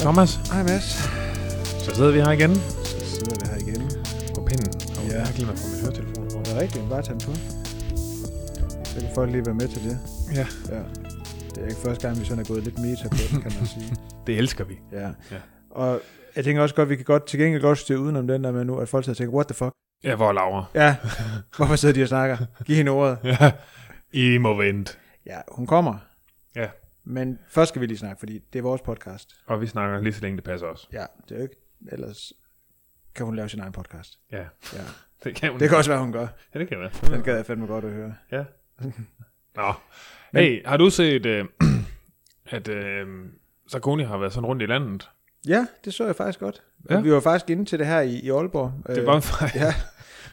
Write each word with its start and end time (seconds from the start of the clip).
Thomas, 0.00 0.38
Hej 0.52 0.62
Mads. 0.62 0.96
så 1.84 1.94
sidder 1.94 2.10
vi 2.10 2.18
her 2.20 2.30
igen 2.30 2.54
Så 2.84 3.10
sidder 3.10 3.36
vi 3.40 3.46
her 3.50 3.56
igen. 3.68 3.90
på 4.34 4.40
pinden. 4.46 4.72
Og 4.98 5.04
Ja. 5.08 5.12
ja. 5.14 5.18
jeg 5.18 5.34
er 6.56 6.60
rigtigt, 6.60 6.88
bare 6.88 7.02
tage 7.02 7.18
på. 7.26 7.34
Så 8.84 9.00
kan 9.00 9.14
folk 9.14 9.30
lige 9.32 9.46
være 9.46 9.54
med 9.54 9.68
til 9.68 9.84
det. 9.84 9.98
Ja. 10.34 10.46
ja. 10.76 10.82
Det 11.54 11.62
er 11.62 11.68
ikke 11.68 11.80
første 11.80 12.06
gang, 12.08 12.20
vi 12.20 12.24
sådan 12.24 12.44
er 12.44 12.48
gået 12.48 12.64
lidt 12.64 12.78
meta 12.78 13.08
på 13.08 13.16
den, 13.32 13.42
kan 13.42 13.52
man 13.58 13.66
sige. 13.66 13.96
Det 14.26 14.38
elsker 14.38 14.64
vi. 14.64 14.78
Ja. 14.92 15.06
Ja. 15.30 15.40
Og 15.70 16.00
jeg 16.36 16.44
tænker 16.44 16.62
også 16.62 16.74
godt, 16.74 16.88
vi 16.88 16.96
kan 16.96 17.04
godt 17.04 17.26
til 17.26 17.38
gengæld 17.40 17.62
godt 17.62 17.78
styre 17.78 17.98
udenom 18.00 18.26
den 18.26 18.44
der 18.44 18.52
med 18.52 18.64
nu, 18.64 18.78
at 18.78 18.88
folk 18.88 19.04
sidder 19.04 19.12
og 19.14 19.16
tænker, 19.16 19.34
what 19.34 19.46
the 19.46 19.54
fuck? 19.54 19.72
Ja, 20.04 20.16
hvor 20.16 20.28
er 20.28 20.32
Laura? 20.32 20.64
Ja, 20.74 20.96
hvorfor 21.56 21.76
sidder 21.76 21.94
de 21.94 22.02
og 22.02 22.08
snakker? 22.08 22.36
Giv 22.64 22.76
hende 22.76 22.90
ordet. 22.90 23.18
Ja, 23.24 23.52
I 24.12 24.38
må 24.38 24.54
vente. 24.54 24.92
Ja, 25.26 25.40
hun 25.52 25.66
kommer. 25.66 25.98
Ja. 26.56 26.68
Men 27.04 27.38
først 27.48 27.68
skal 27.68 27.80
vi 27.80 27.86
lige 27.86 27.98
snakke, 27.98 28.18
fordi 28.18 28.38
det 28.52 28.58
er 28.58 28.62
vores 28.62 28.80
podcast. 28.82 29.30
Og 29.46 29.60
vi 29.60 29.66
snakker 29.66 30.00
lige 30.00 30.12
så 30.12 30.20
længe 30.22 30.36
det 30.36 30.44
passer 30.44 30.66
os. 30.66 30.88
Ja, 30.92 31.04
det 31.28 31.34
er 31.34 31.36
jo 31.36 31.42
ikke, 31.42 31.56
ellers 31.92 32.32
kan 33.14 33.26
hun 33.26 33.36
lave 33.36 33.48
sin 33.48 33.60
egen 33.60 33.72
podcast. 33.72 34.18
Ja, 34.32 34.44
Ja. 34.72 34.82
Det 35.24 35.34
kan 35.34 35.50
hun. 35.50 35.60
Det 35.60 35.68
kan 35.68 35.78
også 35.78 35.90
være, 35.90 36.00
hun 36.00 36.12
gør. 36.12 36.26
Ja, 36.54 36.58
det 36.58 36.68
kan 36.68 36.78
være. 36.80 36.90
Den 37.16 37.22
gad 37.22 37.36
jeg 37.36 37.46
fandme 37.46 37.66
godt 37.66 37.84
at 37.84 37.90
høre. 37.92 38.14
Ja. 38.32 38.44
Nå. 39.56 39.72
Hey, 40.34 40.66
har 40.66 40.76
du 40.76 40.90
set, 40.90 41.26
øh, 41.26 41.44
at 42.46 42.68
øh, 42.68 43.06
Sarkoni 43.68 44.02
har 44.04 44.18
været 44.18 44.32
sådan 44.32 44.46
rundt 44.46 44.62
i 44.62 44.66
landet? 44.66 45.10
Ja, 45.48 45.66
det 45.84 45.94
så 45.94 46.06
jeg 46.06 46.16
faktisk 46.16 46.40
godt. 46.40 46.62
Ja. 46.90 46.94
Ja. 46.94 47.00
Vi 47.00 47.12
var 47.12 47.20
faktisk 47.20 47.50
inde 47.50 47.64
til 47.64 47.78
det 47.78 47.86
her 47.86 48.00
i, 48.00 48.14
i 48.14 48.30
Aalborg. 48.30 48.72
Det 48.86 48.98
Øh, 48.98 49.06
var 49.06 49.16
en 49.16 49.22
fejl. 49.22 49.50
Ja, 49.54 49.74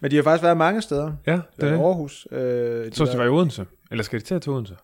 men 0.02 0.12
de 0.12 0.16
har 0.16 0.24
faktisk 0.24 0.44
været 0.44 0.58
mange 0.58 0.82
steder. 0.82 1.14
Ja, 1.28 1.40
det 1.62 1.70
er. 1.70 1.80
Aarhus. 1.80 2.28
Øh, 2.32 2.40
de 2.86 2.96
Så 2.96 3.06
de 3.06 3.18
var 3.18 3.26
i 3.26 3.30
Odense? 3.30 3.66
Eller 3.92 4.04
skal 4.04 4.20
de 4.20 4.26
til 4.26 4.36
at 4.36 4.42
til 4.42 4.52
Odense? 4.52 4.76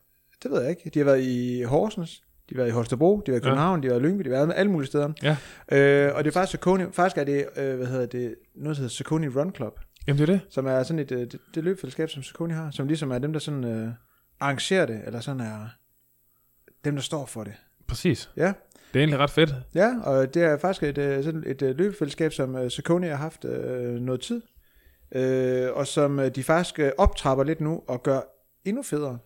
Det 0.44 0.52
ved 0.52 0.62
jeg 0.62 0.70
ikke. 0.70 0.90
De 0.94 1.00
har 1.00 1.06
været 1.06 1.22
i 1.22 1.64
Horsens, 1.64 2.22
de 2.50 2.56
har 2.56 2.58
været 2.58 2.68
i 2.70 2.72
Holstebro, 2.72 3.22
de 3.26 3.32
har 3.32 3.32
været 3.32 3.42
i 3.44 3.46
Ja. 3.46 3.50
København, 3.50 3.84
de 3.84 3.88
har 3.88 3.94
været 3.94 4.04
i 4.04 4.06
Lyngby, 4.08 4.24
de 4.24 4.30
har 4.30 4.46
været 4.46 4.54
alle 4.58 4.72
mulige 4.72 4.88
steder. 4.88 5.10
Ja. 5.24 5.38
Øh, 5.72 6.16
og 6.16 6.24
det 6.24 6.30
er 6.30 6.34
faktisk 6.34 6.52
Saucony, 6.52 6.84
faktisk 6.94 7.18
er 7.18 7.24
det, 7.24 7.46
øh, 7.58 7.78
hvad 7.78 7.88
hedder 7.88 8.06
det, 8.06 8.36
noget 8.56 8.76
der 8.78 8.82
hedder 8.82 8.94
Saucony 8.94 9.26
Run 9.36 9.56
Club, 9.56 9.80
Jamen 10.10 10.22
det 10.22 10.30
er 10.30 10.34
det. 10.34 10.42
som 10.50 10.66
er 10.66 10.84
sådan 10.84 11.00
et, 11.00 11.12
øh, 11.12 11.20
det, 11.20 11.40
det 11.56 11.64
løbfællesskab, 11.64 12.10
som 12.10 12.24
Saucony 12.24 12.54
har, 12.54 12.72
som 12.72 12.88
ligesom 12.88 13.12
er 13.12 13.20
dem, 13.20 13.34
der 13.34 13.40
sådan 13.40 13.64
øh, 13.64 13.90
arrangerer 14.40 14.86
det, 14.86 15.02
eller 15.06 15.20
sådan 15.20 15.42
er 15.42 15.68
dem, 16.86 16.96
der 16.96 17.02
står 17.02 17.26
for 17.26 17.44
det. 17.44 17.54
Præcis. 17.88 18.30
Ja. 18.38 18.54
Det 18.94 19.00
er 19.00 19.00
egentlig 19.00 19.20
ret 19.20 19.30
fedt. 19.30 19.56
Ja, 19.76 19.94
og 20.04 20.34
det 20.34 20.44
er 20.44 20.58
faktisk 20.58 20.84
et, 20.84 20.98
øh, 20.98 21.24
sådan 21.24 21.44
et 21.48 21.62
øh, 21.62 21.78
løbefællesskab, 21.78 22.34
som 22.34 22.56
øh, 22.56 22.72
Saucony 22.72 23.08
har 23.08 23.16
haft 23.16 23.46
øh, 23.46 23.94
noget 23.94 24.22
tid, 24.22 24.42
øh, 25.16 25.72
og 25.74 25.88
som 25.88 26.32
de 26.36 26.44
faktisk 26.44 26.80
øh, 26.80 26.92
optrapper 26.98 27.44
lidt 27.44 27.62
nu 27.62 27.84
og 27.88 28.04
gør 28.04 28.22
endnu 28.66 28.84
federe. 28.84 29.18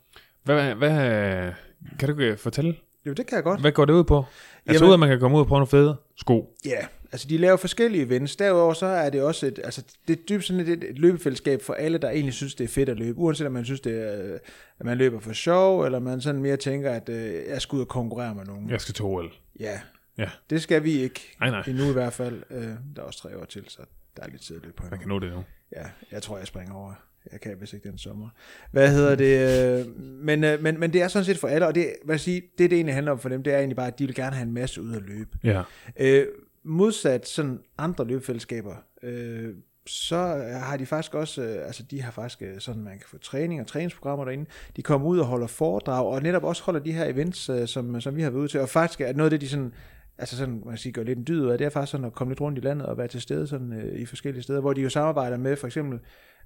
Hvad, 0.44 0.76
hvad, 0.76 1.52
kan 2.00 2.10
du 2.10 2.36
fortælle? 2.38 2.76
Jo, 3.06 3.14
det 3.14 3.26
kan 3.28 3.36
jeg 3.36 3.44
godt. 3.44 3.62
Hvad 3.62 3.72
går 3.72 3.86
det 3.86 3.94
ud 3.94 4.04
på? 4.04 4.18
Altså 4.66 4.84
Jamen- 4.84 4.88
ud, 4.90 4.94
at 4.94 5.00
man 5.00 5.10
kan 5.10 5.20
komme 5.20 5.38
ud 5.38 5.42
og 5.42 5.48
prøve 5.48 5.60
nogle 5.60 5.68
fede 5.68 5.98
sko. 6.16 6.56
Ja, 6.66 6.78
altså 7.12 7.28
de 7.28 7.38
laver 7.38 7.58
forskellige 7.58 8.04
events. 8.06 8.36
Derudover 8.36 8.74
så 8.74 8.86
er 8.86 9.10
det 9.10 9.22
også 9.22 9.46
et, 9.48 9.60
altså 9.64 9.84
det 10.08 10.20
er 10.20 10.24
dybt 10.30 10.44
sådan 10.46 10.60
et, 10.60 10.70
et, 10.70 10.84
et 10.84 11.00
løbefællesskab 11.00 11.62
for 11.62 11.74
alle, 11.74 11.98
der 11.98 12.10
egentlig 12.10 12.34
synes, 12.34 12.56
det 12.56 12.64
er 12.64 12.68
fedt 12.68 12.90
at 12.90 12.98
løbe. 13.00 13.18
Uanset 13.20 13.48
om 13.48 13.54
man 13.54 13.66
synes, 13.66 13.82
det 13.82 14.02
er, 14.02 14.38
at 14.80 14.86
man 14.86 14.98
løber 14.98 15.20
for 15.20 15.34
sjov, 15.34 15.86
eller 15.86 16.00
man 16.00 16.22
sådan 16.22 16.42
mere 16.42 16.58
tænker, 16.58 16.92
at 16.92 17.10
øh, 17.10 17.34
jeg 17.48 17.62
skal 17.62 17.76
ud 17.76 17.82
og 17.82 17.88
konkurrere 17.88 18.36
med 18.36 18.46
nogen. 18.46 18.70
Jeg 18.70 18.82
skal 18.82 18.94
til 18.94 19.06
OL. 19.06 19.32
Ja. 19.60 19.80
Ja. 20.18 20.30
Det 20.50 20.62
skal 20.62 20.84
vi 20.84 20.92
ikke. 20.92 21.36
Nej, 21.40 21.50
nej. 21.50 21.64
Endnu 21.68 21.90
i 21.90 21.94
hvert 21.94 22.14
fald. 22.14 22.44
Øh, 22.52 22.64
der 22.64 22.76
er 22.98 23.02
også 23.02 23.20
tre 23.20 23.38
år 23.38 23.46
til, 23.46 23.64
så 23.68 23.82
der 24.18 24.24
er 24.24 24.28
lidt 24.28 24.42
tid 24.42 24.56
at 24.56 24.62
løbe 24.64 24.76
på. 24.76 24.84
Man 24.92 25.00
kan 25.00 25.08
nå 25.08 25.20
det 25.20 25.32
nu. 25.34 25.44
Ja, 25.76 25.84
jeg 26.12 26.22
tror, 26.22 26.38
jeg 26.38 26.48
springer 26.48 26.74
over. 26.74 26.94
Jeg 27.32 27.42
kan 27.42 27.58
hvis 27.58 27.74
ikke 27.74 27.90
den 27.90 27.98
sommer. 27.98 28.30
Hvad 28.72 28.92
hedder 28.92 29.16
det? 29.16 29.80
øh, 29.80 30.00
Men, 30.00 30.44
øh, 30.44 30.64
men, 30.64 30.80
men 30.80 30.94
det 30.94 31.02
er 31.02 31.08
sådan 31.08 31.26
set 31.26 31.38
for 31.38 31.48
alle, 31.48 31.68
og 31.68 31.76
det, 31.76 31.94
hvad 32.06 32.16
jeg 32.16 32.20
sige, 32.20 32.42
det, 32.42 32.70
det 32.70 32.74
egentlig 32.74 32.96
handler 32.96 33.12
om 33.12 33.20
for 33.20 33.30
dem, 33.30 33.44
det 33.44 33.54
er 33.54 33.58
egentlig 33.58 33.76
bare, 33.76 33.88
at 33.88 34.00
de 34.00 34.06
vil 34.06 34.16
gerne 34.16 34.36
have 34.36 34.48
en 34.48 34.54
masse 34.54 34.82
ud 34.82 34.96
at 34.96 35.02
løbe. 35.02 35.38
Ja. 35.44 35.62
Øh, 36.00 36.28
modsat 36.64 37.28
sådan 37.28 37.60
andre 37.78 38.08
løbefællesskaber, 38.08 38.76
øh, 39.04 39.54
så 39.88 40.18
har 40.54 40.78
de 40.78 40.86
faktisk 40.86 41.14
også, 41.16 41.42
øh, 41.42 41.66
altså 41.66 41.84
de 41.84 42.02
har 42.02 42.12
faktisk 42.12 42.44
sådan, 42.60 42.84
man 42.84 42.94
kan 42.94 43.06
få 43.08 43.18
træning 43.18 43.62
og 43.62 43.68
træningsprogrammer 43.68 44.26
derinde. 44.26 44.46
De 44.76 44.82
kommer 44.82 45.08
ud 45.08 45.20
og 45.20 45.26
holder 45.26 45.48
foredrag, 45.48 46.06
og 46.06 46.22
netop 46.22 46.44
også 46.44 46.64
holder 46.64 46.80
de 46.80 46.92
her 46.92 47.06
events, 47.06 47.52
som, 47.66 48.02
som 48.02 48.16
vi 48.16 48.22
har 48.22 48.30
været 48.30 48.42
ude 48.42 48.48
til. 48.48 48.60
Og 48.60 48.70
faktisk 48.70 49.02
er 49.02 49.14
noget 49.14 49.26
af 49.26 49.40
det, 49.40 49.42
de 49.42 49.50
sådan, 49.50 49.74
altså 50.18 50.38
sådan, 50.38 50.54
man 50.54 50.70
kan 50.70 50.78
sige, 50.78 50.94
gør 50.94 51.04
lidt 51.04 51.20
en 51.20 51.28
dyd 51.28 51.46
af, 51.46 51.58
det 51.58 51.66
er 51.66 51.70
faktisk 51.70 51.92
sådan 51.92 52.06
at 52.06 52.14
komme 52.14 52.32
lidt 52.32 52.42
rundt 52.42 52.58
i 52.58 52.62
landet 52.62 52.88
og 52.88 52.98
være 52.98 53.08
til 53.08 53.22
stede 53.22 53.48
sådan, 53.48 53.74
øh, 53.74 54.00
i 54.00 54.06
forskellige 54.06 54.44
steder, 54.44 54.62
hvor 54.62 54.74
de 54.74 54.82
jo 54.82 54.90
samarbejder 54.90 55.38
med 55.38 55.56
for 55.56 55.68
eksempel 55.68 56.00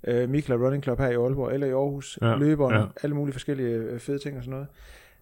øh, 0.08 0.30
Mikla 0.30 0.56
Running 0.56 0.84
Club 0.84 1.00
her 1.00 1.10
i 1.10 1.14
Aalborg, 1.16 1.54
eller 1.54 1.68
i 1.68 1.72
Aarhus, 1.72 2.20
Ja, 2.22 2.36
løberen, 2.36 2.76
ja. 2.76 2.86
alle 3.04 3.16
mulige 3.16 3.34
forskellige 3.34 3.70
øh, 3.70 4.00
fede 4.00 4.20
ting 4.20 4.38
og 4.38 4.44
sådan 4.44 4.52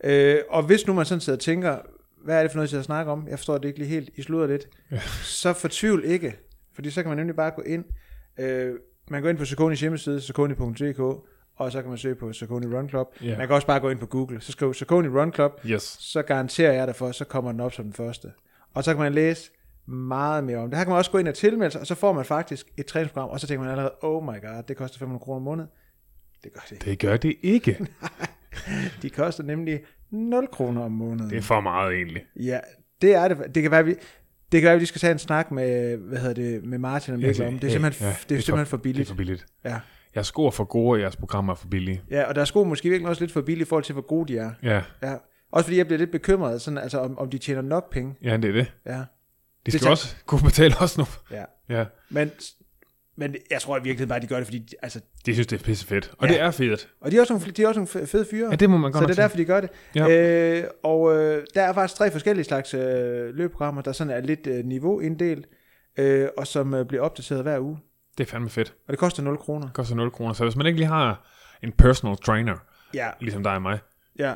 noget. 0.04 0.36
Øh, 0.38 0.42
og 0.50 0.64
hvis 0.64 0.88
nu 0.88 0.94
man 0.94 1.06
sådan 1.06 1.22
sidder 1.22 1.38
og 1.38 1.42
tænker, 1.42 1.78
hvad 2.24 2.38
er 2.38 2.42
det 2.42 2.52
for 2.52 2.58
noget, 2.58 2.74
jeg 2.74 2.84
snakker 2.84 3.12
om? 3.12 3.28
Jeg 3.30 3.40
forstår 3.40 3.58
det 3.58 3.68
ikke 3.68 3.80
lige 3.80 3.90
helt. 3.90 4.10
I 4.16 4.22
slutter 4.22 4.48
lidt. 4.48 4.68
Ja. 4.92 5.00
Så 5.24 5.54
fortvivl 5.54 6.04
ikke. 6.06 6.36
Fordi 6.74 6.90
så 6.90 7.02
kan 7.02 7.10
man 7.10 7.18
nemlig 7.18 7.36
bare 7.36 7.52
gå 7.52 7.62
ind. 7.62 7.86
Øh, 8.40 8.74
man 9.10 9.22
går 9.22 9.30
ind 9.30 9.38
på 9.38 9.46
Sauconys 9.46 9.82
hjemmeside, 9.82 10.22
saucony.dk, 10.22 11.00
og 11.58 11.72
så 11.72 11.82
kan 11.82 11.90
man 11.90 11.98
søge 11.98 12.16
på 12.16 12.34
Saucony 12.34 12.66
Run 12.66 12.90
Club. 12.90 13.08
Ja. 13.24 13.38
Man 13.38 13.48
kan 13.48 13.56
også 13.56 13.68
bare 13.68 13.80
gå 13.80 13.90
ind 13.90 14.00
på 14.00 14.06
Google. 14.06 14.42
Så 14.42 14.52
skriv 14.52 14.74
Saucony 14.74 15.08
Run 15.08 15.34
Club, 15.34 15.52
Yes. 15.66 15.82
så 16.00 16.22
garanterer 16.22 16.72
jeg 16.74 16.88
dig 16.88 16.96
for, 16.96 17.12
så 17.12 17.26
kommer 17.26 17.52
den 17.52 17.60
op 17.62 17.74
som 17.74 17.86
den 17.86 17.94
første. 17.94 18.32
Og 18.74 18.84
så 18.84 18.94
kan 18.94 19.04
man 19.04 19.14
læse 19.14 19.52
meget 19.88 20.44
mere 20.44 20.58
om 20.58 20.70
det. 20.70 20.78
Her 20.78 20.84
kan 20.84 20.90
man 20.92 20.98
også 20.98 21.12
gå 21.12 21.18
ind 21.18 21.28
og 21.28 21.34
tilmelde 21.36 21.72
sig, 21.72 21.82
og 21.82 21.88
så 21.88 21.96
får 21.96 22.14
man 22.14 22.26
faktisk 22.26 22.68
et 22.78 22.86
træningsprogram, 22.86 23.30
og 23.30 23.40
så 23.40 23.48
tænker 23.48 23.62
man 23.64 23.72
allerede, 23.72 23.94
oh 24.02 24.24
my 24.24 24.42
god, 24.42 24.64
det 24.68 24.78
koster 24.78 25.00
500 25.00 25.20
kroner 25.24 25.36
om 25.38 25.42
måneden. 25.42 25.70
Det 26.44 26.54
gør 26.54 26.62
det 26.70 26.72
ikke. 26.72 26.86
Det 26.86 27.00
gør 27.00 27.18
det 27.18 27.36
ikke. 27.44 27.78
De 29.02 29.10
koster 29.10 29.44
nemlig 29.44 29.80
0 30.12 30.48
kroner 30.52 30.82
om 30.84 30.92
måneden. 30.92 31.30
Det 31.30 31.38
er 31.38 31.42
for 31.42 31.60
meget 31.62 31.94
egentlig. 31.96 32.26
Ja, 32.36 32.60
det 33.02 33.16
er 33.16 33.28
det. 33.28 33.56
Det 33.56 33.64
kan 33.64 33.72
være, 33.72 33.86
vi, 33.86 33.92
det 34.52 34.62
kan 34.62 34.64
være, 34.64 34.74
at 34.74 34.82
vi 34.82 34.86
skal 34.86 35.02
tage 35.02 35.12
en 35.12 35.20
snak 35.20 35.52
med, 35.52 35.98
hvad 35.98 36.18
hedder 36.20 36.34
det, 36.34 36.64
med 36.66 36.78
Martin 36.78 37.14
og 37.14 37.20
Mikkel 37.20 37.48
om. 37.48 37.60
Det 37.60 37.68
er 37.68 37.72
simpelthen, 37.72 38.08
ja, 38.08 38.16
det 38.30 38.38
er 38.38 38.42
simpelthen 38.42 38.66
for 38.66 38.78
Det 38.78 38.84
billigt. 38.84 39.08
er 39.10 39.12
for 39.14 39.18
billigt. 39.18 39.46
Ja. 39.66 39.80
Jeg 40.16 40.26
scorer 40.26 40.52
for 40.52 40.64
gode, 40.64 40.92
og 40.98 41.00
jeres 41.02 41.16
programmer 41.16 41.54
er 41.54 41.58
for 41.58 41.68
billige. 41.68 42.02
ja, 42.12 42.24
og 42.24 42.36
der 42.36 42.42
er 42.42 42.46
sko 42.46 42.64
måske 42.64 42.90
virkelig 42.90 43.10
også 43.10 43.22
lidt 43.24 43.32
for 43.32 43.42
billigt 43.42 43.68
i 43.68 43.70
forhold 43.70 43.84
til, 43.84 43.94
hvor 43.94 44.02
gode 44.02 44.34
de 44.34 44.38
er. 44.40 44.52
Ja, 44.64 44.82
Ja. 45.04 45.16
Også 45.52 45.66
fordi 45.66 45.78
jeg 45.78 45.86
bliver 45.86 45.98
lidt 46.00 46.12
bekymret, 46.12 46.62
sådan, 46.62 46.78
altså, 46.78 47.00
om, 47.00 47.18
om 47.18 47.30
de 47.30 47.38
tjener 47.38 47.62
nok 47.62 47.92
penge. 47.92 48.16
ja 48.24 48.38
det 48.38 48.46
er 48.46 48.52
det. 48.54 48.74
Ja. 48.86 49.02
De 49.66 49.72
Det 49.72 49.74
skal 49.74 49.82
tager- 49.82 49.92
også 49.92 50.16
kunne 50.26 50.42
betale 50.42 50.76
os 50.80 50.98
nu. 50.98 51.06
ja. 51.32 51.44
Ja, 51.70 51.86
Men, 52.10 52.32
men 53.18 53.36
jeg 53.52 53.62
tror 53.62 53.78
i 53.78 53.80
virkeligheden 53.80 54.08
bare, 54.10 54.16
at 54.16 54.22
de 54.22 54.28
gør 54.28 54.36
det, 54.38 54.46
fordi... 54.46 54.60
de- 54.60 54.76
Altså, 54.82 55.02
de 55.26 55.34
synes, 55.34 55.48
det 55.48 55.60
er 55.62 55.64
pisse 55.66 55.86
fedt. 55.88 56.12
Og 56.18 56.28
Ja. 56.28 56.34
det 56.34 56.42
er 56.42 56.52
fedt. 56.52 56.90
og 57.02 57.12
de 57.12 57.18
er 57.18 57.22
også 57.22 57.34
nogle, 57.34 57.52
de 57.52 57.64
er 57.64 57.68
også 57.68 57.80
nogle 57.80 58.06
fe- 58.06 58.12
fede 58.12 58.26
fyre. 58.32 58.50
Ja, 58.50 58.56
det 58.56 58.70
må 58.70 58.78
man 58.78 58.92
godt 58.92 59.04
så 59.04 59.08
det 59.08 59.20
er 59.20 59.24
derfor, 59.24 59.38
de 59.38 59.46
gør 59.46 59.62
det. 59.62 59.70
Ja. 59.96 60.10
Øh, 60.62 60.64
og 60.84 61.16
øh, 61.18 61.46
der 61.56 61.62
er 61.64 61.74
faktisk 61.74 61.98
tre 61.98 62.12
forskellige 62.12 62.46
slags 62.46 62.74
øh, 62.74 63.36
løbeprogrammer, 63.36 63.82
der 63.82 63.92
sådan 63.92 64.14
er 64.14 64.20
lidt 64.22 64.48
øh, 64.48 64.66
niveauinddelt, 64.66 65.48
øh, 65.98 66.28
og 66.38 66.48
som 66.48 66.74
øh, 66.74 66.86
bliver 66.86 67.04
opdateret 67.04 67.42
hver 67.44 67.60
uge. 67.60 67.78
Det 68.18 68.28
er 68.28 68.32
fandme 68.32 68.50
fedt. 68.50 68.74
Og 68.88 68.92
det 68.92 69.00
koster 69.00 69.24
0 69.24 69.38
kroner. 69.38 69.66
Det 69.66 69.74
koster 69.74 69.96
0 69.96 70.12
kroner. 70.12 70.34
Så 70.34 70.44
hvis 70.44 70.56
man 70.56 70.66
ikke 70.66 70.80
lige 70.80 70.88
har 70.88 71.30
en 71.64 71.72
personal 71.72 72.16
trainer, 72.18 72.56
Ja, 72.94 73.10
ligesom 73.20 73.44
dig 73.44 73.54
og 73.56 73.62
mig, 73.62 73.80
ja. 74.20 74.34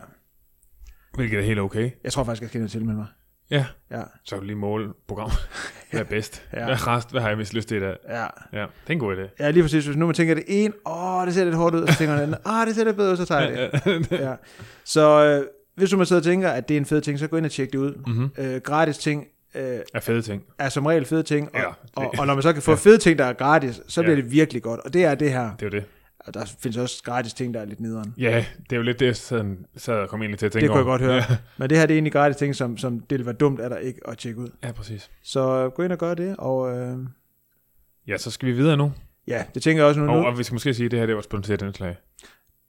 hvilket 1.13 1.40
er 1.40 1.44
helt 1.44 1.59
okay, 1.59 1.91
Jeg 2.03 2.11
tror 2.11 2.23
faktisk, 2.23 2.41
jeg 2.41 2.50
skal 2.50 2.63
og 2.63 2.69
tilmelde 2.69 2.97
mig. 2.97 3.07
Ja, 3.51 3.65
Ja, 3.91 4.01
så 4.23 4.35
du 4.35 4.41
lige 4.43 4.55
måle 4.55 4.89
program. 5.07 5.31
Hvad 5.91 5.99
er 5.99 6.03
bedst? 6.03 6.43
Ja. 6.53 6.65
Hvad 6.65 6.73
er 6.75 6.87
rest? 6.87 7.11
Hvad 7.11 7.21
har 7.21 7.27
jeg 7.29 7.37
mest 7.37 7.53
lyst 7.53 7.67
til 7.67 7.77
i 7.77 7.79
dag? 7.79 7.96
ja. 8.09 8.22
Ja, 8.22 8.28
det 8.61 8.67
er 8.87 8.91
en 8.91 8.99
god 8.99 9.16
idé. 9.16 9.35
Ja, 9.40 9.51
lige 9.51 9.63
præcis. 9.63 9.85
Hvis 9.85 9.97
nu 9.97 10.05
man 10.05 10.16
tænker 10.16 10.35
det 10.35 10.43
ene, 10.47 10.73
åh, 10.85 11.25
det 11.25 11.34
ser 11.34 11.43
lidt 11.43 11.55
hårdt 11.55 11.75
ud, 11.75 11.81
og 11.81 11.87
så 11.87 11.97
tænker 11.97 12.16
man, 12.17 12.35
åh, 12.46 12.67
det 12.67 12.75
ser 12.75 12.84
lidt 12.84 12.96
bedre 12.96 13.11
ud, 13.11 13.17
så 13.17 13.25
tager 13.25 13.41
jeg 13.41 13.69
det. 13.85 14.11
Ja. 14.11 14.34
Så 14.85 15.23
øh, 15.25 15.46
hvis 15.75 15.90
du 15.90 15.97
man 15.97 16.05
sidder 16.05 16.19
og 16.19 16.23
tænker, 16.25 16.49
at 16.49 16.69
det 16.69 16.75
er 16.75 16.79
en 16.79 16.85
fed 16.85 17.01
ting, 17.01 17.19
så 17.19 17.28
gå 17.28 17.37
ind 17.37 17.46
og 17.46 17.51
tjek 17.51 17.72
det 17.73 17.78
ud. 17.79 17.93
Mhm. 18.07 18.29
Øh, 18.37 18.61
gratis 18.61 18.97
ting 18.97 19.28
øh, 19.55 19.79
Er 19.93 19.99
fede 19.99 20.22
ting. 20.22 20.43
er 20.59 20.69
som 20.69 20.85
regel 20.85 21.05
fede 21.05 21.23
ting, 21.23 21.49
og, 21.53 21.59
Ja, 21.59 21.61
ja, 21.61 21.67
det- 21.67 21.75
og, 21.95 22.13
og 22.19 22.28
når 22.28 22.34
man 22.34 22.43
så 22.43 22.53
kan 22.53 22.61
få 22.61 22.75
fede 22.85 22.97
ting, 22.97 23.19
der 23.19 23.25
er 23.25 23.34
gratis, 23.34 23.81
så 23.87 24.02
bliver 24.02 24.16
Ja. 24.16 24.22
det 24.22 24.31
virkelig 24.31 24.61
godt. 24.63 24.79
Og 24.79 24.93
det 24.93 25.05
er 25.05 25.16
det 25.16 25.31
her. 25.31 25.49
Det 25.59 25.66
er 25.66 25.69
det. 25.69 25.84
Og 26.29 26.34
der 26.34 26.46
findes 26.59 26.78
også 26.78 27.03
gratis 27.03 27.34
ting, 27.34 27.53
der 27.53 27.59
er 27.61 27.66
lidt 27.66 27.79
nederen. 27.79 28.14
Ja, 28.17 28.46
det 28.64 28.72
er 28.72 28.76
jo 28.78 28.81
lidt 28.81 28.99
det, 28.99 29.05
jeg 29.05 29.16
sad, 29.16 29.46
sad 29.78 29.96
og 29.96 30.09
kom 30.09 30.22
egentlig 30.22 30.40
til 30.40 30.46
at 30.46 30.52
tænke 30.52 30.64
Det 30.64 30.70
kunne 30.70 30.78
jeg 30.78 30.85
godt 30.85 31.02
høre. 31.02 31.16
Ja, 31.16 31.37
Men 31.58 31.70
det 31.70 31.78
her 31.78 31.85
det 31.85 31.93
er 31.93 31.96
egentlig 31.96 32.14
gratis 32.14 32.37
ting, 32.37 32.55
som, 32.55 32.78
som 32.78 32.99
det 32.99 33.09
ville 33.11 33.26
være 33.26 33.35
dumt 33.35 33.59
af 33.59 33.70
dig 33.70 33.81
ikke 33.84 33.99
at 34.08 34.17
tjekke 34.17 34.40
ud. 34.40 34.49
ja 34.64 34.72
præcis. 34.72 35.09
Så 35.23 35.64
øh, 35.66 35.72
gå 35.72 35.84
ind 35.84 35.91
og 35.91 35.97
gør 35.97 36.14
det, 36.14 36.35
og 36.37 36.78
øh, 36.78 36.97
Ja, 38.08 38.17
så 38.17 38.31
skal 38.31 38.47
vi 38.47 38.53
videre 38.53 38.78
nu. 38.78 38.91
ja, 39.28 39.43
det 39.53 39.61
tænker 39.64 39.81
jeg 39.84 39.87
også 39.90 39.99
nu. 40.02 40.11
Og, 40.11 40.17
nu. 40.22 40.26
og 40.28 40.37
vi 40.37 40.43
skal 40.43 40.55
måske 40.55 40.73
sige, 40.73 40.85
at 40.85 40.91
det 40.91 40.99
her 40.99 41.05
det 41.05 41.16
var 41.16 41.22
sponsoreret 41.22 41.61
indslag. 41.61 41.96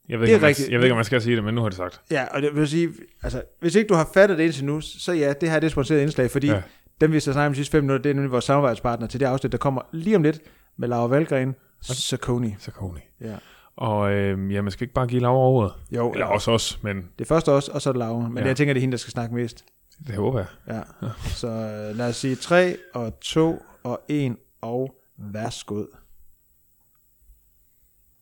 Jeg 0.09 0.19
ved, 0.19 0.27
Det 0.27 0.33
er 0.33 0.35
ikke, 0.35 0.35
om 0.35 0.41
man, 0.41 0.47
rigtigt. 0.47 0.69
jeg 0.69 0.79
ved 0.79 0.85
ikke, 0.85 0.93
om 0.93 0.97
man 0.97 1.05
skal 1.05 1.21
sige 1.21 1.35
det, 1.35 1.43
men 1.43 1.53
nu 1.55 1.61
har 1.61 1.69
det 1.69 1.77
sagt. 1.77 2.01
Ja, 2.11 2.25
og 2.31 2.41
det 2.41 2.55
vil 2.55 2.67
sige, 2.67 2.89
altså, 3.23 3.41
hvis 3.59 3.75
ikke 3.75 3.87
du 3.87 3.93
har 3.93 4.09
fattet 4.13 4.37
det 4.37 4.43
indtil 4.43 4.65
nu, 4.65 4.81
så 4.81 5.13
ja, 5.13 5.33
det 5.41 5.49
her 5.51 5.59
det 5.59 5.67
er 5.67 5.71
sponsoreret 5.71 6.01
indslag, 6.03 6.31
fordi 6.31 6.47
ja. 6.47 6.61
dem 7.01 7.11
vi 7.11 7.19
skal 7.19 7.33
snakke 7.33 7.47
om 7.47 7.53
de 7.53 7.55
sidste 7.57 7.71
fem 7.71 7.83
minutter, 7.83 8.01
det 8.03 8.09
er 8.09 8.13
nemlig 8.13 8.31
vores 8.31 8.45
samarbejdspartner 8.45 9.07
til 9.07 9.19
det 9.19 9.25
afsnit, 9.25 9.51
der 9.51 9.57
kommer 9.57 9.81
lige 9.91 10.15
om 10.15 10.23
lidt 10.23 10.39
med 10.77 10.87
Laura 10.87 11.07
Valgren 11.07 11.55
Saucony. 11.81 12.51
Saucony. 12.59 12.99
Ja. 13.21 13.37
Og 13.75 14.11
øh, 14.11 14.53
ja, 14.53 14.61
man 14.61 14.71
skal 14.71 14.83
ikke 14.85 14.93
bare 14.93 15.07
give 15.07 15.21
Laura 15.21 15.47
ordet. 15.47 15.73
Jo, 15.91 16.11
Eller 16.11 16.25
også 16.25 16.51
os, 16.51 16.83
men 16.83 16.95
det 16.97 17.25
er 17.25 17.25
først 17.25 17.49
os, 17.49 17.69
og 17.69 17.81
så 17.81 17.89
er 17.89 17.93
det 17.93 17.99
Laura. 17.99 18.27
Men 18.27 18.37
Ja. 18.37 18.41
ja. 18.41 18.47
jeg 18.47 18.57
tænker, 18.57 18.73
det 18.73 18.79
er 18.79 18.81
hende, 18.81 18.91
der 18.91 18.97
skal 18.97 19.11
snakke 19.11 19.35
mest. 19.35 19.65
det 20.07 20.15
håber 20.15 20.39
jeg. 20.39 20.47
Ja. 20.67 20.81
Så 21.19 21.47
øh, 21.47 21.95
lad 21.97 22.09
os 22.09 22.15
sige 22.15 22.35
3 22.35 22.77
og 22.93 23.19
2 23.19 23.61
og 23.83 24.01
1 24.09 24.35
og 24.61 24.95
værsgod. 25.17 25.87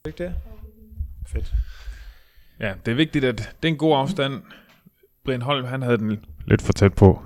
Ikke 0.06 0.24
det? 0.24 0.36
Fedt. 1.28 1.54
Ja, 2.60 2.74
det 2.86 2.92
er 2.92 2.96
vigtigt, 2.96 3.26
at 3.26 3.38
det 3.38 3.68
er 3.70 3.72
en 3.74 3.78
god 3.78 3.98
afstand. 3.98 4.42
Brian 5.26 5.42
Holm, 5.42 5.66
han 5.66 5.82
havde 5.82 5.98
den 5.98 6.26
lidt 6.48 6.62
for 6.62 6.74
tæt 6.74 6.94
på. 6.94 7.22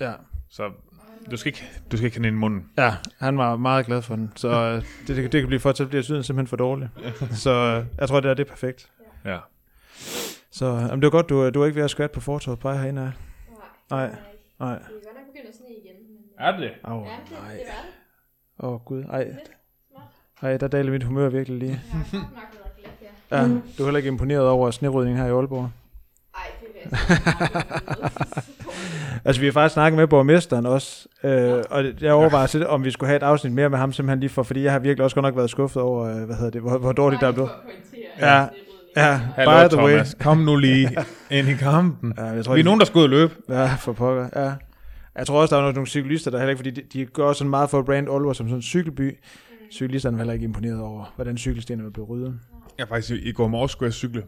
Ja. 0.00 0.12
Så 0.48 0.70
du 1.30 1.36
skal 1.36 1.48
ikke, 1.48 1.70
du 1.92 1.96
skal 1.96 2.04
ikke 2.04 2.16
have 2.16 2.26
den 2.26 2.34
i 2.34 2.38
munden. 2.38 2.70
Ja, 2.78 2.94
han 3.18 3.38
var 3.38 3.56
meget 3.56 3.86
glad 3.86 4.02
for 4.02 4.16
den. 4.16 4.32
Så 4.36 4.48
øh, 4.64 4.74
det, 5.06 5.16
det, 5.16 5.32
det 5.32 5.40
kan 5.40 5.46
blive 5.46 5.60
for 5.60 5.72
til, 5.72 5.86
bliver 5.86 6.02
syden 6.02 6.22
simpelthen 6.22 6.46
for 6.48 6.56
dårlig. 6.56 6.88
Så 7.44 7.50
øh, 7.50 7.86
jeg 8.00 8.08
tror, 8.08 8.20
det 8.20 8.30
er, 8.30 8.34
det 8.34 8.46
er 8.46 8.48
perfekt. 8.50 8.90
Ja. 9.24 9.38
Så 10.50 10.66
øh, 10.66 10.80
jamen, 10.80 11.00
det 11.00 11.02
var 11.02 11.10
godt, 11.10 11.28
du, 11.28 11.50
du 11.50 11.62
er 11.62 11.66
ikke 11.66 11.76
ved 11.76 11.84
at 11.84 11.90
skvatte 11.90 12.14
på 12.14 12.20
fortorvet 12.20 12.58
på 12.58 12.72
herinde. 12.72 13.12
Nej. 13.90 14.04
ikke. 14.04 14.16
Nej. 14.60 14.78
Det 14.78 14.84
er 14.84 14.90
godt 14.92 15.16
nok 15.16 15.26
begyndt 15.32 15.48
at 15.48 15.54
sne 15.54 15.66
igen. 15.84 15.96
Men, 16.08 16.16
Er 16.38 16.56
det? 16.56 16.70
Åh, 16.84 16.92
oh, 16.92 17.06
ja, 17.06 17.12
det, 17.24 17.42
nej. 17.42 17.52
det 17.52 17.60
var 17.66 17.72
det. 18.58 18.66
Åh, 18.66 18.72
oh, 18.72 18.80
gud. 18.80 19.04
Ej, 19.04 19.34
ej, 20.42 20.56
der 20.56 20.68
daler 20.68 20.90
mit 20.92 21.02
humør 21.02 21.28
virkelig 21.28 21.58
lige. 21.58 21.80
Ja, 23.30 23.42
du 23.42 23.82
er 23.82 23.84
heller 23.84 23.96
ikke 23.96 24.08
imponeret 24.08 24.48
over 24.48 24.70
snerydningen 24.70 25.22
her 25.22 25.28
i 25.28 25.36
Aalborg. 25.36 25.70
Ej, 26.34 26.40
det 26.60 26.68
vil 26.68 26.68
jeg 26.68 26.69
sige. 26.69 26.69
Altså, 29.24 29.40
vi 29.40 29.46
har 29.46 29.52
faktisk 29.52 29.74
snakket 29.74 29.98
med 29.98 30.06
borgmesteren 30.06 30.66
også, 30.66 31.08
øh, 31.24 31.64
og 31.70 31.84
jeg 32.00 32.12
overvejer 32.12 32.56
lidt, 32.56 32.68
om 32.68 32.84
vi 32.84 32.90
skulle 32.90 33.08
have 33.08 33.16
et 33.16 33.22
afsnit 33.22 33.52
mere 33.52 33.70
med 33.70 33.78
ham, 33.78 33.92
simpelthen 33.92 34.20
lige 34.20 34.30
for, 34.30 34.42
fordi 34.42 34.62
jeg 34.62 34.72
har 34.72 34.78
virkelig 34.78 35.04
også 35.04 35.14
godt 35.14 35.24
nok 35.24 35.36
været 35.36 35.50
skuffet 35.50 35.82
over, 35.82 36.04
øh, 36.06 36.24
hvad 36.24 36.36
hedder 36.36 36.50
det, 36.50 36.60
hvor, 36.60 36.78
hvor 36.78 36.92
dårligt 36.92 37.20
der 37.20 37.28
er 37.28 37.32
blevet. 37.32 37.50
Ja. 38.20 38.46
Ja, 38.96 39.20
by 39.36 39.74
the 39.74 39.82
way. 39.82 39.90
Thomas. 39.90 40.16
Kom 40.20 40.38
nu 40.38 40.56
lige 40.56 40.90
ind 41.30 41.48
i 41.48 41.54
kampen. 41.54 42.14
Ja, 42.18 42.24
jeg 42.24 42.44
tror, 42.44 42.54
Vi 42.54 42.60
er 42.60 42.64
nogen, 42.64 42.80
der 42.80 42.86
skal 42.86 42.98
ud 42.98 43.02
og 43.02 43.10
løbe. 43.10 43.34
Ja, 43.48 43.74
for 43.74 43.92
pokker, 43.92 44.28
ja. 44.36 44.52
Jeg 45.18 45.26
tror 45.26 45.40
også, 45.40 45.54
der 45.54 45.60
er 45.60 45.64
nogle, 45.64 45.74
nogle 45.74 45.86
cyklister, 45.86 46.30
der 46.30 46.38
heller 46.38 46.50
ikke, 46.50 46.58
fordi 46.58 46.70
de, 46.70 46.82
de 46.92 47.06
gør 47.06 47.32
sådan 47.32 47.50
meget 47.50 47.70
for 47.70 47.78
at 47.78 47.84
brand 47.84 48.08
Aalborg 48.08 48.36
som 48.36 48.46
sådan 48.46 48.58
en 48.58 48.62
cykelby. 48.62 49.18
Cyklisterne 49.72 50.16
var 50.16 50.22
heller 50.22 50.34
ikke 50.34 50.44
imponeret 50.44 50.80
over, 50.80 51.12
hvordan 51.16 51.38
cykelstenene 51.38 51.84
var 51.84 51.90
blevet 51.90 52.10
ryddet. 52.10 52.38
Jeg 52.78 52.88
faktisk 52.88 53.10
i 53.22 53.32
går 53.32 53.48
morges 53.48 53.72
skulle 53.72 53.86
jeg 53.86 53.94
cykle 53.94 54.22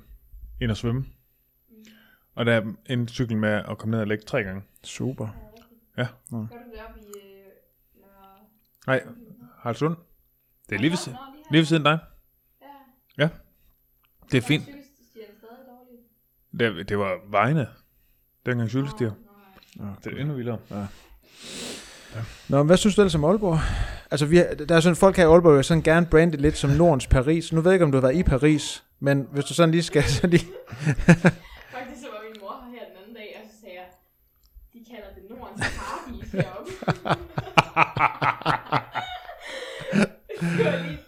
ind 0.60 0.70
og 0.70 0.76
svømme. 0.76 1.04
Og 2.34 2.46
der 2.46 2.52
er 2.52 2.72
en 2.86 3.08
cykel 3.08 3.36
med 3.36 3.50
at 3.68 3.78
komme 3.78 3.90
ned 3.90 4.00
og 4.00 4.06
lægge 4.06 4.24
tre 4.24 4.42
gange. 4.42 4.62
Super. 4.84 5.28
Ja. 5.96 6.06
Gør 6.30 6.36
du 6.38 6.46
det 6.72 6.80
op 6.88 6.96
i... 6.96 7.00
Øh. 7.18 8.02
Nej, 8.86 9.02
Haraldsund. 9.58 9.96
Det 10.68 10.74
er 10.76 10.80
lige 10.80 10.90
ved, 10.90 10.96
siden- 10.98 11.18
lige 11.50 11.58
ved 11.60 11.66
siden 11.66 11.82
dig. 11.82 11.98
Ja. 13.18 13.28
Det 14.32 14.38
er 14.38 14.42
fint. 14.42 14.66
Det, 16.60 16.88
det 16.88 16.98
var 16.98 17.30
vejene. 17.30 17.68
Dengang 18.46 18.70
cykelstier. 18.70 19.10
Nå, 19.76 19.84
nej. 19.84 19.94
Det 20.04 20.12
er 20.12 20.20
endnu 20.20 20.34
vildere. 20.34 20.58
Nå, 22.48 22.56
men 22.58 22.66
hvad 22.66 22.76
synes 22.76 22.94
du 22.94 23.00
ellers 23.00 23.14
om 23.14 23.24
Aalborg? 23.24 23.58
Altså, 24.10 24.26
vi 24.26 24.36
har, 24.36 24.44
der 24.44 24.76
er 24.76 24.80
sådan 24.80 24.96
folk 24.96 25.16
her 25.16 25.24
i 25.24 25.32
Aalborg, 25.32 25.56
der 25.56 25.62
sådan 25.62 25.82
gerne 25.82 26.06
brande 26.06 26.36
lidt 26.36 26.56
som 26.56 26.70
Nordens 26.70 27.06
Paris. 27.06 27.52
Nu 27.52 27.60
ved 27.60 27.70
jeg 27.70 27.74
ikke, 27.74 27.84
om 27.84 27.92
du 27.92 27.96
har 27.98 28.02
været 28.02 28.16
i 28.16 28.22
Paris, 28.22 28.84
men 29.00 29.28
hvis 29.32 29.44
du 29.44 29.54
sådan 29.54 29.70
lige 29.70 29.82
skal... 29.82 30.02
Så 30.20 30.26
lige, 30.26 30.46
Faktisk 30.68 32.00
så 32.02 32.08
var 32.12 32.22
min 32.32 32.40
mor 32.40 32.64
her 32.74 32.84
den 32.88 32.96
anden 33.02 33.14
dag, 33.14 33.40
og 33.44 33.50
så 33.50 33.60
sagde 33.60 33.74
jeg, 33.76 33.86
de 34.72 34.78
kalder 34.90 35.08
det 35.14 35.22
Nordens 35.30 35.62
heroppe. 36.32 36.72
det 40.40 40.64
var 40.64 40.82
lige, 40.86 40.98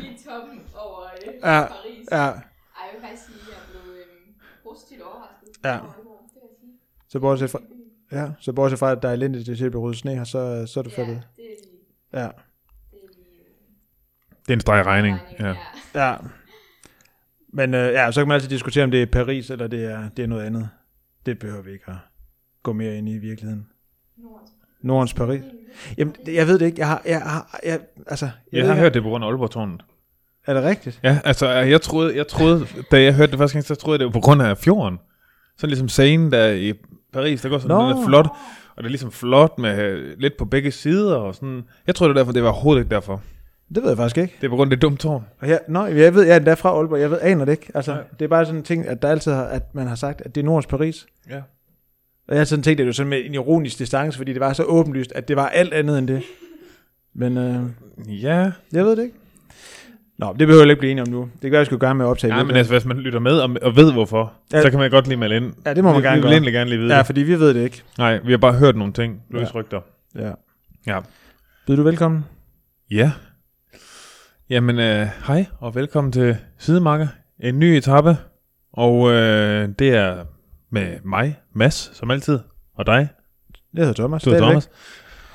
lige 0.00 0.18
toppen 0.28 0.60
over 0.74 1.04
øh, 1.26 1.34
Ja, 1.34 1.66
Paris. 1.66 2.08
ja, 2.10 2.16
Ej, 2.16 2.22
jeg 2.22 2.90
vil 2.94 3.02
faktisk 3.02 3.26
sige, 3.26 3.38
at 3.40 3.48
jeg 3.48 3.56
blev 3.70 3.94
øhm, 3.94 4.34
positivt 4.64 5.02
overrasket. 5.02 5.48
Ja. 5.64 5.78
så 7.08 7.20
bortset 7.20 7.50
fra, 7.50 7.60
ja, 8.12 8.30
så 8.40 8.52
bortset 8.52 8.78
fra, 8.78 8.92
at 8.92 9.02
der 9.02 9.08
er 9.08 9.12
elendigt 9.12 9.44
til 9.58 9.64
at 9.64 9.70
blive 9.70 9.82
ryddet 9.82 9.98
sne 9.98 10.14
her, 10.14 10.24
så, 10.24 10.66
så 10.66 10.80
er 10.80 10.84
du 10.84 10.90
Ja, 10.90 11.02
faldet. 11.02 11.22
det 11.36 11.44
er 11.44 11.48
lige... 11.64 11.80
Ja. 12.12 12.18
Det 12.18 12.28
er 12.92 13.08
lige 13.16 13.40
øh, 13.40 14.36
Det 14.46 14.48
er 14.50 14.54
en 14.54 14.60
streg 14.60 14.86
regning. 14.86 15.18
regning, 15.40 15.56
Ja. 15.94 16.08
Ja. 16.10 16.16
Men 17.52 17.74
øh, 17.74 17.92
ja, 17.92 18.12
så 18.12 18.20
kan 18.20 18.28
man 18.28 18.34
altid 18.34 18.48
diskutere, 18.48 18.84
om 18.84 18.90
det 18.90 19.02
er 19.02 19.06
Paris, 19.06 19.50
eller 19.50 19.66
det 19.66 19.84
er, 19.84 20.08
det 20.08 20.22
er 20.22 20.26
noget 20.26 20.44
andet. 20.46 20.68
Det 21.26 21.38
behøver 21.38 21.62
vi 21.62 21.72
ikke 21.72 21.84
at 21.90 21.96
gå 22.62 22.72
mere 22.72 22.96
ind 22.98 23.08
i 23.08 23.14
i 23.14 23.18
virkeligheden. 23.18 23.68
Nordens 24.16 24.50
Nordens 24.82 25.14
Paris. 25.14 25.42
Jamen, 25.98 26.14
jeg 26.26 26.46
ved 26.46 26.58
det 26.58 26.66
ikke. 26.66 26.78
Jeg 26.80 26.88
har, 26.88 27.02
jeg 27.06 27.20
har, 27.20 27.60
jeg, 27.64 27.78
altså, 28.06 28.24
jeg, 28.24 28.58
Jeg 28.58 28.66
har 28.66 28.72
ikke, 28.74 28.82
hørt 28.82 28.94
det 28.94 29.02
på 29.02 29.08
grund 29.08 29.24
af 29.24 29.28
Aalborg-tårnet. 29.28 29.80
Er 30.46 30.54
det 30.54 30.62
rigtigt? 30.64 31.00
Ja, 31.02 31.18
altså 31.24 31.48
jeg 31.48 31.80
troede, 31.82 32.16
jeg 32.16 32.26
troede, 32.28 32.66
da 32.90 33.02
jeg 33.02 33.14
hørte 33.14 33.30
det 33.30 33.38
første 33.38 33.54
gang, 33.54 33.64
så 33.64 33.74
troede 33.74 33.94
jeg, 33.94 33.98
det 34.00 34.06
var 34.06 34.12
på 34.12 34.20
grund 34.20 34.42
af 34.42 34.58
fjorden. 34.58 34.98
Sådan 35.58 35.70
ligesom 35.70 35.88
scenen 35.88 36.32
der 36.32 36.48
i 36.48 36.72
Paris, 37.12 37.40
der 37.40 37.48
går 37.48 37.58
sådan 37.58 37.76
noget 37.76 38.06
flot, 38.06 38.26
og 38.76 38.82
det 38.82 38.84
er 38.84 38.88
ligesom 38.88 39.12
flot 39.12 39.58
med 39.58 39.78
øh, 39.78 40.18
lidt 40.18 40.36
på 40.36 40.44
begge 40.44 40.70
sider 40.70 41.16
og 41.16 41.34
sådan. 41.34 41.62
Jeg 41.86 41.94
troede 41.94 42.08
det 42.08 42.14
var 42.14 42.20
derfor, 42.20 42.32
det 42.32 42.42
var 42.42 42.48
overhovedet 42.48 42.82
ikke 42.82 42.94
derfor. 42.94 43.22
Det 43.74 43.82
ved 43.82 43.90
jeg 43.90 43.96
faktisk 43.96 44.18
ikke. 44.18 44.34
Det 44.40 44.46
er 44.46 44.50
på 44.50 44.56
grund 44.56 44.72
af 44.72 44.76
det 44.76 44.82
dumme 44.82 44.98
tårn. 44.98 45.24
Og 45.40 45.48
jeg, 45.48 45.60
nå, 45.68 45.86
jeg 45.86 46.14
ved, 46.14 46.22
jeg 46.22 46.32
er 46.32 46.36
endda 46.36 46.54
fra 46.54 46.68
Aalborg. 46.68 47.00
Jeg 47.00 47.10
ved, 47.10 47.18
aner 47.22 47.44
det 47.44 47.52
ikke. 47.52 47.70
Altså, 47.74 47.92
Nej. 47.92 48.02
det 48.18 48.24
er 48.24 48.28
bare 48.28 48.44
sådan 48.44 48.58
en 48.58 48.64
ting, 48.64 48.86
at 48.88 49.02
der 49.02 49.08
altid 49.08 49.32
har, 49.32 49.44
at 49.44 49.74
man 49.74 49.86
har 49.86 49.94
sagt, 49.94 50.20
at 50.20 50.34
det 50.34 50.40
er 50.40 50.44
Nordens 50.44 50.66
Paris. 50.66 51.06
Ja. 51.30 51.40
Og 52.30 52.36
jeg 52.36 52.40
har 52.40 52.44
sådan 52.44 52.62
tænkt, 52.62 52.74
at 52.74 52.78
det 52.78 52.86
var 52.86 52.92
sådan 52.92 53.10
med 53.10 53.24
en 53.24 53.34
ironisk 53.34 53.78
distance, 53.78 54.16
fordi 54.18 54.32
det 54.32 54.40
var 54.40 54.52
så 54.52 54.62
åbenlyst, 54.62 55.12
at 55.14 55.28
det 55.28 55.36
var 55.36 55.48
alt 55.48 55.72
andet 55.74 55.98
end 55.98 56.08
det. 56.08 56.22
Men 57.14 57.36
øh, 57.36 57.62
Ja, 58.22 58.50
jeg 58.72 58.84
ved 58.84 58.96
det 58.96 59.02
ikke. 59.02 59.14
Nå, 60.18 60.34
det 60.38 60.46
behøver 60.46 60.62
jeg 60.64 60.70
ikke 60.70 60.78
blive 60.80 60.90
enige 60.90 61.02
om 61.02 61.08
nu. 61.08 61.20
Det 61.20 61.40
kan 61.40 61.50
være, 61.50 61.58
jeg 61.58 61.66
skulle 61.66 61.80
gøre 61.80 61.94
med 61.94 62.04
at 62.04 62.08
optage. 62.08 62.36
ja 62.36 62.44
men 62.44 62.56
altså, 62.56 62.72
hvis 62.72 62.84
man 62.84 62.96
lytter 62.98 63.18
med 63.20 63.32
og, 63.32 63.50
og 63.62 63.76
ved 63.76 63.92
hvorfor, 63.92 64.32
Ja. 64.52 64.62
så 64.62 64.70
kan 64.70 64.78
man 64.78 64.90
godt 64.90 65.06
lige 65.06 65.16
melde 65.18 65.36
ind. 65.36 65.52
Ja, 65.66 65.74
det 65.74 65.84
må 65.84 65.92
man 65.92 66.02
vi, 66.02 66.06
gerne 66.06 66.16
vi 66.16 66.22
vil 66.22 66.32
egentlig 66.32 66.52
gerne 66.52 66.70
lige 66.70 66.78
vide 66.80 66.92
Ja, 66.92 66.98
det. 66.98 67.06
fordi 67.06 67.20
vi 67.22 67.38
ved 67.38 67.54
det 67.54 67.64
ikke. 67.64 67.82
Nej, 67.98 68.18
vi 68.24 68.30
har 68.32 68.38
bare 68.38 68.52
hørt 68.52 68.76
nogle 68.76 68.92
ting. 68.92 69.22
Løs 69.30 69.48
Ja. 69.54 69.58
rygter. 69.58 69.80
Ja. 70.14 70.30
Ja. 70.86 70.98
Byder 71.66 71.76
du 71.76 71.82
velkommen? 71.82 72.24
Ja. 72.90 73.12
Jamen, 74.50 74.78
øh, 74.78 75.06
hej 75.26 75.46
og 75.58 75.74
velkommen 75.74 76.12
til 76.12 76.36
Sidemarker. 76.58 77.06
En 77.40 77.58
ny 77.58 77.64
etape. 77.64 78.16
Og 78.72 79.10
øh, 79.10 79.68
det 79.78 79.88
er 79.90 80.24
med 80.70 81.00
mig, 81.04 81.40
Mads, 81.52 81.90
som 81.96 82.10
altid. 82.10 82.38
Og 82.74 82.86
dig, 82.86 83.08
Jeg 83.74 83.80
hedder 83.80 83.92
Thomas. 84.02 84.22
du 84.22 84.30
er 84.30 84.34
stadigvæk. 84.34 84.50
Thomas. 84.50 84.70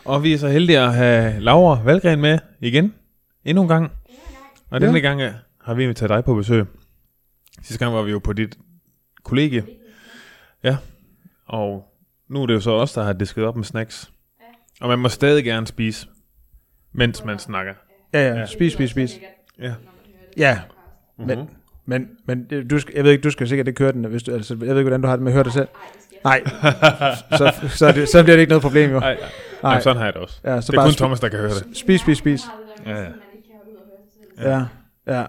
Og 0.05 0.23
vi 0.23 0.33
er 0.33 0.37
så 0.37 0.47
heldige 0.47 0.79
at 0.79 0.93
have 0.93 1.39
Laura 1.39 1.83
Valgren 1.83 2.21
med 2.21 2.39
igen. 2.59 2.93
Endnu 3.45 3.61
en 3.61 3.67
gang. 3.67 3.91
Og 4.71 4.79
Ja. 4.81 4.85
denne 4.85 5.01
gang 5.01 5.21
øh, 5.21 5.31
har 5.61 5.73
vi 5.73 5.83
inviteret 5.83 6.09
dig 6.09 6.23
på 6.23 6.35
besøg. 6.35 6.65
Sidste 7.63 7.85
gang 7.85 7.95
var 7.95 8.01
vi 8.01 8.11
jo 8.11 8.19
på 8.19 8.33
dit 8.33 8.57
kollegie. 9.23 9.65
Ja. 10.63 10.77
Og 11.45 11.85
nu 12.29 12.41
er 12.41 12.45
det 12.47 12.53
jo 12.53 12.59
så 12.59 12.71
os, 12.71 12.93
der 12.93 13.03
har 13.03 13.13
disket 13.13 13.43
op 13.45 13.55
med 13.55 13.63
snacks. 13.63 14.11
Og 14.81 14.87
man 14.89 14.99
må 14.99 15.09
stadig 15.09 15.43
gerne 15.43 15.67
spise, 15.67 16.07
mens 16.91 17.23
man 17.25 17.39
snakker. 17.39 17.73
Ja, 18.13 18.27
ja. 18.27 18.35
Ja. 18.39 18.45
Spis, 18.45 18.73
spis, 18.73 18.89
spis. 18.91 19.19
Ja. 19.59 19.73
Ja. 20.37 20.59
Mhm. 21.17 21.27
Men, 21.27 21.49
men, 21.85 22.09
men 22.25 22.67
du 22.69 22.79
skal, 22.79 22.93
jeg 22.95 23.03
ved 23.03 23.11
ikke, 23.11 23.21
du 23.21 23.29
skal 23.31 23.47
sikkert 23.47 23.67
ikke 23.67 23.83
høre 23.83 23.91
den, 23.91 24.03
hvis 24.03 24.23
du, 24.23 24.31
altså, 24.33 24.53
jeg 24.53 24.59
ved 24.67 24.77
ikke, 24.77 24.83
hvordan 24.83 25.01
du 25.01 25.07
har 25.07 25.15
det 25.15 25.23
med 25.23 25.31
at 25.31 25.33
høre 25.33 25.43
dig 25.43 25.53
selv. 25.53 25.67
Nej, 26.23 26.43
så, 27.39 27.53
så, 27.69 27.91
det, 27.91 28.09
så 28.09 28.23
bliver 28.23 28.35
det 28.35 28.41
ikke 28.41 28.49
noget 28.49 28.61
problem, 28.61 28.91
jo. 28.91 28.99
Nej, 28.99 29.13
Nej. 29.15 29.29
nej. 29.63 29.81
sådan 29.81 29.97
har 29.97 30.05
jeg 30.05 30.13
det 30.13 30.21
også. 30.21 30.39
Ja, 30.43 30.61
så 30.61 30.71
det 30.71 30.77
er 30.77 30.81
bare 30.81 30.87
kun 30.87 30.93
spi- 30.93 30.97
Thomas, 30.97 31.19
der 31.19 31.29
kan 31.29 31.39
høre 31.39 31.49
det. 31.49 31.77
Spis, 31.77 32.01
spis, 32.01 32.17
spis. 32.17 32.41
Ja, 32.85 33.01
ja. 33.01 33.09
Ja, 34.41 34.65
ja. 35.07 35.25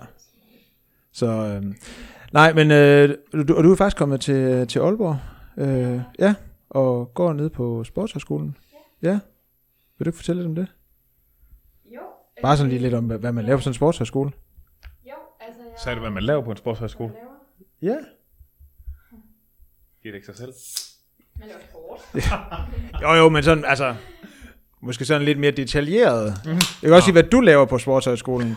Så, 1.13 1.27
øhm, 1.27 1.75
nej, 2.33 2.53
men 2.53 2.71
øh, 2.71 3.09
du, 3.49 3.55
og 3.55 3.65
du 3.65 3.73
er 3.73 3.77
faktisk 3.77 3.97
kommet 3.97 4.21
til, 4.21 4.67
til 4.67 4.79
Aalborg. 4.79 5.19
Øh, 5.59 6.01
ja, 6.19 6.35
og 6.71 7.11
går 7.15 7.33
ned 7.33 7.51
på 7.51 7.85
sportshøjskolen. 7.85 8.57
Ja. 9.03 9.19
Vil 9.99 10.05
du 10.05 10.09
ikke 10.09 10.17
fortælle 10.17 10.43
lidt 10.43 10.49
om 10.49 10.55
det? 10.55 10.67
Jo. 11.95 12.01
Bare 12.43 12.57
sådan 12.57 12.71
lige 12.71 12.83
lidt 12.83 12.95
om, 12.95 13.05
hvad, 13.05 13.19
hvad 13.19 13.33
man 13.33 13.45
laver 13.45 13.57
på 13.57 13.63
sådan 13.63 13.71
en 13.71 13.75
sportshøjskole. 13.75 14.31
Jeg... 15.77 15.81
Sagde 15.83 15.97
du, 15.97 16.01
hvad 16.01 16.11
man 16.11 16.23
laver 16.23 16.43
på 16.43 16.51
en 16.51 16.57
sportshøjskole? 16.57 17.13
Ja. 17.83 17.97
Giver 20.03 20.13
det 20.13 20.15
ikke 20.15 20.27
sig 20.27 20.37
selv? 20.37 20.53
man 21.39 21.49
laver 21.49 21.61
sport. 21.71 22.01
Jo, 23.03 23.13
jo, 23.13 23.29
men 23.29 23.43
sådan, 23.43 23.65
altså, 23.65 23.97
måske 24.81 25.05
sådan 25.05 25.23
lidt 25.25 25.39
mere 25.39 25.51
detaljeret. 25.51 26.27
Jeg 26.45 26.61
kan 26.83 26.93
også 26.93 27.05
sige, 27.05 27.13
hvad 27.13 27.23
du 27.23 27.41
laver 27.41 27.67
på 27.67 27.79
sportshøjskolen. 27.79 28.51
Øhm, 28.51 28.57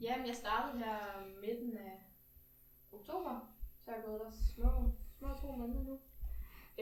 jamen, 0.00 0.26
jeg 0.26 0.34
startede 0.34 0.78
her 0.84 0.96
midten 1.40 1.76
af 1.76 1.92
oktober, 2.92 3.50
så 3.84 3.90
jeg 3.90 3.94
har 4.00 4.10
gået 4.10 4.20
der 4.24 4.30
små, 4.54 4.70
små 5.18 5.28
to 5.40 5.56
måneder 5.56 5.82
nu. 5.84 5.98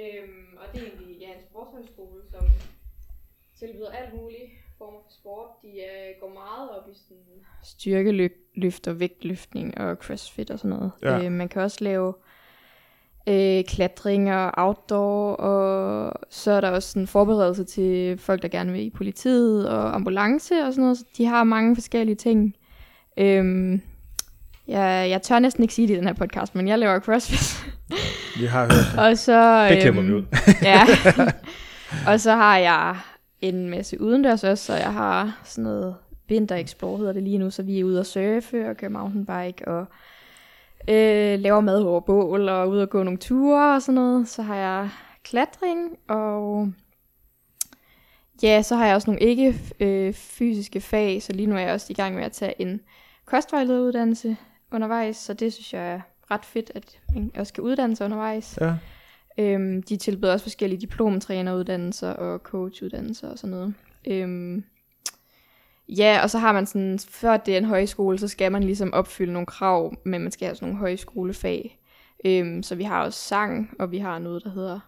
Øhm, 0.03 0.57
og 0.61 0.67
det 0.73 0.83
er 0.83 0.87
egentlig 0.87 1.17
ja, 1.21 1.29
en 1.29 1.43
sportshøjskole, 1.51 2.23
som 2.31 2.45
tilbyder 3.59 3.91
alt 3.91 4.15
muligt 4.15 4.51
former 4.79 4.99
for 5.07 5.13
sport. 5.21 5.49
De 5.63 5.69
øh, 5.69 6.21
går 6.21 6.29
meget 6.35 6.71
op 6.71 6.89
i 6.93 6.95
sådan 7.09 7.25
styrkeløft 7.63 8.89
og 8.89 9.01
vægtløftning 9.01 9.79
og 9.79 9.97
crossfit 9.97 10.51
og 10.51 10.59
sådan 10.59 10.77
noget. 10.77 10.93
Ja. 11.03 11.25
Øh, 11.25 11.33
man 11.33 11.49
kan 11.49 11.63
også 11.63 11.79
lave 11.81 12.15
øh, 13.29 13.65
klatring 13.65 14.33
og 14.35 14.51
outdoor, 14.57 15.35
og 15.35 16.13
så 16.31 16.51
er 16.53 16.61
der 16.61 16.71
også 16.71 16.91
sådan 16.91 17.07
forberedelse 17.07 17.65
til 17.65 18.19
folk, 18.19 18.43
der 18.43 18.49
gerne 18.49 18.73
vil 18.73 18.87
i 18.87 18.91
politiet 18.91 19.69
og 19.69 19.95
ambulance 19.95 20.55
og 20.67 20.73
sådan 20.73 20.83
noget. 20.83 20.99
Så 20.99 21.05
de 21.17 21.27
har 21.27 21.45
mange 21.45 21.77
forskellige 21.77 22.17
ting. 22.17 22.57
Øhm, 23.19 23.83
jeg, 24.69 25.07
jeg 25.11 25.23
tør 25.23 25.39
næsten 25.39 25.63
ikke 25.63 25.75
sige 25.75 25.89
det 25.89 25.95
i 25.95 25.97
den 25.97 26.07
her 26.07 26.15
podcast, 26.15 26.55
men 26.55 26.69
jeg 26.69 26.79
laver 26.79 27.01
crossfit. 27.01 27.65
Vi 28.41 28.47
har 28.47 28.61
hørt 28.61 28.71
det. 28.71 28.99
og 29.05 29.19
så, 29.19 29.69
Det 29.69 29.81
klipper 29.83 30.03
vi 30.03 30.09
øhm, 30.09 30.17
ud. 30.17 30.25
ja. 30.63 30.83
og 32.13 32.21
så 32.21 32.33
har 32.33 32.59
jeg 32.59 32.97
en 33.49 33.71
masse 33.71 34.01
udendørs 34.01 34.45
også, 34.45 34.65
så 34.65 34.75
jeg 34.75 34.93
har 34.93 35.41
sådan 35.45 35.65
noget 35.65 35.97
Winter 36.31 36.57
Explore 36.57 36.99
hedder 36.99 37.13
det 37.13 37.23
lige 37.23 37.39
nu, 37.39 37.51
så 37.51 37.63
vi 37.63 37.81
er 37.81 37.85
ude 37.85 38.01
at 38.01 38.07
surfe 38.07 38.71
og 38.71 38.77
køre 38.77 38.91
mountainbike 38.91 39.69
og 39.69 39.87
øh, 40.89 41.41
laver 41.41 41.61
mad 41.61 41.83
over 41.83 42.01
bål 42.01 42.49
og 42.49 42.69
ude 42.69 42.83
og 42.83 42.91
gå 42.91 43.03
nogle 43.03 43.19
ture 43.19 43.75
og 43.75 43.83
sådan 43.83 43.95
noget. 43.95 44.29
Så 44.29 44.43
har 44.43 44.57
jeg 44.57 44.91
klatring 45.23 45.99
og 46.09 46.73
ja, 48.43 48.63
så 48.63 48.77
har 48.77 48.87
jeg 48.87 48.95
også 48.95 49.11
nogle 49.11 49.21
ikke 49.21 49.55
øh, 49.81 50.13
fysiske 50.13 50.81
fag, 50.81 51.23
så 51.23 51.33
lige 51.33 51.47
nu 51.47 51.57
er 51.57 51.61
jeg 51.61 51.73
også 51.73 51.87
i 51.91 51.95
gang 51.95 52.15
med 52.15 52.25
at 52.25 52.33
tage 52.33 52.61
en 52.61 52.81
kostvejlederuddannelse 53.25 54.37
undervejs, 54.73 55.17
så 55.17 55.35
det 55.35 55.53
synes 55.53 55.73
jeg 55.73 55.93
er 55.93 56.01
ret 56.31 56.45
fedt, 56.45 56.73
at 56.75 56.99
man 57.15 57.31
også 57.39 57.53
kan 57.53 57.65
uddanne 57.65 57.97
sig 57.97 58.05
undervejs. 58.05 58.59
Ja. 58.61 58.75
Øhm, 59.39 59.83
de 59.83 59.97
tilbyder 59.97 60.33
også 60.33 60.45
forskellige 60.45 60.81
diplomtræneruddannelser 60.81 62.11
og 62.11 62.39
coachuddannelser 62.39 63.29
og 63.29 63.39
sådan 63.39 63.51
noget. 63.57 63.75
Øhm, 64.07 64.65
ja, 65.89 66.21
og 66.23 66.31
så 66.31 66.39
har 66.39 66.53
man 66.53 66.67
sådan, 66.67 66.99
før 67.09 67.37
det 67.37 67.55
er 67.55 67.59
en 67.59 67.65
højskole, 67.65 68.19
så 68.19 68.29
skal 68.29 68.53
man 68.53 68.63
ligesom 68.63 68.93
opfylde 68.93 69.33
nogle 69.33 69.47
krav, 69.47 69.95
men 70.05 70.23
man 70.23 70.33
skal 70.33 70.47
have 70.47 70.55
sådan 70.57 70.69
nogle 70.69 70.79
højskolefag. 70.81 71.79
Øhm, 72.25 72.63
så 72.63 72.75
vi 72.75 72.83
har 72.83 73.05
også 73.05 73.19
sang, 73.19 73.71
og 73.79 73.91
vi 73.91 73.99
har 73.99 74.19
noget, 74.19 74.45
der 74.45 74.51
hedder 74.51 74.81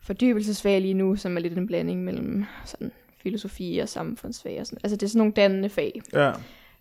fordybelsesfag 0.00 0.80
lige 0.80 0.94
nu, 0.94 1.16
som 1.16 1.36
er 1.36 1.40
lidt 1.40 1.58
en 1.58 1.66
blanding 1.66 2.04
mellem 2.04 2.44
sådan 2.64 2.92
filosofi 3.22 3.78
og 3.82 3.88
samfundsfag 3.88 4.60
og 4.60 4.66
sådan. 4.66 4.78
Altså 4.84 4.96
det 4.96 5.02
er 5.02 5.08
sådan 5.08 5.18
nogle 5.18 5.32
dannende 5.32 5.68
fag, 5.68 6.02
Ja. 6.12 6.32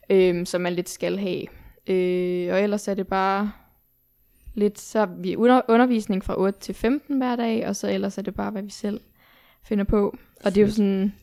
øhm, 0.09 0.45
som 0.45 0.61
man 0.61 0.73
lidt 0.73 0.89
skal 0.89 1.17
have. 1.17 1.41
Øh, 1.87 2.53
og 2.53 2.61
ellers 2.63 2.87
er 2.87 2.93
det 2.93 3.07
bare 3.07 3.51
lidt, 4.57 4.79
så 4.79 5.07
vi 5.17 5.35
under, 5.35 5.61
undervisning 5.67 6.23
fra 6.23 6.39
8 6.39 6.59
til 6.59 6.75
15 6.75 7.17
hver 7.17 7.35
dag, 7.35 7.67
og 7.67 7.75
så 7.75 7.89
ellers 7.89 8.17
er 8.17 8.21
det 8.21 8.35
bare, 8.35 8.51
hvad 8.51 8.61
vi 8.61 8.69
selv 8.69 8.99
finder 9.63 9.83
på. 9.83 10.17
Og 10.43 10.55
det 10.55 10.61
er 10.61 10.65
jo 10.65 10.71
sådan, 10.71 11.13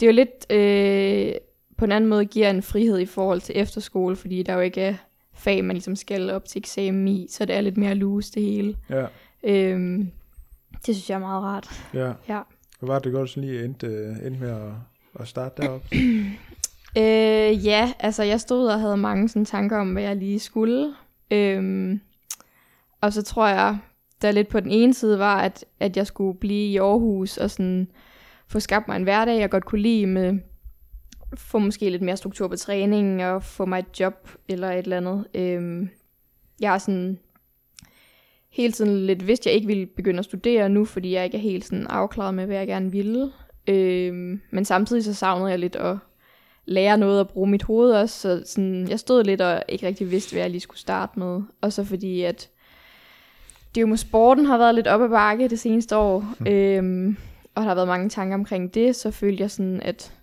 det 0.00 0.06
er 0.06 0.10
jo 0.10 0.14
lidt, 0.14 0.52
øh, 0.52 1.34
på 1.76 1.84
en 1.84 1.92
anden 1.92 2.10
måde 2.10 2.24
giver 2.24 2.50
en 2.50 2.62
frihed 2.62 2.98
i 2.98 3.06
forhold 3.06 3.40
til 3.40 3.58
efterskole, 3.58 4.16
fordi 4.16 4.42
der 4.42 4.54
jo 4.54 4.60
ikke 4.60 4.80
er 4.80 4.94
fag, 5.34 5.64
man 5.64 5.76
ligesom 5.76 5.96
skal 5.96 6.30
op 6.30 6.44
til 6.44 6.58
eksamen 6.58 7.08
i, 7.08 7.26
så 7.30 7.44
det 7.44 7.56
er 7.56 7.60
lidt 7.60 7.76
mere 7.76 7.94
loose 7.94 8.32
det 8.32 8.42
hele. 8.42 8.76
Ja. 8.90 9.06
Øhm, 9.42 10.10
det 10.86 10.94
synes 10.94 11.10
jeg 11.10 11.16
er 11.16 11.20
meget 11.20 11.42
rart. 11.42 11.68
Ja. 11.94 12.12
Ja. 12.28 12.40
Hvad 12.78 12.86
var 12.86 12.98
det 12.98 13.12
godt 13.12 13.30
sådan 13.30 13.48
lige 13.48 13.64
endte, 13.64 13.86
øh, 13.86 14.26
endte 14.26 14.40
med 14.40 14.50
at, 14.50 14.72
at 15.20 15.28
starte 15.28 15.62
deroppe? 15.62 15.88
Øh, 16.96 17.66
ja, 17.66 17.92
altså 17.98 18.22
jeg 18.22 18.40
stod 18.40 18.68
og 18.68 18.80
havde 18.80 18.96
mange 18.96 19.28
sådan 19.28 19.44
tanker 19.44 19.78
om, 19.78 19.92
hvad 19.92 20.02
jeg 20.02 20.16
lige 20.16 20.40
skulle. 20.40 20.94
Øhm, 21.30 22.00
og 23.00 23.12
så 23.12 23.22
tror 23.22 23.48
jeg, 23.48 23.78
der 24.22 24.30
lidt 24.30 24.48
på 24.48 24.60
den 24.60 24.70
ene 24.70 24.94
side 24.94 25.18
var, 25.18 25.40
at, 25.40 25.64
at 25.80 25.96
jeg 25.96 26.06
skulle 26.06 26.38
blive 26.38 26.72
i 26.72 26.76
Aarhus 26.76 27.36
og 27.36 27.50
sådan 27.50 27.90
få 28.48 28.60
skabt 28.60 28.88
mig 28.88 28.96
en 28.96 29.02
hverdag, 29.02 29.40
jeg 29.40 29.50
godt 29.50 29.64
kunne 29.64 29.82
lide 29.82 30.06
med 30.06 30.38
få 31.36 31.58
måske 31.58 31.90
lidt 31.90 32.02
mere 32.02 32.16
struktur 32.16 32.48
på 32.48 32.56
træningen 32.56 33.20
og 33.20 33.42
få 33.42 33.64
mig 33.64 33.78
et 33.78 34.00
job 34.00 34.28
eller 34.48 34.70
et 34.70 34.78
eller 34.78 34.96
andet. 34.96 35.26
Øhm, 35.34 35.88
jeg 36.60 36.70
har 36.70 36.78
sådan 36.78 37.18
hele 38.50 38.72
tiden 38.72 39.06
lidt 39.06 39.26
vidst, 39.26 39.42
at 39.42 39.46
jeg 39.46 39.54
ikke 39.54 39.66
ville 39.66 39.86
begynde 39.86 40.18
at 40.18 40.24
studere 40.24 40.68
nu, 40.68 40.84
fordi 40.84 41.12
jeg 41.14 41.24
ikke 41.24 41.36
er 41.36 41.42
helt 41.42 41.64
sådan 41.64 41.86
afklaret 41.86 42.34
med, 42.34 42.46
hvad 42.46 42.56
jeg 42.56 42.66
gerne 42.66 42.92
ville. 42.92 43.32
Øhm, 43.66 44.40
men 44.50 44.64
samtidig 44.64 45.04
så 45.04 45.14
savnede 45.14 45.50
jeg 45.50 45.58
lidt 45.58 45.76
at 45.76 45.96
lære 46.64 46.98
noget 46.98 47.20
og 47.20 47.28
bruge 47.28 47.50
mit 47.50 47.62
hoved 47.62 47.92
også, 47.92 48.20
så 48.20 48.42
sådan, 48.46 48.88
jeg 48.88 48.98
stod 48.98 49.24
lidt 49.24 49.40
og 49.40 49.62
ikke 49.68 49.86
rigtig 49.86 50.10
vidste, 50.10 50.34
hvad 50.34 50.42
jeg 50.42 50.50
lige 50.50 50.60
skulle 50.60 50.80
starte 50.80 51.18
med. 51.18 51.42
Og 51.60 51.72
så 51.72 51.84
fordi, 51.84 52.22
at 52.22 52.50
det 53.78 53.82
jo 53.82 53.86
med 53.86 53.96
sporten 53.96 54.46
har 54.46 54.58
været 54.58 54.74
lidt 54.74 54.86
op 54.86 55.02
ad 55.02 55.08
bakke 55.08 55.48
det 55.48 55.60
seneste 55.60 55.96
år, 55.96 56.34
mm. 56.38 56.46
øhm, 56.46 57.16
og 57.54 57.62
der 57.62 57.68
har 57.68 57.74
været 57.74 57.88
mange 57.88 58.08
tanker 58.08 58.34
omkring 58.34 58.74
det, 58.74 58.96
så 58.96 59.10
følte 59.10 59.42
jeg 59.42 59.50
sådan, 59.50 59.80
at 59.82 60.14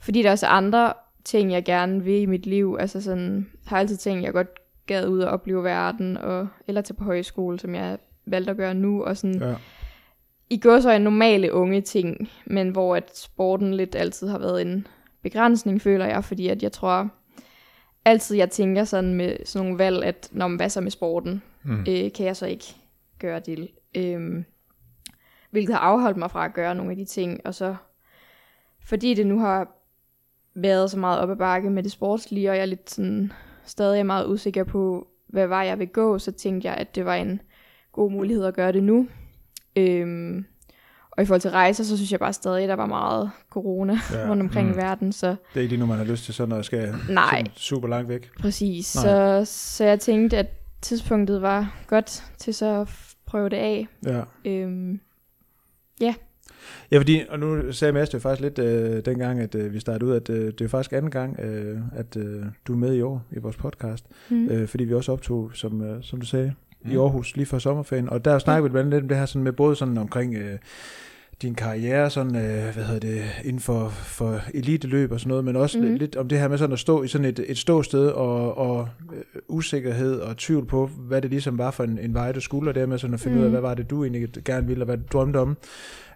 fordi 0.00 0.22
der 0.22 0.28
er 0.28 0.32
også 0.32 0.46
andre 0.46 0.92
ting, 1.24 1.52
jeg 1.52 1.64
gerne 1.64 2.04
vil 2.04 2.20
i 2.20 2.26
mit 2.26 2.46
liv, 2.46 2.76
altså 2.80 3.00
sådan, 3.00 3.46
har 3.66 3.76
jeg 3.76 3.80
altid 3.80 3.96
tænkt, 3.96 4.24
jeg 4.24 4.32
godt 4.32 4.48
gad 4.86 5.08
ud 5.08 5.18
og 5.20 5.30
opleve 5.30 5.64
verden, 5.64 6.16
og, 6.16 6.48
eller 6.66 6.80
til 6.80 6.92
på 6.94 7.04
højskole, 7.04 7.58
som 7.58 7.74
jeg 7.74 7.98
valgte 8.26 8.50
at 8.50 8.56
gøre 8.56 8.74
nu, 8.74 9.04
og 9.04 9.16
sådan, 9.16 9.40
Ja. 9.42 9.54
i 10.50 10.58
går 10.58 10.80
så 10.80 10.90
en 10.90 11.02
normale 11.02 11.52
unge 11.52 11.80
ting, 11.80 12.28
men 12.46 12.68
hvor 12.68 12.96
at 12.96 13.18
sporten 13.18 13.74
lidt 13.74 13.94
altid 13.94 14.28
har 14.28 14.38
været 14.38 14.62
en 14.62 14.86
begrænsning, 15.22 15.82
føler 15.82 16.06
jeg, 16.06 16.24
fordi 16.24 16.48
at 16.48 16.62
jeg 16.62 16.72
tror, 16.72 17.08
altid 18.08 18.36
jeg 18.36 18.50
tænker 18.50 18.84
sådan 18.84 19.14
med 19.14 19.36
sådan 19.44 19.66
nogle 19.66 19.78
valg, 19.78 20.04
at 20.04 20.28
når 20.32 20.48
man 20.48 20.56
hvad 20.56 20.68
så 20.68 20.80
med 20.80 20.90
sporten, 20.90 21.42
Mm. 21.62 21.80
øh, 21.80 22.12
kan 22.12 22.26
jeg 22.26 22.36
så 22.36 22.46
ikke 22.46 22.76
gøre 23.18 23.40
det. 23.40 23.68
Øhm, 23.94 24.44
hvilket 25.50 25.74
har 25.74 25.80
afholdt 25.80 26.16
mig 26.16 26.30
fra 26.30 26.44
at 26.44 26.54
gøre 26.54 26.74
nogle 26.74 26.90
af 26.90 26.96
de 26.96 27.04
ting, 27.04 27.40
og 27.44 27.54
så 27.54 27.76
fordi 28.84 29.14
det 29.14 29.26
nu 29.26 29.38
har 29.38 29.68
været 30.54 30.90
så 30.90 30.98
meget 30.98 31.20
op 31.20 31.30
ad 31.30 31.36
bakke 31.36 31.70
med 31.70 31.82
det 31.82 31.92
sportslige, 31.92 32.50
og 32.50 32.56
jeg 32.56 32.62
er 32.62 32.66
lidt 32.66 32.90
sådan, 32.90 33.32
stadig 33.64 33.98
er 34.00 34.04
meget 34.04 34.26
usikker 34.28 34.64
på, 34.64 35.08
hvad 35.26 35.46
vej 35.46 35.58
jeg 35.58 35.78
vil 35.78 35.88
gå, 35.88 36.18
så 36.18 36.32
tænkte 36.32 36.68
jeg, 36.68 36.76
at 36.76 36.94
det 36.94 37.04
var 37.04 37.14
en 37.14 37.40
god 37.92 38.10
mulighed 38.10 38.44
at 38.44 38.54
gøre 38.54 38.72
det 38.72 38.82
nu. 38.82 39.08
Øhm, 39.76 40.44
og 41.18 41.22
i 41.22 41.26
forhold 41.26 41.40
til 41.40 41.50
rejser, 41.50 41.84
så 41.84 41.96
synes 41.96 42.12
jeg 42.12 42.20
bare 42.20 42.32
stadig, 42.32 42.62
at 42.62 42.68
der 42.68 42.76
var 42.76 42.86
meget 42.86 43.30
corona 43.50 43.98
Ja. 44.12 44.18
ja. 44.20 44.26
rundt 44.30 44.42
omkring 44.42 44.66
Mm. 44.68 44.72
i 44.74 44.76
verden, 44.76 45.12
så 45.12 45.26
Det 45.26 45.36
er 45.54 45.60
ikke 45.60 45.68
lige 45.72 45.80
nu, 45.80 45.86
man 45.86 45.98
har 45.98 46.04
lyst 46.04 46.24
til 46.24 46.34
sådan 46.34 46.48
noget, 46.48 46.64
skal 46.64 46.94
Nej. 47.08 47.44
super 47.56 47.88
langt 47.88 48.08
væk. 48.08 48.30
præcis. 48.40 48.94
Nej. 48.94 49.04
Så, 49.04 49.42
så 49.52 49.84
jeg 49.84 50.00
tænkte, 50.00 50.36
at 50.38 50.46
tidspunktet 50.82 51.42
var 51.42 51.74
godt 51.86 52.24
til 52.38 52.54
så 52.54 52.80
at 52.80 52.88
prøve 53.26 53.48
det 53.48 53.56
af. 53.56 53.88
Ja. 54.06 54.22
Øhm, 54.44 55.00
Ja, 56.90 56.98
fordi, 56.98 57.22
og 57.28 57.38
nu 57.38 57.72
sagde 57.72 57.92
Mads 57.92 58.08
det 58.08 58.22
faktisk 58.22 58.42
lidt 58.42 58.58
øh, 58.58 59.04
dengang, 59.04 59.40
at 59.40 59.54
øh, 59.54 59.72
vi 59.74 59.80
startede 59.80 60.10
ud, 60.10 60.16
at 60.16 60.30
øh, 60.30 60.46
det 60.52 60.60
er 60.60 60.68
faktisk 60.68 60.92
anden 60.92 61.10
gang, 61.10 61.40
øh, 61.40 61.78
at 61.96 62.16
øh, 62.16 62.44
du 62.66 62.72
er 62.72 62.76
med 62.76 62.94
i 62.94 63.00
år 63.02 63.22
i 63.30 63.38
vores 63.38 63.56
podcast. 63.56 64.04
mm. 64.28 64.48
Øh, 64.48 64.68
fordi 64.68 64.84
vi 64.84 64.94
også 64.94 65.12
optog, 65.12 65.50
som, 65.54 65.82
øh, 65.82 66.02
som 66.02 66.20
du 66.20 66.26
sagde, 66.26 66.54
i 66.84 66.94
Mm. 66.94 67.00
Aarhus 67.00 67.36
lige 67.36 67.46
før 67.46 67.58
sommerferien. 67.58 68.08
Og 68.10 68.24
der 68.24 68.38
snakkede 68.38 68.62
vi 68.64 68.72
blandt 68.72 68.86
andet 68.86 68.92
lidt 68.96 69.02
om 69.04 69.08
det 69.08 69.16
her 69.18 69.26
sådan 69.26 69.42
med 69.42 69.52
både 69.52 69.76
sådan 69.76 69.98
omkring 69.98 70.34
øh, 70.34 70.58
din 71.42 71.54
karriere, 71.54 72.10
sådan, 72.10 72.36
øh, 72.36 72.74
hvad 72.74 72.84
hedder 72.84 73.00
det, 73.00 73.22
inden 73.44 73.60
for, 73.60 73.88
for 73.88 74.40
eliteløb 74.54 75.12
og 75.12 75.20
sådan 75.20 75.28
noget, 75.28 75.44
men 75.44 75.56
også 75.56 75.78
mm. 75.78 75.84
Mhm. 75.84 75.94
lidt, 75.94 76.16
om 76.16 76.28
det 76.28 76.38
her 76.38 76.48
med 76.48 76.58
sådan 76.58 76.72
at 76.72 76.78
stå 76.78 77.02
i 77.02 77.08
sådan 77.08 77.24
et, 77.24 77.44
et 77.48 77.58
ståsted 77.58 78.06
og, 78.08 78.58
og 78.58 78.88
øh, 79.12 79.18
usikkerhed 79.48 80.20
og 80.20 80.36
tvivl 80.36 80.66
på, 80.66 80.90
hvad 80.98 81.22
det 81.22 81.30
ligesom 81.30 81.58
var 81.58 81.70
for 81.70 81.84
en, 81.84 81.98
en 82.02 82.14
vej, 82.14 82.32
du 82.32 82.40
skulle, 82.40 82.70
og 82.70 82.74
dermed 82.74 82.98
sådan 82.98 83.14
at 83.14 83.20
finde 83.20 83.34
mm. 83.34 83.40
ud 83.40 83.44
af, 83.44 83.50
Mhm. 83.50 83.52
hvad 83.60 83.68
var 83.68 83.74
det, 83.74 83.90
du 83.90 84.04
egentlig 84.04 84.28
gerne 84.44 84.66
ville, 84.66 84.82
og 84.82 84.86
hvad 84.86 84.96
du 84.96 85.02
drømte 85.12 85.36
om. 85.36 85.56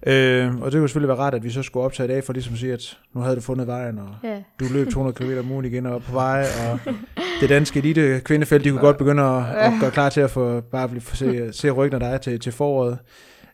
Øh, 0.07 0.61
og 0.61 0.73
det 0.73 0.79
kunne 0.79 0.89
selvfølgelig 0.89 1.09
være 1.09 1.19
rart, 1.19 1.35
at 1.35 1.45
vi 1.45 1.51
så 1.51 1.63
skulle 1.63 1.85
optage 1.85 2.05
i 2.05 2.13
dag, 2.13 2.25
for 2.25 2.33
ligesom 2.33 2.53
at 2.53 2.59
sige, 2.61 2.73
at 2.73 2.99
nu 3.15 3.21
havde 3.21 3.37
du 3.37 3.41
fundet 3.41 3.67
vejen, 3.67 3.99
og 3.99 4.09
Ja. 4.25 4.37
du 4.61 4.65
løb 4.73 4.89
200 4.91 5.15
km 5.17 5.39
om 5.39 5.53
ugen 5.53 5.65
igen 5.65 5.87
og 5.87 6.03
på 6.03 6.13
vej, 6.13 6.47
og 6.71 6.79
det 7.41 7.49
danske 7.49 7.79
elite 7.79 8.21
kvindefelt, 8.25 8.65
de 8.65 8.71
kunne 8.71 8.81
godt 8.81 8.99
begynde 8.99 9.23
at, 9.23 9.45
at 9.57 9.73
gøre 9.81 9.91
klar 9.91 10.09
til 10.09 10.21
at 10.21 10.31
få, 10.31 10.61
bare 10.61 10.89
blive, 10.89 11.03
se, 11.15 11.53
se 11.53 11.71
ryggen 11.71 12.03
af 12.03 12.11
dig 12.11 12.21
til, 12.21 12.41
til 12.41 12.53
foråret. 12.53 12.99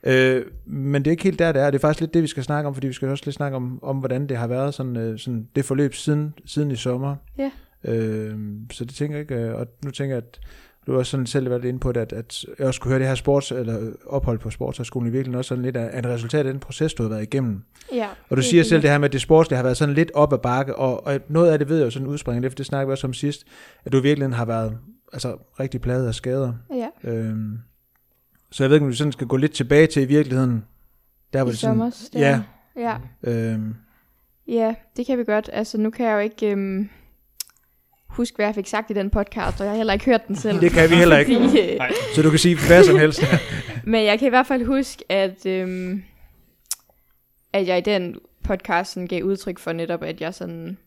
Øh, 0.04 0.44
men 0.66 1.02
det 1.02 1.06
er 1.06 1.10
ikke 1.10 1.24
helt 1.24 1.38
der, 1.38 1.52
det 1.52 1.62
er. 1.62 1.70
Det 1.70 1.78
er 1.78 1.80
faktisk 1.80 2.00
lidt 2.00 2.14
det, 2.14 2.22
vi 2.22 2.26
skal 2.26 2.42
snakke 2.42 2.68
om, 2.68 2.74
fordi 2.74 2.86
vi 2.86 2.92
skal 2.92 3.08
også 3.08 3.24
lidt 3.26 3.36
snakke 3.36 3.56
om, 3.56 3.78
om 3.82 3.96
hvordan 3.96 4.26
det 4.26 4.36
har 4.36 4.46
været, 4.46 4.74
sådan, 4.74 4.96
øh, 4.96 5.18
sådan 5.18 5.48
det 5.56 5.64
forløb 5.64 5.94
siden, 5.94 6.34
siden 6.46 6.70
i 6.70 6.76
sommer. 6.76 7.16
Ja. 7.38 7.50
Øh, 7.84 8.38
så 8.72 8.84
det 8.84 8.94
tænker 8.94 9.16
jeg 9.16 9.20
ikke, 9.22 9.34
øh, 9.34 9.54
og 9.54 9.66
nu 9.84 9.90
tænker 9.90 10.16
jeg, 10.16 10.24
at 10.24 10.40
du 10.86 10.92
har 10.92 10.98
også 10.98 11.10
sådan 11.10 11.26
selv 11.26 11.50
været 11.50 11.64
inde 11.64 11.78
på 11.78 11.92
det, 11.92 12.00
at, 12.00 12.12
at 12.12 12.44
jeg 12.58 12.66
også 12.66 12.80
kunne 12.80 12.90
høre 12.90 12.98
det 12.98 13.08
her 13.08 13.14
sports, 13.14 13.52
eller 13.52 13.90
ophold 14.06 14.38
på 14.38 14.50
sportshøjskolen 14.50 15.08
i 15.08 15.12
virkeligheden 15.12 15.38
også 15.38 15.48
sådan 15.48 15.64
lidt 15.64 15.76
af, 15.76 15.90
af 15.92 15.98
et 15.98 16.06
resultat 16.06 16.46
af 16.46 16.52
den 16.52 16.60
proces, 16.60 16.94
du 16.94 17.02
har 17.02 17.10
været 17.10 17.22
igennem. 17.22 17.62
ja. 17.92 18.06
Og 18.28 18.36
du 18.36 18.42
siger 18.42 18.62
selv 18.62 18.82
det 18.82 18.90
her 18.90 18.98
med, 18.98 19.08
at 19.08 19.12
det 19.12 19.20
sportslige 19.20 19.56
har 19.56 19.62
været 19.64 19.76
sådan 19.76 19.94
lidt 19.94 20.10
op 20.14 20.32
ad 20.32 20.38
bakke, 20.38 20.76
og, 20.76 21.06
og 21.06 21.20
noget 21.28 21.50
af 21.50 21.58
det 21.58 21.68
ved 21.68 21.76
jeg 21.76 21.84
jo 21.84 21.90
sådan 21.90 22.08
udspringer 22.08 22.40
lidt, 22.40 22.52
for 22.52 22.56
det 22.56 22.66
snakker 22.66 22.86
vi 22.86 22.92
også 22.92 23.06
om 23.06 23.12
sidst, 23.14 23.44
at 23.84 23.92
du 23.92 23.98
i 23.98 24.02
virkeligheden 24.02 24.32
har 24.32 24.44
været 24.44 24.78
altså, 25.12 25.36
rigtig 25.60 25.80
pladet 25.80 26.06
af 26.06 26.14
skader. 26.14 26.52
Ja, 26.74 27.10
Øhm, 27.10 27.58
så 28.50 28.64
jeg 28.64 28.70
ved 28.70 28.76
ikke, 28.76 28.84
om 28.84 28.90
vi 28.90 28.96
sådan 28.96 29.12
skal 29.12 29.26
gå 29.26 29.36
lidt 29.36 29.52
tilbage 29.52 29.86
til 29.86 30.02
i 30.02 30.06
virkeligheden, 30.06 30.64
der 31.32 31.40
var 31.40 31.48
i 31.48 31.50
det 31.50 31.58
sådan, 31.58 31.72
sommers. 31.74 32.10
der. 32.12 32.20
ja. 32.76 32.96
ja. 33.24 33.30
øhm, 33.32 33.74
Ja, 34.48 34.74
det 34.96 35.06
kan 35.06 35.18
vi 35.18 35.24
godt. 35.24 35.50
Altså, 35.52 35.78
nu 35.78 35.90
kan 35.90 36.06
jeg 36.06 36.12
jo 36.14 36.18
ikke 36.18 36.50
øhm, 36.50 36.88
huske, 38.06 38.36
hvad 38.36 38.46
jeg 38.46 38.54
fik 38.54 38.66
sagt 38.66 38.90
i 38.90 38.94
den 38.94 39.10
podcast, 39.10 39.60
og 39.60 39.64
jeg 39.66 39.70
har 39.72 39.76
heller 39.76 39.92
ikke 39.92 40.04
hørt 40.04 40.28
den 40.28 40.36
selv. 40.36 40.60
Det 40.60 40.70
kan 40.72 40.90
vi 40.90 40.94
heller 40.94 41.18
ikke. 41.18 41.34
Fordi, 41.40 41.60
øh, 41.72 41.78
Nej. 41.78 41.90
så 42.14 42.22
du 42.22 42.30
kan 42.30 42.38
sige 42.38 42.56
hvad 42.66 42.84
som 42.84 42.98
helst. 42.98 43.22
Men 43.84 44.04
jeg 44.04 44.18
kan 44.18 44.26
i 44.26 44.28
hvert 44.28 44.46
fald 44.46 44.64
huske, 44.64 45.04
at, 45.08 45.46
øhm, 45.46 46.02
at 47.52 47.66
jeg 47.66 47.78
i 47.78 47.80
den 47.80 48.16
podcast 48.44 48.92
sådan 48.92 49.06
gav 49.06 49.22
udtryk 49.22 49.58
for 49.58 49.72
netop, 49.72 50.02
at 50.02 50.20
jeg 50.20 50.34
sådan 50.34 50.78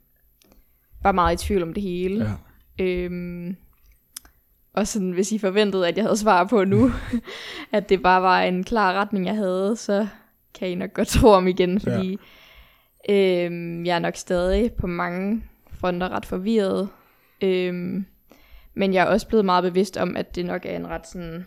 var 1.04 1.12
meget 1.12 1.44
i 1.44 1.48
tvivl 1.48 1.64
om 1.64 1.74
det 1.74 1.84
hele. 1.84 2.38
ja. 2.80 2.84
Øhm, 2.84 3.56
og 4.74 4.88
sådan, 4.88 5.12
hvis 5.12 5.32
I 5.32 5.38
forventede, 5.38 5.88
at 5.88 5.98
jeg 5.98 6.06
havde 6.06 6.18
svar 6.18 6.44
på 6.44 6.64
nu, 6.64 6.92
at 7.72 7.90
det 7.90 8.04
bare 8.04 8.22
var 8.22 8.42
en 8.42 8.64
klar 8.64 8.94
retning, 8.94 9.26
jeg 9.26 9.36
havde, 9.36 9.76
så 9.76 10.08
kan 10.54 10.70
I 10.70 10.76
nok 10.76 10.94
godt 10.94 11.08
tro 11.08 11.28
om 11.30 11.48
igen, 11.48 11.80
fordi 11.80 12.20
ja. 13.10 13.46
øhm, 13.46 13.86
jeg 13.86 13.96
er 13.96 14.00
nok 14.00 14.16
stadig 14.16 14.74
på 14.74 14.88
mange 14.88 15.44
fronter 15.72 16.10
ret 16.10 16.26
forvirret. 16.26 16.90
Øhm, 17.42 18.06
men 18.74 18.94
jeg 18.94 19.02
er 19.02 19.08
også 19.08 19.28
blevet 19.28 19.46
meget 19.46 19.64
bevidst 19.64 19.98
om, 19.98 20.16
at 20.18 20.36
det 20.36 20.46
nok 20.46 20.66
er 20.66 20.76
en 20.76 20.88
ret 20.88 21.08
sådan 21.08 21.46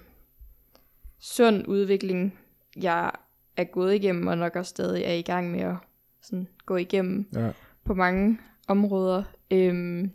sund 1.20 1.68
udvikling, 1.68 2.38
jeg 2.76 3.10
er 3.56 3.64
gået 3.64 3.94
igennem, 3.94 4.26
og 4.26 4.38
nok 4.38 4.56
også 4.56 4.70
stadig 4.70 5.04
er 5.04 5.12
i 5.12 5.22
gang 5.22 5.50
med 5.50 5.60
at 5.60 5.74
sådan, 6.22 6.48
gå 6.66 6.76
igennem 6.76 7.26
Ja. 7.34 7.50
på 7.84 7.94
mange 7.94 8.38
områder. 8.68 9.22
Øhm, 9.50 10.10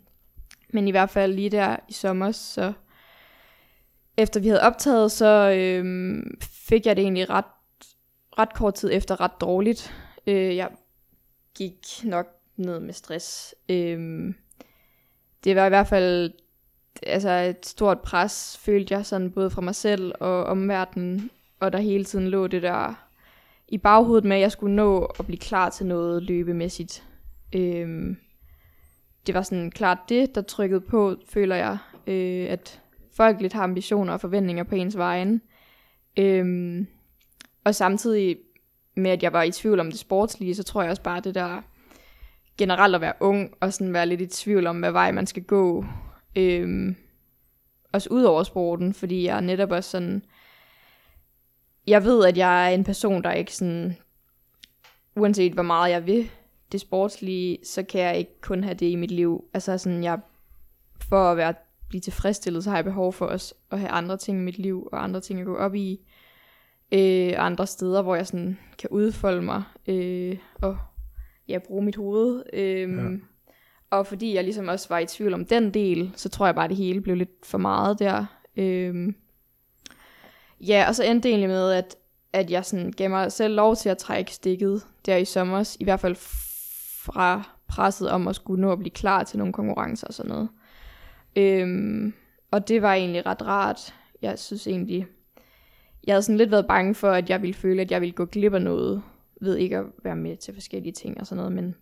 men 0.72 0.88
i 0.88 0.90
hvert 0.90 1.10
fald 1.10 1.32
lige 1.34 1.50
der 1.50 1.76
i 1.88 1.92
sommer, 1.92 2.32
så 2.32 2.72
efter 4.22 4.40
vi 4.40 4.48
havde 4.48 4.62
optaget, 4.62 5.12
så 5.12 5.54
øhm, 5.56 6.38
fik 6.40 6.86
jeg 6.86 6.96
det 6.96 7.02
egentlig 7.02 7.30
ret, 7.30 7.44
ret 8.38 8.54
kort 8.54 8.74
tid 8.74 8.90
efter 8.92 9.20
ret 9.20 9.40
dårligt. 9.40 9.94
Øh, 10.26 10.56
jeg 10.56 10.70
gik 11.54 11.86
nok 12.04 12.26
ned 12.56 12.80
med 12.80 12.92
stress. 12.92 13.54
Øhm, 13.68 14.34
det 15.44 15.56
var 15.56 15.66
i 15.66 15.68
hvert 15.68 15.86
fald 15.86 16.32
altså 17.02 17.30
et 17.30 17.66
stort 17.66 18.00
pres, 18.00 18.58
følte 18.62 18.94
jeg 18.94 19.06
sådan 19.06 19.30
både 19.30 19.50
fra 19.50 19.60
mig 19.60 19.74
selv 19.74 20.12
og 20.20 20.44
omverdenen, 20.44 21.30
og 21.60 21.72
der 21.72 21.78
hele 21.78 22.04
tiden 22.04 22.28
lå 22.28 22.46
det 22.46 22.62
der 22.62 23.06
i 23.68 23.78
baghovedet 23.78 24.24
med, 24.24 24.36
at 24.36 24.42
jeg 24.42 24.52
skulle 24.52 24.76
nå 24.76 25.04
at 25.04 25.26
blive 25.26 25.38
klar 25.38 25.70
til 25.70 25.86
noget 25.86 26.22
løbemæssigt. 26.22 27.04
Øhm, 27.54 28.16
det 29.26 29.34
var 29.34 29.42
sådan 29.42 29.70
klart 29.70 29.98
det, 30.08 30.34
der 30.34 30.42
trykkede 30.42 30.80
på, 30.80 31.16
føler 31.28 31.56
jeg, 31.56 31.78
øh, 32.06 32.46
at 32.50 32.80
folk 33.16 33.40
lidt 33.40 33.52
har 33.52 33.62
ambitioner 33.62 34.12
og 34.12 34.20
forventninger 34.20 34.64
på 34.64 34.74
ens 34.74 34.96
vejen. 34.96 35.42
Øhm, 36.16 36.86
og 37.64 37.74
samtidig 37.74 38.36
med, 38.96 39.10
at 39.10 39.22
jeg 39.22 39.32
var 39.32 39.42
i 39.42 39.50
tvivl 39.50 39.80
om 39.80 39.90
det 39.90 40.00
sportslige, 40.00 40.54
så 40.54 40.62
tror 40.62 40.82
jeg 40.82 40.90
også 40.90 41.02
bare 41.02 41.20
det 41.20 41.34
der 41.34 41.62
generelt 42.58 42.94
at 42.94 43.00
være 43.00 43.12
ung, 43.20 43.54
og 43.60 43.72
sådan 43.72 43.92
være 43.92 44.06
lidt 44.06 44.20
i 44.20 44.26
tvivl 44.26 44.66
om, 44.66 44.78
hvad 44.78 44.92
vej 44.92 45.12
man 45.12 45.26
skal 45.26 45.42
gå. 45.42 45.84
Øhm, 46.36 46.96
også 47.92 48.08
ud 48.10 48.22
over 48.22 48.42
sporten, 48.42 48.94
fordi 48.94 49.24
jeg 49.24 49.40
netop 49.40 49.70
også 49.70 49.90
sådan, 49.90 50.22
jeg 51.86 52.04
ved, 52.04 52.24
at 52.24 52.36
jeg 52.36 52.64
er 52.64 52.74
en 52.74 52.84
person, 52.84 53.22
der 53.22 53.32
ikke 53.32 53.54
sådan, 53.54 53.96
uanset 55.16 55.52
hvor 55.52 55.62
meget 55.62 55.90
jeg 55.90 56.06
vil 56.06 56.30
det 56.72 56.80
sportslige, 56.80 57.58
så 57.64 57.82
kan 57.82 58.00
jeg 58.00 58.18
ikke 58.18 58.40
kun 58.40 58.64
have 58.64 58.74
det 58.74 58.86
i 58.86 58.96
mit 58.96 59.10
liv. 59.10 59.44
Altså 59.54 59.78
sådan, 59.78 60.04
jeg, 60.04 60.18
for 61.08 61.30
at 61.30 61.36
være, 61.36 61.54
blive 61.90 62.00
tilfredsstillet, 62.00 62.64
så 62.64 62.70
har 62.70 62.76
jeg 62.76 62.84
behov 62.84 63.12
for 63.12 63.26
også 63.26 63.54
at 63.70 63.78
have 63.78 63.90
andre 63.90 64.16
ting 64.16 64.38
i 64.38 64.42
mit 64.42 64.58
liv, 64.58 64.88
og 64.92 65.04
andre 65.04 65.20
ting 65.20 65.40
at 65.40 65.46
gå 65.46 65.56
op 65.56 65.74
i, 65.74 66.00
øh, 66.92 67.32
andre 67.36 67.66
steder, 67.66 68.02
hvor 68.02 68.14
jeg 68.14 68.26
sådan 68.26 68.58
kan 68.78 68.90
udfolde 68.90 69.42
mig, 69.42 69.62
øh, 69.86 70.36
og 70.62 70.78
ja, 71.48 71.58
bruge 71.58 71.84
mit 71.84 71.96
hoved. 71.96 72.42
Øh, 72.52 72.90
Ja. 72.96 73.02
ja. 73.02 73.16
Og 73.90 74.06
fordi 74.06 74.34
jeg 74.34 74.44
ligesom 74.44 74.68
også 74.68 74.88
var 74.88 74.98
i 74.98 75.06
tvivl 75.06 75.34
om 75.34 75.44
den 75.44 75.74
del, 75.74 76.12
så 76.16 76.28
tror 76.28 76.46
jeg 76.46 76.54
bare, 76.54 76.64
at 76.64 76.70
det 76.70 76.76
hele 76.78 77.00
blev 77.00 77.16
lidt 77.16 77.46
for 77.46 77.58
meget 77.58 77.98
der. 77.98 78.26
Øh, 78.56 79.12
ja, 80.60 80.84
og 80.88 80.94
så 80.94 81.04
endte 81.04 81.22
det 81.22 81.30
egentlig 81.30 81.48
med, 81.48 81.72
at, 81.72 81.96
at 82.32 82.50
jeg 82.50 82.64
sådan 82.64 82.92
gav 82.92 83.10
mig 83.10 83.32
selv 83.32 83.54
lov 83.54 83.76
til 83.76 83.88
at 83.88 83.98
trække 83.98 84.34
stikket 84.34 84.82
der 85.06 85.16
i 85.16 85.24
sommer, 85.24 85.76
i 85.80 85.84
hvert 85.84 86.00
fald 86.00 86.16
fra 87.04 87.42
presset 87.68 88.10
om 88.10 88.28
at 88.28 88.36
skulle 88.36 88.60
nå 88.60 88.72
at 88.72 88.78
blive 88.78 88.90
klar 88.90 89.22
til 89.24 89.38
nogle 89.38 89.52
konkurrencer 89.52 90.06
og 90.06 90.14
sådan 90.14 90.32
noget. 90.32 90.48
Øhm, 91.36 92.12
og 92.50 92.68
det 92.68 92.82
var 92.82 92.94
egentlig 92.94 93.26
ret 93.26 93.46
rart. 93.46 93.94
Jeg 94.22 94.38
synes 94.38 94.66
egentlig, 94.66 95.06
jeg 96.06 96.14
havde 96.14 96.22
sådan 96.22 96.36
lidt 96.36 96.50
været 96.50 96.66
bange 96.66 96.94
for, 96.94 97.10
at 97.10 97.30
jeg 97.30 97.42
ville 97.42 97.54
føle, 97.54 97.82
at 97.82 97.90
jeg 97.90 98.00
ville 98.00 98.12
gå 98.12 98.24
glip 98.24 98.54
af 98.54 98.62
noget, 98.62 99.02
ved 99.40 99.56
ikke 99.56 99.76
at 99.76 99.84
være 100.04 100.16
med 100.16 100.36
til 100.36 100.54
forskellige 100.54 100.92
ting 100.92 101.20
og 101.20 101.26
sådan 101.26 101.36
noget, 101.36 101.52
men 101.52 101.74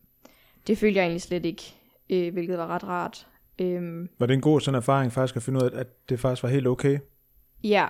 det 0.66 0.78
følte 0.78 0.96
jeg 0.96 1.04
egentlig 1.04 1.22
slet 1.22 1.46
ikke, 1.46 1.74
øh, 2.10 2.32
hvilket 2.32 2.58
var 2.58 2.66
ret 2.66 2.84
rart. 2.84 3.26
Øhm, 3.58 4.08
Var 4.18 4.26
det 4.26 4.34
en 4.34 4.40
god 4.40 4.60
sådan 4.60 4.76
erfaring 4.76 5.12
faktisk 5.12 5.36
at 5.36 5.42
finde 5.42 5.64
ud 5.64 5.70
af, 5.70 5.80
at 5.80 6.08
det 6.08 6.20
faktisk 6.20 6.42
var 6.42 6.48
helt 6.48 6.66
okay? 6.66 6.98
Ja, 7.64 7.86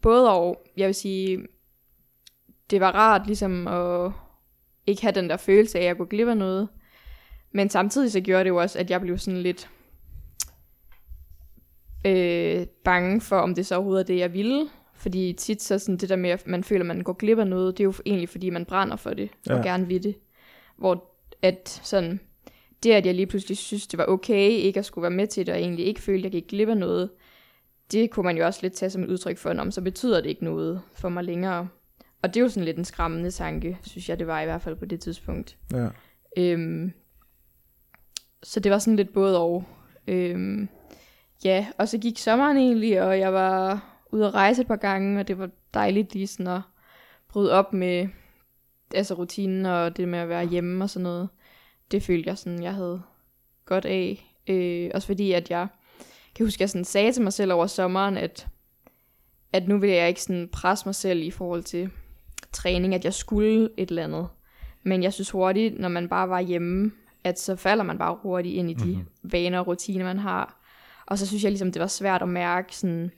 både 0.00 0.30
og. 0.30 0.62
Jeg 0.76 0.86
vil 0.86 0.94
sige, 0.94 1.46
det 2.70 2.80
var 2.80 2.92
rart 2.92 3.26
ligesom 3.26 3.68
at 3.68 4.12
ikke 4.86 5.02
have 5.02 5.12
den 5.12 5.30
der 5.30 5.36
følelse 5.36 5.78
af, 5.78 5.82
at 5.82 5.86
jeg 5.86 5.96
kunne 5.96 6.08
glip 6.08 6.28
af 6.28 6.36
noget. 6.36 6.68
Men 7.52 7.70
samtidig 7.70 8.12
så 8.12 8.20
gjorde 8.20 8.44
det 8.44 8.50
jo 8.50 8.56
også, 8.56 8.78
at 8.78 8.90
jeg 8.90 9.00
blev 9.00 9.18
sådan 9.18 9.40
lidt 9.40 9.70
øh, 12.06 12.66
bange 12.84 13.20
for, 13.20 13.36
om 13.36 13.54
det 13.54 13.66
så 13.66 13.74
overhovedet 13.74 14.02
er 14.02 14.06
det, 14.06 14.18
jeg 14.18 14.32
ville. 14.32 14.68
Fordi 14.94 15.32
tit 15.32 15.62
så 15.62 15.78
sådan 15.78 15.96
det 15.96 16.08
der 16.08 16.16
med, 16.16 16.30
at 16.30 16.46
man 16.46 16.64
føler, 16.64 16.80
at 16.82 16.86
man 16.86 17.00
går 17.00 17.12
glip 17.12 17.38
af 17.38 17.46
noget, 17.46 17.78
det 17.78 17.84
er 17.84 17.84
jo 17.84 17.94
egentlig, 18.06 18.28
fordi 18.28 18.50
man 18.50 18.64
brænder 18.64 18.96
for 18.96 19.10
det, 19.10 19.30
ja. 19.48 19.56
Og 19.56 19.64
gerne 19.64 19.86
vil 19.86 20.02
det. 20.02 20.14
Hvor 20.76 21.04
at 21.42 21.80
sådan, 21.84 22.20
det 22.82 22.92
at 22.92 23.06
jeg 23.06 23.14
lige 23.14 23.26
pludselig 23.26 23.58
synes, 23.58 23.86
det 23.86 23.98
var 23.98 24.06
okay, 24.06 24.50
ikke 24.50 24.78
at 24.78 24.84
skulle 24.84 25.02
være 25.02 25.10
med 25.10 25.26
til 25.26 25.46
det, 25.46 25.54
og 25.54 25.60
egentlig 25.60 25.86
ikke 25.86 26.00
følte, 26.00 26.26
at 26.26 26.34
jeg 26.34 26.42
gik 26.42 26.50
glip 26.50 26.68
af 26.68 26.76
noget, 26.76 27.10
det 27.92 28.10
kunne 28.10 28.24
man 28.24 28.36
jo 28.36 28.46
også 28.46 28.60
lidt 28.62 28.72
tage 28.72 28.90
som 28.90 29.02
et 29.02 29.08
udtryk 29.08 29.38
for, 29.38 29.50
om 29.50 29.70
så 29.70 29.80
betyder 29.80 30.20
det 30.20 30.28
ikke 30.28 30.44
noget 30.44 30.82
for 30.94 31.08
mig 31.08 31.24
længere. 31.24 31.68
Og 32.22 32.34
det 32.34 32.40
er 32.40 32.44
jo 32.44 32.48
sådan 32.48 32.64
lidt 32.64 32.78
en 32.78 32.84
skræmmende 32.84 33.30
tanke, 33.30 33.78
synes 33.82 34.08
jeg, 34.08 34.18
det 34.18 34.26
var 34.26 34.40
i 34.40 34.44
hvert 34.44 34.62
fald 34.62 34.76
på 34.76 34.84
det 34.84 35.00
tidspunkt. 35.00 35.56
Ja. 35.72 35.88
Øhm, 36.36 36.92
så 38.42 38.60
det 38.60 38.72
var 38.72 38.78
sådan 38.78 38.96
lidt 38.96 39.12
både 39.12 39.40
og. 39.40 39.64
Øhm, 40.06 40.68
ja, 41.44 41.66
og 41.78 41.88
så 41.88 41.98
gik 41.98 42.18
sommeren 42.18 42.56
egentlig, 42.56 43.02
og 43.02 43.18
jeg 43.18 43.32
var 43.32 43.84
ude 44.12 44.26
at 44.26 44.34
rejse 44.34 44.60
et 44.62 44.68
par 44.68 44.76
gange, 44.76 45.20
og 45.20 45.28
det 45.28 45.38
var 45.38 45.50
dejligt 45.74 46.14
lige 46.14 46.26
sådan 46.26 46.46
at 46.46 46.60
bryde 47.28 47.52
op 47.52 47.72
med 47.72 48.08
altså 48.94 49.14
rutinen 49.14 49.66
og 49.66 49.96
det 49.96 50.08
med 50.08 50.18
at 50.18 50.28
være 50.28 50.46
hjemme 50.46 50.84
og 50.84 50.90
sådan 50.90 51.02
noget. 51.02 51.28
Det 51.90 52.02
følte 52.02 52.28
jeg 52.28 52.38
sådan, 52.38 52.62
jeg 52.62 52.74
havde 52.74 53.02
godt 53.64 53.84
af. 53.84 54.34
Øh, 54.48 54.90
også 54.94 55.06
fordi, 55.06 55.32
at 55.32 55.50
jeg 55.50 55.68
kan 56.34 56.46
huske, 56.46 56.56
at 56.56 56.60
jeg 56.60 56.70
sådan 56.70 56.84
sagde 56.84 57.12
til 57.12 57.22
mig 57.22 57.32
selv 57.32 57.52
over 57.52 57.66
sommeren, 57.66 58.16
at, 58.16 58.46
at 59.52 59.68
nu 59.68 59.78
vil 59.78 59.90
jeg 59.90 60.08
ikke 60.08 60.22
sådan 60.22 60.48
presse 60.52 60.88
mig 60.88 60.94
selv 60.94 61.22
i 61.22 61.30
forhold 61.30 61.62
til 61.62 61.90
træning, 62.52 62.94
at 62.94 63.04
jeg 63.04 63.14
skulle 63.14 63.68
et 63.76 63.88
eller 63.88 64.04
andet. 64.04 64.28
Men 64.82 65.02
jeg 65.02 65.12
synes 65.12 65.30
hurtigt, 65.30 65.78
når 65.78 65.88
man 65.88 66.08
bare 66.08 66.28
var 66.28 66.40
hjemme, 66.40 66.92
at 67.24 67.40
så 67.40 67.56
falder 67.56 67.84
man 67.84 67.98
bare 67.98 68.18
hurtigt 68.22 68.54
ind 68.54 68.70
i 68.70 68.74
de 68.74 68.84
mm-hmm. 68.84 69.32
vaner 69.32 69.58
og 69.58 69.66
rutiner, 69.66 70.04
man 70.04 70.18
har. 70.18 70.57
Og 71.10 71.18
så 71.18 71.26
synes 71.26 71.42
jeg 71.42 71.50
ligesom, 71.52 71.72
det 71.72 71.80
var 71.80 71.86
svært 71.86 72.22
at 72.22 72.28
mærke 72.28 72.76
sådan, 72.76 73.10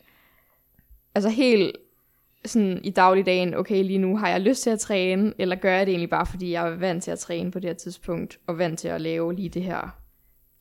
altså 1.14 1.28
helt 1.28 1.76
sådan 2.44 2.80
i 2.84 2.90
dagligdagen, 2.90 3.54
okay, 3.54 3.84
lige 3.84 3.98
nu 3.98 4.16
har 4.16 4.28
jeg 4.28 4.40
lyst 4.40 4.62
til 4.62 4.70
at 4.70 4.80
træne, 4.80 5.32
eller 5.38 5.56
gør 5.56 5.72
jeg 5.76 5.86
det 5.86 5.92
egentlig 5.92 6.10
bare, 6.10 6.26
fordi 6.26 6.50
jeg 6.52 6.66
er 6.68 6.76
vant 6.76 7.04
til 7.04 7.10
at 7.10 7.18
træne 7.18 7.50
på 7.50 7.58
det 7.58 7.68
her 7.70 7.74
tidspunkt, 7.74 8.38
og 8.46 8.58
vant 8.58 8.78
til 8.78 8.88
at 8.88 9.00
lave 9.00 9.34
lige 9.34 9.48
det 9.48 9.62
her, 9.62 9.96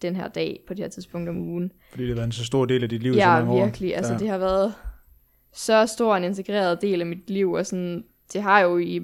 den 0.01 0.15
her 0.15 0.27
dag 0.27 0.59
på 0.67 0.73
det 0.73 0.83
her 0.83 0.89
tidspunkt 0.89 1.29
om 1.29 1.37
ugen. 1.37 1.71
Fordi 1.91 2.03
det 2.03 2.09
har 2.09 2.15
været 2.15 2.25
en 2.25 2.31
så 2.31 2.45
stor 2.45 2.65
del 2.65 2.83
af 2.83 2.89
dit 2.89 3.03
liv 3.03 3.11
i 3.11 3.15
så 3.15 3.19
Ja, 3.19 3.33
mange 3.39 3.51
år. 3.51 3.65
virkelig. 3.65 3.95
Altså, 3.95 4.13
Ja. 4.13 4.19
det 4.19 4.29
har 4.29 4.37
været 4.37 4.73
så 5.53 5.85
stor 5.85 6.15
en 6.15 6.23
integreret 6.23 6.81
del 6.81 7.01
af 7.01 7.07
mit 7.07 7.29
liv, 7.29 7.51
og 7.51 7.65
sådan, 7.65 8.03
det 8.33 8.41
har 8.41 8.59
jo 8.59 8.77
i 8.77 9.01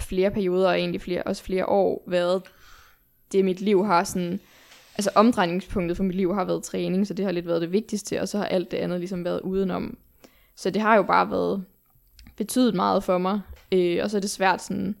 flere 0.00 0.30
perioder, 0.30 0.68
og 0.68 0.78
egentlig 0.78 1.00
flere, 1.00 1.22
også 1.22 1.42
flere 1.42 1.66
år, 1.68 2.04
været 2.08 2.42
det, 3.32 3.44
mit 3.44 3.60
liv 3.60 3.84
har 3.86 4.04
sådan, 4.04 4.40
altså 4.96 5.10
omdrejningspunktet 5.14 5.96
for 5.96 6.04
mit 6.04 6.16
liv 6.16 6.34
har 6.34 6.44
været 6.44 6.62
træning, 6.64 7.06
så 7.06 7.14
det 7.14 7.24
har 7.24 7.32
lidt 7.32 7.46
været 7.46 7.60
det 7.62 7.72
vigtigste, 7.72 8.20
og 8.20 8.28
så 8.28 8.38
har 8.38 8.44
alt 8.44 8.70
det 8.70 8.76
andet 8.76 8.98
ligesom 8.98 9.24
været 9.24 9.40
udenom. 9.40 9.98
Så 10.56 10.70
det 10.70 10.82
har 10.82 10.96
jo 10.96 11.02
bare 11.02 11.30
været 11.30 11.64
betydet 12.36 12.74
meget 12.74 13.04
for 13.04 13.18
mig, 13.18 13.40
øh, 13.72 13.98
og 14.02 14.10
så 14.10 14.16
er 14.16 14.20
det 14.20 14.30
svært 14.30 14.62
sådan 14.62 14.96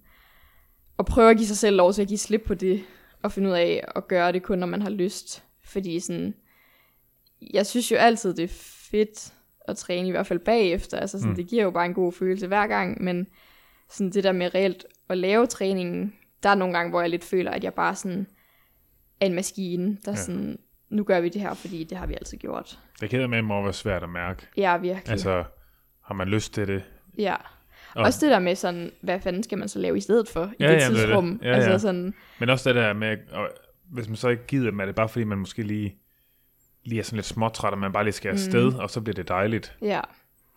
at 0.98 1.04
prøve 1.06 1.30
at 1.30 1.36
give 1.36 1.46
sig 1.46 1.56
selv 1.56 1.76
lov 1.76 1.92
til 1.92 2.02
at 2.02 2.08
give 2.08 2.18
slip 2.18 2.42
på 2.46 2.54
det, 2.54 2.82
og 3.22 3.32
finde 3.32 3.48
ud 3.48 3.54
af 3.54 3.84
at 3.96 4.08
gøre 4.08 4.32
det 4.32 4.42
kun, 4.42 4.58
når 4.58 4.66
man 4.66 4.82
har 4.82 4.90
lyst. 4.90 5.44
Fordi 5.64 6.00
sådan, 6.00 6.34
jeg 7.52 7.66
synes 7.66 7.92
jo 7.92 7.96
altid, 7.96 8.34
det 8.34 8.44
er 8.44 8.48
fedt 8.90 9.32
at 9.68 9.76
træne, 9.76 10.08
i 10.08 10.10
hvert 10.10 10.26
fald 10.26 10.38
bagefter. 10.38 10.98
Altså 10.98 11.18
sådan, 11.18 11.30
Mm. 11.30 11.36
det 11.36 11.46
giver 11.46 11.62
jo 11.62 11.70
bare 11.70 11.86
en 11.86 11.94
god 11.94 12.12
følelse 12.12 12.46
hver 12.46 12.66
gang, 12.66 13.02
men 13.04 13.26
sådan 13.90 14.10
det 14.10 14.24
der 14.24 14.32
med 14.32 14.54
reelt 14.54 14.86
at 15.08 15.18
lave 15.18 15.46
træningen, 15.46 16.14
der 16.42 16.48
er 16.48 16.54
nogle 16.54 16.74
gange, 16.74 16.90
hvor 16.90 17.00
jeg 17.00 17.10
lidt 17.10 17.24
føler, 17.24 17.50
at 17.50 17.64
jeg 17.64 17.74
bare 17.74 17.94
sådan 17.96 18.26
er 19.20 19.26
en 19.26 19.34
maskine, 19.34 19.96
der 20.04 20.10
Ja. 20.10 20.16
sådan, 20.16 20.58
nu 20.88 21.04
gør 21.04 21.20
vi 21.20 21.28
det 21.28 21.40
her, 21.40 21.54
fordi 21.54 21.84
det 21.84 21.98
har 21.98 22.06
vi 22.06 22.14
altid 22.14 22.38
gjort. 22.38 22.78
Det 23.00 23.10
keder 23.10 23.26
med 23.26 23.42
må 23.42 23.62
være 23.62 23.72
svært 23.72 24.02
at 24.02 24.08
mærke. 24.08 24.46
Ja, 24.56 24.76
virkelig. 24.76 25.10
Altså, 25.10 25.44
har 26.04 26.14
man 26.14 26.28
lyst 26.28 26.54
til 26.54 26.66
det? 26.68 26.82
ja. 27.18 27.34
Og- 27.94 28.02
Også 28.04 28.26
det 28.26 28.32
der 28.32 28.38
med 28.38 28.54
sådan, 28.54 28.90
hvad 29.00 29.20
fanden 29.20 29.42
skal 29.42 29.58
man 29.58 29.68
så 29.68 29.78
lave 29.78 29.96
i 29.96 30.00
stedet 30.00 30.28
for, 30.28 30.44
i 30.44 30.62
Ja, 30.62 30.66
det 30.72 30.72
ja, 30.80 30.84
er 30.84 30.88
det. 30.88 30.98
tidsrum. 30.98 31.40
Ja, 31.42 31.48
ja. 31.48 31.54
Altså 31.54 31.78
sådan, 31.78 32.14
Men 32.38 32.50
også 32.50 32.68
det 32.68 32.76
der 32.76 32.92
med, 32.92 33.16
og 33.32 33.48
hvis 33.92 34.08
man 34.08 34.16
så 34.16 34.28
ikke 34.28 34.46
gider 34.46 34.70
dem, 34.70 34.80
er 34.80 34.86
det 34.86 34.94
bare 34.94 35.08
fordi, 35.08 35.24
man 35.24 35.38
måske 35.38 35.62
lige, 35.62 35.94
lige 36.84 36.98
er 36.98 37.02
sådan 37.02 37.16
lidt 37.16 37.26
småtræt, 37.26 37.72
og 37.72 37.78
man 37.78 37.92
bare 37.92 38.04
lige 38.04 38.12
skal 38.12 38.28
afsted, 38.30 38.72
og 38.74 38.90
så 38.90 39.00
bliver 39.00 39.14
det 39.14 39.28
dejligt. 39.28 39.76
ja, 39.82 40.00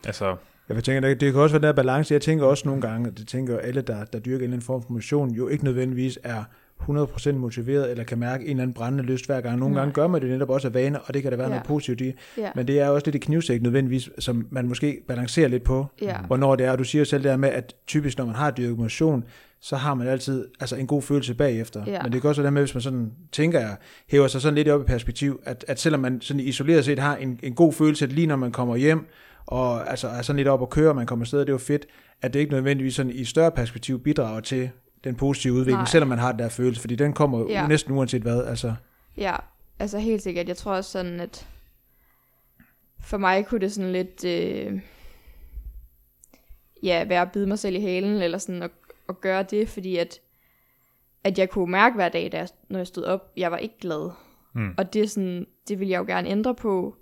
Altså, 0.06 0.36
Jeg 0.70 0.84
tænker, 0.84 1.10
det, 1.10 1.22
det 1.22 1.32
kan 1.34 1.42
også 1.42 1.54
være 1.54 1.62
den 1.62 1.68
der 1.68 1.84
balance. 1.84 2.14
Jeg 2.14 2.22
tænker 2.22 2.46
også 2.46 2.68
nogle 2.68 2.82
gange, 2.82 3.10
og 3.10 3.18
det 3.18 3.28
tænker 3.28 3.58
alle, 3.58 3.82
der, 3.82 4.06
der 4.06 4.20
dyrker 4.20 4.38
en 4.38 4.44
eller 4.44 4.54
anden 4.54 4.66
form 4.66 4.82
for 4.84 4.90
motion, 4.94 5.32
jo 5.32 5.48
ikke 5.48 5.64
nødvendigvis 5.64 6.20
er 6.24 6.44
100% 6.90 7.32
motiveret, 7.32 7.92
eller 7.92 8.04
kan 8.04 8.18
mærke 8.18 8.44
en 8.44 8.50
eller 8.50 8.64
anden 8.64 8.74
brændende 8.74 9.04
lyst 9.04 9.26
hver 9.26 9.42
gang. 9.42 9.60
Nogle 9.60 9.74
Nej. 9.74 9.82
gange 9.82 9.94
gør 9.94 10.08
man 10.08 10.22
det 10.22 10.30
netop 10.30 10.50
også 10.50 10.68
af 10.68 10.74
vane, 10.74 11.02
og 11.02 11.14
det 11.14 11.22
kan 11.22 11.32
der 11.32 11.38
være 11.38 11.48
Ja. 11.48 11.54
noget 11.54 11.68
positivt 11.68 12.02
i. 12.02 12.14
Ja. 12.38 12.50
Men 12.56 12.68
det 12.68 12.80
er 12.80 12.88
også 12.90 13.08
lidt 13.08 13.16
et 13.16 13.22
knivsæk 13.22 13.62
nødvendigvis, 13.62 14.10
som 14.20 14.48
man 14.52 14.68
måske 14.68 15.00
balancerer 15.08 15.48
lidt 15.48 15.64
på, 15.64 15.86
Ja. 16.02 16.18
hvornår 16.28 16.56
det 16.56 16.66
er. 16.66 16.72
Og 16.72 16.80
du 16.80 16.84
siger 16.84 17.04
selv 17.04 17.24
det 17.24 17.32
her 17.32 17.38
med, 17.38 17.50
at 17.50 17.76
typisk 17.88 18.18
når 18.18 18.26
man 18.26 18.36
har 18.36 18.52
dyrket 18.52 18.78
motion, 18.78 19.24
så 19.62 19.76
har 19.76 19.94
man 19.94 20.08
altid 20.08 20.48
altså 20.60 20.76
en 20.76 20.88
god 20.88 21.02
følelse 21.02 21.34
bagefter. 21.34 21.84
Ja. 21.88 22.04
Men 22.04 22.12
det 22.12 22.22
kan 22.22 22.30
også 22.30 22.42
være 22.42 22.52
med, 22.52 22.62
hvis 22.62 22.76
man 22.76 22.82
sådan 22.82 23.12
tænker 23.32 23.60
jeg, 23.60 23.76
hæver 24.10 24.28
sig 24.28 24.42
sådan 24.42 24.56
lidt 24.56 24.68
op 24.68 24.82
i 24.82 24.84
perspektiv, 24.84 25.40
at, 25.46 25.66
at 25.68 25.80
selvom 25.80 26.02
man 26.02 26.22
sådan 26.22 26.40
isoleret 26.40 26.86
set 26.86 27.00
har 27.00 27.16
en, 27.16 27.40
en 27.44 27.54
god 27.54 27.74
følelse, 27.74 28.06
at 28.06 28.12
lige 28.12 28.28
når 28.28 28.36
man 28.36 28.52
kommer 28.52 28.76
hjem, 28.76 29.06
og 29.46 29.90
altså 29.90 30.08
er 30.08 30.22
sådan 30.22 30.38
lidt 30.38 30.48
op 30.48 30.62
at 30.62 30.70
køre, 30.70 30.90
og 30.90 30.96
man 30.96 31.06
kommer 31.06 31.24
afsted, 31.24 31.40
det 31.40 31.50
er 31.50 31.54
jo 31.54 31.58
fedt, 31.58 31.86
at 32.22 32.34
det 32.34 32.40
ikke 32.40 32.52
nødvendigvis 32.52 32.96
sådan 32.96 33.12
i 33.12 33.24
større 33.26 33.52
perspektiv 33.52 34.00
bidrager 34.04 34.40
til 34.40 34.70
den 35.04 35.16
positive 35.16 35.54
udvikling, 35.54 35.78
Nej. 35.78 35.86
selvom 35.86 36.08
man 36.10 36.20
har 36.20 36.32
den 36.32 36.40
der 36.40 36.50
følelse, 36.50 36.82
fordi 36.82 36.96
den 36.96 37.14
kommer 37.14 37.40
jo 37.40 37.48
Ja. 37.50 37.68
næsten 37.68 37.94
uanset 37.94 38.22
hvad. 38.22 38.44
Altså, 38.46 38.74
Ja, 39.18 39.36
altså 39.80 40.00
helt 40.00 40.22
sikkert. 40.22 40.48
Jeg 40.48 40.58
tror 40.58 40.74
også 40.74 40.92
sådan, 40.92 41.20
at 41.20 41.48
for 43.00 43.18
mig 43.18 43.46
kunne 43.46 43.62
det 43.62 43.72
sådan 43.74 43.92
lidt, 43.92 44.26
øh, 44.26 44.80
ja, 46.84 47.06
være 47.08 47.22
at 47.22 47.32
bide 47.32 47.48
mig 47.48 47.60
selv 47.60 47.76
i 47.76 47.80
halen, 47.80 48.22
eller 48.22 48.38
sådan 48.38 48.64
at, 48.64 48.72
at 49.10 49.22
gøre 49.22 49.44
det, 49.44 49.70
fordi 49.70 49.98
at, 49.98 50.20
at 51.24 51.38
jeg 51.40 51.50
kunne 51.50 51.72
mærke 51.72 51.96
hver 51.96 52.10
dag, 52.10 52.32
da 52.32 52.38
jeg, 52.38 52.48
når 52.70 52.80
jeg 52.80 52.88
stod 52.88 53.04
op, 53.04 53.32
jeg 53.38 53.52
var 53.52 53.58
ikke 53.58 53.80
glad. 53.82 54.12
Mm. 54.54 54.74
Og 54.78 54.94
det, 54.94 55.02
er 55.04 55.08
sådan, 55.08 55.46
det 55.68 55.80
ville 55.80 55.92
jeg 55.92 56.00
jo 56.00 56.06
gerne 56.06 56.30
ændre 56.30 56.56
på. 56.56 56.96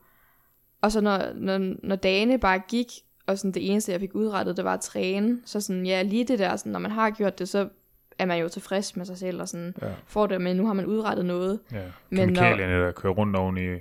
Og 0.81 0.91
så 0.91 1.01
når, 1.01 1.33
når, 1.35 1.73
når 1.87 1.95
dagene 1.95 2.37
bare 2.39 2.59
gik, 2.59 2.87
og 3.25 3.37
sådan 3.37 3.51
det 3.51 3.71
eneste, 3.71 3.91
jeg 3.91 3.99
fik 3.99 4.15
udrettet, 4.15 4.57
det 4.57 4.65
var 4.65 4.73
at 4.73 4.81
træne, 4.81 5.41
så 5.45 5.61
sådan, 5.61 5.85
ja, 5.85 6.01
lige 6.01 6.23
det 6.25 6.39
der, 6.39 6.55
sådan, 6.55 6.71
når 6.71 6.79
man 6.79 6.91
har 6.91 7.09
gjort 7.09 7.39
det, 7.39 7.49
så 7.49 7.69
er 8.21 8.25
man 8.25 8.39
jo 8.39 8.49
tilfreds 8.49 8.95
med 8.95 9.05
sig 9.05 9.17
selv, 9.17 9.41
og 9.41 9.47
sådan, 9.47 9.73
Ja. 9.81 9.87
får 10.05 10.27
det, 10.27 10.41
men 10.41 10.55
nu 10.57 10.65
har 10.65 10.73
man 10.73 10.85
udrettet 10.85 11.25
noget. 11.25 11.59
Ja. 11.71 11.83
Men 12.09 12.19
Kemikalierne, 12.19 12.81
der 12.85 12.91
kører 12.91 13.13
rundt 13.13 13.35
oven 13.35 13.57
i, 13.57 13.73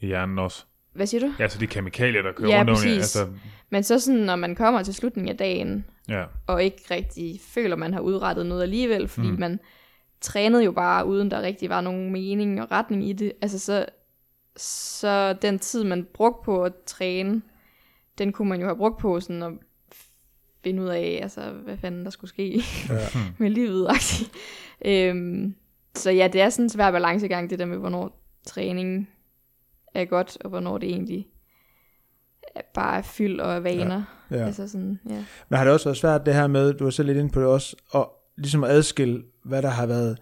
i 0.00 0.06
hjernen 0.06 0.38
også. 0.38 0.64
Hvad 0.92 1.06
siger 1.06 1.20
du? 1.20 1.34
Ja, 1.38 1.42
altså 1.42 1.58
de 1.58 1.66
kemikalier, 1.66 2.22
der 2.22 2.32
kører 2.32 2.50
Ja, 2.50 2.58
rundt 2.58 2.70
oven 2.70 2.78
i 2.78 2.98
præcis. 2.98 3.16
altså, 3.16 3.32
Men 3.70 3.82
så 3.82 3.98
sådan, 4.00 4.20
når 4.20 4.36
man 4.36 4.54
kommer 4.54 4.82
til 4.82 4.94
slutningen 4.94 5.32
af 5.32 5.36
dagen, 5.38 5.84
ja. 6.08 6.24
og 6.46 6.64
ikke 6.64 6.82
rigtig 6.90 7.40
føler, 7.48 7.76
man 7.76 7.92
har 7.94 8.00
udrettet 8.00 8.46
noget 8.46 8.62
alligevel, 8.62 9.08
fordi 9.08 9.30
mm. 9.30 9.40
man 9.40 9.60
trænede 10.20 10.64
jo 10.64 10.72
bare, 10.72 11.06
uden 11.06 11.30
der 11.30 11.42
rigtig 11.42 11.68
var 11.70 11.80
nogen 11.80 12.12
mening 12.12 12.62
og 12.62 12.70
retning 12.70 13.08
i 13.08 13.12
det. 13.12 13.32
Altså 13.42 13.58
så, 13.58 13.86
så 14.56 15.32
den 15.32 15.58
tid, 15.58 15.84
man 15.84 16.06
brugte 16.14 16.44
på 16.44 16.64
at 16.64 16.72
træne, 16.86 17.42
den 18.18 18.32
kunne 18.32 18.48
man 18.48 18.60
jo 18.60 18.66
have 18.66 18.76
brugt 18.76 18.98
på 19.00 19.20
sådan 19.20 19.42
at 19.42 19.52
finde 20.64 20.82
ud 20.82 20.88
af, 20.88 21.18
altså, 21.22 21.50
hvad 21.50 21.76
fanden 21.76 22.04
der 22.04 22.10
skulle 22.10 22.28
ske 22.28 22.62
Ja. 22.88 23.06
med 23.38 23.50
livet. 23.50 23.88
øhm, 24.84 25.54
så 25.96 26.10
ja, 26.10 26.28
det 26.32 26.40
er 26.40 26.50
sådan 26.50 26.64
en 26.64 26.68
svær 26.70 26.90
balancegang, 26.90 27.50
det 27.50 27.58
der 27.58 27.64
med, 27.66 27.76
hvornår 27.78 28.20
træning 28.46 29.08
er 29.94 30.04
godt, 30.04 30.38
og 30.40 30.50
hvornår 30.50 30.78
det 30.78 30.88
egentlig 30.88 31.26
er 32.54 32.60
bare 32.74 32.98
er 32.98 33.02
fyld 33.02 33.40
og 33.40 33.54
er 33.54 33.60
vaner. 33.60 34.02
ja. 34.30 34.46
Altså 34.46 34.68
sådan, 34.68 35.00
ja. 35.10 35.24
Men 35.48 35.56
har 35.56 35.64
det 35.64 35.72
også 35.72 35.84
været 35.88 35.96
svært 35.96 36.26
det 36.26 36.34
her 36.34 36.46
med, 36.46 36.74
du 36.74 36.84
var 36.84 36.90
selv 36.90 37.06
lidt 37.06 37.18
inde 37.18 37.30
på 37.30 37.40
det 37.40 37.48
også, 37.48 37.76
og 37.90 38.12
ligesom 38.36 38.64
at 38.64 38.70
adskille, 38.70 39.22
hvad 39.44 39.62
der 39.62 39.68
har 39.68 39.86
været 39.86 40.18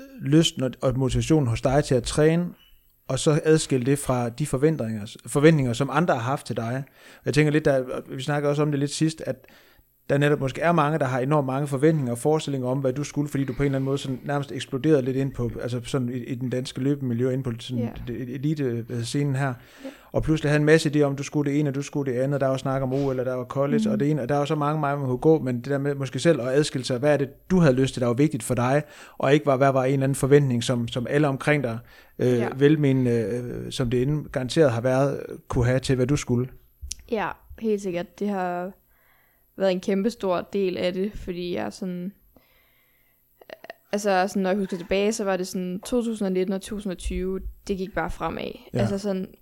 øh, 0.00 0.22
lysten 0.22 0.62
og- 0.62 0.70
og 0.82 0.98
motivationen 0.98 1.46
hos 1.48 1.62
dig 1.62 1.84
til 1.84 1.94
at 1.94 2.02
træne, 2.02 2.46
og 3.12 3.18
så 3.18 3.40
adskille 3.44 3.86
det 3.86 3.98
fra 3.98 4.28
de 4.28 4.46
forventninger, 4.46 5.16
forventninger, 5.26 5.72
som 5.72 5.90
andre 5.92 6.14
har 6.14 6.20
haft 6.20 6.46
til 6.46 6.56
dig. 6.56 6.84
Jeg 7.24 7.34
tænker 7.34 7.52
lidt, 7.52 7.64
der, 7.64 7.84
vi 8.08 8.22
snakker 8.22 8.48
også 8.48 8.62
om 8.62 8.70
det 8.70 8.80
lidt 8.80 8.90
sidst, 8.90 9.22
at 9.26 9.36
der 10.10 10.18
netop 10.18 10.40
måske 10.40 10.60
er 10.60 10.72
mange, 10.72 10.98
der 10.98 11.04
har 11.04 11.18
enormt 11.20 11.46
mange 11.46 11.66
forventninger 11.66 12.12
og 12.12 12.18
forestillinger 12.18 12.68
om, 12.68 12.78
hvad 12.78 12.92
du 12.92 13.04
skulle, 13.04 13.28
fordi 13.28 13.44
du 13.44 13.52
på 13.52 13.62
en 13.62 13.66
eller 13.66 13.76
anden 13.76 13.84
måde 13.84 13.98
sådan 13.98 14.20
nærmest 14.24 14.52
eksploderede 14.52 15.02
lidt 15.02 15.16
ind 15.16 15.32
på, 15.32 15.50
altså 15.62 15.80
sådan 15.84 16.08
i, 16.08 16.16
i 16.16 16.34
den 16.34 16.50
danske 16.50 16.80
løbemiljø, 16.80 17.30
ind 17.30 17.44
på 17.44 17.52
sådan 17.58 17.82
yeah. 17.84 17.94
elite-scenen 18.08 19.36
her. 19.36 19.46
Ja. 19.46 19.88
Og 20.12 20.22
pludselig 20.22 20.50
havde 20.50 20.60
en 20.60 20.66
masse 20.66 20.90
idéer 20.90 21.02
om, 21.02 21.16
du 21.16 21.22
skulle 21.22 21.50
det 21.50 21.60
ene, 21.60 21.70
og 21.70 21.74
du 21.74 21.82
skulle 21.82 22.12
det 22.12 22.18
andet. 22.18 22.40
Der 22.40 22.46
var 22.46 22.56
snak 22.56 22.82
om 22.82 22.92
OL, 22.92 23.20
og 23.20 23.26
der 23.26 23.34
var 23.34 23.44
college, 23.44 23.78
Mhm. 23.78 23.86
mm. 23.88 23.92
og 23.92 24.00
det 24.00 24.10
ene, 24.10 24.22
og 24.22 24.28
der 24.28 24.36
var 24.36 24.44
så 24.44 24.54
mange 24.54 24.80
veje, 24.80 24.96
man 24.96 25.06
kunne 25.06 25.18
gå, 25.18 25.38
men 25.38 25.56
det 25.56 25.64
der 25.64 25.78
med 25.78 25.94
måske 25.94 26.18
selv 26.18 26.40
at 26.40 26.48
adskille 26.48 26.84
sig, 26.84 26.98
hvad 26.98 27.12
er 27.12 27.16
det, 27.16 27.28
du 27.50 27.58
havde 27.60 27.74
lyst 27.74 27.94
til, 27.94 28.00
der 28.00 28.06
var 28.06 28.14
vigtigt 28.14 28.42
for 28.42 28.54
dig, 28.54 28.82
og 29.18 29.34
ikke 29.34 29.46
var, 29.46 29.56
hvad 29.56 29.72
var 29.72 29.84
en 29.84 29.92
eller 29.92 30.04
anden 30.04 30.16
forventning, 30.16 30.64
som, 30.64 30.88
som 30.88 31.06
alle 31.10 31.28
omkring 31.28 31.62
dig, 31.62 31.78
øh, 32.18 32.38
ja. 32.38 32.48
velmenende, 32.56 33.10
øh, 33.10 33.72
som 33.72 33.90
det 33.90 33.98
inden 33.98 34.24
garanteret 34.32 34.70
har 34.72 34.80
været, 34.80 35.20
kunne 35.48 35.66
have 35.66 35.78
til, 35.80 35.96
hvad 35.96 36.06
du 36.06 36.16
skulle. 36.16 36.48
Ja, 37.10 37.28
helt 37.58 37.82
sikkert. 37.82 38.18
Det 38.18 38.28
har 38.28 38.70
været 39.56 39.72
en 39.72 39.80
kæmpe 39.80 40.10
stor 40.10 40.40
del 40.52 40.76
af 40.76 40.92
det, 40.92 41.12
fordi 41.14 41.54
jeg 41.54 41.72
sådan... 41.72 42.12
Altså, 43.92 44.24
sådan, 44.28 44.42
når 44.42 44.50
jeg 44.50 44.58
husker 44.58 44.76
tilbage, 44.76 45.12
så 45.12 45.24
var 45.24 45.36
det 45.36 45.48
sådan 45.48 45.80
2019 45.80 46.52
og 46.52 46.62
2020, 46.62 47.40
det 47.68 47.78
gik 47.78 47.94
bare 47.94 48.10
fremad. 48.10 48.50
Ja. 48.74 48.78
Altså 48.78 48.98
sådan, 48.98 49.34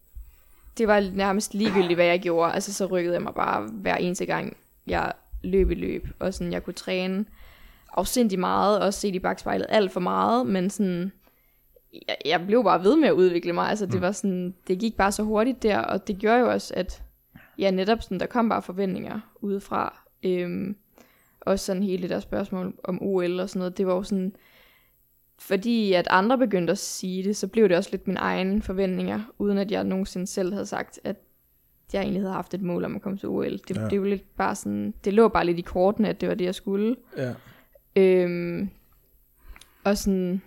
det 0.79 0.89
var 0.89 1.01
nærmest 1.01 1.55
ligegyldigt, 1.55 1.95
hvad 1.95 2.07
jeg 2.07 2.21
gjorde. 2.21 2.53
Altså, 2.53 2.75
så 2.75 2.87
rykkede 2.87 3.15
jeg 3.15 3.23
mig 3.23 3.35
bare 3.35 3.69
hver 3.73 3.97
eneste 3.97 4.27
gang, 4.27 4.57
jeg 4.87 5.13
løb 5.43 5.71
i 5.71 5.75
løb. 5.75 6.09
Og 6.19 6.35
sådan, 6.35 6.53
jeg 6.53 6.65
kunne 6.65 6.75
træne 6.75 7.25
afsindig 7.97 8.39
meget, 8.39 8.81
også 8.81 9.01
set 9.01 9.15
i 9.15 9.19
bagspejlet 9.19 9.67
alt 9.69 9.93
for 9.93 10.01
meget, 10.01 10.47
men 10.47 10.71
sådan, 10.71 11.13
jeg, 12.09 12.17
jeg 12.25 12.47
blev 12.47 12.65
bare 12.65 12.85
ved 12.85 12.97
med 12.97 13.09
at 13.09 13.13
udvikle 13.15 13.53
mig. 13.53 13.69
Altså, 13.69 13.87
det 13.87 13.95
Mm. 13.95 14.01
var 14.01 14.13
sådan, 14.13 14.55
det 14.69 14.79
gik 14.79 14.97
bare 14.97 15.13
så 15.13 15.23
hurtigt 15.23 15.63
der, 15.63 15.79
og 15.79 16.07
det 16.09 16.19
gjorde 16.19 16.39
jo 16.39 16.51
også, 16.51 16.75
at 16.77 17.03
ja, 17.61 17.71
netop 17.71 18.03
sådan, 18.03 18.21
der 18.21 18.27
kom 18.27 18.49
bare 18.49 18.63
forventninger 18.63 19.21
udefra. 19.41 20.03
Øhm, 20.23 20.77
også 21.41 21.65
sådan 21.67 21.83
hele 21.83 22.03
det 22.03 22.11
der 22.11 22.21
spørgsmål 22.21 22.75
om 22.85 22.99
OL 23.03 23.41
og 23.41 23.49
sådan 23.51 23.59
noget, 23.59 23.79
det 23.79 23.87
var 23.87 23.95
jo 23.95 24.03
sådan, 24.03 24.33
fordi 25.39 25.93
at 25.93 26.07
andre 26.11 26.39
begyndte 26.39 26.71
at 26.71 26.79
sige 26.79 27.25
det, 27.25 27.37
så 27.37 27.47
blev 27.49 27.69
det 27.69 27.77
også 27.77 27.91
lidt 27.93 28.07
mine 28.07 28.21
egne 28.21 28.63
forventninger, 28.63 29.21
uden 29.39 29.59
at 29.59 29.71
jeg 29.71 29.85
nogensinde 29.85 30.27
selv 30.27 30.53
havde 30.53 30.67
sagt, 30.67 31.01
at 31.05 31.17
jeg 31.93 32.03
egentlig 32.03 32.23
havde 32.23 32.33
haft 32.33 32.55
et 32.55 32.63
mål 32.63 32.85
om 32.85 32.97
at 32.97 33.03
komme 33.03 33.19
til 33.19 33.29
OL. 33.29 33.59
Det, 33.69 33.77
Ja. 33.77 33.85
det, 33.85 33.97
jo 33.97 34.05
lidt 34.05 34.37
bare 34.37 34.55
sådan, 34.55 34.95
det 35.05 35.13
lå 35.13 35.29
bare 35.29 35.47
lidt 35.47 35.59
i 35.59 35.63
kortene, 35.63 36.09
at 36.09 36.21
det 36.21 36.29
var 36.29 36.35
det, 36.35 36.45
jeg 36.45 36.55
skulle. 36.55 36.97
Ja. 37.17 37.35
Øhm, 37.97 38.71
og 39.85 39.99
sådan, 39.99 40.43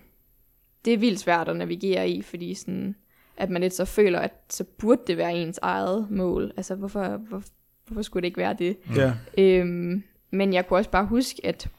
det 0.86 0.93
er 0.93 0.97
vildt 0.97 1.19
svært 1.19 1.49
at 1.49 1.56
navigere 1.56 2.10
i, 2.10 2.21
fordi 2.21 2.54
sådan, 2.54 2.95
at 3.38 3.50
man 3.50 3.62
lidt 3.62 3.74
så 3.74 3.86
føler, 3.86 4.19
at 4.19 4.34
så 4.50 4.63
burde 4.63 5.02
det 5.08 5.17
være 5.17 5.34
ens 5.34 5.60
eget 5.62 6.08
mål. 6.10 6.54
Altså, 6.58 6.76
hvorfor, 6.76 7.17
hvor, 7.17 7.43
hvorfor 7.88 8.02
skulle 8.02 8.22
det 8.22 8.28
ikke 8.28 8.38
være 8.38 8.54
det? 8.54 8.78
Ja. 8.96 9.13
Øhm, 9.38 10.04
men 10.32 10.54
jeg 10.54 10.67
kunne 10.67 10.80
også 10.80 10.89
bare 10.89 11.06
huske, 11.06 11.46
at 11.46 11.69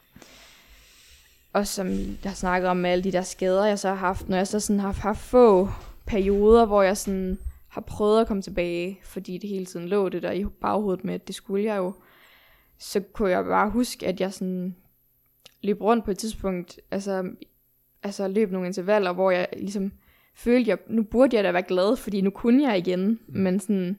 og 1.55 1.67
som 1.67 1.88
jeg 1.88 2.31
har 2.31 2.35
snakket 2.35 2.71
om 2.71 2.77
med 2.77 2.90
alle 2.90 3.05
de 3.05 3.12
der 3.12 3.23
skader, 3.23 3.64
jeg 3.64 3.79
så 3.79 3.88
har 3.88 3.95
haft, 3.95 4.29
når 4.29 4.37
jeg 4.37 4.47
så 4.47 4.61
sådan 4.61 4.81
har 4.81 4.93
haft 4.93 5.19
få 5.19 5.69
perioder, 6.07 6.67
hvor 6.67 6.83
jeg 6.83 6.97
sådan 6.97 7.38
har 7.69 7.81
prøvet 7.81 8.21
at 8.21 8.27
komme 8.27 8.43
tilbage, 8.43 9.01
fordi 9.05 9.38
det 9.38 9.51
hele 9.51 9.67
tiden 9.67 9.88
lå 9.88 10.09
det 10.09 10.23
der 10.23 10.33
i 10.33 10.45
baghovedet 10.45 11.05
med, 11.05 11.14
at 11.14 11.27
det 11.27 11.35
skulle 11.35 11.64
jeg 11.64 11.77
jo, 11.77 11.95
så 12.79 13.01
kunne 13.01 13.31
jeg 13.31 13.45
bare 13.45 13.71
huske, 13.71 14.07
at 14.07 14.21
jeg 14.21 14.33
sådan 14.33 14.77
løb 15.62 15.81
rundt 15.81 16.05
på 16.05 16.11
et 16.11 16.19
tidspunkt, 16.19 16.81
altså, 16.90 17.31
altså 18.03 18.29
løb 18.29 18.51
nogle 18.51 18.67
intervaller, 18.67 19.12
hvor 19.12 19.31
jeg 19.31 19.49
ligesom 19.57 19.93
følte, 20.35 20.70
jeg, 20.70 20.79
nu 20.88 21.03
burde 21.03 21.37
jeg 21.37 21.44
da 21.44 21.53
være 21.53 21.62
glad, 21.62 21.97
fordi 21.97 22.20
nu 22.20 22.31
kunne 22.31 22.62
jeg 22.68 22.79
igen, 22.79 23.09
mm. 23.09 23.40
men 23.40 23.61
sådan, 23.61 23.99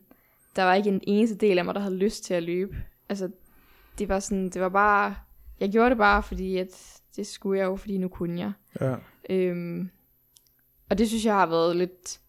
der 0.56 0.64
var 0.64 0.74
ikke 0.74 0.90
en 0.90 1.02
eneste 1.04 1.36
del 1.36 1.58
af 1.58 1.66
mig, 1.66 1.76
der 1.76 1.82
havde 1.82 1.98
lyst 1.98 2.24
til 2.24 2.34
at 2.34 2.44
løbe. 2.44 2.76
Altså, 3.10 3.30
det 4.00 4.10
var 4.10 4.20
sådan, 4.20 4.50
det 4.50 4.62
var 4.62 4.70
bare, 4.70 5.16
jeg 5.60 5.72
gjorde 5.72 5.90
det 5.90 5.98
bare, 5.98 6.24
fordi 6.24 6.58
at 6.58 7.02
det 7.16 7.28
skulle 7.28 7.60
jeg 7.60 7.66
jo, 7.66 7.76
fordi 7.76 7.98
nu 7.98 8.08
kunne 8.08 8.40
jeg. 8.40 8.52
ja. 8.82 8.96
Øhm, 9.30 9.90
og 10.90 10.98
det 10.98 11.08
synes 11.08 11.26
jeg 11.26 11.34
har 11.34 11.46
været 11.46 11.76
lidt, 11.76 12.20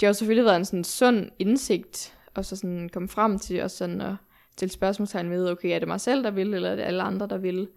det 0.00 0.06
har 0.06 0.08
jo 0.08 0.12
selvfølgelig 0.12 0.44
været 0.44 0.56
en 0.56 0.64
sådan 0.64 0.84
sund 0.84 1.30
indsigt, 1.38 2.18
og 2.34 2.44
så 2.44 2.56
sådan 2.56 2.88
komme 2.88 3.08
frem 3.08 3.38
til, 3.38 3.62
og 3.62 3.70
sådan 3.70 4.00
at 4.00 4.14
stille 4.52 4.72
spørgsmålstegn 4.72 5.30
ved, 5.30 5.50
okay, 5.50 5.74
er 5.74 5.78
det 5.78 5.88
mig 5.88 6.00
selv, 6.00 6.24
der 6.24 6.30
vil, 6.30 6.54
eller 6.54 6.70
er 6.70 6.76
det 6.76 6.82
alle 6.82 7.02
andre, 7.02 7.26
der 7.26 7.38
vil? 7.38 7.68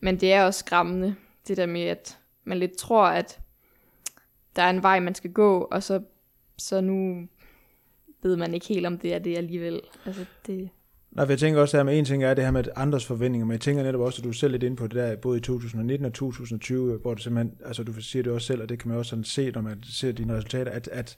Men 0.00 0.20
det 0.20 0.32
er 0.32 0.44
også 0.44 0.58
skræmmende, 0.58 1.14
det 1.48 1.56
der 1.56 1.66
med, 1.66 1.82
at 1.82 2.18
man 2.44 2.58
lidt 2.58 2.76
tror, 2.76 3.06
at 3.06 3.40
der 4.56 4.62
er 4.62 4.70
en 4.70 4.82
vej, 4.82 5.00
man 5.00 5.14
skal 5.14 5.32
gå, 5.32 5.60
og 5.60 5.82
så, 5.82 6.00
så 6.58 6.80
nu 6.80 7.28
ved 8.22 8.36
man 8.36 8.54
ikke 8.54 8.66
helt, 8.66 8.86
om 8.86 8.98
det 8.98 9.14
er 9.14 9.18
det 9.18 9.36
alligevel. 9.36 9.80
Altså, 10.06 10.24
det, 10.46 10.70
Nej, 11.16 11.24
for 11.24 11.32
jeg 11.32 11.38
tænker 11.38 11.60
også, 11.60 11.78
at 11.78 11.86
med 11.86 11.98
en 11.98 12.04
ting 12.04 12.24
er 12.24 12.34
det 12.34 12.44
her 12.44 12.50
med 12.50 12.64
andres 12.76 13.06
forventninger, 13.06 13.46
men 13.46 13.52
jeg 13.52 13.60
tænker 13.60 13.82
netop 13.82 14.00
også, 14.00 14.20
at 14.20 14.24
du 14.24 14.28
er 14.28 14.32
selv 14.32 14.52
lidt 14.52 14.62
inde 14.62 14.76
på 14.76 14.86
det 14.86 14.94
der, 14.94 15.16
både 15.16 15.38
i 15.38 15.40
2019 15.40 16.06
og 16.06 16.12
2020, 16.12 16.98
hvor 16.98 17.14
det 17.14 17.22
simpelthen, 17.22 17.58
altså 17.64 17.82
du 17.82 17.92
siger 17.92 18.22
det 18.22 18.32
også 18.32 18.46
selv, 18.46 18.62
og 18.62 18.68
det 18.68 18.78
kan 18.78 18.88
man 18.88 18.98
også 18.98 19.10
sådan 19.10 19.24
se, 19.24 19.50
når 19.50 19.60
man 19.60 19.82
ser 19.82 20.12
dine 20.12 20.36
resultater, 20.36 20.72
at, 20.72 20.88
at 20.92 21.16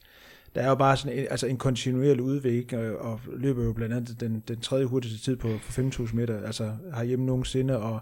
der 0.55 0.61
er 0.61 0.68
jo 0.68 0.74
bare 0.74 0.96
sådan 0.96 1.18
en, 1.18 1.27
altså 1.31 1.46
en 1.46 1.57
kontinuerlig 1.57 2.22
udvikling, 2.22 2.83
og, 2.83 3.12
og 3.12 3.20
løber 3.37 3.64
jo 3.64 3.72
blandt 3.72 3.94
andet 3.94 4.20
den, 4.20 4.42
den 4.48 4.61
tredje 4.61 4.85
hurtigste 4.85 5.24
tid 5.24 5.37
på, 5.37 5.48
på 5.48 5.81
5.000 5.81 6.14
meter, 6.14 6.46
altså 6.46 6.72
har 6.92 7.05
hjemme 7.05 7.27
nogensinde, 7.27 7.79
og 7.79 8.01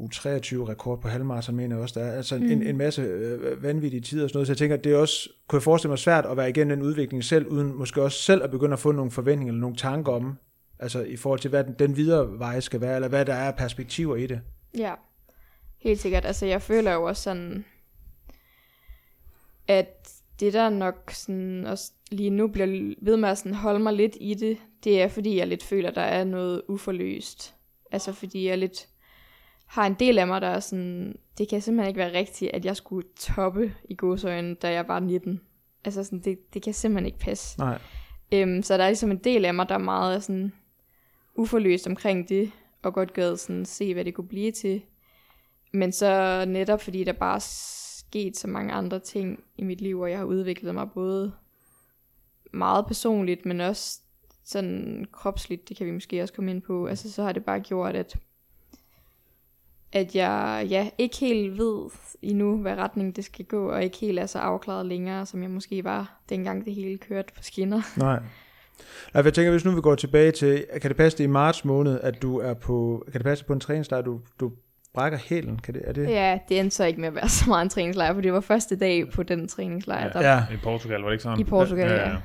U23-rekord 0.00 1.00
på 1.00 1.08
halvmarathon, 1.08 1.56
mener 1.56 1.76
jeg 1.76 1.82
også, 1.82 2.00
der 2.00 2.06
er 2.06 2.16
altså 2.16 2.36
mm. 2.36 2.50
en, 2.50 2.62
en 2.62 2.76
masse 2.76 3.02
øh, 3.02 3.62
vanvittige 3.62 4.00
tider 4.00 4.24
og 4.24 4.30
sådan 4.30 4.36
noget, 4.36 4.46
så 4.46 4.52
jeg 4.52 4.58
tænker, 4.58 4.76
at 4.76 4.84
det 4.84 4.92
er 4.92 4.96
også, 4.96 5.28
kunne 5.48 5.56
jeg 5.56 5.62
forestille 5.62 5.90
mig 5.90 5.98
svært 5.98 6.26
at 6.26 6.36
være 6.36 6.50
igennem 6.50 6.78
den 6.78 6.86
udvikling 6.86 7.24
selv, 7.24 7.46
uden 7.46 7.74
måske 7.74 8.02
også 8.02 8.18
selv 8.18 8.42
at 8.42 8.50
begynde 8.50 8.72
at 8.72 8.78
få 8.78 8.92
nogle 8.92 9.10
forventninger 9.10 9.52
eller 9.52 9.60
nogle 9.60 9.76
tanker 9.76 10.12
om, 10.12 10.38
altså 10.78 11.02
i 11.02 11.16
forhold 11.16 11.40
til, 11.40 11.50
hvad 11.50 11.64
den, 11.64 11.74
den 11.78 11.96
videre 11.96 12.38
vej 12.38 12.60
skal 12.60 12.80
være, 12.80 12.94
eller 12.94 13.08
hvad 13.08 13.24
der 13.24 13.34
er 13.34 13.50
perspektiver 13.50 14.16
i 14.16 14.26
det. 14.26 14.40
Ja, 14.78 14.94
Helt 15.84 16.00
sikkert. 16.00 16.24
Altså, 16.24 16.46
jeg 16.46 16.62
føler 16.62 16.92
jo 16.92 17.02
også 17.02 17.22
sådan, 17.22 17.64
at 19.68 20.08
det 20.40 20.52
der 20.52 20.68
nok 20.68 21.10
sådan, 21.10 21.66
også 21.66 21.92
lige 22.10 22.30
nu 22.30 22.48
bliver 22.48 22.94
ved 23.02 23.16
med 23.16 23.28
at 23.28 23.38
sådan 23.38 23.54
holde 23.54 23.80
mig 23.80 23.92
lidt 23.92 24.16
i 24.20 24.34
det, 24.34 24.58
det 24.84 25.02
er 25.02 25.08
fordi, 25.08 25.36
jeg 25.36 25.46
lidt 25.46 25.62
føler, 25.62 25.90
der 25.90 26.02
er 26.02 26.24
noget 26.24 26.62
uforløst. 26.68 27.54
Altså, 27.90 28.12
fordi 28.12 28.46
jeg 28.48 28.58
lidt 28.58 28.88
har 29.74 29.86
en 29.86 29.94
del 29.94 30.18
af 30.18 30.26
mig, 30.26 30.40
der 30.40 30.48
er 30.48 30.60
sådan, 30.60 31.16
det 31.38 31.48
kan 31.48 31.60
simpelthen 31.60 31.88
ikke 31.88 31.98
være 31.98 32.18
rigtigt, 32.18 32.50
at 32.54 32.64
jeg 32.64 32.76
skulle 32.76 33.08
toppe 33.20 33.74
i 33.84 33.94
godsøjne, 33.94 34.54
da 34.54 34.72
jeg 34.72 34.88
var 34.88 35.00
19. 35.00 35.40
Altså, 35.84 36.04
sådan, 36.04 36.18
det, 36.18 36.54
det 36.54 36.62
kan 36.62 36.74
simpelthen 36.74 37.06
ikke 37.06 37.18
passe. 37.18 37.58
Nej. 37.58 37.78
Øhm, 38.32 38.62
så 38.62 38.78
der 38.78 38.84
er 38.84 38.88
ligesom 38.88 39.10
en 39.10 39.18
del 39.24 39.44
af 39.44 39.54
mig, 39.54 39.68
der 39.68 39.74
er 39.74 39.78
meget 39.78 40.24
sådan 40.24 40.52
uforløst 41.34 41.86
omkring 41.86 42.28
det, 42.28 42.50
og 42.82 42.94
godt 42.94 43.12
gad 43.12 43.36
sådan 43.36 43.64
se, 43.64 43.94
hvad 43.94 44.04
det 44.04 44.14
kunne 44.14 44.28
blive 44.28 44.52
til. 44.52 44.82
Men 45.72 45.92
så 45.92 46.44
netop 46.48 46.82
fordi 46.82 47.04
der 47.04 47.12
bare 47.12 47.36
er 47.36 47.44
sket 47.98 48.36
så 48.36 48.48
mange 48.48 48.72
andre 48.72 48.98
ting 48.98 49.44
i 49.56 49.62
mit 49.62 49.80
liv, 49.80 50.00
og 50.00 50.10
jeg 50.10 50.18
har 50.18 50.24
udviklet 50.24 50.74
mig 50.74 50.88
både 50.94 51.32
meget 52.52 52.86
personligt, 52.86 53.46
men 53.46 53.60
også 53.60 54.00
sådan 54.44 55.06
kropsligt, 55.12 55.68
det 55.68 55.76
kan 55.76 55.86
vi 55.86 55.92
måske 55.92 56.22
også 56.22 56.34
komme 56.34 56.50
ind 56.50 56.62
på. 56.62 56.86
Altså 56.86 57.12
så 57.12 57.22
har 57.22 57.32
det 57.32 57.44
bare 57.44 57.60
gjort, 57.60 57.96
at 57.96 58.16
at 59.94 60.14
jeg 60.14 60.66
ja, 60.70 60.88
ikke 60.98 61.16
helt 61.16 61.58
ved 61.58 61.90
endnu, 62.22 62.56
hvad 62.56 62.76
retning 62.76 63.16
det 63.16 63.24
skal 63.24 63.44
gå, 63.44 63.70
og 63.70 63.84
ikke 63.84 63.96
helt 63.96 64.18
er 64.18 64.26
så 64.26 64.38
afklaret 64.38 64.86
længere, 64.86 65.26
som 65.26 65.42
jeg 65.42 65.50
måske 65.50 65.84
var, 65.84 66.20
dengang 66.28 66.64
det 66.64 66.74
hele 66.74 66.98
kørte 66.98 67.32
på 67.36 67.42
skinner. 67.42 67.82
Nej. 67.96 68.18
Nej, 69.14 69.22
for 69.22 69.28
jeg 69.28 69.34
tænker, 69.34 69.50
hvis 69.50 69.64
nu 69.64 69.70
vi 69.74 69.80
går 69.80 69.94
tilbage 69.94 70.32
til, 70.32 70.64
kan 70.82 70.90
det 70.90 70.96
passe 70.96 71.18
det 71.18 71.24
i 71.24 71.26
marts 71.26 71.64
måned, 71.64 72.00
at 72.00 72.22
du 72.22 72.38
er 72.38 72.54
på, 72.54 73.04
kan 73.12 73.18
det 73.18 73.24
passe 73.24 73.44
på 73.44 73.52
en 73.52 73.60
træningslejr, 73.60 74.02
du, 74.02 74.20
du 74.40 74.52
brækker 74.94 75.18
hælen? 75.18 75.58
Kan 75.58 75.74
det, 75.74 75.82
er 75.84 75.92
det? 75.92 76.08
Ja, 76.10 76.38
det 76.48 76.60
endte 76.60 76.76
så 76.76 76.84
ikke 76.84 77.00
med 77.00 77.08
at 77.08 77.14
være 77.14 77.28
så 77.38 77.44
meget 77.48 77.62
en 77.62 77.68
træningslejr, 77.68 78.14
for 78.14 78.20
det 78.20 78.32
var 78.32 78.40
første 78.40 78.76
dag 78.76 79.10
på 79.10 79.22
den 79.22 79.48
træningslejr. 79.48 80.06
Ja. 80.06 80.08
Der, 80.12 80.20
Ja. 80.20 80.54
I 80.54 80.56
Portugal, 80.62 81.00
var 81.00 81.08
det 81.08 81.14
ikke 81.14 81.22
sådan? 81.22 81.40
I 81.40 81.44
Portugal, 81.44 81.90
ja. 81.90 82.16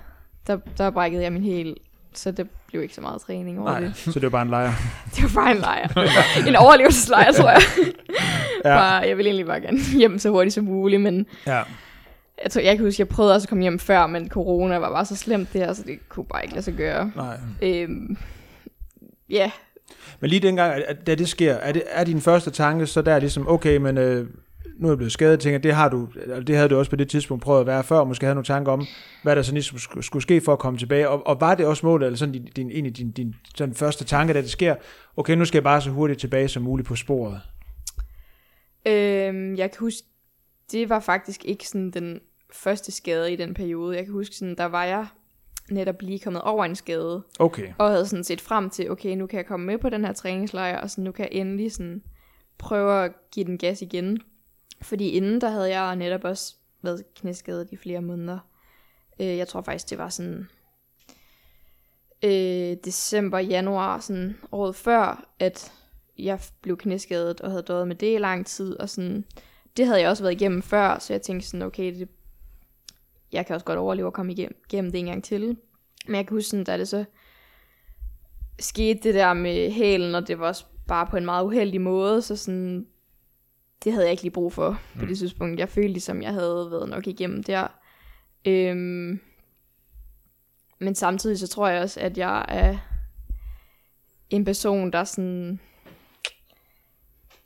Der, 0.47 0.57
der 0.77 0.89
brækkede 0.91 1.23
jeg 1.23 1.33
min 1.33 1.43
hæl, 1.43 1.77
så 2.13 2.31
det 2.31 2.47
blev 2.67 2.81
ikke 2.83 2.95
så 2.95 3.01
meget 3.01 3.21
træning 3.21 3.59
over 3.59 3.71
Nej, 3.71 3.79
det. 3.79 3.95
så 3.95 4.11
det 4.11 4.21
var 4.23 4.29
bare 4.29 4.41
en 4.41 4.49
lejr. 4.49 4.71
Det 5.15 5.23
var 5.35 5.41
bare 5.41 5.51
en 5.51 5.57
lejr. 5.57 5.87
en 6.47 6.55
overlevelseslejr, 6.55 7.31
tror 7.31 7.49
jeg. 7.49 7.61
Ja. 8.65 8.69
Bare, 8.77 8.93
jeg 9.07 9.17
ville 9.17 9.29
egentlig 9.29 9.45
bare 9.45 9.61
gerne 9.61 9.79
hjem 9.99 10.19
så 10.19 10.29
hurtigt 10.29 10.53
som 10.53 10.63
muligt, 10.63 11.01
men 11.01 11.25
Ja. 11.47 11.61
jeg, 12.43 12.51
tror, 12.51 12.61
jeg 12.61 12.75
kan 12.77 12.85
huske, 12.85 13.01
jeg 13.01 13.07
prøvede 13.07 13.35
også 13.35 13.45
at 13.45 13.49
komme 13.49 13.61
hjem 13.61 13.79
før, 13.79 14.07
men 14.07 14.29
corona 14.29 14.77
var 14.77 14.89
bare 14.91 15.05
så 15.05 15.15
slemt 15.15 15.53
der, 15.53 15.73
så 15.73 15.83
det 15.83 16.09
kunne 16.09 16.25
bare 16.25 16.43
ikke 16.43 16.53
lade 16.53 16.63
sig 16.63 16.73
gøre. 16.73 17.11
Nej. 17.15 17.37
Øhm, 17.61 18.17
ja, 19.29 19.51
Men 20.19 20.29
lige 20.29 20.39
dengang, 20.39 20.81
da 21.07 21.15
det 21.15 21.29
sker, 21.29 21.53
er, 21.53 21.71
det, 21.71 21.83
er 21.91 22.03
din 22.03 22.21
første 22.21 22.51
tanke 22.51 22.87
så 22.87 23.01
der 23.01 23.19
ligesom, 23.19 23.47
okay, 23.49 23.77
men 23.77 23.97
øh, 23.97 24.27
nu 24.79 24.87
er 24.87 24.91
jeg 24.91 24.97
blevet 24.97 25.11
skadet, 25.11 25.39
tænker, 25.39 25.59
det 25.59 25.73
har 25.73 25.89
du, 25.89 26.07
det 26.47 26.55
havde 26.55 26.69
du 26.69 26.77
også 26.77 26.89
på 26.91 26.95
det 26.95 27.09
tidspunkt 27.09 27.43
prøvet 27.43 27.59
at 27.59 27.67
være 27.67 27.83
før, 27.83 27.99
og 27.99 28.07
måske 28.07 28.25
havde 28.25 28.35
nogle 28.35 28.45
tanker 28.45 28.71
om, 28.71 28.85
hvad 29.23 29.35
der 29.35 29.41
så 29.41 29.51
ligesom 29.51 29.77
skulle, 29.77 30.03
skulle 30.03 30.23
ske 30.23 30.41
for 30.41 30.53
at 30.53 30.59
komme 30.59 30.79
tilbage, 30.79 31.09
og, 31.09 31.27
og 31.27 31.41
var 31.41 31.55
det 31.55 31.65
også 31.65 31.85
målet, 31.85 32.05
eller 32.05 32.17
sådan 32.17 32.33
din, 32.33 32.45
din, 32.55 32.71
egentlig 32.71 32.97
din, 32.97 33.11
din 33.11 33.35
sådan 33.55 33.75
første 33.75 34.05
tanke, 34.05 34.33
da 34.33 34.41
det 34.41 34.49
sker, 34.49 34.75
okay, 35.17 35.35
nu 35.35 35.45
skal 35.45 35.57
jeg 35.57 35.63
bare 35.63 35.81
så 35.81 35.89
hurtigt 35.89 36.19
tilbage 36.19 36.47
som 36.47 36.63
muligt 36.63 36.87
på 36.87 36.95
sporet. 36.95 37.41
øhm, 38.85 39.55
jeg 39.55 39.71
kan 39.71 39.79
huske, 39.79 40.07
det 40.71 40.89
var 40.89 40.99
faktisk 40.99 41.45
ikke 41.45 41.67
sådan 41.67 41.91
den 41.91 42.19
første 42.53 42.91
skade 42.91 43.33
i 43.33 43.35
den 43.35 43.53
periode. 43.53 43.95
Jeg 43.95 44.05
kan 44.05 44.13
huske, 44.13 44.35
sådan, 44.35 44.55
der 44.57 44.65
var 44.65 44.83
jeg 44.83 45.07
netop 45.71 46.01
lige 46.01 46.19
kommet 46.19 46.41
over 46.41 46.65
en 46.65 46.75
skade, 46.75 47.23
Okay. 47.39 47.67
og 47.77 47.89
havde 47.89 48.05
sådan 48.05 48.23
set 48.23 48.41
frem 48.41 48.69
til, 48.69 48.91
okay, 48.91 49.15
nu 49.15 49.27
kan 49.27 49.37
jeg 49.37 49.45
komme 49.45 49.65
med 49.65 49.77
på 49.77 49.89
den 49.89 50.05
her 50.05 50.13
træningslejr, 50.13 50.81
og 50.81 50.89
sådan, 50.89 51.03
nu 51.03 51.11
kan 51.11 51.27
jeg 51.31 51.39
endelig 51.41 51.71
sådan 51.71 52.01
prøve 52.57 53.03
at 53.05 53.11
give 53.31 53.45
den 53.45 53.57
gas 53.57 53.81
igen. 53.81 54.17
Fordi 54.81 55.09
inden, 55.09 55.41
der 55.41 55.49
havde 55.49 55.79
jeg 55.79 55.95
netop 55.95 56.23
også 56.23 56.55
været 56.81 57.03
knæskadet 57.15 57.67
i 57.71 57.77
flere 57.77 58.01
måneder. 58.01 58.39
Øh, 59.19 59.37
jeg 59.37 59.47
tror 59.47 59.61
faktisk, 59.61 59.89
det 59.89 59.97
var 59.97 60.09
sådan 60.09 60.49
øh, 62.23 62.77
december, 62.85 63.39
januar, 63.39 63.99
sådan 63.99 64.37
året 64.51 64.75
før, 64.75 65.29
at 65.39 65.73
jeg 66.17 66.39
blev 66.61 66.77
knæskadet 66.77 67.41
og 67.41 67.49
havde 67.51 67.63
døjet 67.63 67.87
med 67.87 67.95
det 67.95 68.15
i 68.15 68.17
lang 68.17 68.45
tid, 68.45 68.79
og 68.79 68.89
sådan, 68.89 69.25
det 69.77 69.85
havde 69.85 70.01
jeg 70.01 70.09
også 70.09 70.23
været 70.23 70.33
igennem 70.33 70.61
før, 70.61 70.99
så 70.99 71.13
jeg 71.13 71.21
tænkte 71.21 71.47
sådan, 71.47 71.61
okay, 71.61 71.99
det, 71.99 72.09
jeg 73.31 73.45
kan 73.45 73.53
også 73.53 73.65
godt 73.65 73.79
overleve 73.79 74.07
at 74.07 74.13
komme 74.13 74.31
igennem, 74.31 74.61
igennem 74.69 74.91
det 74.91 74.99
en 74.99 75.05
gang 75.05 75.23
til. 75.23 75.57
Men 76.05 76.15
jeg 76.15 76.27
kan 76.27 76.37
huske 76.37 76.49
sådan, 76.49 76.63
da 76.63 76.77
det 76.77 76.87
så 76.87 77.05
skete 78.59 78.99
det 79.03 79.15
der 79.15 79.33
med 79.33 79.71
hælen, 79.71 80.15
og 80.15 80.27
det 80.27 80.39
var 80.39 80.47
også 80.47 80.65
bare 80.87 81.07
på 81.07 81.17
en 81.17 81.25
meget 81.25 81.45
uheldig 81.45 81.81
måde, 81.81 82.21
så 82.21 82.35
sådan, 82.35 82.87
det 83.83 83.91
havde 83.91 84.05
jeg 84.05 84.11
ikke 84.11 84.23
lige 84.23 84.33
brug 84.33 84.53
for 84.53 84.79
på 84.99 85.05
det 85.05 85.17
tidspunkt. 85.17 85.59
Jeg 85.59 85.69
følte 85.69 85.91
ligesom, 85.91 86.21
jeg 86.21 86.33
havde 86.33 86.67
været 86.71 86.89
nok 86.89 87.07
igennem 87.07 87.43
der. 87.43 87.67
Øhm, 88.45 89.19
men 90.79 90.95
samtidig 90.95 91.39
så 91.39 91.47
tror 91.47 91.67
jeg 91.67 91.81
også, 91.81 91.99
at 91.99 92.17
jeg 92.17 92.45
er 92.47 92.77
en 94.29 94.45
person, 94.45 94.91
der 94.91 95.03
sådan... 95.03 95.59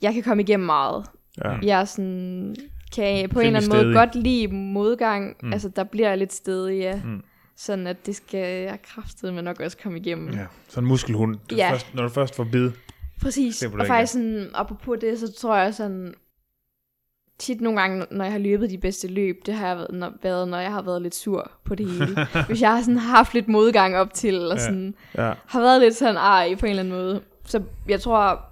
Jeg 0.01 0.13
kan 0.13 0.23
komme 0.23 0.43
igennem 0.43 0.65
meget. 0.65 1.05
Ja. 1.45 1.57
Jeg 1.63 1.81
er 1.81 1.85
sådan, 1.85 2.55
kan 2.95 3.29
på 3.29 3.39
en 3.39 3.45
Temmelig 3.45 3.47
eller 3.47 3.75
anden 3.75 3.87
måde 3.87 3.95
godt 3.95 4.15
lide 4.15 4.47
modgang. 4.47 5.35
Mm. 5.41 5.47
Mm. 5.47 5.53
Altså, 5.53 5.69
der 5.69 5.83
bliver 5.83 6.09
jeg 6.09 6.17
lidt 6.17 6.33
stedig, 6.33 6.79
ja. 6.79 7.01
Mm. 7.03 7.09
Mm. 7.09 7.23
Sådan 7.55 7.87
at 7.87 8.05
det 8.05 8.15
skal 8.15 8.63
jeg 8.63 8.79
kraftedeme 8.83 9.41
nok 9.41 9.59
også 9.59 9.77
komme 9.83 9.99
igennem. 9.99 10.29
Ja, 10.29 10.45
sådan 10.67 10.83
en 10.83 10.87
muskelhund. 10.87 11.37
Ja. 11.51 11.71
Først, 11.71 11.95
når 11.95 12.03
du 12.03 12.09
først 12.09 12.35
får 12.35 12.43
bid. 12.51 12.71
Præcis. 13.21 13.63
Og 13.63 13.87
faktisk 13.87 14.13
sådan, 14.13 14.49
apropos 14.53 14.97
det, 15.01 15.19
så 15.19 15.33
tror 15.33 15.55
jeg 15.57 15.73
sådan, 15.73 16.13
tit 17.43 17.61
nogle 17.61 17.79
gange, 17.81 18.05
når 18.11 18.23
jeg 18.25 18.31
har 18.31 18.39
løbet 18.39 18.69
de 18.69 18.77
bedste 18.77 19.07
løb, 19.07 19.45
det 19.45 19.53
har 19.53 19.67
jeg 19.67 19.77
været, 19.77 19.91
når, 19.93 20.13
været, 20.23 20.47
når 20.47 20.57
jeg 20.59 20.71
har 20.71 20.81
været 20.81 21.01
lidt 21.01 21.15
sur 21.15 21.51
på 21.63 21.75
det 21.75 21.89
hele. 21.91 22.27
Hvis 22.47 22.61
jeg 22.61 22.71
har 22.75 22.81
sådan 22.81 22.97
haft 22.97 23.33
lidt 23.33 23.47
modgang 23.47 23.95
op 23.97 24.13
til, 24.13 24.51
og 24.51 24.57
Ja. 24.57 24.63
sådan, 24.63 24.95
Ja. 25.17 25.33
har 25.45 25.61
været 25.61 25.81
lidt 25.81 25.95
sådan 25.95 26.17
ej 26.17 26.55
på 26.59 26.65
en 26.65 26.69
eller 26.69 26.83
anden 26.83 26.93
måde. 26.93 27.21
Så 27.45 27.63
jeg 27.89 28.01
tror, 28.01 28.45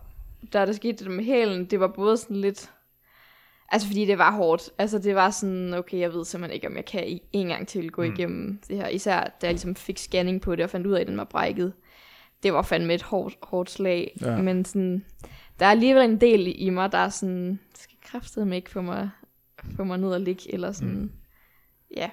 da 0.53 0.65
der 0.65 0.71
skete 0.73 1.03
det 1.05 1.11
med 1.13 1.23
hælen, 1.23 1.65
det 1.65 1.79
var 1.79 1.87
både 1.87 2.17
sådan 2.17 2.35
lidt... 2.37 2.69
Altså 3.73 3.87
fordi 3.87 4.05
det 4.05 4.17
var 4.17 4.31
hårdt. 4.31 4.69
Altså 4.77 4.99
det 4.99 5.15
var 5.15 5.29
sådan, 5.29 5.73
okay, 5.73 5.99
jeg 5.99 6.13
ved 6.13 6.25
simpelthen 6.25 6.55
ikke, 6.55 6.67
om 6.67 6.75
jeg 6.75 6.85
kan 6.85 7.07
i- 7.07 7.21
en 7.33 7.47
gang 7.47 7.67
til 7.67 7.91
gå 7.91 8.03
Mm. 8.03 8.13
igennem 8.13 8.59
det 8.67 8.77
her. 8.77 8.87
Især 8.87 9.19
da 9.19 9.29
jeg 9.43 9.51
ligesom 9.51 9.75
fik 9.75 9.97
scanning 9.97 10.41
på 10.41 10.55
det 10.55 10.63
og 10.63 10.69
fandt 10.69 10.87
ud 10.87 10.93
af, 10.93 11.01
at 11.01 11.07
den 11.07 11.17
var 11.17 11.23
brækket. 11.23 11.73
Det 12.43 12.53
var 12.53 12.61
fandme 12.61 12.93
et 12.93 13.01
hårdt, 13.01 13.35
hårdt 13.43 13.71
slag. 13.71 14.17
Ja. 14.21 14.35
Men 14.37 14.65
sådan, 14.65 15.05
der 15.59 15.65
er 15.65 15.69
alligevel 15.71 16.03
en 16.09 16.21
del 16.21 16.53
i 16.55 16.69
mig, 16.69 16.91
der 16.91 16.97
er 16.97 17.09
sådan, 17.09 17.59
skal 18.01 18.11
kraftedeme 18.11 18.55
ikke 18.55 18.71
få 18.71 18.81
mig, 18.81 19.09
få 19.75 19.83
mig 19.83 19.97
ned 19.97 20.09
og 20.09 20.21
ligge, 20.21 20.53
eller 20.53 20.71
sådan, 20.71 20.93
Mm. 20.93 21.11
ja. 21.97 22.09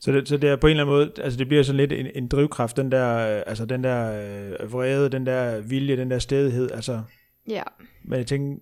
Så 0.00 0.12
det, 0.12 0.28
så 0.28 0.36
det 0.36 0.50
er 0.50 0.56
på 0.56 0.66
en 0.66 0.70
eller 0.70 0.82
anden 0.84 0.96
måde, 0.96 1.12
altså 1.24 1.38
det 1.38 1.48
bliver 1.48 1.62
sådan 1.62 1.76
lidt 1.76 1.92
en, 1.92 2.06
en 2.14 2.28
drivkraft, 2.28 2.76
den 2.76 2.92
der, 2.92 3.36
øh, 3.36 3.42
altså 3.46 3.64
den 3.64 3.84
der 3.84 4.12
øh, 4.60 4.72
vrede, 4.72 5.08
den 5.08 5.26
der 5.26 5.60
vilje, 5.60 5.96
den 5.96 6.10
der 6.10 6.18
stedighed, 6.18 6.70
altså 6.70 7.02
Ja, 7.48 7.62
Men 8.04 8.18
jeg 8.18 8.26
tænker, 8.26 8.60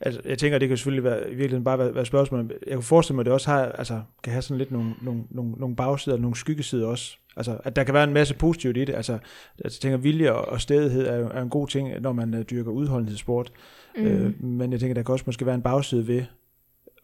altså, 0.00 0.20
jeg 0.24 0.38
tænker, 0.38 0.58
det 0.58 0.68
kan 0.68 0.76
selvfølgelig 0.76 1.04
være, 1.04 1.20
i 1.26 1.34
virkeligheden 1.34 1.64
bare 1.64 1.78
være, 1.78 1.94
være 1.94 2.06
spørgsmål. 2.06 2.50
Jeg 2.66 2.74
kunne 2.74 2.82
forestille 2.82 3.14
mig, 3.14 3.22
at 3.22 3.26
det 3.26 3.32
også 3.32 3.50
har, 3.50 3.64
altså, 3.64 4.00
kan 4.22 4.32
have 4.32 4.42
sådan 4.42 4.58
lidt 4.58 4.70
nogle, 4.70 4.94
nogle, 5.02 5.22
nogle, 5.30 5.52
nogle 5.52 5.76
bagsider, 5.76 6.16
nogle 6.16 6.36
skyggesider 6.36 6.86
også. 6.86 7.16
Altså, 7.36 7.58
at 7.64 7.76
der 7.76 7.84
kan 7.84 7.94
være 7.94 8.04
en 8.04 8.12
masse 8.12 8.34
positivt 8.34 8.76
i 8.76 8.84
det. 8.84 8.94
Altså, 8.94 9.18
jeg 9.64 9.72
tænker, 9.72 9.98
vilje 9.98 10.32
og, 10.32 10.48
og 10.48 10.60
stedighed 10.60 11.06
er, 11.06 11.28
er 11.28 11.42
en 11.42 11.50
god 11.50 11.68
ting, 11.68 12.00
når 12.00 12.12
man 12.12 12.34
uh, 12.34 12.40
dyrker 12.40 12.70
udholdenhedssport. 12.70 13.52
Mm. 13.96 14.02
Mm. 14.02 14.08
Øh, 14.08 14.42
men 14.44 14.72
jeg 14.72 14.80
tænker, 14.80 14.94
der 14.94 15.02
kan 15.02 15.12
også 15.12 15.22
måske 15.26 15.46
være 15.46 15.54
en 15.54 15.62
bagside 15.62 16.06
ved, 16.08 16.24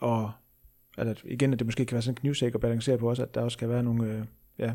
og 0.01 0.33
at, 0.99 1.22
igen, 1.25 1.53
at 1.53 1.59
det 1.59 1.66
måske 1.66 1.85
kan 1.87 1.94
være 1.94 2.03
sådan 2.03 2.12
en 2.12 2.16
knivsæk 2.20 2.55
at 2.55 2.61
balancere 2.61 2.99
på 2.99 3.09
også, 3.09 3.22
at 3.22 3.35
der 3.35 3.40
også 3.40 3.59
kan 3.59 3.68
være 3.68 3.83
nogle, 3.83 4.05
øh, 4.12 4.20
ja, 4.59 4.64
Den, 4.66 4.75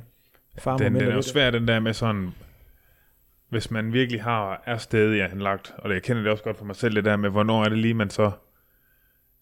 farmomenter 0.60 1.00
den 1.00 1.10
er 1.10 1.12
jo 1.13 1.17
det. 1.17 1.26
svær, 1.26 1.52
den 1.52 1.67
der 1.67 1.80
med 1.80 1.93
sådan, 1.93 2.30
hvis 3.50 3.71
man 3.71 3.93
virkelig 3.93 4.24
har, 4.24 4.63
er 4.65 4.78
stedig 4.78 5.24
anlagt, 5.32 5.74
og 5.78 5.89
det, 5.89 5.95
jeg 5.95 6.04
kender 6.04 6.21
det 6.21 6.32
også 6.32 6.43
godt 6.43 6.58
for 6.58 6.65
mig 6.65 6.76
selv, 6.76 6.95
det 6.95 7.06
der 7.06 7.17
med, 7.17 7.30
hvornår 7.30 7.63
er 7.63 7.69
det 7.69 7.78
lige, 7.78 7.93
man 7.93 8.10
så 8.10 8.32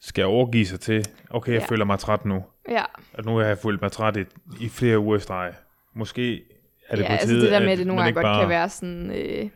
skal 0.01 0.25
overgive 0.25 0.65
sig 0.65 0.79
til, 0.79 1.05
okay, 1.29 1.53
jeg 1.53 1.61
Ja. 1.61 1.65
føler 1.69 1.85
mig 1.85 1.99
træt 1.99 2.25
nu, 2.25 2.43
ja. 2.69 2.83
og 3.13 3.25
nu 3.25 3.35
har 3.37 3.43
jeg 3.45 3.57
følt 3.57 3.81
mig 3.81 3.91
træt 3.91 4.17
i, 4.17 4.23
i 4.61 4.69
flere 4.69 4.99
uger 4.99 5.17
i 5.17 5.19
streg. 5.19 5.53
Måske 5.95 6.43
er 6.89 6.95
det 6.95 7.03
ja, 7.03 7.07
på 7.07 7.11
altså 7.11 7.27
tide, 7.27 7.41
det 7.41 7.51
der 7.51 7.59
med, 7.59 7.67
at 7.67 7.71
at 7.71 7.77
det 7.77 7.87
nogle 7.87 7.99
man 8.03 8.05
gange 8.05 8.13
godt 8.13 8.23
bare, 8.23 8.41
kan 8.41 8.49
være 8.49 8.69
sådan... 8.69 9.11
Øh, 9.11 9.49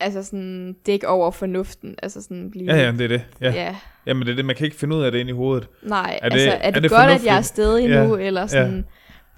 altså 0.00 0.22
sådan, 0.22 0.76
dæk 0.86 1.04
over 1.04 1.30
fornuften. 1.30 1.94
Altså 2.02 2.22
sådan 2.22 2.50
blive... 2.50 2.74
Ja, 2.74 2.80
ja, 2.84 2.92
det 2.92 3.00
er 3.00 3.08
det. 3.08 3.24
Ja. 3.40 3.50
ja. 3.52 3.76
Jamen, 4.06 4.26
det 4.26 4.32
er 4.32 4.36
det, 4.36 4.44
man 4.44 4.56
kan 4.56 4.64
ikke 4.64 4.76
finde 4.76 4.96
ud 4.96 5.02
af 5.02 5.12
det 5.12 5.18
inde 5.18 5.30
i 5.30 5.34
hovedet. 5.34 5.68
Nej, 5.82 6.18
Er 6.22 6.28
det- 6.28 6.34
altså 6.34 6.50
er 6.50 6.54
er 6.54 6.70
det, 6.70 6.82
det 6.82 6.90
godt, 6.90 7.00
at 7.02 7.08
jeg 7.08 7.14
er 7.16 7.18
fornuftigt? 7.34 7.46
stedig 7.46 7.88
Ja, 7.88 8.06
nu, 8.06 8.16
eller 8.16 8.46
sådan, 8.46 8.84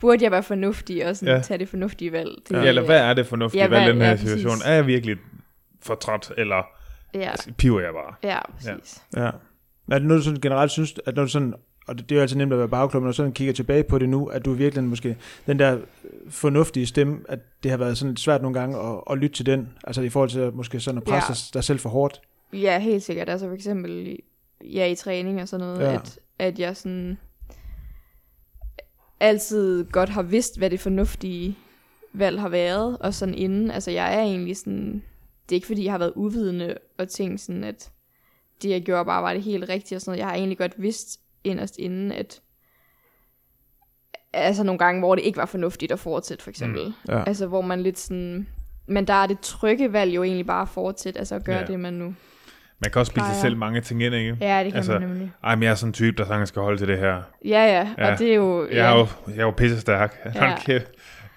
burde 0.00 0.24
jeg 0.24 0.30
være 0.32 0.42
fornuftig 0.42 1.06
og 1.06 1.16
sådan, 1.16 1.34
Ja. 1.34 1.40
tage 1.40 1.58
det 1.58 1.68
fornuftige 1.68 2.12
valg? 2.12 2.30
Det, 2.48 2.56
Ja. 2.56 2.62
Eller 2.64 2.82
hvad 2.82 3.00
er 3.00 3.14
det 3.14 3.26
fornuftige 3.26 3.62
Ja, 3.64 3.68
ja, 3.68 3.78
valg 3.78 3.88
i 3.88 3.92
den 3.92 4.00
her 4.02 4.08
ja, 4.10 4.16
situation? 4.16 4.50
præcis. 4.50 4.66
Er 4.66 4.72
jeg 4.72 4.86
virkelig 4.86 5.16
for 5.82 5.94
træt, 5.94 6.32
eller 6.38 6.66
Ja, 7.14 7.20
altså, 7.30 7.52
piver 7.58 7.80
jeg 7.80 7.90
bare? 7.92 8.30
ja, 8.32 8.38
præcis. 8.52 9.02
Ja. 9.16 9.30
Men 9.86 9.92
er 9.94 9.98
det 9.98 10.08
noget, 10.08 10.18
du 10.20 10.24
sådan 10.24 10.40
generelt 10.40 10.70
synes, 10.70 10.94
at 11.06 11.16
når 11.16 11.22
du 11.22 11.28
sådan, 11.28 11.54
og 11.92 11.98
det, 11.98 12.08
det 12.08 12.14
er 12.14 12.18
jo 12.18 12.22
altid 12.22 12.36
nemt 12.36 12.52
at 12.52 12.58
være 12.58 12.68
bagklub, 12.68 13.02
når 13.02 13.12
sådan 13.12 13.32
kigger 13.32 13.54
tilbage 13.54 13.82
på 13.82 13.98
det 13.98 14.08
nu, 14.08 14.26
at 14.26 14.44
du 14.44 14.52
virkelig 14.52 14.84
måske, 14.84 15.16
den 15.46 15.58
der 15.58 15.78
fornuftige 16.28 16.86
stemme, 16.86 17.18
at 17.28 17.38
det 17.62 17.70
har 17.70 17.78
været 17.78 17.98
sådan 17.98 18.16
svært 18.16 18.42
nogle 18.42 18.58
gange 18.60 18.78
at, 18.78 19.00
at 19.10 19.18
lytte 19.18 19.36
til 19.36 19.46
den, 19.46 19.68
altså 19.84 20.02
i 20.02 20.08
forhold 20.08 20.30
til 20.30 20.40
at 20.40 20.54
måske 20.54 20.80
sådan 20.80 20.98
at 20.98 21.04
presse 21.04 21.32
Ja. 21.32 21.58
dig 21.58 21.64
selv 21.64 21.78
for 21.78 21.88
hårdt. 21.88 22.20
Ja, 22.52 22.78
helt 22.78 23.02
sikkert. 23.02 23.28
Altså 23.28 23.46
for 23.46 23.54
eksempel 23.54 24.18
ja, 24.64 24.86
i 24.86 24.94
træning 24.94 25.42
og 25.42 25.48
sådan 25.48 25.66
noget, 25.66 25.80
ja. 25.80 25.94
at, 25.94 26.18
at 26.38 26.58
jeg 26.58 26.76
sådan 26.76 27.18
altid 29.20 29.84
godt 29.84 30.08
har 30.08 30.22
vidst, 30.22 30.58
hvad 30.58 30.70
det 30.70 30.80
fornuftige 30.80 31.56
valg 32.12 32.40
har 32.40 32.48
været, 32.48 32.98
og 32.98 33.14
sådan 33.14 33.34
inden, 33.34 33.70
altså 33.70 33.90
jeg 33.90 34.14
er 34.14 34.22
egentlig 34.22 34.56
sådan, 34.56 35.02
det 35.48 35.52
er 35.52 35.56
ikke 35.56 35.66
fordi, 35.66 35.84
jeg 35.84 35.92
har 35.92 35.98
været 35.98 36.12
uvidende 36.16 36.74
og 36.98 37.08
tænkt 37.08 37.40
sådan, 37.40 37.64
at 37.64 37.90
det 38.62 38.70
jeg 38.70 38.82
gjorde 38.82 39.04
bare 39.04 39.22
var 39.22 39.32
det 39.32 39.42
helt 39.42 39.68
rigtige 39.68 39.96
og 39.96 40.00
sådan 40.00 40.10
noget. 40.10 40.18
Jeg 40.18 40.26
har 40.26 40.34
egentlig 40.34 40.58
godt 40.58 40.82
vidst 40.82 41.20
inderst 41.44 41.78
inden, 41.78 42.12
at 42.12 42.40
altså 44.32 44.62
nogle 44.64 44.78
gange, 44.78 45.00
hvor 45.00 45.14
det 45.14 45.22
ikke 45.24 45.36
var 45.36 45.46
fornuftigt 45.46 45.92
at 45.92 45.98
fortsætte, 45.98 46.42
for 46.44 46.50
eksempel. 46.50 46.84
Mm. 46.86 46.92
Ja. 47.14 47.22
Altså 47.26 47.46
hvor 47.46 47.60
man 47.60 47.82
lidt 47.82 47.98
sådan, 47.98 48.46
men 48.86 49.06
der 49.06 49.14
er 49.14 49.26
det 49.26 49.40
trygge 49.40 49.92
valg 49.92 50.14
jo 50.14 50.22
egentlig 50.22 50.46
bare 50.46 50.62
at 50.62 50.68
fortsætte, 50.68 51.18
altså 51.18 51.34
at 51.34 51.44
gøre 51.44 51.56
Ja. 51.56 51.60
ja. 51.60 51.66
det, 51.66 51.80
man 51.80 51.92
nu 51.94 52.14
Man 52.80 52.90
kan 52.90 52.98
også 53.00 53.10
spille 53.10 53.26
sig 53.28 53.36
selv 53.40 53.56
mange 53.56 53.80
ting 53.80 54.02
ind, 54.02 54.14
ikke? 54.14 54.36
Ja, 54.40 54.58
det 54.64 54.72
kan 54.72 54.76
Altså, 54.76 54.92
man 54.92 55.02
nemlig. 55.02 55.32
Ej, 55.44 55.54
men 55.54 55.62
jeg 55.62 55.70
er 55.70 55.74
sådan 55.74 55.88
en 55.88 55.92
type, 55.92 56.16
der 56.16 56.24
sagtens 56.28 56.48
skal 56.48 56.62
holde 56.62 56.78
til 56.78 56.88
det 56.88 56.98
her. 56.98 57.22
Ja, 57.44 57.64
ja, 57.64 57.88
Ja. 57.98 58.12
og 58.12 58.18
det 58.18 58.30
er 58.30 58.34
jo... 58.34 58.68
Jeg 58.70 58.92
er 58.92 58.98
jo, 58.98 59.06
jeg 59.28 59.36
er 59.38 59.42
jo 59.42 59.50
pisse 59.50 59.80
stærk. 59.80 60.16
Ja. 60.34 60.44
Ja. 60.44 60.56
kæft. 60.66 60.86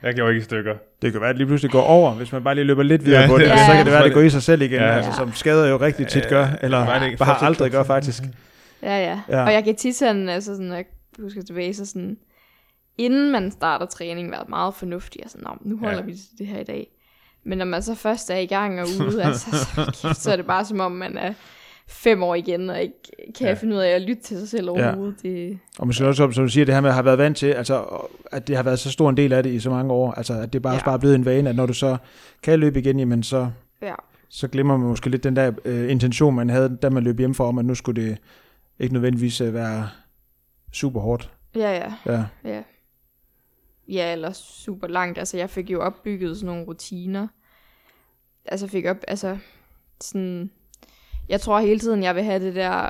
Jeg 0.03 0.15
går 0.17 0.29
ikke 0.29 0.39
i 0.39 0.43
stykker. 0.43 0.75
Det 1.01 1.11
kan 1.11 1.21
være, 1.21 1.29
at 1.29 1.33
det 1.33 1.37
lige 1.37 1.47
pludselig 1.47 1.71
går 1.71 1.81
over, 1.81 2.13
hvis 2.13 2.31
man 2.31 2.43
bare 2.43 2.55
lige 2.55 2.65
løber 2.65 2.83
lidt 2.83 3.05
videre 3.05 3.21
Ja, 3.21 3.27
på 3.27 3.37
det, 3.37 3.43
ja, 3.45 3.49
ja, 3.49 3.65
så 3.65 3.71
ja. 3.71 3.77
kan 3.77 3.85
det 3.85 3.91
være, 3.93 4.01
at 4.01 4.05
det 4.05 4.13
går 4.13 4.21
i 4.21 4.29
sig 4.29 4.43
selv 4.43 4.61
igen, 4.61 4.79
Ja. 4.79 4.85
ja. 4.87 4.91
altså, 4.95 5.11
som 5.11 5.33
skader 5.33 5.67
jo 5.69 5.77
rigtig 5.77 6.07
tit 6.07 6.27
gør, 6.29 6.47
eller 6.61 7.03
ikke 7.05 7.17
bare 7.17 7.43
aldrig 7.43 7.71
gør 7.71 7.83
faktisk. 7.83 8.23
Ja, 8.85 8.97
ja, 8.97 9.21
Ja. 9.29 9.43
Og 9.45 9.53
jeg 9.53 9.63
kan 9.63 9.75
tit 9.75 9.95
sådan, 9.95 10.29
altså 10.29 10.55
sådan, 10.55 10.71
jeg 10.71 10.85
husker 11.19 11.41
tilbage, 11.41 11.73
så 11.73 11.85
sådan, 11.85 12.17
inden 12.97 13.31
man 13.31 13.51
starter 13.51 13.85
træning, 13.85 14.31
være 14.31 14.45
meget 14.49 14.73
fornuftig, 14.75 15.21
og 15.25 15.29
sådan, 15.29 15.47
nu 15.61 15.77
holder 15.77 15.97
Ja. 15.99 16.03
vi 16.05 16.11
til 16.13 16.37
det 16.37 16.47
her 16.47 16.59
i 16.59 16.63
dag. 16.63 16.87
Men 17.43 17.57
når 17.57 17.65
man 17.65 17.81
så 17.81 17.95
først 17.95 18.29
er 18.29 18.35
i 18.37 18.45
gang 18.45 18.81
og 18.81 18.87
ude, 18.99 19.23
altså, 19.25 19.51
så, 19.51 19.91
kæft, 20.01 20.21
så 20.21 20.31
er 20.31 20.35
det 20.35 20.45
bare 20.45 20.65
som 20.65 20.79
om, 20.79 20.91
man 20.91 21.17
er 21.17 21.33
fem 21.87 22.23
år 22.23 22.35
igen, 22.35 22.69
og 22.69 22.81
ikke 22.81 22.93
kan 23.37 23.47
Ja. 23.47 23.53
finde 23.53 23.75
ud 23.75 23.79
af 23.81 23.89
at 23.89 24.01
lytte 24.01 24.21
til 24.23 24.39
sig 24.39 24.49
selv 24.49 24.69
overhovedet. 24.69 25.15
Ja. 25.23 25.29
Det, 25.29 25.59
Og 25.79 25.87
måske 25.87 26.07
også, 26.07 26.17
som, 26.33 26.43
du 26.45 26.47
siger, 26.49 26.65
det 26.65 26.73
her 26.73 26.81
med 26.81 26.89
at 26.89 26.93
have 26.93 27.05
været 27.05 27.17
vant 27.17 27.37
til, 27.37 27.47
altså, 27.47 27.85
at 28.31 28.47
det 28.47 28.55
har 28.55 28.63
været 28.63 28.79
så 28.79 28.91
stor 28.91 29.09
en 29.09 29.17
del 29.17 29.33
af 29.33 29.43
det 29.43 29.49
i 29.53 29.59
så 29.59 29.69
mange 29.69 29.93
år, 29.93 30.11
altså 30.11 30.33
at 30.33 30.53
det 30.53 30.61
bare, 30.61 30.73
ja. 30.73 30.81
Bare 30.85 30.93
er 30.93 30.99
blevet 30.99 31.15
en 31.15 31.25
vane, 31.25 31.49
at 31.49 31.55
når 31.55 31.65
du 31.65 31.73
så 31.73 31.97
kan 32.43 32.59
løbe 32.59 32.79
igen, 32.79 32.99
jamen 32.99 33.23
så, 33.23 33.49
ja. 33.81 33.93
så 34.29 34.47
glemmer 34.47 34.77
man 34.77 34.87
måske 34.87 35.09
lidt 35.09 35.23
den 35.23 35.35
der 35.35 35.51
øh, 35.65 35.91
intention, 35.91 36.35
man 36.35 36.49
havde, 36.49 36.77
da 36.81 36.89
man 36.89 37.03
løb 37.03 37.19
hjem 37.19 37.33
for, 37.33 37.47
om 37.47 37.57
at 37.57 37.65
nu 37.65 37.75
skulle 37.75 38.01
det 38.09 38.17
ikke 38.79 38.93
nødvendigvis 38.93 39.41
øh, 39.41 39.53
være 39.53 39.89
super 40.71 40.99
hårdt. 40.99 41.33
ja, 41.55 41.71
ja, 41.71 41.93
Ja, 42.05 42.25
ja. 42.43 42.63
Ja, 43.87 44.11
eller 44.11 44.31
super 44.31 44.87
langt. 44.87 45.17
Altså, 45.17 45.37
jeg 45.37 45.49
fik 45.49 45.69
jo 45.69 45.81
opbygget 45.81 46.37
sådan 46.37 46.45
nogle 46.45 46.67
rutiner. 46.67 47.27
Altså, 48.45 48.67
fik 48.67 48.85
op, 48.85 48.97
altså, 49.07 49.37
sådan, 50.01 50.51
jeg 51.29 51.41
tror 51.41 51.59
hele 51.59 51.79
tiden, 51.79 52.03
jeg 52.03 52.15
vil 52.15 52.23
have 52.23 52.45
det 52.45 52.55
der, 52.55 52.89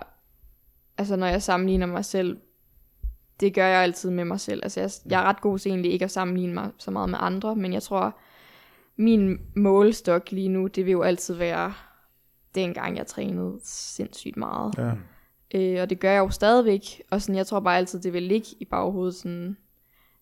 altså, 0.98 1.16
når 1.16 1.28
jeg 1.28 1.44
sammenligner 1.44 1.86
mig 1.86 2.06
selv, 2.06 2.38
det 3.40 3.54
gør 3.54 3.68
jeg 3.68 3.84
altid 3.84 4.10
med 4.10 4.26
mig 4.26 4.40
selv. 4.40 4.60
Altså, 4.64 4.80
jeg, 4.80 4.90
jeg 5.06 5.22
er 5.22 5.26
ret 5.26 5.42
god 5.42 5.60
til 5.60 5.70
egentlig 5.70 5.92
ikke 5.92 6.06
at 6.06 6.12
sammenligne 6.12 6.54
mig 6.54 6.72
så 6.78 6.92
meget 6.92 7.10
med 7.10 7.20
andre, 7.22 7.56
men 7.56 7.74
jeg 7.74 7.84
tror, 7.84 8.18
min 8.98 9.40
målestok 9.56 10.32
lige 10.32 10.50
nu, 10.50 10.68
det 10.68 10.86
vil 10.86 10.92
jo 10.92 11.02
altid 11.02 11.36
være 11.36 11.74
dengang 12.56 12.98
jeg 12.98 13.08
trænede 13.08 13.60
sindssygt 13.64 14.38
meget. 14.38 14.78
ja. 14.78 14.92
Øh, 15.54 15.82
og 15.82 15.90
det 15.90 16.00
gør 16.00 16.12
jeg 16.12 16.20
jo 16.20 16.30
stadigvæk. 16.30 17.02
Og 17.12 17.22
sådan, 17.22 17.36
jeg 17.36 17.48
tror 17.48 17.60
bare 17.60 17.78
altid, 17.78 18.00
det 18.00 18.14
vil 18.14 18.24
ligge 18.24 18.48
i 18.60 18.66
baghovedet, 18.66 19.16
sådan, 19.16 19.58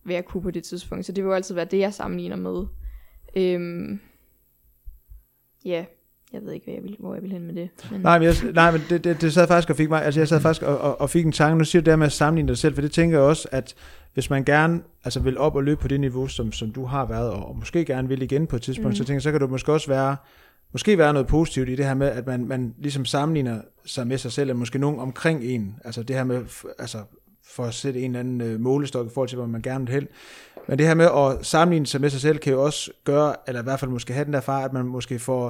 hvad 0.04 0.16
jeg 0.16 0.26
kunne 0.26 0.44
på 0.44 0.52
det 0.52 0.64
tidspunkt. 0.64 1.06
Så 1.06 1.12
det 1.12 1.24
vil 1.24 1.30
jo 1.30 1.36
altid 1.36 1.56
være 1.56 1.66
det, 1.66 1.80
jeg 1.80 1.94
sammenligner 1.94 2.36
med. 2.36 2.66
Øhm, 3.36 4.00
ja, 5.66 5.86
jeg 6.34 6.42
ved 6.42 6.52
ikke, 6.52 6.64
hvad 6.66 6.74
jeg 6.74 6.84
vil, 6.84 6.96
hvor 7.00 7.14
jeg 7.14 7.24
vil 7.24 7.32
hen 7.32 7.46
med 7.46 7.54
det. 7.54 7.70
Men, 7.92 8.02
Nej, 8.02 8.20
men, 8.20 8.26
jeg, 8.26 8.36
nej, 8.54 8.72
men 8.72 8.82
det, 8.90 9.04
det, 9.04 9.22
det 9.22 9.34
sad 9.34 9.48
faktisk 9.48 9.70
og 9.70 9.76
fik 9.76 9.90
mig, 9.90 10.06
altså 10.06 10.20
jeg 10.20 10.28
sad 10.28 10.40
faktisk 10.40 10.64
og, 10.68 10.78
og, 10.78 11.02
og 11.02 11.10
fik 11.10 11.26
en 11.26 11.32
tanke, 11.32 11.58
nu 11.58 11.64
siger 11.64 11.82
du 11.82 11.86
det 11.86 11.92
her 11.92 11.98
med 11.98 12.06
at 12.06 12.12
sammenligne 12.12 12.48
dig 12.48 12.58
selv, 12.58 12.74
for 12.74 12.82
det 12.82 12.92
tænker 12.92 13.18
jeg 13.18 13.28
også, 13.28 13.48
at 13.52 13.76
hvis 14.14 14.30
man 14.30 14.44
gerne 14.44 14.82
altså 15.04 15.20
vil 15.20 15.38
op 15.38 15.56
og 15.56 15.64
løbe 15.64 15.82
på 15.82 15.88
det 15.88 16.00
niveau, 16.00 16.28
som, 16.28 16.52
som 16.52 16.72
du 16.72 16.86
har 16.86 17.06
været, 17.06 17.32
og, 17.32 17.46
og 17.46 17.58
måske 17.58 17.86
gerne 17.86 18.08
vil 18.08 18.22
igen 18.22 18.48
på 18.48 18.56
et 18.56 18.62
tidspunkt, 18.62 18.90
mm. 18.90 18.96
Så 18.96 19.04
tænker 19.04 19.14
jeg, 19.14 19.22
så 19.22 19.32
kan 19.32 19.40
du 19.40 19.48
måske 19.48 19.74
også 19.74 19.88
være, 19.88 20.16
måske 20.74 20.98
være 20.98 21.14
noget 21.14 21.28
positivt 21.28 21.70
i 21.70 21.76
det 21.76 21.86
her 21.86 21.94
med, 21.94 22.08
at 22.08 22.28
man, 22.28 22.46
man 22.48 22.74
ligesom 22.80 23.06
sammenligner 23.06 23.62
sig 23.86 24.08
med 24.08 24.18
sig 24.18 24.32
selv, 24.32 24.50
eller 24.50 24.60
måske 24.60 24.80
nogen 24.80 25.00
omkring 25.00 25.44
en, 25.44 25.76
altså 25.86 26.04
det 26.04 26.16
her 26.16 26.24
med, 26.24 26.42
altså 26.80 26.98
for 27.56 27.64
at 27.66 27.74
sætte 27.74 28.00
en 28.00 28.06
eller 28.16 28.20
anden 28.20 28.42
øh, 28.42 28.60
målestok 28.60 29.06
i 29.08 29.10
forhold 29.14 29.30
til, 29.30 29.36
hvor 29.38 29.46
man 29.48 29.62
gerne 29.62 29.86
vil 29.86 29.94
hen. 29.94 30.08
Men 30.68 30.78
det 30.78 30.88
her 30.88 30.94
med 30.94 31.06
at 31.18 31.46
sammenligne 31.46 31.88
sig 31.88 32.02
med 32.02 32.10
sig 32.10 32.22
selv, 32.22 32.38
kan 32.38 32.54
jo 32.54 32.64
også 32.64 32.92
gøre, 33.04 33.36
eller 33.48 33.62
i 33.62 33.64
hvert 33.64 33.80
fald 33.80 33.92
måske 33.92 34.14
have 34.14 34.26
den 34.26 34.34
der 34.34 34.42
far, 34.42 34.66
at 34.66 34.74
man 34.74 34.86
måske 34.86 35.20
får 35.20 35.50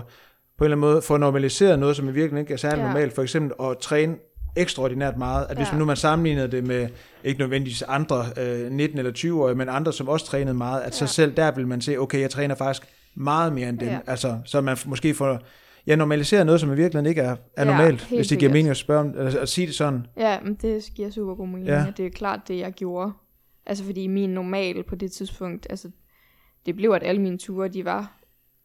på 0.58 0.64
en 0.64 0.72
eller 0.72 0.78
anden 0.78 0.92
måde 0.92 1.02
får 1.02 1.18
normaliseret 1.18 1.80
noget, 1.80 1.96
som 1.96 2.06
i 2.06 2.12
virkeligheden 2.12 2.38
ikke 2.38 2.54
er 2.54 2.58
særlig 2.58 2.82
Ja. 2.82 2.88
normalt. 2.88 3.14
For 3.16 3.22
eksempel 3.22 3.52
at 3.70 3.78
træne 3.78 4.16
ekstraordinært 4.56 5.18
meget. 5.18 5.46
At 5.50 5.58
hvis 5.58 5.68
Ja. 5.68 5.72
man 5.72 5.80
nu 5.80 5.86
man 5.86 5.96
sammenlignede 5.98 6.48
det 6.52 6.64
med, 6.64 6.88
ikke 7.24 7.40
nødvendigvis 7.40 7.82
andre 7.82 8.26
øh, 8.40 8.72
19 8.72 8.98
eller 9.00 9.12
20-årige, 9.12 9.56
men 9.56 9.70
andre, 9.70 9.94
som 9.94 10.08
også 10.08 10.26
trænede 10.26 10.54
meget, 10.54 10.82
at 10.82 10.96
så 10.96 11.04
Ja. 11.04 11.08
selv 11.08 11.36
der 11.38 11.52
vil 11.52 11.68
man 11.68 11.82
se, 11.82 11.98
okay, 11.98 12.20
jeg 12.22 12.30
træner 12.30 12.56
faktisk 12.56 12.84
meget 13.16 13.54
mere 13.54 13.70
end 13.70 13.80
dem. 13.80 13.88
Ja. 13.88 14.00
Altså, 14.08 14.40
så 14.46 14.62
man 14.62 14.78
måske 14.86 15.14
får 15.14 15.40
ja, 15.88 15.96
normaliseret 15.96 16.46
noget, 16.46 16.62
som 16.62 16.72
i 16.72 16.76
virkeligheden 16.76 17.06
ikke 17.10 17.22
er, 17.22 17.36
er 17.58 17.66
Ja, 17.66 17.72
normalt, 17.72 18.08
hvis 18.08 18.28
det 18.28 18.40
giver 18.40 18.52
mening 18.52 18.70
at, 18.70 18.78
spørge, 18.78 19.00
om- 19.00 19.18
eller 19.18 19.42
at 19.42 19.50
sige 19.50 19.68
det 19.68 19.76
sådan. 19.76 20.06
Ja, 20.18 20.40
men 20.40 20.54
det 20.54 20.84
giver 20.96 21.10
super 21.12 21.36
god 21.36 21.48
mening. 21.48 21.68
Ja. 21.68 21.86
Det 21.98 22.06
er 22.06 22.10
klart 22.10 22.40
det, 22.48 22.58
jeg 22.58 22.72
gjorde. 22.74 23.12
Altså 23.66 23.84
fordi 23.84 24.08
min 24.08 24.30
normal 24.30 24.84
på 24.84 24.96
det 24.96 25.12
tidspunkt, 25.12 25.68
altså 25.70 25.90
det 26.66 26.76
blev, 26.76 26.92
at 26.92 27.04
alle 27.04 27.22
mine 27.22 27.38
ture, 27.38 27.68
de 27.68 27.86
var 27.86 28.20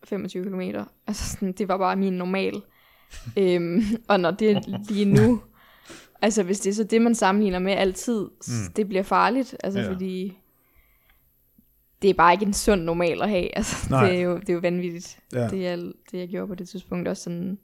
25 0.05 0.45
km. 0.45 0.61
Altså 1.07 1.31
sådan, 1.31 1.53
det 1.53 1.69
var 1.69 1.79
bare 1.79 1.97
min 1.97 2.13
normal. 2.13 2.55
øhm, 3.39 3.83
og 4.09 4.21
når 4.21 4.31
det 4.31 4.51
er 4.51 4.61
lige 4.89 5.05
nu, 5.05 5.41
altså 6.23 6.43
hvis 6.43 6.61
det 6.61 6.71
er 6.71 6.75
så 6.75 6.85
det, 6.85 7.03
man 7.03 7.15
sammenligner 7.15 7.59
med 7.59 7.73
altid, 7.73 8.21
mm. 8.49 8.73
det 8.77 8.89
bliver 8.89 9.03
farligt. 9.03 9.57
Altså 9.65 9.81
ja. 9.81 9.91
fordi 9.93 10.39
det 12.03 12.11
er 12.11 12.15
bare 12.15 12.33
ikke 12.33 12.47
en 12.47 12.53
sund 12.53 12.83
normal 12.83 13.23
at 13.23 13.29
have. 13.29 13.57
Altså, 13.57 13.91
Nej. 13.91 14.07
det, 14.09 14.19
er 14.19 14.23
jo, 14.23 14.39
det 14.39 14.49
er 14.49 14.53
jo 14.55 14.59
vanvittigt, 14.61 15.21
Ja. 15.33 15.49
det, 15.49 15.63
jeg, 15.63 15.79
det 15.79 16.19
jeg 16.19 16.29
gjorde 16.29 16.49
på 16.49 16.55
det 16.55 16.69
tidspunkt. 16.69 17.09
Også 17.09 17.23
sådan, 17.23 17.59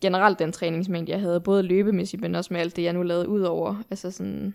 generelt 0.00 0.38
den 0.38 0.52
træningsmængde, 0.52 1.12
jeg 1.12 1.20
havde, 1.20 1.40
både 1.40 1.62
løbemæssigt, 1.62 2.22
men 2.22 2.34
også 2.34 2.52
med 2.54 2.60
alt 2.60 2.76
det, 2.76 2.82
jeg 2.82 2.92
nu 2.92 3.02
lavede 3.02 3.28
ud 3.28 3.40
over. 3.40 3.82
Altså 3.90 4.10
sådan, 4.10 4.54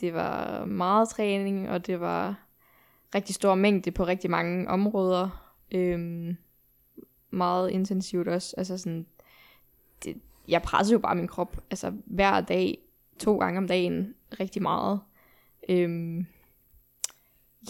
det 0.00 0.14
var 0.14 0.64
meget 0.64 1.08
træning, 1.08 1.70
og 1.70 1.86
det 1.86 2.00
var 2.00 2.34
rigtig 3.14 3.34
stor 3.34 3.54
mængde 3.54 3.90
på 3.90 4.04
rigtig 4.06 4.30
mange 4.30 4.68
områder. 4.68 5.54
Øhm, 5.72 6.36
meget 7.30 7.70
intensivt 7.70 8.28
også. 8.28 8.54
Altså 8.58 8.78
sådan, 8.78 9.06
det, 10.04 10.16
jeg 10.48 10.62
pressede 10.62 10.92
jo 10.92 10.98
bare 10.98 11.14
min 11.14 11.28
krop, 11.28 11.56
altså 11.70 11.92
hver 12.06 12.40
dag, 12.40 12.78
to 13.18 13.38
gange 13.38 13.58
om 13.58 13.66
dagen, 13.68 14.14
rigtig 14.40 14.62
meget. 14.62 15.00
Øhm, 15.68 16.26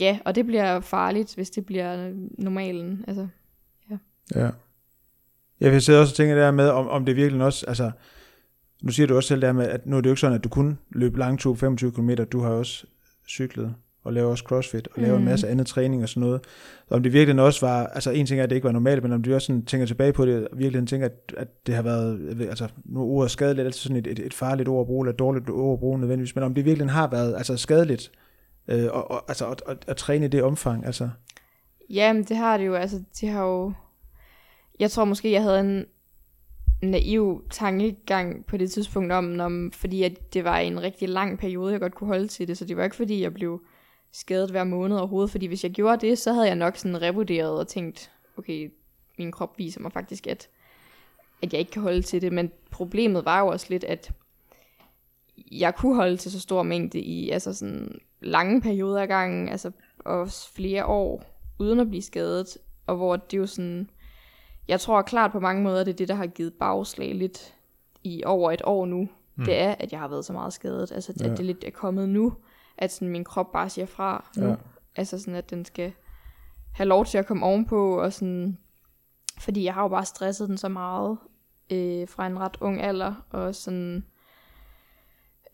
ja, 0.01 0.19
og 0.25 0.35
det 0.35 0.47
bliver 0.47 0.81
farligt, 0.81 1.35
hvis 1.35 1.51
det 1.51 1.67
bliver 1.67 2.13
normalen. 2.39 3.05
Altså, 3.09 3.29
Ja. 4.35 4.51
Jeg 5.61 5.73
vil 5.73 5.83
sidde 5.83 6.01
også 6.01 6.13
og 6.13 6.17
tænke 6.17 6.37
der 6.37 6.51
med, 6.51 6.69
om, 6.69 6.89
om 6.89 7.05
det 7.05 7.17
virkelig 7.17 7.45
også, 7.45 7.67
altså, 7.67 7.91
nu 8.83 8.93
siger 8.93 9.07
du 9.07 9.17
også 9.17 9.29
selv 9.29 9.41
der 9.41 9.53
med, 9.53 9.69
at 9.69 9.87
nu 9.87 9.97
er 9.97 10.01
det 10.01 10.07
jo 10.07 10.13
ikke 10.13 10.21
sådan, 10.21 10.37
at 10.37 10.45
du 10.45 10.49
kun 10.49 10.79
løber 10.91 11.19
langtur 11.19 11.55
25 11.55 11.93
km, 11.93 12.11
du 12.33 12.41
har 12.41 12.51
også 12.51 12.87
cyklet 13.29 13.75
og 14.05 14.13
laver 14.13 14.31
også 14.31 14.45
crossfit 14.45 14.89
og 14.95 15.03
laver 15.03 15.15
mm. 15.15 15.23
en 15.23 15.29
masse 15.29 15.49
andet 15.49 15.67
træning 15.67 16.03
og 16.03 16.09
sådan 16.09 16.21
noget. 16.21 16.41
Så 16.89 16.95
om 16.95 17.03
det 17.03 17.13
virkelig 17.13 17.43
også 17.43 17.67
var, 17.67 17.87
altså 17.87 18.11
en 18.11 18.27
ting 18.27 18.41
er, 18.41 18.45
at 18.45 18.51
det 18.51 18.57
ikke 18.57 18.67
var 18.67 18.73
normalt, 18.73 19.03
men 19.03 19.13
om 19.13 19.23
du 19.23 19.35
også 19.35 19.47
sådan 19.47 19.65
tænker 19.65 19.87
tilbage 19.87 20.13
på 20.13 20.27
det, 20.27 20.49
og 20.49 20.59
virkelig 20.59 20.89
tænker, 20.89 21.07
at, 21.07 21.35
at 21.37 21.67
det 21.67 21.75
har 21.75 21.83
været, 21.83 22.39
ved, 22.39 22.49
altså 22.49 22.69
nu 22.85 23.01
er 23.01 23.05
ordet 23.05 23.31
skadeligt, 23.31 23.67
altid 23.67 23.81
sådan 23.81 23.97
et, 23.97 24.07
et, 24.07 24.19
et 24.19 24.35
farligt 24.35 24.69
ord 24.69 24.81
at 24.81 24.87
bruge, 24.87 25.05
eller 25.05 25.13
et 25.13 25.19
dårligt 25.19 25.51
ord 25.51 25.73
at 25.73 25.79
bruge 25.79 25.99
nødvendigvis, 25.99 26.35
men 26.35 26.45
om 26.45 26.55
det 26.55 26.65
virkelig 26.65 26.91
har 26.91 27.09
været 27.11 27.35
altså 27.37 27.57
skadeligt, 27.57 28.11
øh, 28.69 28.89
og, 28.93 29.11
og, 29.11 29.25
altså 29.29 29.51
at, 29.51 29.63
at, 29.67 29.85
at, 29.87 29.97
træne 29.97 30.25
i 30.25 30.29
det 30.29 30.43
omfang, 30.43 30.87
altså. 30.87 31.11
Jamen, 31.91 32.25
det 32.25 32.37
har 32.37 32.57
det 32.57 32.67
jo. 32.67 32.75
Altså, 32.75 33.03
det 33.21 33.29
har 33.29 33.45
jo... 33.45 33.73
Jeg 34.81 34.91
tror 34.91 35.05
måske, 35.05 35.33
jeg 35.33 35.43
havde 35.43 35.61
en 35.61 35.87
naiv 36.83 37.45
tankegang 37.51 38.47
på 38.47 38.57
det 38.57 38.71
tidspunkt 38.71 39.13
om, 39.13 39.41
om 39.41 39.73
fordi 39.73 40.03
at 40.03 40.35
det 40.35 40.45
var 40.45 40.59
en 40.59 40.83
rigtig 40.83 41.09
lang 41.09 41.39
periode, 41.39 41.73
jeg 41.73 41.81
godt 41.81 41.95
kunne 41.95 42.09
holde 42.09 42.29
til 42.29 42.49
det. 42.49 42.59
Så 42.59 42.65
det 42.65 42.77
var 42.77 42.85
ikke 42.85 42.97
fordi, 42.97 43.23
jeg 43.23 43.35
blev 43.35 43.63
skadet 44.13 44.51
hver 44.51 44.65
måned 44.65 44.97
overhovedet. 44.97 45.31
Fordi 45.31 45.47
hvis 45.47 45.65
jeg 45.65 45.73
gjorde 45.73 46.07
det, 46.07 46.19
så 46.19 46.33
havde 46.33 46.47
jeg 46.47 46.57
nok 46.57 46.77
sådan 46.77 47.03
revurderet 47.03 47.59
og 47.59 47.69
tænkt, 47.69 48.11
okay, 48.37 48.73
min 49.19 49.33
krop 49.33 49.59
viser 49.59 49.81
mig 49.81 49.93
faktisk, 49.93 50.27
at, 50.27 50.49
at 51.43 51.53
jeg 51.53 51.61
ikke 51.61 51.73
kan 51.73 51.83
holde 51.83 52.03
til 52.03 52.23
det. 52.23 52.33
Men 52.33 52.51
problemet 52.71 53.25
var 53.25 53.41
jo 53.41 53.47
også 53.47 53.67
lidt, 53.69 53.85
at 53.85 54.11
jeg 55.53 55.75
kunne 55.75 55.95
holde 55.95 56.17
til 56.17 56.31
så 56.31 56.41
stor 56.41 56.63
mængde 56.63 56.99
i 57.01 57.31
altså 57.31 57.55
sådan 57.55 58.01
lange 58.21 58.61
perioder 58.61 59.01
af 59.01 59.09
gangen, 59.09 59.49
altså 59.49 59.71
også 59.99 60.53
flere 60.53 60.87
år, 60.87 61.23
uden 61.59 61.81
at 61.81 61.89
blive 61.89 62.03
skadet, 62.03 62.47
og 62.87 62.97
hvor 62.97 63.17
det 63.17 63.39
jo 63.39 63.47
sådan, 63.47 63.91
jeg 64.69 64.81
tror 64.81 65.03
klart 65.03 65.33
på 65.33 65.41
mange 65.41 65.63
måder, 65.63 65.85
det 65.85 65.93
er 65.93 65.97
det, 65.97 66.09
der 66.09 66.15
har 66.15 66.27
givet 66.27 66.55
bagslag 66.55 67.15
lidt 67.15 67.55
i 68.05 68.23
over 68.27 68.53
et 68.53 68.63
år 68.65 68.87
nu, 68.87 69.09
mm. 69.37 69.45
det 69.45 69.59
er, 69.61 69.75
at 69.79 69.93
jeg 69.93 70.01
har 70.01 70.09
været 70.09 70.25
så 70.25 70.33
meget 70.33 70.53
skadet, 70.53 70.93
altså 70.93 71.13
Ja. 71.21 71.31
at 71.31 71.37
det 71.39 71.47
lidt 71.47 71.65
er 71.65 71.71
kommet 71.71 72.09
nu, 72.09 72.33
at 72.79 72.93
sådan 72.93 73.09
min 73.09 73.25
krop 73.25 73.53
bare 73.53 73.69
siger 73.71 73.87
fra 73.87 74.31
nu, 74.37 74.47
Ja. 74.47 74.55
altså 74.97 75.19
sådan, 75.19 75.35
at 75.35 75.51
den 75.51 75.65
skal 75.65 75.93
have 76.75 76.87
lov 76.89 77.05
til 77.07 77.19
at 77.19 77.27
komme 77.27 77.47
ovenpå, 77.47 78.01
og 78.01 78.13
sådan, 78.13 78.59
fordi 79.41 79.65
jeg 79.65 79.75
har 79.75 79.83
jo 79.83 79.89
bare 79.89 80.05
stresset 80.05 80.49
den 80.49 80.59
så 80.59 80.69
meget, 80.69 81.19
øh, 81.73 82.09
fra 82.09 82.27
en 82.27 82.39
ret 82.39 82.57
ung 82.61 82.81
alder, 82.81 83.15
og 83.31 83.55
sådan, 83.55 84.05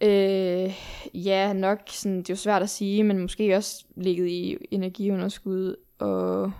øh, 0.01 0.74
ja, 1.14 1.53
nok 1.53 1.78
sådan, 1.88 2.18
det 2.18 2.30
er 2.30 2.34
jo 2.34 2.38
svært 2.38 2.62
at 2.62 2.70
sige, 2.70 3.05
men 3.05 3.18
måske 3.18 3.57
også 3.57 3.84
ligget 3.97 4.28
i 4.28 4.57
energiunderskud, 4.70 5.76
og 5.99 6.53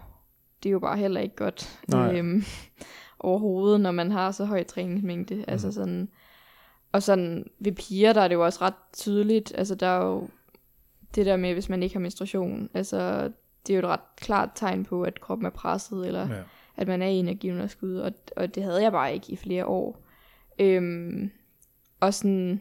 det 0.63 0.69
er 0.69 0.73
jo 0.73 0.79
bare 0.79 0.97
heller 0.97 1.21
ikke 1.21 1.37
godt 1.37 1.81
Nej. 1.89 2.15
øhm, 2.19 2.45
overhovedet, 3.19 3.81
når 3.81 3.91
man 3.91 4.11
har 4.11 4.31
så 4.31 4.45
høj 4.45 4.65
træningsmængde. 4.65 5.35
Mm. 5.35 5.45
Altså 5.49 5.73
sådan, 5.73 6.09
og 6.93 7.03
sådan 7.03 7.47
ved 7.59 7.73
piger, 7.73 8.13
der 8.13 8.21
er 8.21 8.29
det 8.29 8.35
jo 8.35 8.45
også 8.45 8.59
ret 8.63 8.75
tydeligt, 8.93 9.53
altså 9.55 9.75
der 9.75 9.87
er 9.87 10.05
jo 10.07 10.29
det 11.15 11.27
der 11.27 11.37
med, 11.37 11.53
hvis 11.53 11.69
man 11.69 11.83
ikke 11.83 11.95
har 11.95 12.01
menstruation, 12.01 12.69
altså 12.75 13.31
det 13.67 13.73
er 13.73 13.77
jo 13.77 13.79
et 13.79 13.89
ret 13.89 14.17
klart 14.17 14.51
tegn 14.55 14.85
på, 14.85 15.03
at 15.03 15.21
kroppen 15.21 15.47
er 15.47 15.51
presset, 15.51 16.07
eller 16.07 16.29
Ja. 16.35 16.43
at 16.77 16.89
man 16.89 17.03
er 17.03 17.07
i 17.07 17.15
energiunderskud, 17.19 17.97
og, 17.97 18.13
og 18.37 18.55
det 18.55 18.63
havde 18.63 18.83
jeg 18.83 18.93
bare 18.93 19.15
ikke 19.15 19.33
i 19.33 19.37
flere 19.37 19.67
år. 19.67 20.05
Øhm, 20.59 21.31
og 22.01 22.15
sådan, 22.15 22.61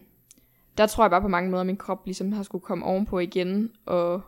der 0.77 0.87
tror 0.87 1.03
jeg 1.03 1.11
bare 1.11 1.21
på 1.21 1.27
mange 1.27 1.49
måder, 1.49 1.61
at 1.61 1.67
min 1.67 1.77
krop 1.77 2.05
ligesom 2.05 2.31
har 2.31 2.43
skulle 2.43 2.61
komme 2.61 2.85
ovenpå 2.85 3.19
igen, 3.19 3.71
og 3.85 4.21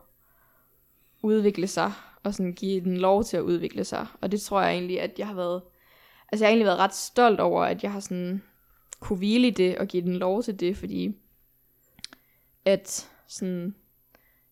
udvikle 1.21 1.67
sig, 1.67 1.91
og 2.23 2.33
sådan 2.33 2.53
give 2.53 2.81
den 2.81 2.97
lov 2.97 3.23
til 3.23 3.37
at 3.37 3.43
udvikle 3.43 3.83
sig. 3.83 4.07
Og 4.21 4.31
det 4.31 4.41
tror 4.41 4.61
jeg 4.61 4.71
egentlig, 4.71 5.01
at 5.01 5.19
jeg 5.19 5.27
har 5.27 5.33
været, 5.33 5.61
altså 6.31 6.45
jeg 6.45 6.47
har 6.47 6.51
egentlig 6.51 6.65
været 6.65 6.79
ret 6.79 6.95
stolt 6.95 7.39
over, 7.39 7.63
at 7.63 7.83
jeg 7.83 7.91
har 7.91 7.99
sådan 7.99 8.43
kunne 8.99 9.17
hvile 9.17 9.47
i 9.47 9.51
det, 9.51 9.77
og 9.77 9.87
give 9.87 10.03
den 10.03 10.15
lov 10.15 10.43
til 10.43 10.59
det, 10.59 10.77
fordi 10.77 11.15
at 12.65 13.09
sådan, 13.27 13.75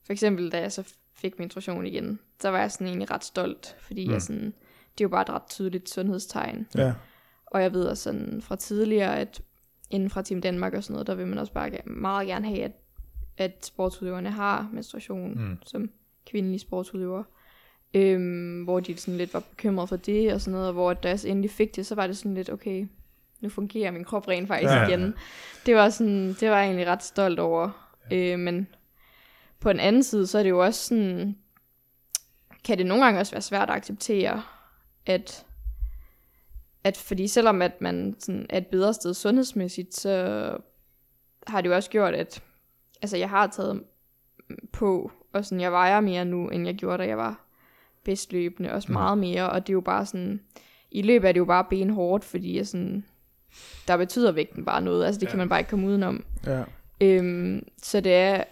for 0.06 0.14
eksempel 0.14 0.52
da 0.52 0.60
jeg 0.62 0.72
så 0.72 0.94
fik 1.16 1.40
menstruation 1.40 1.86
igen, 1.86 2.20
så 2.42 2.50
var 2.50 2.60
jeg 2.60 2.72
sådan 2.72 2.88
egentlig 2.88 3.12
ret 3.12 3.24
stolt, 3.24 3.76
fordi 3.80 4.08
mm. 4.08 4.14
jeg 4.14 4.22
sådan, 4.22 4.54
det 4.98 5.04
er 5.04 5.06
jo 5.06 5.10
bare 5.10 5.22
et 5.22 5.30
ret 5.30 5.48
tydeligt 5.50 5.90
sundhedstegn. 5.90 6.68
Ja. 6.76 6.94
Og 7.46 7.62
jeg 7.62 7.74
ved 7.74 7.86
også 7.86 8.04
sådan 8.04 8.42
fra 8.42 8.56
tidligere, 8.56 9.20
at 9.20 9.42
inden 9.94 10.10
fra 10.10 10.22
Team 10.22 10.42
Danmark 10.42 10.74
og 10.74 10.84
sådan 10.84 10.94
noget, 10.94 11.08
der 11.08 11.16
vil 11.16 11.28
man 11.28 11.38
også 11.38 11.54
bare 11.54 11.68
ge- 11.70 11.90
meget 11.90 12.28
gerne 12.28 12.48
have, 12.48 12.62
at, 12.64 12.72
at 13.38 13.66
sportsudøverne 13.66 14.32
har 14.32 14.70
menstruation 14.74 15.32
Mm. 15.50 15.58
som 15.66 15.90
kvindelige 16.32 16.60
sportsudøvere. 16.60 17.24
Øhm, 17.94 18.64
hvor 18.64 18.80
de 18.80 18.98
sådan 18.98 19.18
lidt 19.18 19.34
var 19.34 19.40
bekymrede 19.40 19.88
for 19.88 19.96
det 19.96 20.34
og 20.34 20.42
sådan 20.42 20.52
noget, 20.52 20.68
og 20.68 20.74
hvor 20.74 20.94
da 20.94 21.10
jeg 21.10 21.20
endelig 21.26 21.52
fik 21.52 21.76
det, 21.76 21.86
så 21.86 21.96
var 21.96 22.08
det 22.08 22.18
sådan 22.18 22.34
lidt, 22.34 22.50
okay, 22.50 22.88
nu 23.42 23.50
fungerer 23.50 23.92
min 23.92 24.04
krop 24.04 24.28
rent 24.28 24.48
faktisk 24.48 24.72
Ja. 24.72 24.82
ja. 24.82 24.88
igen. 24.88 25.14
Det 25.66 25.76
var 25.76 25.90
sådan, 25.90 26.28
det 26.40 26.50
var 26.50 26.58
jeg 26.58 26.66
egentlig 26.66 26.88
ret 26.88 27.04
stolt 27.04 27.40
over. 27.40 27.90
Øh, 28.12 28.40
men 28.40 28.68
på 29.60 29.72
den 29.72 29.80
anden 29.80 30.04
side, 30.04 30.28
så 30.28 30.38
er 30.40 30.44
det 30.44 30.50
jo 30.50 30.64
også 30.64 30.88
sådan, 30.88 31.36
kan 32.64 32.78
det 32.78 32.86
nogle 32.86 33.04
gange 33.04 33.20
også 33.20 33.32
være 33.32 33.42
svært 33.42 33.70
at 33.70 33.76
acceptere, 33.76 34.44
at, 35.06 35.46
at 36.84 36.98
fordi 36.98 37.28
selvom 37.28 37.62
at 37.62 37.82
man 37.82 38.16
sådan 38.20 38.46
er 38.50 38.58
et 38.58 38.68
bedre 38.68 38.94
sted 38.94 39.14
sundhedsmæssigt, 39.14 39.96
så 39.96 40.58
har 41.48 41.62
det 41.62 41.70
jo 41.70 41.76
også 41.76 41.90
gjort, 41.90 42.14
at 42.14 42.44
altså 43.02 43.18
jeg 43.18 43.30
har 43.30 43.48
taget 43.48 43.84
på, 44.72 45.12
og 45.34 45.46
sådan 45.46 45.62
jeg 45.62 45.72
vejer 45.72 46.02
mere 46.02 46.26
nu, 46.26 46.48
end 46.50 46.66
jeg 46.66 46.76
gjorde, 46.76 46.98
da 47.04 47.08
jeg 47.08 47.18
var 47.18 47.40
bedst 48.04 48.34
løbende, 48.34 48.72
også 48.72 48.88
Mm. 48.88 48.94
meget 48.94 49.18
mere, 49.18 49.50
og 49.50 49.68
det 49.68 49.70
er 49.70 49.74
jo 49.74 49.82
bare 49.82 50.06
sådan, 50.06 50.40
i 50.92 51.02
løbet 51.02 51.28
er 51.28 51.32
det 51.32 51.40
jo 51.40 51.46
bare 51.46 51.66
benhårdt, 51.70 52.24
fordi 52.24 52.58
jeg 52.58 52.68
sådan, 52.68 53.06
der 53.88 53.98
betyder 53.98 54.32
vægten 54.32 54.66
bare 54.66 54.82
noget, 54.82 55.06
altså 55.06 55.20
det 55.20 55.28
kan 55.30 55.38
man 55.38 55.50
bare 55.50 55.60
ikke 55.60 55.70
komme 55.70 55.88
udenom. 55.88 56.26
Ja. 56.46 56.64
Øhm, 57.02 57.68
så 57.82 58.00
det 58.02 58.14
er, 58.14 58.44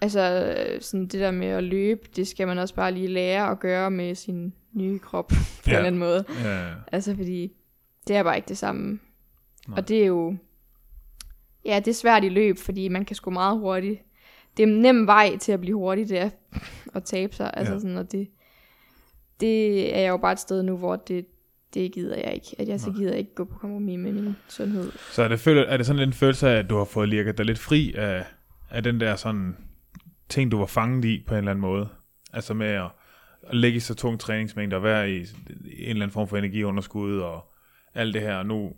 altså 0.00 0.54
sådan 0.80 1.02
det 1.06 1.20
der 1.20 1.30
med 1.30 1.46
at 1.46 1.64
løbe, 1.64 2.08
det 2.16 2.28
skal 2.28 2.46
man 2.46 2.58
også 2.58 2.74
bare 2.74 2.92
lige 2.92 3.08
lære 3.08 3.50
at 3.50 3.58
gøre 3.60 3.90
med 3.90 4.14
sin 4.14 4.54
nye 4.76 4.98
krop, 4.98 5.28
på 5.64 5.70
ja. 5.70 5.70
en 5.70 5.76
eller 5.76 5.86
anden 5.86 5.98
måde. 5.98 6.24
Ja. 6.44 6.68
Altså 6.92 7.16
fordi, 7.16 7.52
det 8.08 8.16
er 8.16 8.22
bare 8.22 8.36
ikke 8.36 8.48
det 8.48 8.58
samme. 8.58 8.98
Nej. 9.68 9.78
Og 9.78 9.88
det 9.88 10.02
er 10.02 10.06
jo, 10.06 10.36
ja, 11.64 11.76
det 11.84 11.88
er 11.88 11.94
svært 11.94 12.24
i 12.24 12.28
løb, 12.28 12.58
fordi 12.58 12.88
man 12.88 13.04
kan 13.04 13.16
sgu 13.16 13.30
meget 13.30 13.58
hurtigt. 13.58 14.00
Det 14.56 14.62
er 14.62 14.66
en 14.66 14.80
nem 14.82 15.06
vej 15.06 15.36
til 15.36 15.52
at 15.52 15.60
blive 15.60 15.76
hurtig, 15.76 16.08
det 16.08 16.18
er 16.18 16.30
at 16.94 17.04
tabe 17.04 17.34
sig. 17.34 17.50
Altså 17.54 17.72
Ja. 17.72 17.78
sådan, 17.80 17.96
og 17.96 18.12
det, 18.12 18.28
det 19.40 19.94
er 19.96 20.00
jeg 20.00 20.08
jo 20.08 20.16
bare 20.16 20.32
et 20.32 20.40
sted 20.40 20.62
nu, 20.62 20.76
hvor 20.76 20.96
det, 20.96 21.26
det 21.74 21.92
gider 21.92 22.16
jeg 22.16 22.34
ikke. 22.34 22.46
At 22.58 22.68
jeg 22.68 22.80
så 22.80 22.90
gider 22.90 23.14
ikke 23.14 23.34
gå 23.34 23.44
på 23.44 23.58
kompromis 23.58 23.98
med 23.98 24.12
min 24.12 24.36
sundhed. 24.48 24.92
Så 25.10 25.22
er 25.22 25.28
det, 25.28 25.40
føler, 25.40 25.62
er 25.62 25.76
det 25.76 25.86
sådan 25.86 26.02
en 26.02 26.12
følelse 26.12 26.48
af, 26.48 26.58
at 26.58 26.70
du 26.70 26.76
har 26.76 26.84
fået 26.84 27.08
lirket 27.08 27.38
dig 27.38 27.46
lidt 27.46 27.58
fri 27.58 27.94
af, 27.96 28.24
af 28.70 28.82
den 28.82 29.00
der 29.00 29.16
sådan 29.16 29.56
ting, 30.28 30.50
du 30.52 30.58
var 30.58 30.66
fanget 30.66 31.04
i 31.04 31.24
på 31.26 31.34
en 31.34 31.38
eller 31.38 31.50
anden 31.50 31.60
måde? 31.60 31.88
Altså 32.32 32.54
med 32.54 32.66
at, 32.66 32.88
at 33.42 33.56
ligge 33.56 33.76
i 33.76 33.80
så 33.80 33.94
tung 33.94 34.20
træningsmængde 34.20 34.76
og 34.76 34.82
være 34.82 35.10
i, 35.10 35.16
en 35.20 35.26
eller 35.70 35.90
anden 36.02 36.10
form 36.10 36.28
for 36.28 36.36
energiunderskud 36.36 37.18
og 37.18 37.52
alt 37.94 38.14
det 38.14 38.22
her. 38.22 38.42
Nu, 38.42 38.72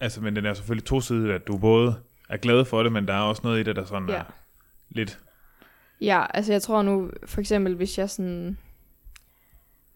altså, 0.00 0.20
men 0.20 0.36
den 0.36 0.46
er 0.46 0.54
selvfølgelig 0.54 0.84
to 0.86 1.00
sider, 1.00 1.34
at 1.34 1.46
du 1.46 1.58
både 1.58 1.94
er 2.28 2.36
glad 2.36 2.64
for 2.64 2.82
det, 2.82 2.92
men 2.92 3.08
der 3.08 3.14
er 3.14 3.20
også 3.20 3.42
noget 3.44 3.60
i 3.60 3.62
det, 3.62 3.76
der 3.76 3.84
sådan 3.84 4.08
Ja. 4.08 4.14
er 4.14 4.24
lidt... 4.88 5.18
Ja, 6.00 6.26
altså 6.34 6.52
jeg 6.52 6.62
tror 6.62 6.82
nu, 6.82 7.10
for 7.26 7.40
eksempel 7.40 7.74
hvis 7.74 7.98
jeg 7.98 8.10
sådan 8.10 8.58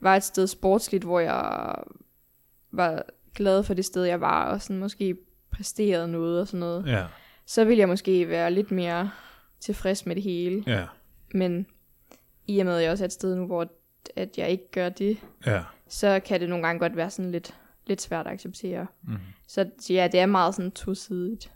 var 0.00 0.16
et 0.16 0.22
sted 0.24 0.46
sportsligt, 0.46 1.04
hvor 1.04 1.20
jeg 1.20 1.74
var 2.72 3.02
glad 3.34 3.62
for 3.62 3.74
det 3.74 3.84
sted, 3.84 4.04
jeg 4.04 4.20
var, 4.20 4.44
og 4.50 4.62
sådan 4.62 4.78
måske 4.78 5.16
præsterede 5.50 6.08
noget 6.08 6.40
og 6.40 6.46
sådan 6.48 6.60
noget, 6.60 6.86
Ja, 6.86 7.06
så 7.46 7.64
ville 7.64 7.78
jeg 7.80 7.88
måske 7.88 8.28
være 8.28 8.50
lidt 8.50 8.70
mere 8.70 9.10
tilfreds 9.60 10.06
med 10.06 10.14
det 10.14 10.22
hele. 10.22 10.64
ja, 10.66 10.84
Men 11.34 11.66
i 12.46 12.58
og 12.58 12.66
med, 12.66 12.76
at 12.76 12.82
jeg 12.82 12.90
også 12.90 13.04
er 13.04 13.06
et 13.08 13.12
sted 13.12 13.36
nu, 13.36 13.46
hvor 13.46 13.72
at 14.16 14.38
jeg 14.38 14.50
ikke 14.50 14.70
gør 14.70 14.88
det, 14.88 15.18
ja. 15.46 15.62
så 15.88 16.20
kan 16.24 16.40
det 16.40 16.48
nogle 16.48 16.66
gange 16.66 16.80
godt 16.80 16.96
være 16.96 17.10
sådan 17.10 17.30
lidt, 17.30 17.54
lidt 17.86 18.02
svært 18.02 18.26
at 18.26 18.32
acceptere. 18.32 18.86
Mm. 19.02 19.16
Så, 19.48 19.70
ja, 19.90 20.08
det 20.12 20.20
er 20.20 20.26
meget 20.26 20.54
sådan 20.54 20.70
tosidigt. 20.70 21.52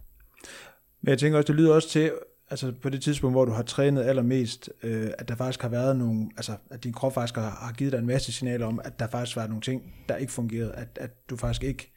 Men 1.01 1.11
jeg 1.11 1.19
tænker 1.19 1.39
også, 1.39 1.47
det 1.47 1.55
lyder 1.55 1.75
også 1.75 1.89
til, 1.89 2.13
altså 2.51 2.73
på 2.83 2.89
det 2.89 3.03
tidspunkt, 3.03 3.35
hvor 3.35 3.45
du 3.45 3.53
har 3.53 3.63
trænet 3.63 4.03
allermest, 4.03 4.71
øh, 4.83 5.11
at 5.19 5.29
der 5.29 5.37
faktisk 5.37 5.63
har 5.63 5.69
været 5.69 5.97
nogle, 5.97 6.31
altså 6.37 6.57
at 6.71 6.85
din 6.85 6.93
krop 6.93 7.15
faktisk 7.15 7.35
har, 7.35 7.51
har 7.51 7.73
givet 7.73 7.93
dig 7.93 7.99
en 7.99 8.07
masse 8.07 8.33
signaler 8.33 8.67
om, 8.67 8.81
at 8.85 8.99
der 8.99 9.07
faktisk 9.07 9.37
var 9.37 9.47
nogle 9.47 9.63
ting, 9.63 9.95
der 10.09 10.17
ikke 10.17 10.33
fungerede, 10.33 10.73
at, 10.73 10.89
at 11.01 11.31
du 11.31 11.37
faktisk 11.37 11.65
ikke, 11.65 11.94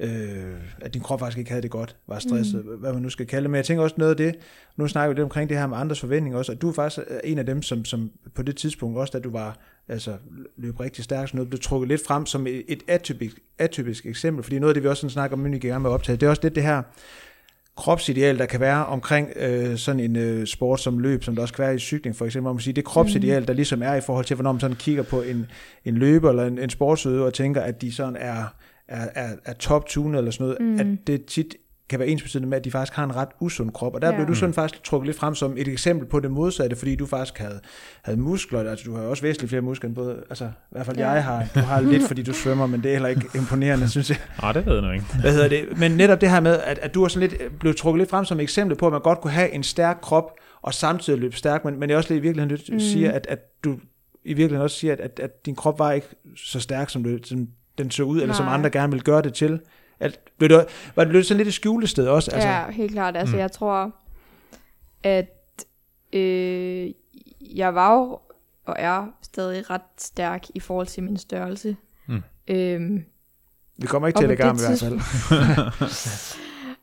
øh, 0.00 0.54
at 0.80 0.94
din 0.94 1.02
krop 1.02 1.20
faktisk 1.20 1.38
ikke 1.38 1.50
havde 1.50 1.62
det 1.62 1.70
godt, 1.70 1.96
var 2.06 2.18
stresset, 2.18 2.64
mm. 2.64 2.80
hvad 2.80 2.92
man 2.92 3.02
nu 3.02 3.10
skal 3.10 3.26
kalde 3.26 3.42
det. 3.42 3.50
Men 3.50 3.56
jeg 3.56 3.64
tænker 3.64 3.82
også 3.82 3.96
noget 3.98 4.10
af 4.10 4.16
det, 4.16 4.34
nu 4.76 4.88
snakker 4.88 5.08
vi 5.08 5.14
lidt 5.14 5.24
omkring 5.24 5.48
det 5.48 5.58
her 5.58 5.66
med 5.66 5.76
andres 5.76 6.00
forventninger 6.00 6.38
også, 6.38 6.52
at 6.52 6.62
du 6.62 6.68
er 6.68 6.72
faktisk 6.72 7.06
en 7.24 7.38
af 7.38 7.46
dem, 7.46 7.62
som, 7.62 7.84
som 7.84 8.10
på 8.34 8.42
det 8.42 8.56
tidspunkt 8.56 8.98
også, 8.98 9.10
da 9.10 9.18
du 9.18 9.30
var, 9.30 9.58
altså 9.88 10.14
løb 10.56 10.80
rigtig 10.80 11.04
stærkt, 11.04 11.34
noget, 11.34 11.50
blev 11.50 11.60
trukket 11.60 11.88
lidt 11.88 12.06
frem 12.06 12.26
som 12.26 12.46
et, 12.46 12.64
et 12.68 12.82
atypisk, 12.88 13.38
atypisk 13.58 14.06
eksempel, 14.06 14.42
fordi 14.42 14.58
noget 14.58 14.70
af 14.70 14.74
det, 14.74 14.82
vi 14.82 14.88
også 14.88 15.00
sådan 15.00 15.10
snakker 15.10 15.36
om, 15.36 15.46
inden 15.46 15.62
vi 15.62 15.68
gang 15.68 15.82
med 15.82 15.90
at 15.90 15.94
optage, 15.94 16.16
det 16.16 16.26
er 16.26 16.30
også 16.30 16.42
lidt 16.42 16.54
det 16.54 16.62
her, 16.62 16.82
kropsideal, 17.76 18.38
der 18.38 18.46
kan 18.46 18.60
være 18.60 18.86
omkring 18.86 19.28
øh, 19.36 19.76
sådan 19.76 20.00
en 20.00 20.16
øh, 20.16 20.46
sport 20.46 20.80
som 20.80 20.98
løb, 20.98 21.24
som 21.24 21.34
der 21.34 21.42
også 21.42 21.54
kan 21.54 21.64
være 21.64 21.74
i 21.74 21.78
cykling 21.78 22.16
for 22.16 22.24
eksempel, 22.24 22.52
man 22.52 22.60
siger, 22.60 22.74
det 22.74 22.84
kropsideal, 22.84 23.46
der 23.46 23.52
ligesom 23.52 23.82
er 23.82 23.94
i 23.94 24.00
forhold 24.00 24.24
til, 24.24 24.34
hvornår 24.34 24.52
man 24.52 24.60
sådan 24.60 24.76
kigger 24.76 25.02
på 25.02 25.22
en, 25.22 25.46
en 25.84 25.94
løber 25.94 26.30
eller 26.30 26.46
en, 26.46 26.58
en 26.58 26.70
sportsudøver 26.70 27.26
og 27.26 27.34
tænker, 27.34 27.60
at 27.60 27.82
de 27.82 27.92
sådan 27.92 28.16
er, 28.16 28.44
er, 28.90 29.08
er, 29.14 29.36
er 29.44 29.52
top-tunet 29.52 30.18
eller 30.18 30.30
sådan 30.30 30.44
noget, 30.44 30.60
mm. 30.60 30.80
at 30.80 31.06
det 31.06 31.24
tit 31.24 31.56
kan 31.90 31.98
være 31.98 32.08
ensbetydende 32.08 32.48
med, 32.48 32.58
at 32.58 32.64
de 32.64 32.70
faktisk 32.70 32.96
har 32.96 33.04
en 33.04 33.16
ret 33.16 33.28
usund 33.40 33.70
krop. 33.70 33.94
Og 33.94 34.02
der 34.02 34.08
ja. 34.08 34.14
Blev 34.14 34.28
du 34.28 34.34
sådan 34.34 34.54
faktisk 34.54 34.82
trukket 34.82 35.06
lidt 35.06 35.16
frem 35.16 35.34
som 35.34 35.54
et 35.56 35.68
eksempel 35.68 36.08
på 36.08 36.20
det 36.20 36.30
modsatte, 36.30 36.76
fordi 36.76 36.96
du 36.96 37.06
faktisk 37.06 37.38
havde, 37.38 37.60
havde 38.02 38.20
muskler, 38.20 38.70
altså 38.70 38.84
du 38.84 38.96
har 38.96 39.02
også 39.02 39.22
væsentligt 39.22 39.48
flere 39.48 39.62
muskler 39.62 39.88
end 39.88 39.94
både, 39.96 40.22
altså 40.30 40.44
i 40.44 40.48
hvert 40.70 40.86
fald 40.86 40.96
Ja. 40.96 41.10
jeg 41.10 41.24
har, 41.24 41.46
du 41.54 41.60
har 41.60 41.80
lidt, 41.80 42.02
fordi 42.02 42.22
du 42.22 42.32
svømmer, 42.32 42.66
men 42.66 42.82
det 42.82 42.88
er 42.88 42.92
heller 42.92 43.08
ikke 43.08 43.26
imponerende, 43.34 43.88
synes 43.88 44.10
jeg. 44.10 44.18
Ah, 44.42 44.54
det 44.54 44.66
ved 44.66 44.72
jeg 44.72 44.82
nu 44.82 44.90
ikke. 44.90 45.04
Hvad 45.20 45.32
hedder 45.32 45.48
det? 45.48 45.78
Men 45.78 45.92
netop 45.92 46.20
det 46.20 46.30
her 46.30 46.40
med, 46.40 46.58
at, 46.64 46.78
at 46.78 46.94
du 46.94 47.04
er 47.04 47.08
sådan 47.08 47.28
lidt, 47.28 47.58
blevet 47.58 47.76
trukket 47.76 47.98
lidt 47.98 48.10
frem 48.10 48.24
som 48.24 48.38
et 48.38 48.42
eksempel 48.42 48.76
på, 48.76 48.86
at 48.86 48.92
man 48.92 49.00
godt 49.02 49.20
kunne 49.20 49.32
have 49.32 49.50
en 49.50 49.62
stærk 49.62 49.98
krop, 50.02 50.30
og 50.62 50.74
samtidig 50.74 51.18
løbe 51.18 51.36
stærkt, 51.36 51.64
men, 51.64 51.80
men 51.80 51.90
jeg 51.90 51.96
også 51.98 52.14
lidt 52.14 52.18
i 52.18 52.22
virkeligheden 52.22 52.56
lidt 52.56 52.72
mm. 52.72 52.80
siger, 52.80 53.12
at, 53.12 53.26
at 53.28 53.38
du 53.64 53.78
i 54.24 54.34
virkeligheden 54.34 54.62
også 54.62 54.76
siger, 54.76 54.92
at, 54.92 55.00
at, 55.00 55.20
at 55.22 55.46
din 55.46 55.54
krop 55.54 55.78
var 55.78 55.92
ikke 55.92 56.06
så 56.36 56.60
stærk, 56.60 56.90
som, 56.90 57.04
du, 57.04 57.18
som 57.24 57.48
den 57.78 57.90
så 57.90 58.02
ud, 58.02 58.20
eller 58.22 58.34
som 58.34 58.44
Nej. 58.44 58.54
andre 58.54 58.70
gerne 58.70 58.92
vil 58.92 59.02
gøre 59.02 59.22
det 59.22 59.34
til. 59.34 59.60
At, 60.00 60.18
blev 60.38 60.48
det, 60.48 60.66
var 60.96 61.04
det 61.04 61.26
sådan 61.26 61.36
lidt 61.36 61.48
et 61.48 61.54
skjulested 61.54 62.08
også? 62.08 62.30
Altså, 62.30 62.48
ja, 62.48 62.70
helt 62.70 62.92
klart. 62.92 63.16
Altså, 63.16 63.32
Mm. 63.32 63.36
mm. 63.36 63.40
jeg 63.40 63.52
tror, 63.52 63.92
at 65.02 65.64
øh, 66.12 66.90
jeg 67.40 67.74
var 67.74 67.94
jo 67.94 68.18
og 68.66 68.76
er 68.78 69.06
stadig 69.22 69.70
ret 69.70 69.80
stærk 69.98 70.44
i 70.54 70.60
forhold 70.60 70.86
til 70.86 71.02
min 71.02 71.16
størrelse. 71.16 71.76
Mm. 72.06 72.22
Øhm, 72.48 73.04
vi 73.76 73.86
kommer 73.86 74.08
ikke 74.08 74.20
til 74.20 74.30
at 74.30 74.40
arm 74.40 74.56
i 74.56 74.60
hvert 74.60 74.78
fald. 74.78 75.00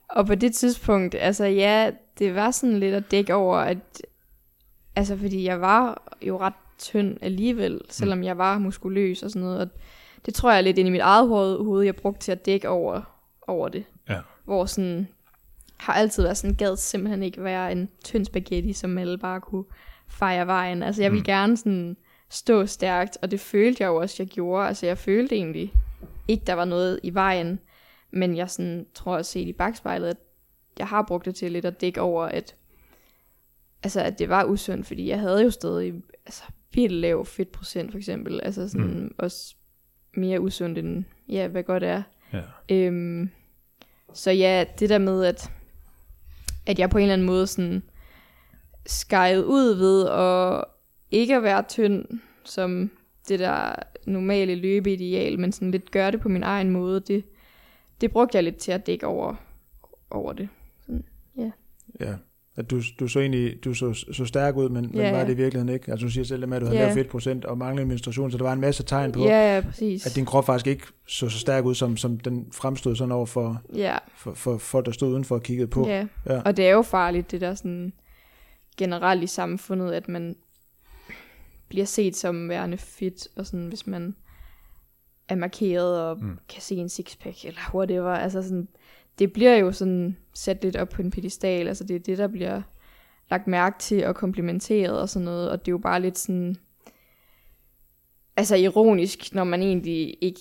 og 0.09 0.27
på 0.27 0.35
det 0.35 0.55
tidspunkt, 0.55 1.15
altså 1.15 1.45
ja, 1.45 1.91
det 2.19 2.35
var 2.35 2.51
sådan 2.51 2.79
lidt 2.79 2.95
at 2.95 3.11
dække 3.11 3.35
over, 3.35 3.57
at 3.57 4.01
altså 4.95 5.17
fordi 5.17 5.43
jeg 5.43 5.61
var 5.61 6.03
jo 6.21 6.39
ret 6.39 6.53
tynd 6.79 7.17
alligevel, 7.21 7.81
selvom 7.89 8.23
jeg 8.23 8.37
var 8.37 8.59
muskuløs 8.59 9.23
og 9.23 9.29
sådan 9.31 9.41
noget, 9.41 9.59
og 9.61 9.67
det 10.27 10.35
tror 10.35 10.51
jeg 10.51 10.63
lidt 10.63 10.77
ind 10.77 10.87
i 10.87 10.91
mit 10.91 11.01
eget 11.01 11.27
hoved, 11.27 11.83
jeg 11.83 11.95
brugte 11.95 12.21
til 12.21 12.31
at 12.31 12.45
dække 12.45 12.69
over, 12.69 13.01
over 13.47 13.69
det. 13.69 13.83
Ja. 14.09 14.19
Hvor 14.45 14.65
sådan, 14.65 15.07
har 15.77 15.93
altid 15.93 16.23
været 16.23 16.37
sådan, 16.37 16.55
gad 16.55 16.77
simpelthen 16.77 17.23
ikke 17.23 17.43
være 17.43 17.71
en 17.71 17.89
tynd 18.03 18.25
spaghetti, 18.25 18.73
som 18.73 18.97
alle 18.97 19.17
bare 19.17 19.41
kunne 19.41 19.63
fejre 20.07 20.47
vejen. 20.47 20.83
Altså 20.83 21.01
jeg 21.01 21.11
ville 21.11 21.21
Mm. 21.21 21.25
gerne 21.25 21.57
sådan 21.57 21.97
stå 22.29 22.65
stærkt, 22.65 23.17
og 23.21 23.31
det 23.31 23.39
følte 23.39 23.83
jeg 23.83 23.87
jo 23.87 23.95
også, 23.95 24.15
jeg 24.19 24.27
gjorde. 24.27 24.67
Altså 24.67 24.85
jeg 24.85 24.97
følte 24.97 25.35
egentlig 25.35 25.73
ikke, 26.27 26.43
der 26.47 26.53
var 26.53 26.65
noget 26.65 26.99
i 27.03 27.13
vejen. 27.13 27.59
Men 28.11 28.37
jeg 28.37 28.49
sådan, 28.49 28.85
tror 28.93 29.17
at 29.17 29.25
set 29.25 29.47
i 29.47 29.53
bagspejlet, 29.53 30.07
at 30.07 30.17
jeg 30.79 30.87
har 30.87 31.01
brugt 31.07 31.25
det 31.25 31.35
til 31.35 31.51
lidt 31.51 31.65
at 31.65 31.81
dække 31.81 32.01
over, 32.01 32.25
at, 32.25 32.55
altså, 33.83 34.01
at 34.01 34.19
det 34.19 34.29
var 34.29 34.43
usundt, 34.43 34.87
fordi 34.87 35.09
jeg 35.09 35.19
havde 35.19 35.43
jo 35.43 35.49
stadig 35.49 35.93
altså, 36.25 36.43
virkelig 36.73 37.01
lav 37.01 37.25
fedtprocent 37.25 37.91
for 37.91 37.97
eksempel. 37.97 38.39
Altså 38.43 38.69
sådan 38.69 38.99
mm. 38.99 39.15
også 39.17 39.55
mere 40.17 40.41
usundt 40.41 40.77
end, 40.77 41.03
ja, 41.29 41.47
hvad 41.47 41.63
godt 41.63 41.83
er. 41.83 42.03
Ja. 42.33 42.41
Øhm, 42.71 43.29
så 44.13 44.31
ja, 44.31 44.65
det 44.79 44.89
der 44.89 44.97
med, 44.97 45.25
at, 45.25 45.51
at 46.65 46.79
jeg 46.79 46.89
på 46.89 46.97
en 46.97 47.01
eller 47.01 47.13
anden 47.13 47.27
måde 47.27 47.47
sådan 47.47 47.83
skejede 48.85 49.45
ud 49.45 49.75
ved 49.75 50.09
at 50.09 50.65
ikke 51.11 51.35
at 51.35 51.43
være 51.43 51.63
tynd, 51.63 52.05
som 52.43 52.91
det 53.27 53.39
der 53.39 53.75
normale 54.05 54.55
løbeideal, 54.55 55.39
men 55.39 55.51
sådan 55.51 55.71
lidt 55.71 55.91
gøre 55.91 56.11
det 56.11 56.21
på 56.21 56.29
min 56.29 56.43
egen 56.43 56.69
måde, 56.69 56.99
det, 56.99 57.25
det 58.01 58.11
brugte 58.11 58.35
jeg 58.35 58.43
lidt 58.43 58.57
til 58.57 58.71
at 58.71 58.87
dække 58.87 59.07
over, 59.07 59.35
over 60.09 60.33
det. 60.33 60.49
Sådan, 60.85 61.03
ja. 61.37 61.51
Ja, 61.99 62.15
at 62.57 62.71
du, 62.71 62.81
du 62.99 63.07
så 63.07 63.19
egentlig 63.19 63.63
du 63.63 63.73
så, 63.73 63.93
så 64.11 64.25
stærk 64.25 64.55
ud, 64.55 64.69
men, 64.69 64.91
Ja, 64.93 65.03
men 65.03 65.13
var 65.13 65.23
det 65.25 65.33
i 65.33 65.35
virkeligheden 65.35 65.73
ikke? 65.73 65.91
Altså 65.91 66.05
du 66.05 66.11
siger 66.11 66.25
selv, 66.25 66.43
at 66.53 66.61
du 66.61 66.65
havde 66.65 66.77
Ja. 66.77 66.83
lavet 66.83 66.93
fedtprocent 66.93 67.45
og 67.45 67.57
manglende 67.57 67.89
menstruation, 67.89 68.31
så 68.31 68.37
der 68.37 68.43
var 68.43 68.53
en 68.53 68.61
masse 68.61 68.83
tegn 68.83 69.11
på, 69.11 69.19
Ja, 69.23 69.55
ja, 69.55 69.61
præcis. 69.61 70.05
at 70.05 70.15
din 70.15 70.25
krop 70.25 70.45
faktisk 70.45 70.67
ikke 70.67 70.83
så 71.07 71.29
så 71.29 71.39
stærk 71.39 71.65
ud, 71.65 71.75
som, 71.75 71.97
som 71.97 72.19
den 72.19 72.47
fremstod 72.53 72.95
sådan 72.95 73.11
over 73.11 73.25
for, 73.25 73.61
ja, 73.75 73.97
for, 74.15 74.33
for 74.33 74.57
folk, 74.57 74.85
der 74.85 74.91
stod 74.91 75.09
udenfor 75.09 75.35
og 75.35 75.43
kiggede 75.43 75.67
på. 75.67 75.87
ja. 75.87 76.05
Ja. 76.25 76.41
Og 76.41 76.57
det 76.57 76.67
er 76.67 76.71
jo 76.71 76.81
farligt, 76.81 77.31
det 77.31 77.41
der 77.41 77.55
sådan 77.55 77.93
generelt 78.77 79.23
i 79.23 79.27
samfundet, 79.27 79.91
at 79.93 80.07
man 80.07 80.35
bliver 81.69 81.85
set 81.85 82.15
som 82.15 82.49
værende 82.49 82.77
fit, 82.77 83.27
og 83.35 83.45
sådan, 83.45 83.67
hvis 83.67 83.87
man 83.87 84.15
er 85.29 85.35
markeret 85.35 86.01
og 86.01 86.17
mm. 86.17 86.37
kan 86.49 86.61
se 86.61 86.75
en 86.75 86.89
sixpack, 86.89 87.45
eller 87.45 87.59
whatever. 87.75 88.11
Altså 88.11 88.41
sådan, 88.41 88.67
det 89.19 89.33
bliver 89.33 89.55
jo 89.55 89.71
sådan 89.71 90.17
sat 90.33 90.63
lidt 90.63 90.75
op 90.75 90.89
på 90.89 91.01
en 91.01 91.11
pedestal, 91.11 91.67
altså 91.67 91.83
det 91.83 91.95
er 91.95 91.99
det, 91.99 92.17
der 92.17 92.27
bliver 92.27 92.61
lagt 93.31 93.47
mærke 93.47 93.79
til 93.79 94.05
og 94.05 94.15
komplimenteret 94.15 95.01
og 95.01 95.09
sådan 95.09 95.25
noget, 95.25 95.49
og 95.49 95.59
det 95.59 95.67
er 95.67 95.71
jo 95.73 95.77
bare 95.77 96.01
lidt 96.01 96.17
sådan, 96.17 96.55
altså 98.37 98.55
ironisk, 98.55 99.33
når 99.35 99.43
man 99.43 99.61
egentlig 99.61 100.17
ikke, 100.21 100.39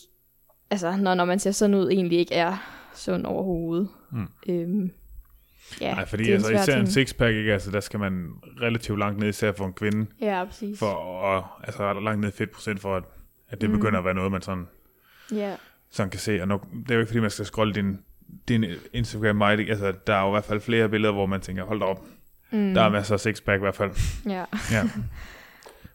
altså 0.70 0.97
når, 0.97 1.14
når 1.14 1.24
man 1.24 1.39
ser 1.39 1.51
sådan 1.51 1.74
ud, 1.74 1.91
egentlig 1.91 2.18
ikke 2.18 2.35
er 2.35 2.57
sund 2.95 3.27
overhovedet. 3.27 3.89
Mm. 4.12 4.27
Øhm, 4.49 4.91
ja, 5.81 5.95
Nej, 5.95 6.07
fordi 6.07 6.22
det 6.22 6.31
er 6.31 6.35
altså, 6.35 6.49
svær 6.49 6.62
især 6.62 6.72
en 6.77 6.79
ting. 6.87 6.93
sixpack, 6.93 7.35
ikke? 7.35 7.53
Altså, 7.53 7.70
der 7.70 7.81
skal 7.81 8.01
man 8.01 8.29
relativt 8.61 8.99
langt 8.99 9.18
ned, 9.18 9.29
især 9.29 9.53
for 9.53 9.66
en 9.66 9.72
kvinde, 9.72 10.07
Ja, 10.20 10.45
præcis. 10.45 10.79
for 10.79 11.22
at, 11.37 11.45
altså 11.64 12.01
langt 12.01 12.20
ned 12.20 12.29
i 12.29 12.33
fedtprocent, 12.33 12.81
for 12.81 12.97
at, 12.97 13.05
at 13.49 13.61
det 13.61 13.70
Mm. 13.70 13.77
begynder 13.77 13.99
at 13.99 14.05
være 14.05 14.14
noget, 14.14 14.33
man 14.33 14.43
sådan, 14.43 14.66
Ja, 15.33 15.57
sådan 15.91 16.11
kan 16.11 16.20
se. 16.20 16.41
Og 16.43 16.49
nok, 16.49 16.66
det 16.72 16.91
er 16.91 16.95
jo 16.95 17.01
ikke, 17.01 17.09
fordi 17.11 17.20
man 17.20 17.31
skal 17.31 17.45
scrolle 17.45 17.74
din, 17.74 17.99
din 18.49 18.64
Instagram 18.93 19.59
ikke? 19.59 19.70
altså, 19.70 19.93
der 20.07 20.14
er 20.14 20.20
jo 20.22 20.29
i 20.29 20.31
hvert 20.31 20.45
fald 20.45 20.61
flere 20.61 20.89
billeder, 20.89 21.12
hvor 21.12 21.27
man 21.27 21.41
tænker, 21.41 21.64
hold 21.64 21.81
da 21.81 21.85
op, 21.87 22.03
mm, 22.53 22.74
der 22.74 22.83
er 22.83 22.89
masser 22.89 23.14
af 23.14 23.20
sixpack 23.20 23.59
i 23.59 23.62
hvert 23.62 23.74
fald. 23.77 23.91
ja. 24.27 24.45
Ja. 24.72 24.83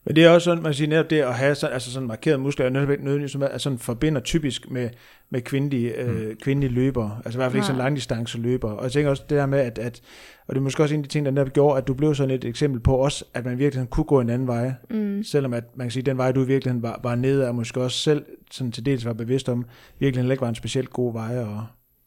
Men 0.05 0.15
det 0.15 0.23
er 0.25 0.29
også 0.29 0.45
sådan, 0.45 0.63
man 0.63 0.73
siger 0.73 0.88
netop 0.88 1.09
det 1.09 1.19
at 1.19 1.34
have 1.36 1.55
sådan, 1.55 1.73
altså 1.73 1.91
sådan 1.91 2.07
markeret 2.07 2.39
muskler, 2.39 2.65
er 2.65 2.69
nødvendigvis, 2.69 3.32
som 3.32 3.41
er- 3.41 3.47
altså 3.47 3.63
sådan 3.63 3.79
forbinder 3.79 4.21
typisk 4.21 4.69
med, 4.71 4.89
med 5.29 5.41
kvindelige, 5.41 5.95
øh, 6.01 6.36
kvindelige 6.36 6.71
løbere, 6.73 7.19
altså 7.25 7.38
i 7.38 7.39
hvert 7.39 7.51
fald 7.51 7.57
ikke 7.57 7.65
sådan 7.65 7.77
langdistance 7.77 8.38
løbere. 8.38 8.71
Og 8.77 8.84
jeg 8.84 8.91
tænker 8.91 9.09
også 9.09 9.23
det 9.29 9.38
der 9.38 9.45
med, 9.45 9.59
at, 9.59 9.79
at, 9.79 10.01
og 10.47 10.55
det 10.55 10.59
er 10.59 10.63
måske 10.63 10.84
også 10.84 10.95
en 10.95 10.99
af 11.01 11.03
de 11.03 11.09
ting, 11.09 11.25
der 11.25 11.32
netop 11.32 11.53
gjorde, 11.53 11.77
at 11.77 11.88
du 11.88 11.93
blev 11.93 12.15
sådan 12.15 12.36
et 12.36 12.45
eksempel 12.45 12.79
på 12.82 12.95
også, 12.95 13.25
at 13.34 13.45
man 13.45 13.59
virkelig 13.59 13.89
kunne 13.89 14.03
gå 14.03 14.19
en 14.21 14.29
anden 14.29 14.47
vej, 14.47 14.73
Mm, 14.89 15.23
selvom 15.23 15.53
at 15.53 15.63
man 15.75 15.86
kan 15.88 15.91
sige, 15.91 16.01
at 16.01 16.05
den 16.05 16.17
vej, 16.17 16.32
du 16.32 16.43
i 16.43 16.47
virkeligheden 16.47 16.84
var, 16.84 16.99
var 17.03 17.15
nede, 17.15 17.47
og 17.47 17.55
måske 17.55 17.82
også 17.82 17.97
selv 17.97 18.25
sådan 18.51 18.71
til 18.71 18.86
dels 18.86 19.05
var 19.05 19.13
bevidst 19.13 19.49
om, 19.49 19.65
virkelig 19.99 20.32
ikke 20.32 20.41
var 20.41 20.49
en 20.49 20.55
specielt 20.55 20.89
god 20.89 21.13
vej 21.13 21.36
at, 21.36 21.47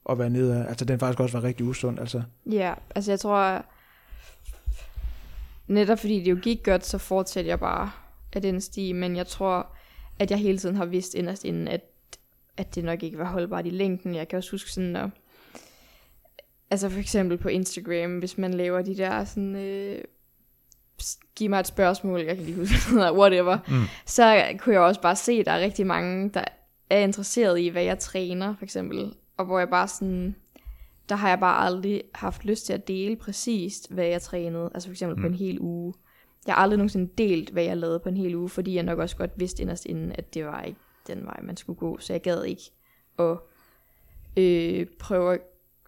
at 0.09 0.19
være 0.19 0.29
nede 0.29 0.55
af. 0.63 0.69
Altså 0.69 0.85
den 0.85 0.99
faktisk 0.99 1.19
også 1.19 1.37
var 1.39 1.47
rigtig 1.47 1.65
usund. 1.65 1.99
Altså. 1.99 2.21
ja, 2.51 2.73
altså 2.95 3.11
jeg 3.11 3.19
tror, 3.19 3.65
netop 5.67 5.99
fordi 5.99 6.19
det 6.19 6.31
jo 6.31 6.37
gik 6.41 6.63
godt, 6.63 6.85
så 6.85 6.97
fortsatte 6.97 7.49
jeg 7.49 7.59
bare 7.59 7.91
af 8.33 8.41
den 8.41 8.61
sti, 8.61 8.93
men 8.93 9.15
jeg 9.15 9.27
tror, 9.27 9.67
at 10.19 10.31
jeg 10.31 10.39
hele 10.39 10.57
tiden 10.57 10.75
har 10.75 10.85
vidst 10.85 11.13
inderst 11.13 11.43
inden, 11.45 11.67
at, 11.67 11.81
at 12.57 12.75
det 12.75 12.83
nok 12.83 13.03
ikke 13.03 13.17
var 13.17 13.31
holdbart 13.31 13.65
i 13.65 13.69
længden. 13.69 14.15
Jeg 14.15 14.27
kan 14.27 14.37
også 14.37 14.51
huske 14.51 14.71
sådan, 14.71 14.95
at, 14.95 15.09
altså 16.71 16.89
for 16.89 16.99
eksempel 16.99 17.37
på 17.37 17.47
Instagram, 17.47 18.19
hvis 18.19 18.37
man 18.37 18.53
laver 18.53 18.81
de 18.81 18.97
der 18.97 19.25
sådan, 19.25 19.55
øh, 19.55 20.01
giv 21.35 21.49
mig 21.49 21.59
et 21.59 21.67
spørgsmål, 21.67 22.21
jeg 22.21 22.35
kan 22.35 22.45
lige 22.45 22.57
huske, 22.57 22.75
whatever, 23.19 23.57
Mm. 23.67 23.83
så 24.05 24.43
kunne 24.59 24.73
jeg 24.73 24.81
også 24.81 25.01
bare 25.01 25.15
se, 25.15 25.31
at 25.31 25.45
der 25.45 25.51
er 25.51 25.59
rigtig 25.59 25.87
mange, 25.87 26.29
der 26.29 26.43
er 26.89 26.99
interesseret 26.99 27.59
i, 27.59 27.67
hvad 27.67 27.83
jeg 27.83 27.99
træner, 27.99 28.55
for 28.57 28.63
eksempel. 28.63 29.13
Og 29.37 29.45
hvor 29.45 29.59
jeg 29.59 29.69
bare 29.69 29.87
sådan, 29.87 30.35
der 31.09 31.15
har 31.15 31.29
jeg 31.29 31.39
bare 31.39 31.65
aldrig 31.65 32.03
haft 32.13 32.45
lyst 32.45 32.65
til 32.65 32.73
at 32.73 32.87
dele 32.87 33.15
præcist, 33.15 33.91
hvad 33.91 34.05
jeg 34.05 34.21
trænede. 34.21 34.71
Altså 34.73 34.89
for 34.89 34.93
eksempel 34.93 35.15
mm. 35.15 35.21
på 35.21 35.27
Mm. 35.27 35.33
en 35.33 35.39
hel 35.39 35.59
uge. 35.59 35.93
Jeg 36.47 36.55
har 36.55 36.61
aldrig 36.61 36.77
nogensinde 36.77 37.11
delt, 37.17 37.49
hvad 37.49 37.63
jeg 37.63 37.77
lavede 37.77 37.99
på 37.99 38.09
en 38.09 38.17
hel 38.17 38.35
uge, 38.35 38.49
fordi 38.49 38.75
jeg 38.75 38.83
nok 38.83 38.99
også 38.99 39.17
godt 39.17 39.31
vidste 39.35 39.61
inderst 39.61 39.85
inden, 39.85 40.11
at 40.11 40.33
det 40.33 40.45
var 40.45 40.61
ikke 40.61 40.79
den 41.07 41.25
vej, 41.25 41.39
man 41.43 41.57
skulle 41.57 41.79
gå. 41.79 41.97
Så 41.99 42.13
jeg 42.13 42.21
gad 42.21 42.43
ikke 42.43 42.71
at 43.19 43.37
øh, 44.37 44.87
prøve 44.99 45.33
at 45.33 45.39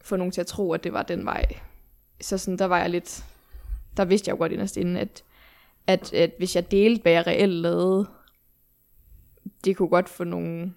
få 0.02 0.16
nogen 0.16 0.32
til 0.32 0.42
at 0.42 0.48
tro, 0.48 0.74
at 0.74 0.84
det 0.84 0.94
var 0.94 1.04
den 1.04 1.26
vej. 1.26 1.46
Så 2.22 2.38
sådan, 2.38 2.58
der 2.58 2.66
var 2.66 2.80
jeg 2.80 2.90
lidt, 2.90 3.26
der 3.98 4.06
vidste 4.06 4.30
jeg 4.30 4.34
jo 4.34 4.38
godt 4.38 4.52
inderst 4.52 4.78
inden, 4.78 4.98
at, 4.98 5.24
at, 5.88 6.14
at 6.14 6.32
hvis 6.38 6.56
jeg 6.56 6.72
delte, 6.72 7.02
hvad 7.02 7.12
jeg 7.12 7.28
reelt 7.28 7.54
lavede, 7.54 8.08
det 9.66 9.78
kunne 9.78 9.90
godt 9.90 10.10
få 10.10 10.24
nogle 10.24 10.74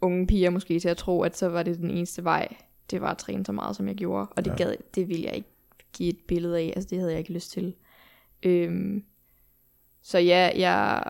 unge 0.00 0.26
piger 0.26 0.50
måske 0.50 0.80
til 0.80 0.88
at 0.88 0.96
tro, 0.96 1.22
at 1.22 1.36
så 1.36 1.48
var 1.48 1.62
det 1.62 1.78
den 1.78 1.90
eneste 1.90 2.24
vej, 2.24 2.48
det 2.90 3.00
var 3.00 3.10
at 3.10 3.18
træne 3.18 3.46
så 3.46 3.52
meget, 3.52 3.76
som 3.76 3.88
jeg 3.88 3.96
gjorde. 3.96 4.26
Og 4.36 4.44
det, 4.44 4.50
Ja. 4.50 4.56
gad, 4.56 4.74
det 4.94 5.08
ville 5.08 5.24
jeg 5.24 5.34
ikke 5.34 5.48
give 5.92 6.08
et 6.08 6.18
billede 6.28 6.58
af. 6.58 6.72
Altså, 6.76 6.88
det 6.90 6.98
havde 6.98 7.10
jeg 7.12 7.18
ikke 7.18 7.32
lyst 7.32 7.50
til. 7.52 7.74
Øhm, 8.42 9.04
så 10.02 10.18
ja, 10.18 10.50
jeg, 10.56 11.02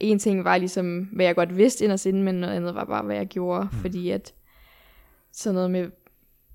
en 0.00 0.18
ting 0.18 0.44
var 0.44 0.56
ligesom, 0.58 1.02
hvad 1.12 1.26
jeg 1.26 1.34
godt 1.34 1.56
vidste 1.56 1.84
inderst 1.84 2.06
inde, 2.06 2.22
men 2.22 2.34
noget 2.34 2.54
andet 2.54 2.74
var 2.74 2.84
bare, 2.84 3.02
hvad 3.04 3.16
jeg 3.16 3.26
gjorde. 3.26 3.68
Mm. 3.72 3.78
Fordi 3.78 4.10
at 4.10 4.34
sådan 5.32 5.54
noget 5.54 5.70
med, 5.70 5.90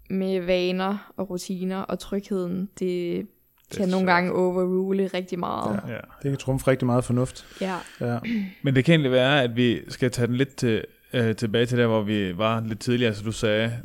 med 0.10 0.40
vaner 0.42 1.14
og 1.18 1.30
rutiner 1.30 1.82
og 1.82 2.00
trygheden, 2.00 2.70
det, 2.80 3.28
Det 3.70 3.78
kan 3.78 3.90
nogle 3.90 4.12
gange 4.14 4.34
overrule 4.34 5.08
rigtig 5.08 5.40
meget. 5.40 5.80
Ja. 5.88 5.98
Det 6.24 6.32
kan 6.32 6.38
trumfe 6.38 6.68
rigtig 6.68 6.86
meget 6.86 7.04
fornuft. 7.04 7.46
Ja. 7.62 7.78
Ja. 8.00 8.20
Men 8.64 8.76
det 8.76 8.86
kan 8.86 8.94
egentlig 8.94 9.12
være, 9.12 9.44
at 9.44 9.56
vi 9.56 9.80
skal 9.92 10.12
tage 10.12 10.28
den 10.28 10.36
lidt 10.36 10.56
til, 10.56 10.86
øh, 11.14 11.36
tilbage 11.36 11.66
til 11.66 11.78
der, 11.78 11.88
hvor 11.88 12.02
vi 12.02 12.38
var 12.38 12.60
lidt 12.60 12.80
tidligere. 12.80 13.14
Så 13.14 13.24
du 13.24 13.32
sagde, 13.32 13.82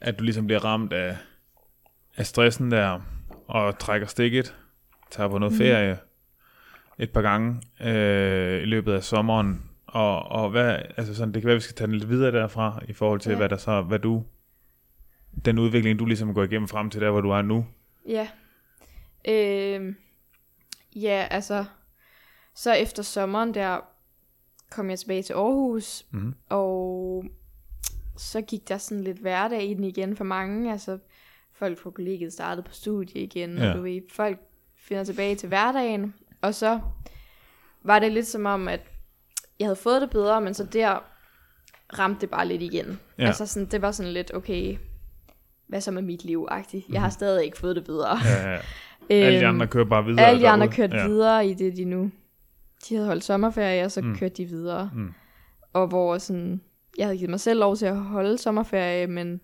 at 0.00 0.18
du 0.18 0.24
ligesom 0.24 0.46
bliver 0.46 0.64
ramt 0.64 0.92
af, 0.92 1.16
af 2.16 2.26
stressen 2.26 2.70
der, 2.70 3.00
og 3.46 3.78
trækker 3.78 4.06
stikket, 4.06 4.54
tager 5.10 5.28
på 5.28 5.38
noget 5.38 5.52
Mhm. 5.52 5.58
ferie 5.58 5.98
et 6.98 7.10
par 7.10 7.22
gange 7.22 7.62
øh, 7.80 8.62
i 8.62 8.64
løbet 8.64 8.92
af 8.92 9.04
sommeren. 9.04 9.64
Og, 9.86 10.22
og 10.22 10.50
hvad, 10.50 10.78
altså 10.96 11.14
sådan, 11.14 11.34
det 11.34 11.42
kan 11.42 11.46
være, 11.46 11.56
vi 11.56 11.60
skal 11.60 11.76
tage 11.76 11.86
den 11.88 11.94
lidt 11.96 12.08
videre 12.08 12.32
derfra, 12.32 12.82
i 12.88 12.92
forhold 12.92 13.20
til, 13.20 13.30
Ja. 13.30 13.36
hvad 13.36 13.48
der 13.48 13.56
så, 13.56 13.82
hvad 13.82 13.98
du, 13.98 14.24
den 15.44 15.58
udvikling, 15.58 15.98
du 15.98 16.04
ligesom 16.06 16.34
går 16.34 16.42
igennem 16.44 16.68
frem 16.68 16.90
til 16.90 17.00
der, 17.00 17.10
hvor 17.10 17.20
du 17.20 17.30
er 17.30 17.42
nu. 17.42 17.66
Ja. 18.08 18.28
Øh, 19.28 19.94
ja, 20.96 21.26
altså, 21.30 21.64
så 22.54 22.72
efter 22.72 23.02
sommeren 23.02 23.54
der 23.54 23.80
kom 24.70 24.90
jeg 24.90 24.98
tilbage 24.98 25.22
til 25.22 25.32
Aarhus, 25.32 26.06
Mm-hmm. 26.10 26.34
og 26.48 27.24
så 28.16 28.40
gik 28.40 28.68
der 28.68 28.78
sådan 28.78 29.04
lidt 29.04 29.18
hverdag 29.18 29.64
i 29.70 29.74
den 29.74 29.84
igen 29.84 30.16
for 30.16 30.24
mange. 30.24 30.72
Altså, 30.72 30.98
folk 31.52 31.78
på 31.82 31.90
kollegiet 31.90 32.32
startede 32.32 32.66
på 32.66 32.72
studie 32.72 33.22
igen, 33.22 33.58
ja. 33.58 33.70
Og 33.70 33.76
du 33.76 33.82
ved, 33.82 34.00
folk 34.12 34.38
finder 34.78 35.04
tilbage 35.04 35.34
til 35.34 35.48
hverdagen. 35.48 36.14
Og 36.42 36.54
så 36.54 36.80
var 37.82 37.98
det 37.98 38.12
lidt 38.12 38.26
som 38.26 38.46
om, 38.46 38.68
at 38.68 38.80
jeg 39.58 39.66
havde 39.66 39.76
fået 39.76 40.02
det 40.02 40.10
bedre, 40.10 40.40
men 40.40 40.54
så 40.54 40.64
der 40.64 40.98
ramte 41.98 42.20
det 42.20 42.30
bare 42.30 42.48
lidt 42.48 42.62
igen. 42.62 43.00
Ja. 43.18 43.26
Altså 43.26 43.46
sådan, 43.46 43.68
det 43.68 43.82
var 43.82 43.90
sådan 43.90 44.12
lidt, 44.12 44.34
okay, 44.34 44.76
hvad 45.66 45.80
så 45.80 45.90
med 45.90 46.02
mit 46.02 46.24
liv-agtigt? 46.24 46.86
Jeg 46.92 47.00
har 47.00 47.10
stadig 47.10 47.44
ikke 47.44 47.58
fået 47.58 47.76
det 47.76 47.84
bedre. 47.84 48.18
Ja, 48.24 48.50
ja. 48.52 48.58
Alle 49.10 49.38
de 49.40 49.44
Øhm, 49.46 49.54
andre 49.54 49.66
kører 49.66 49.84
bare 49.84 50.04
videre. 50.04 50.26
alle 50.26 50.40
de 50.42 50.48
andre 50.48 50.68
kørte 50.68 50.96
ja. 50.96 51.06
videre 51.06 51.46
i 51.46 51.54
det, 51.54 51.76
de 51.76 51.84
nu... 51.84 52.10
De 52.88 52.94
havde 52.94 53.06
holdt 53.06 53.24
sommerferie, 53.24 53.84
og 53.84 53.92
så 53.92 54.00
Mm. 54.00 54.16
kørte 54.16 54.34
de 54.34 54.44
videre. 54.44 54.90
Mm. 54.94 55.14
Og 55.72 55.86
hvor 55.86 56.18
sådan... 56.18 56.60
Jeg 56.98 57.06
havde 57.06 57.18
givet 57.18 57.30
mig 57.30 57.40
selv 57.40 57.60
lov 57.60 57.76
til 57.76 57.86
at 57.86 57.96
holde 57.96 58.38
sommerferie, 58.38 59.06
men 59.06 59.40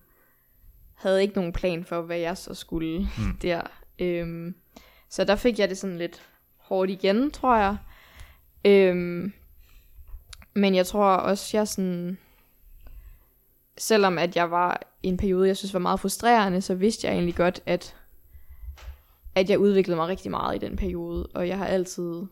havde 0.95 1.22
ikke 1.22 1.35
nogen 1.35 1.53
plan 1.53 1.85
for, 1.85 2.03
hvad 2.03 2.18
jeg 2.18 2.39
så 2.39 2.55
skulle 2.55 2.99
mm. 3.01 3.37
der. 3.43 3.61
Øhm, 3.99 4.55
så 5.09 5.24
der 5.24 5.37
fik 5.37 5.59
jeg 5.59 5.68
det 5.68 5.78
sådan 5.78 5.99
lidt 5.99 6.22
hårdt 6.57 6.91
igen, 6.91 7.30
tror 7.30 7.57
jeg. 7.57 7.76
Øhm, 8.64 9.32
men 10.55 10.74
jeg 10.74 10.87
tror 10.87 11.07
også, 11.07 11.57
jeg 11.57 11.68
sådan... 11.68 12.18
Selvom 13.78 14.18
at 14.18 14.37
jeg 14.37 14.51
var 14.51 14.82
i 15.03 15.09
en 15.09 15.16
periode, 15.16 15.49
jeg 15.49 15.57
synes 15.57 15.74
var 15.74 15.80
meget 15.80 16.01
frustrerende, 16.01 16.61
så 16.61 16.74
vidste 16.74 17.07
jeg 17.07 17.14
egentlig 17.14 17.35
godt, 17.37 17.61
at 17.66 17.97
at 19.37 19.51
jeg 19.51 19.59
udviklede 19.59 19.97
mig 19.97 20.09
rigtig 20.09 20.30
meget 20.30 20.55
i 20.57 20.66
den 20.66 20.76
periode, 20.76 21.26
og 21.35 21.49
jeg 21.49 21.59
har 21.59 21.66
altid 21.66 22.22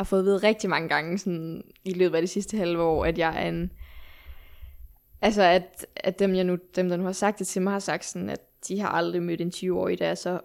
har 0.00 0.04
fået 0.04 0.24
vide 0.24 0.36
rigtig 0.36 0.70
mange 0.70 0.88
gange 0.88 1.18
sådan, 1.18 1.62
i 1.84 1.92
løbet 1.92 2.14
af 2.14 2.22
det 2.22 2.30
sidste 2.30 2.56
halve 2.56 2.82
år, 2.82 3.04
at 3.04 3.18
jeg 3.18 3.44
er 3.44 3.48
en 3.48 3.72
Altså, 5.22 5.42
at, 5.42 5.86
at 5.96 6.18
dem, 6.18 6.34
jeg 6.34 6.44
nu, 6.44 6.58
dem, 6.76 6.88
der 6.88 6.96
nu 6.96 7.04
har 7.04 7.12
sagt 7.12 7.38
det 7.38 7.46
til 7.46 7.62
mig, 7.62 7.72
har 7.72 7.78
sagt 7.78 8.04
sådan, 8.04 8.30
at 8.30 8.40
de 8.68 8.80
har 8.80 8.88
aldrig 8.88 9.22
mødt 9.22 9.40
en 9.40 9.52
20-årig, 9.54 9.98
der 9.98 10.06
er 10.06 10.14
så 10.14 10.40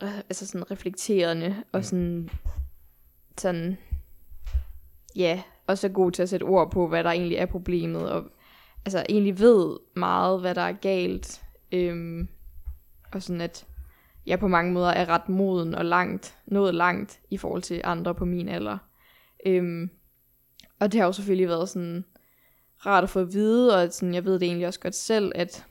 altså 0.00 0.46
sådan 0.46 0.70
reflekterende 0.70 1.62
og 1.72 1.84
sådan, 1.84 2.30
sådan, 3.38 3.78
ja, 5.16 5.42
og 5.66 5.78
så 5.78 5.88
god 5.88 6.12
til 6.12 6.22
at 6.22 6.28
sætte 6.28 6.44
ord 6.44 6.70
på, 6.70 6.88
hvad 6.88 7.04
der 7.04 7.10
egentlig 7.10 7.36
er 7.36 7.46
problemet, 7.46 8.10
og 8.10 8.24
altså 8.84 9.06
egentlig 9.08 9.38
ved 9.38 9.76
meget, 9.96 10.40
hvad 10.40 10.54
der 10.54 10.62
er 10.62 10.72
galt, 10.72 11.42
øhm, 11.72 12.28
og 13.12 13.22
sådan 13.22 13.40
at 13.40 13.66
jeg 14.26 14.38
på 14.38 14.48
mange 14.48 14.72
måder 14.72 14.88
er 14.88 15.08
ret 15.08 15.28
moden 15.28 15.74
og 15.74 15.84
langt, 15.84 16.38
nået 16.46 16.74
langt 16.74 17.20
i 17.30 17.36
forhold 17.36 17.62
til 17.62 17.80
andre 17.84 18.14
på 18.14 18.24
min 18.24 18.48
alder. 18.48 18.78
Øhm, 19.46 19.90
og 20.80 20.92
det 20.92 21.00
har 21.00 21.06
jo 21.06 21.12
selvfølgelig 21.12 21.48
været 21.48 21.68
sådan 21.68 22.04
rart 22.86 23.04
at 23.04 23.10
få 23.10 23.20
at 23.20 23.32
vide, 23.32 23.76
og 23.76 23.92
sådan, 23.92 24.14
jeg 24.14 24.24
ved 24.24 24.34
det 24.34 24.42
egentlig 24.42 24.66
også 24.66 24.80
godt 24.80 24.94
selv, 24.94 25.32
at 25.34 25.66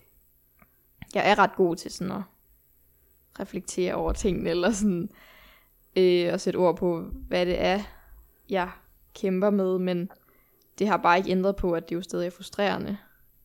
jeg 1.14 1.32
er 1.32 1.40
ret 1.40 1.56
god 1.56 1.76
til 1.76 1.92
sådan 1.92 2.12
at 2.12 2.22
reflektere 3.40 3.94
over 3.94 4.14
tingene, 4.14 4.50
eller 4.50 4.72
sådan, 4.72 5.10
øh, 5.96 6.34
og 6.34 6.42
sætte 6.42 6.58
ord 6.58 6.78
på, 6.78 7.02
hvad 7.28 7.46
det 7.46 7.62
er, 7.62 7.82
jeg 8.50 8.70
kæmper 9.16 9.50
med, 9.50 9.80
men 9.80 10.10
det 10.80 10.88
har 10.88 10.98
bare 10.98 11.18
ikke 11.18 11.32
ændret 11.32 11.56
på, 11.56 11.72
at 11.72 11.90
det 11.90 11.96
jo 11.96 12.02
stadig 12.02 12.26
er 12.26 12.32
frustrerende, 12.32 12.98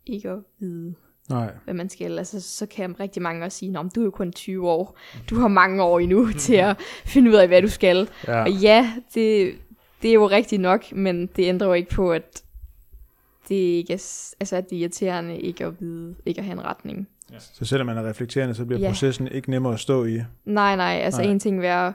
ikke 0.07 0.31
at 0.31 0.39
vide, 0.59 0.95
Nej. 1.31 1.51
hvad 1.65 1.75
man 1.75 1.89
skal. 1.89 2.19
Altså, 2.19 2.41
så 2.41 2.67
kan 2.67 3.01
rigtig 3.01 3.23
mange 3.23 3.45
også 3.45 3.59
sige, 3.59 3.73
du 3.95 4.01
er 4.01 4.05
jo 4.05 4.11
kun 4.11 4.33
20 4.33 4.69
år, 4.71 4.99
du 5.31 5.35
har 5.39 5.49
mange 5.49 5.83
år 5.83 5.99
endnu 6.01 6.33
til 6.33 6.55
at 6.55 6.77
finde 7.05 7.31
ud 7.31 7.37
af, 7.37 7.49
hvad 7.49 7.63
du 7.63 7.69
skal. 7.69 8.09
Ja. 8.27 8.43
Og 8.43 8.51
ja, 8.51 8.93
det, 9.15 9.55
det 10.03 10.11
er 10.11 10.15
jo 10.15 10.29
rigtigt 10.29 10.63
nok, 10.63 10.93
men 10.93 11.27
det 11.27 11.45
ændrer 11.49 11.67
jo 11.67 11.73
ikke 11.73 11.91
på, 11.91 12.13
at 12.13 12.43
det 13.49 13.55
ikke 13.55 13.93
er, 13.93 14.33
altså, 14.41 14.57
at 14.57 14.71
det 14.71 14.77
er 14.77 14.81
irriterende 14.81 15.39
ikke 15.39 15.65
at 15.67 15.81
vide, 15.81 16.15
ikke 16.27 16.39
at 16.39 16.45
have 16.45 16.53
en 16.59 16.65
retning. 16.65 17.09
Så 17.39 17.65
selvom 17.65 17.87
man 17.87 17.99
er 17.99 18.09
reflekterende, 18.09 18.55
så 18.55 18.65
bliver 18.65 18.81
Ja. 18.81 18.89
processen 18.89 19.29
ikke 19.29 19.51
nemmere 19.51 19.73
at 19.73 19.81
stå 19.81 20.05
i. 20.05 20.21
Nej, 20.45 20.77
nej, 20.77 21.01
altså 21.05 21.21
Nej. 21.21 21.27
nej. 21.27 21.33
en 21.33 21.41
ting 21.41 21.67
er 21.67 21.77
at 21.77 21.93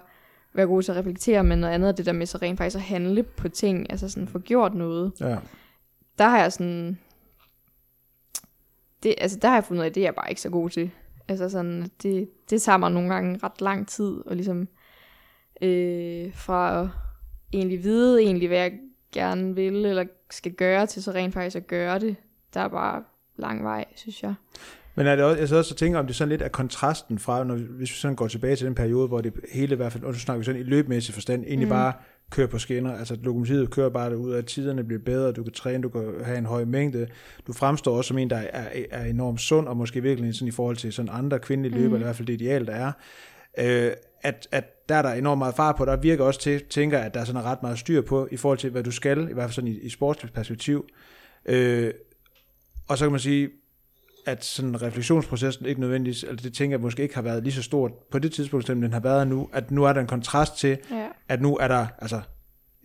være 0.53 0.65
god 0.67 0.83
til 0.83 0.91
at 0.91 0.97
reflektere, 0.97 1.43
men 1.43 1.59
noget 1.59 1.73
andet 1.73 1.88
er 1.88 1.91
det 1.91 2.05
der 2.05 2.11
med 2.11 2.25
så 2.25 2.38
rent 2.41 2.57
faktisk 2.57 2.75
at 2.75 2.81
handle 2.81 3.23
på 3.23 3.49
ting, 3.49 3.91
altså 3.91 4.09
sådan 4.09 4.27
få 4.27 4.39
gjort 4.39 4.73
noget. 4.75 5.11
Ja. 5.19 5.38
Der 6.17 6.27
har 6.27 6.39
jeg 6.41 6.51
sådan, 6.53 6.97
det, 9.06 9.16
altså 9.18 9.39
der 9.41 9.47
har 9.47 9.56
jeg 9.56 9.64
fundet 9.64 9.82
ud 9.82 9.84
af, 9.84 9.89
at 9.89 9.95
det 9.95 10.01
er 10.01 10.06
jeg 10.06 10.16
bare 10.16 10.30
ikke 10.30 10.41
så 10.41 10.49
god 10.49 10.70
til. 10.70 10.91
Altså 11.28 11.49
sådan, 11.49 11.91
det, 12.03 12.30
det 12.49 12.62
tager 12.62 12.78
mig 12.78 12.91
nogle 12.91 13.14
gange 13.14 13.39
ret 13.43 13.62
lang 13.62 13.88
tid, 13.88 14.22
og 14.26 14.36
ligesom 14.36 14.68
øh, 15.62 16.34
fra 16.34 16.82
at 16.82 16.88
egentlig 17.53 17.84
vide 17.84 18.22
egentlig, 18.22 18.47
hvad 18.47 18.58
jeg 18.58 18.80
gerne 19.12 19.56
vil, 19.56 19.86
eller 19.86 20.06
skal 20.30 20.51
gøre, 20.51 20.86
til 20.86 21.03
så 21.03 21.12
rent 21.12 21.34
faktisk 21.34 21.56
at 21.56 21.68
gøre 21.68 21.99
det. 21.99 22.16
Der 22.53 22.60
er 22.60 22.68
bare 22.68 23.03
lang 23.38 23.64
vej, 23.64 23.86
synes 23.95 24.24
jeg. 24.24 24.34
Men 24.95 25.07
er 25.07 25.15
det 25.15 25.25
også, 25.25 25.39
jeg 25.39 25.47
så 25.47 25.55
også 25.57 25.73
at 25.73 25.77
tænke, 25.77 25.99
om 25.99 26.07
det 26.07 26.15
sådan 26.15 26.29
lidt 26.29 26.41
er 26.41 26.47
kontrasten 26.47 27.19
fra, 27.19 27.43
når, 27.43 27.55
vi- 27.55 27.65
hvis 27.69 27.89
vi 27.91 27.95
sådan 27.95 28.15
går 28.15 28.27
tilbage 28.27 28.55
til 28.55 28.65
den 28.67 28.75
periode, 28.75 29.07
hvor 29.07 29.21
det 29.21 29.33
hele 29.53 29.73
i 29.73 29.75
hvert 29.75 29.91
fald, 29.91 30.03
og 30.03 30.11
nu 30.13 30.19
snakker 30.19 30.37
vi 30.39 30.45
sådan 30.45 30.61
i 30.61 30.63
løbemæssig 30.63 31.13
forstand, 31.13 31.43
egentlig 31.47 31.67
Mm. 31.67 31.71
bare 31.71 31.93
kører 32.31 32.47
på 32.47 32.59
skinner. 32.59 32.93
Altså 32.97 33.17
lokomotivet 33.23 33.69
kører 33.71 33.89
bare 33.89 34.17
ud 34.17 34.31
af 34.31 34.43
tiderne 34.43 34.83
bliver 34.83 35.01
bedre, 35.05 35.31
du 35.31 35.43
kan 35.43 35.53
træne, 35.53 35.83
du 35.83 35.89
kan 35.89 36.03
have 36.23 36.37
en 36.37 36.45
høj 36.45 36.65
mængde. 36.65 37.07
Du 37.47 37.53
fremstår 37.53 37.97
også 37.97 38.07
som 38.07 38.17
en, 38.17 38.29
der 38.29 38.35
er, 38.37 38.67
er 38.91 39.05
enormt 39.05 39.41
sund, 39.41 39.67
og 39.67 39.77
måske 39.77 40.01
virkelig 40.01 40.35
sådan 40.35 40.47
i 40.47 40.51
forhold 40.51 40.75
til 40.77 40.93
sådan 40.93 41.09
andre 41.13 41.39
kvindelige 41.39 41.73
løbere, 41.73 41.87
Mm. 41.89 41.93
eller 41.95 42.05
i 42.05 42.07
hvert 42.07 42.15
fald 42.15 42.27
det 42.27 42.33
ideal, 42.33 42.65
der 42.67 42.73
er. 42.73 42.91
Øh, 43.59 43.91
at, 44.21 44.47
at 44.51 44.89
der 44.89 44.95
er 44.95 45.01
der 45.01 45.11
enormt 45.13 45.39
meget 45.39 45.55
far 45.55 45.71
på, 45.71 45.85
der 45.85 45.95
virker 45.97 46.23
også 46.23 46.39
til, 46.39 46.63
tænker, 46.69 46.99
at 46.99 47.13
der 47.13 47.19
er 47.19 47.25
sådan 47.25 47.43
ret 47.43 47.61
meget 47.61 47.79
styr 47.79 48.01
på, 48.01 48.27
i 48.31 48.37
forhold 48.37 48.57
til, 48.57 48.69
hvad 48.69 48.83
du 48.83 48.91
skal, 48.91 49.27
i 49.29 49.33
hvert 49.33 49.43
fald 49.43 49.51
sådan 49.53 49.67
i, 49.67 49.79
i 49.79 49.89
sportsligt 49.89 50.33
perspektiv. 50.35 50.85
Øh, 51.45 51.93
og 52.87 52.97
så 52.97 53.05
kan 53.05 53.11
man 53.11 53.19
sige, 53.19 53.49
at 54.26 54.45
sådan 54.45 54.82
refleksionsprocessen 54.82 55.65
ikke 55.65 55.82
nødvendigvis, 55.82 56.23
altså 56.23 56.43
det 56.43 56.53
tænker 56.53 56.78
jeg 56.78 56.82
måske 56.82 57.03
ikke 57.03 57.15
har 57.15 57.21
været 57.21 57.43
lige 57.43 57.53
så 57.53 57.61
stort 57.63 57.91
på 58.11 58.19
det 58.19 58.32
tidspunkt, 58.32 58.67
som 58.67 58.82
den 58.82 58.93
har 58.93 58.99
været 58.99 59.28
nu, 59.28 59.49
at 59.53 59.71
nu 59.71 59.84
er 59.84 59.93
der 59.93 60.01
en 60.01 60.07
kontrast 60.07 60.57
til, 60.57 60.78
Ja. 60.91 61.05
at 61.30 61.41
nu 61.41 61.55
er 61.57 61.67
der 61.67 61.88
altså 61.99 62.21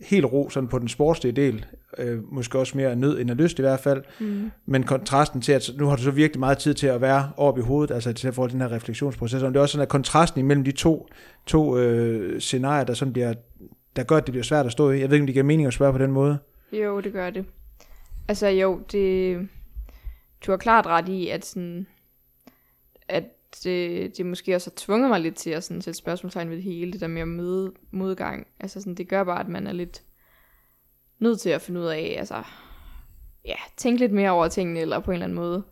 helt 0.01 0.25
ro 0.25 0.49
sådan 0.49 0.69
på 0.69 0.79
den 0.79 0.87
sportslige 0.87 1.33
del, 1.33 1.65
øh, 1.97 2.33
måske 2.33 2.59
også 2.59 2.77
mere 2.77 2.95
nød 2.95 3.19
end 3.19 3.29
af 3.31 3.37
lyst 3.37 3.59
i 3.59 3.61
hvert 3.61 3.79
fald, 3.79 4.03
Mm. 4.19 4.51
men 4.65 4.83
kontrasten 4.83 5.41
til, 5.41 5.51
at 5.51 5.69
nu 5.77 5.85
har 5.87 5.95
du 5.95 6.01
så 6.01 6.11
virkelig 6.11 6.39
meget 6.39 6.57
tid 6.57 6.73
til 6.73 6.87
at 6.87 7.01
være 7.01 7.31
oppe 7.37 7.61
i 7.61 7.63
hovedet, 7.63 7.93
altså 7.93 8.13
til 8.13 8.27
at 8.27 8.35
få 8.35 8.47
den 8.47 8.61
her 8.61 8.71
refleksionsproces, 8.71 9.43
og 9.43 9.49
det 9.49 9.55
er 9.57 9.61
også 9.61 9.71
sådan, 9.71 9.81
at 9.83 9.89
kontrasten 9.89 10.39
imellem 10.39 10.63
de 10.63 10.71
to, 10.71 11.07
to 11.45 11.77
øh, 11.77 12.39
scenarier, 12.41 12.83
der 12.83 12.93
sådan 12.93 13.13
bliver, 13.13 13.33
der 13.95 14.03
gør, 14.03 14.17
at 14.17 14.25
det 14.27 14.31
bliver 14.31 14.43
svært 14.43 14.65
at 14.65 14.71
stå 14.71 14.91
i. 14.91 14.99
Jeg 14.99 15.09
ved 15.09 15.15
ikke, 15.15 15.23
om 15.23 15.27
det 15.27 15.33
giver 15.33 15.45
mening 15.45 15.67
at 15.67 15.73
spørge 15.73 15.91
på 15.93 15.97
den 15.99 16.11
måde. 16.11 16.37
Jo, 16.73 16.99
det 17.01 17.13
gør 17.13 17.29
det. 17.29 17.45
Altså 18.27 18.47
jo, 18.47 18.79
det, 18.91 19.37
du 20.45 20.51
har 20.51 20.57
klart 20.57 20.85
ret 20.85 21.09
i, 21.09 21.27
at, 21.27 21.45
sådan, 21.45 21.87
at 23.07 23.23
det, 23.63 24.17
det 24.17 24.25
måske 24.25 24.55
også 24.55 24.69
har 24.69 24.75
tvunget 24.77 25.09
mig 25.09 25.19
lidt 25.19 25.35
til 25.35 25.49
at 25.49 25.63
sådan, 25.63 25.81
sætte 25.81 25.97
spørgsmålstegn 25.97 26.49
ved 26.49 26.55
det 26.55 26.63
hele, 26.63 26.91
det 26.91 27.01
der 27.01 27.07
med 27.07 27.21
at 27.21 27.27
møde 27.27 27.73
modgang. 27.91 28.47
Altså 28.59 28.79
sådan, 28.79 28.95
det 28.95 29.07
gør 29.07 29.23
bare, 29.23 29.39
at 29.39 29.47
man 29.47 29.67
er 29.67 29.71
lidt 29.71 30.03
nødt 31.19 31.39
til 31.39 31.49
at 31.49 31.61
finde 31.61 31.79
ud 31.79 31.85
af, 31.85 32.15
altså, 32.17 32.43
ja, 33.45 33.55
tænke 33.77 33.99
lidt 33.99 34.11
mere 34.11 34.31
over 34.31 34.47
tingene, 34.47 34.79
eller 34.79 34.99
på 34.99 35.11
en 35.11 35.15
eller 35.15 35.25
anden 35.25 35.35
måde. 35.35 35.63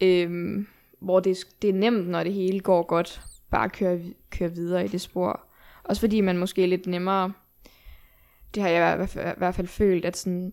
Øhm, 0.00 0.66
hvor 1.00 1.20
det, 1.20 1.36
det 1.62 1.70
er 1.70 1.74
nemt, 1.74 2.08
når 2.08 2.24
det 2.24 2.32
hele 2.32 2.60
går 2.60 2.82
godt, 2.82 3.20
bare 3.50 3.64
at 3.64 3.72
køre, 3.72 4.00
køre 4.30 4.50
videre 4.50 4.84
i 4.84 4.88
det 4.88 5.00
spor. 5.00 5.40
Også 5.84 6.00
fordi 6.00 6.20
man 6.20 6.38
måske 6.38 6.62
er 6.62 6.66
lidt 6.66 6.86
nemmere, 6.86 7.32
det 8.54 8.62
har 8.62 8.70
jeg 8.70 8.94
i 8.94 8.96
hvert 8.96 9.08
fald, 9.08 9.36
i 9.36 9.38
hvert 9.38 9.54
fald 9.54 9.66
følt, 9.66 10.04
at 10.04 10.16
sådan, 10.16 10.52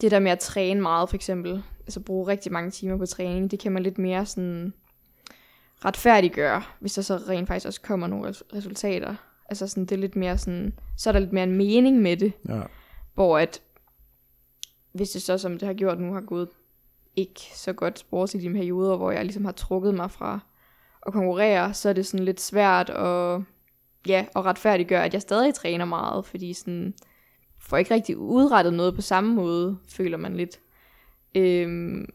det 0.00 0.10
der 0.10 0.18
med 0.18 0.30
at 0.30 0.38
træne 0.38 0.80
meget 0.80 1.08
for 1.08 1.16
eksempel, 1.16 1.62
altså 1.86 2.00
bruge 2.00 2.26
rigtig 2.28 2.52
mange 2.52 2.70
timer 2.70 2.96
på 2.96 3.06
træning, 3.06 3.50
det 3.50 3.58
kan 3.58 3.72
man 3.72 3.82
lidt 3.82 3.98
mere 3.98 4.26
sådan 4.26 4.72
retfærdiggøre, 5.84 6.62
hvis 6.80 6.94
der 6.94 7.02
så 7.02 7.16
rent 7.16 7.48
faktisk 7.48 7.66
også 7.66 7.80
kommer 7.80 8.06
nogle 8.06 8.28
res- 8.28 8.42
resultater. 8.54 9.14
Altså 9.48 9.66
sådan, 9.66 9.84
det 9.86 9.92
er 9.92 9.96
lidt 10.00 10.16
mere 10.16 10.38
sådan, 10.38 10.72
så 10.96 11.10
er 11.10 11.12
der 11.12 11.20
lidt 11.20 11.32
mere 11.32 11.44
en 11.44 11.56
mening 11.56 12.02
med 12.02 12.16
det, 12.16 12.32
Ja. 12.48 12.60
hvor 13.14 13.38
at, 13.38 13.62
hvis 14.92 15.10
det 15.10 15.22
så, 15.22 15.38
som 15.38 15.58
det 15.58 15.66
har 15.66 15.74
gjort 15.74 16.00
nu, 16.00 16.12
har 16.12 16.20
gået 16.20 16.48
ikke 17.16 17.40
så 17.54 17.72
godt 17.72 17.98
sportsligt 17.98 18.44
i 18.44 18.48
de 18.48 18.54
perioder, 18.54 18.96
hvor 18.96 19.10
jeg 19.10 19.24
ligesom 19.24 19.44
har 19.44 19.52
trukket 19.52 19.94
mig 19.94 20.10
fra 20.10 20.40
at 21.06 21.12
konkurrere, 21.12 21.74
så 21.74 21.88
er 21.88 21.92
det 21.92 22.06
sådan 22.06 22.24
lidt 22.24 22.40
svært 22.40 22.90
at, 22.90 23.40
ja, 24.08 24.26
at 24.36 24.44
retfærdiggøre, 24.44 25.04
at 25.04 25.12
jeg 25.14 25.22
stadig 25.22 25.54
træner 25.54 25.84
meget, 25.84 26.24
fordi 26.24 26.52
sådan, 26.52 26.94
får 27.58 27.76
ikke 27.76 27.94
rigtig 27.94 28.16
udrettet 28.16 28.74
noget 28.74 28.94
på 28.94 29.00
samme 29.00 29.34
måde, 29.34 29.78
føler 29.88 30.16
man 30.16 30.36
lidt. 30.36 30.60
Øhm, 31.34 32.06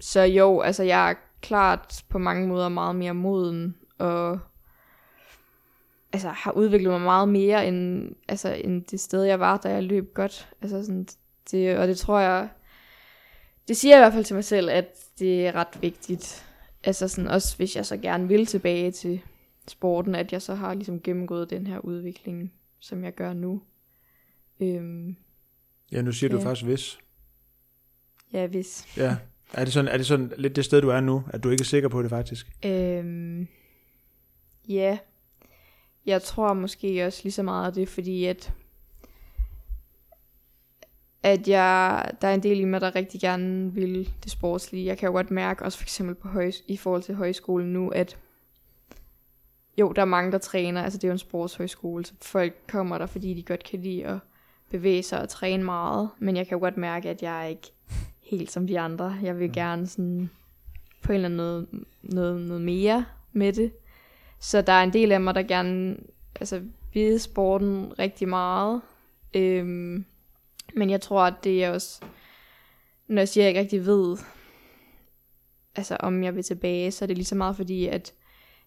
så 0.00 0.20
jo, 0.22 0.60
altså 0.60 0.82
jeg 0.82 1.10
er 1.10 1.14
klart 1.40 2.04
på 2.08 2.18
mange 2.18 2.48
måder 2.48 2.68
meget 2.68 2.96
mere 2.96 3.14
moden, 3.14 3.74
og 3.98 4.38
altså 6.12 6.28
har 6.28 6.52
udviklet 6.52 6.90
mig 6.90 7.00
meget 7.00 7.28
mere 7.28 7.68
end, 7.68 8.12
altså, 8.28 8.52
end 8.64 8.84
det 8.84 9.00
sted, 9.00 9.22
jeg 9.22 9.40
var, 9.40 9.56
da 9.56 9.68
jeg 9.68 9.82
løb 9.82 10.14
godt. 10.14 10.48
Altså 10.62 10.82
sådan, 10.82 11.06
det, 11.50 11.78
og 11.78 11.88
det 11.88 11.98
tror 11.98 12.18
jeg, 12.18 12.48
det 13.68 13.76
siger 13.76 13.96
jeg 13.96 14.00
i 14.00 14.04
hvert 14.04 14.12
fald 14.12 14.24
til 14.24 14.34
mig 14.34 14.44
selv, 14.44 14.70
at 14.70 14.98
det 15.18 15.46
er 15.46 15.54
ret 15.54 15.82
vigtigt. 15.82 16.46
Altså 16.84 17.08
sådan, 17.08 17.30
også 17.30 17.56
hvis 17.56 17.76
jeg 17.76 17.86
så 17.86 17.96
gerne 17.96 18.28
vil 18.28 18.46
tilbage 18.46 18.90
til 18.90 19.20
sporten, 19.68 20.14
at 20.14 20.32
jeg 20.32 20.42
så 20.42 20.54
har 20.54 20.74
ligesom 20.74 21.00
gennemgået 21.00 21.50
den 21.50 21.66
her 21.66 21.78
udvikling, 21.78 22.52
som 22.80 23.04
jeg 23.04 23.14
gør 23.14 23.32
nu. 23.32 23.62
Øhm, 24.60 25.16
Ja, 25.92 26.02
nu 26.02 26.12
siger 26.12 26.30
du 26.30 26.36
Ja. 26.38 26.44
faktisk 26.44 26.64
hvis. 26.66 26.98
Ja, 28.32 28.46
hvis. 28.46 28.96
Ja. 28.96 29.16
Er 29.52 29.64
det, 29.64 29.72
sådan, 29.72 29.88
er 29.88 29.96
det 29.96 30.06
sådan 30.06 30.32
lidt 30.36 30.56
det 30.56 30.64
sted, 30.64 30.82
du 30.82 30.88
er 30.88 31.00
nu, 31.00 31.22
at 31.30 31.44
du 31.44 31.50
ikke 31.50 31.62
er 31.62 31.66
sikker 31.66 31.88
på 31.88 32.02
det 32.02 32.10
faktisk? 32.10 32.46
Øhm, 32.64 33.48
ja, 34.68 34.98
jeg 36.06 36.22
tror 36.22 36.52
måske 36.52 37.06
også 37.06 37.20
lige 37.22 37.32
så 37.32 37.42
meget 37.42 37.66
af 37.66 37.72
det, 37.72 37.88
fordi 37.88 38.24
at, 38.24 38.52
at 41.22 41.48
jeg, 41.48 42.10
der 42.22 42.28
er 42.28 42.34
en 42.34 42.42
del 42.42 42.60
i 42.60 42.64
mig, 42.64 42.80
der 42.80 42.94
rigtig 42.94 43.20
gerne 43.20 43.72
vil 43.72 44.12
det 44.24 44.32
sportslige. 44.32 44.86
Jeg 44.86 44.98
kan 44.98 45.06
jo 45.06 45.12
godt 45.12 45.30
mærke, 45.30 45.64
også 45.64 45.78
for 45.78 45.84
eksempel 45.84 46.14
på 46.14 46.28
høj, 46.28 46.52
i 46.68 46.76
forhold 46.76 47.02
til 47.02 47.14
højskolen 47.14 47.72
nu, 47.72 47.88
at 47.88 48.18
jo, 49.78 49.92
der 49.92 50.02
er 50.02 50.06
mange, 50.06 50.32
der 50.32 50.38
træner. 50.38 50.82
Altså 50.82 50.98
det 50.98 51.04
er 51.04 51.08
jo 51.08 51.12
en 51.12 51.18
sportshøjskole, 51.18 52.06
så 52.06 52.12
folk 52.22 52.54
kommer 52.68 52.98
der, 52.98 53.06
fordi 53.06 53.34
de 53.34 53.42
godt 53.42 53.64
kan 53.64 53.80
lide 53.80 54.06
at 54.06 54.18
bevæge 54.70 55.02
sig 55.02 55.20
og 55.20 55.28
træne 55.28 55.64
meget. 55.64 56.10
Men 56.18 56.36
jeg 56.36 56.46
kan 56.46 56.56
jo 56.56 56.60
godt 56.60 56.76
mærke, 56.76 57.10
at 57.10 57.22
jeg 57.22 57.50
ikke 57.50 57.72
helt 58.30 58.50
som 58.50 58.66
de 58.66 58.80
andre. 58.80 59.18
Jeg 59.22 59.38
vil 59.38 59.52
gerne 59.52 59.86
sådan 59.86 60.30
på 61.02 61.12
en 61.12 61.14
eller 61.14 61.28
anden 61.28 61.36
noget, 61.36 61.68
noget, 62.02 62.40
noget 62.40 62.62
mere 62.62 63.06
med 63.32 63.52
det. 63.52 63.72
Så 64.38 64.62
der 64.62 64.72
er 64.72 64.82
en 64.82 64.92
del 64.92 65.12
af 65.12 65.20
mig, 65.20 65.34
der 65.34 65.42
gerne 65.42 65.96
altså, 66.40 66.62
vil 66.94 67.20
sporten 67.20 67.98
rigtig 67.98 68.28
meget. 68.28 68.80
Øhm, 69.34 70.04
men 70.74 70.90
jeg 70.90 71.00
tror, 71.00 71.22
at 71.22 71.34
det 71.44 71.64
er 71.64 71.70
også, 71.70 72.04
når 73.08 73.20
jeg 73.20 73.28
siger, 73.28 73.44
at 73.44 73.46
jeg 73.46 73.48
ikke 73.48 73.60
rigtig 73.60 73.86
ved, 73.86 74.18
altså 75.76 75.96
om 75.96 76.24
jeg 76.24 76.34
vil 76.34 76.42
tilbage, 76.42 76.90
så 76.90 77.04
er 77.04 77.06
det 77.06 77.16
lige 77.16 77.26
så 77.26 77.34
meget 77.34 77.56
fordi, 77.56 77.86
at 77.86 78.14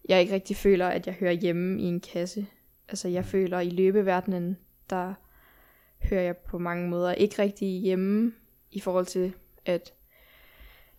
jeg 0.10 0.22
ikke 0.22 0.34
rigtig 0.34 0.56
føler, 0.56 0.88
at 0.88 1.08
jeg 1.08 1.16
hører 1.16 1.32
hjemme 1.32 1.82
i 1.82 1.86
en 1.86 2.00
kasse. 2.00 2.48
Altså 2.90 3.08
jeg 3.08 3.26
føler, 3.26 3.58
at 3.58 3.66
i 3.66 3.70
løbeverdenen, 3.70 4.58
der 4.90 5.14
hører 6.10 6.22
jeg 6.22 6.38
på 6.38 6.58
mange 6.58 6.90
måder 6.90 7.14
ikke 7.14 7.42
rigtig 7.42 7.68
hjemme, 7.68 8.34
i 8.74 8.80
forhold 8.80 9.06
til, 9.06 9.34
at 9.66 9.94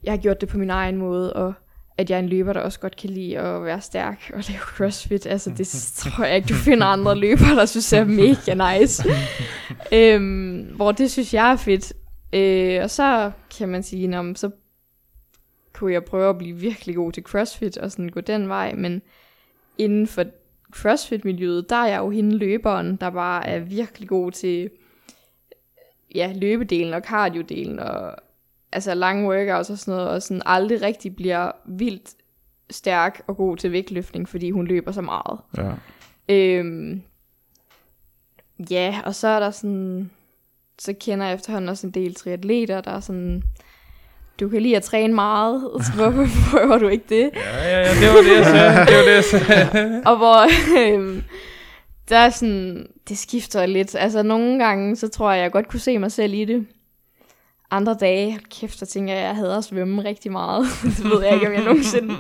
jeg 0.03 0.13
har 0.13 0.19
gjort 0.19 0.41
det 0.41 0.49
på 0.49 0.59
min 0.59 0.71
egen 0.71 0.97
måde, 0.97 1.33
og 1.33 1.55
at 1.99 2.11
jeg 2.11 2.17
er 2.17 2.21
en 2.21 2.29
løber, 2.29 2.53
der 2.53 2.61
også 2.61 2.81
godt 2.81 2.97
kan 2.97 3.11
lide 3.11 3.39
at 3.39 3.65
være 3.65 3.81
stærk 3.81 4.31
og 4.35 4.43
lave 4.49 4.61
crossfit. 4.61 5.27
Altså, 5.27 5.51
det 5.51 5.93
tror 5.97 6.25
jeg 6.25 6.37
ikke, 6.37 6.49
du 6.49 6.55
finder 6.55 6.87
andre 6.87 7.15
løbere, 7.15 7.57
der 7.57 7.67
synes 7.67 7.93
er 7.93 8.05
mega 8.05 8.79
nice. 8.79 9.05
øhm, 9.93 10.73
hvor 10.77 10.93
det 10.93 11.11
synes 11.11 11.35
jeg 11.35 11.53
er 11.53 11.57
fedt. 11.57 11.93
Øh, 12.33 12.83
og 12.83 12.91
så 12.91 13.31
kan 13.59 13.69
man 13.69 13.83
sige, 13.83 14.07
Nå, 14.07 14.35
så 14.35 14.51
kunne 15.73 15.93
jeg 15.93 16.05
prøve 16.05 16.31
at 16.31 16.39
blive 16.39 16.57
virkelig 16.57 16.97
god 16.97 17.13
til 17.13 17.23
CrossFit 17.23 17.79
og 17.79 17.91
sådan 17.91 18.09
gå 18.09 18.21
den 18.21 18.49
vej, 18.49 18.75
men 18.75 19.03
inden 19.79 20.07
for 20.07 20.25
CrossFit-miljøet, 20.73 21.71
der 21.71 21.77
er 21.77 21.87
jeg 21.87 21.99
jo 21.99 22.11
hende 22.11 22.37
løberen, 22.37 22.97
der 22.97 23.11
bare 23.11 23.47
er 23.47 23.59
virkelig 23.59 24.09
god 24.09 24.33
til 24.33 24.71
ja, 26.15 26.33
løbedelen 26.37 26.95
og 26.95 27.03
cardio-delen 27.07 27.81
og 27.81 28.17
altså 28.75 28.95
lange 28.95 29.29
workouts 29.29 29.71
og 29.71 29.79
sådan 29.79 29.95
noget, 29.95 30.11
og 30.11 30.23
sådan 30.23 30.43
aldrig 30.47 30.83
rigtig 30.83 31.17
bliver 31.17 31.51
vildt 31.67 32.11
stærk 32.71 33.23
og 33.27 33.37
god 33.37 33.57
til 33.57 33.73
vægtløftning, 33.73 34.29
fordi 34.29 34.51
hun 34.51 34.67
løber 34.67 34.93
så 34.93 35.01
meget. 35.01 35.41
Ja. 35.57 35.73
Øhm, 36.29 37.03
ja, 38.71 39.01
og 39.05 39.15
så 39.15 39.29
er 39.29 39.41
der 39.41 39.51
sådan, 39.51 40.11
så 40.79 40.95
kender 41.01 41.27
jeg 41.27 41.35
efterhånden 41.35 41.69
også 41.69 41.87
en 41.87 41.93
del 41.93 42.15
triatleter, 42.15 42.81
der 42.81 42.91
er 42.91 43.01
sådan, 43.01 43.43
du 44.41 44.49
kan 44.49 44.63
lide 44.63 44.77
at 44.77 44.83
træne 44.83 45.15
meget, 45.15 45.71
så 45.81 45.93
hvorfor 45.97 46.27
prøver 46.51 46.79
du 46.79 46.89
ikke 46.89 47.05
det? 47.09 47.31
Ja, 47.35 47.65
ja, 47.65 47.79
ja, 47.79 47.89
det 47.89 48.09
var 48.09 48.23
det, 48.23 48.37
jeg 48.37 48.45
sagde. 48.45 48.87
Det 48.87 48.97
var 48.97 49.03
det, 49.03 49.15
jeg 49.15 49.25
sagde. 49.25 50.03
og 50.11 50.17
hvor 50.17 50.49
øhm, 50.79 51.23
der 52.09 52.17
er 52.17 52.31
sådan, 52.31 52.87
det 53.09 53.19
skifter 53.19 53.67
lidt. 53.67 53.95
Altså 53.95 54.23
nogle 54.23 54.59
gange, 54.65 54.97
så 54.97 55.09
tror 55.09 55.33
jeg, 55.33 55.43
jeg 55.43 55.53
godt 55.53 55.69
kunne 55.69 55.81
se 55.81 55.99
mig 55.99 56.13
selv 56.13 56.35
i 56.35 56.45
det. 56.45 56.67
Andre 57.71 57.97
dage, 58.01 58.39
kæft, 58.61 58.79
så 58.79 58.87
tænker 58.87 59.15
jeg, 59.15 59.23
jeg 59.23 59.37
hader 59.37 59.59
at 59.59 59.65
svømme 59.65 60.05
rigtig 60.05 60.33
meget. 60.33 60.67
det 60.99 61.05
ved 61.05 61.25
jeg 61.25 61.35
ikke, 61.35 61.47
om 61.47 61.53
jeg 61.53 61.65
nogensinde... 61.65 62.09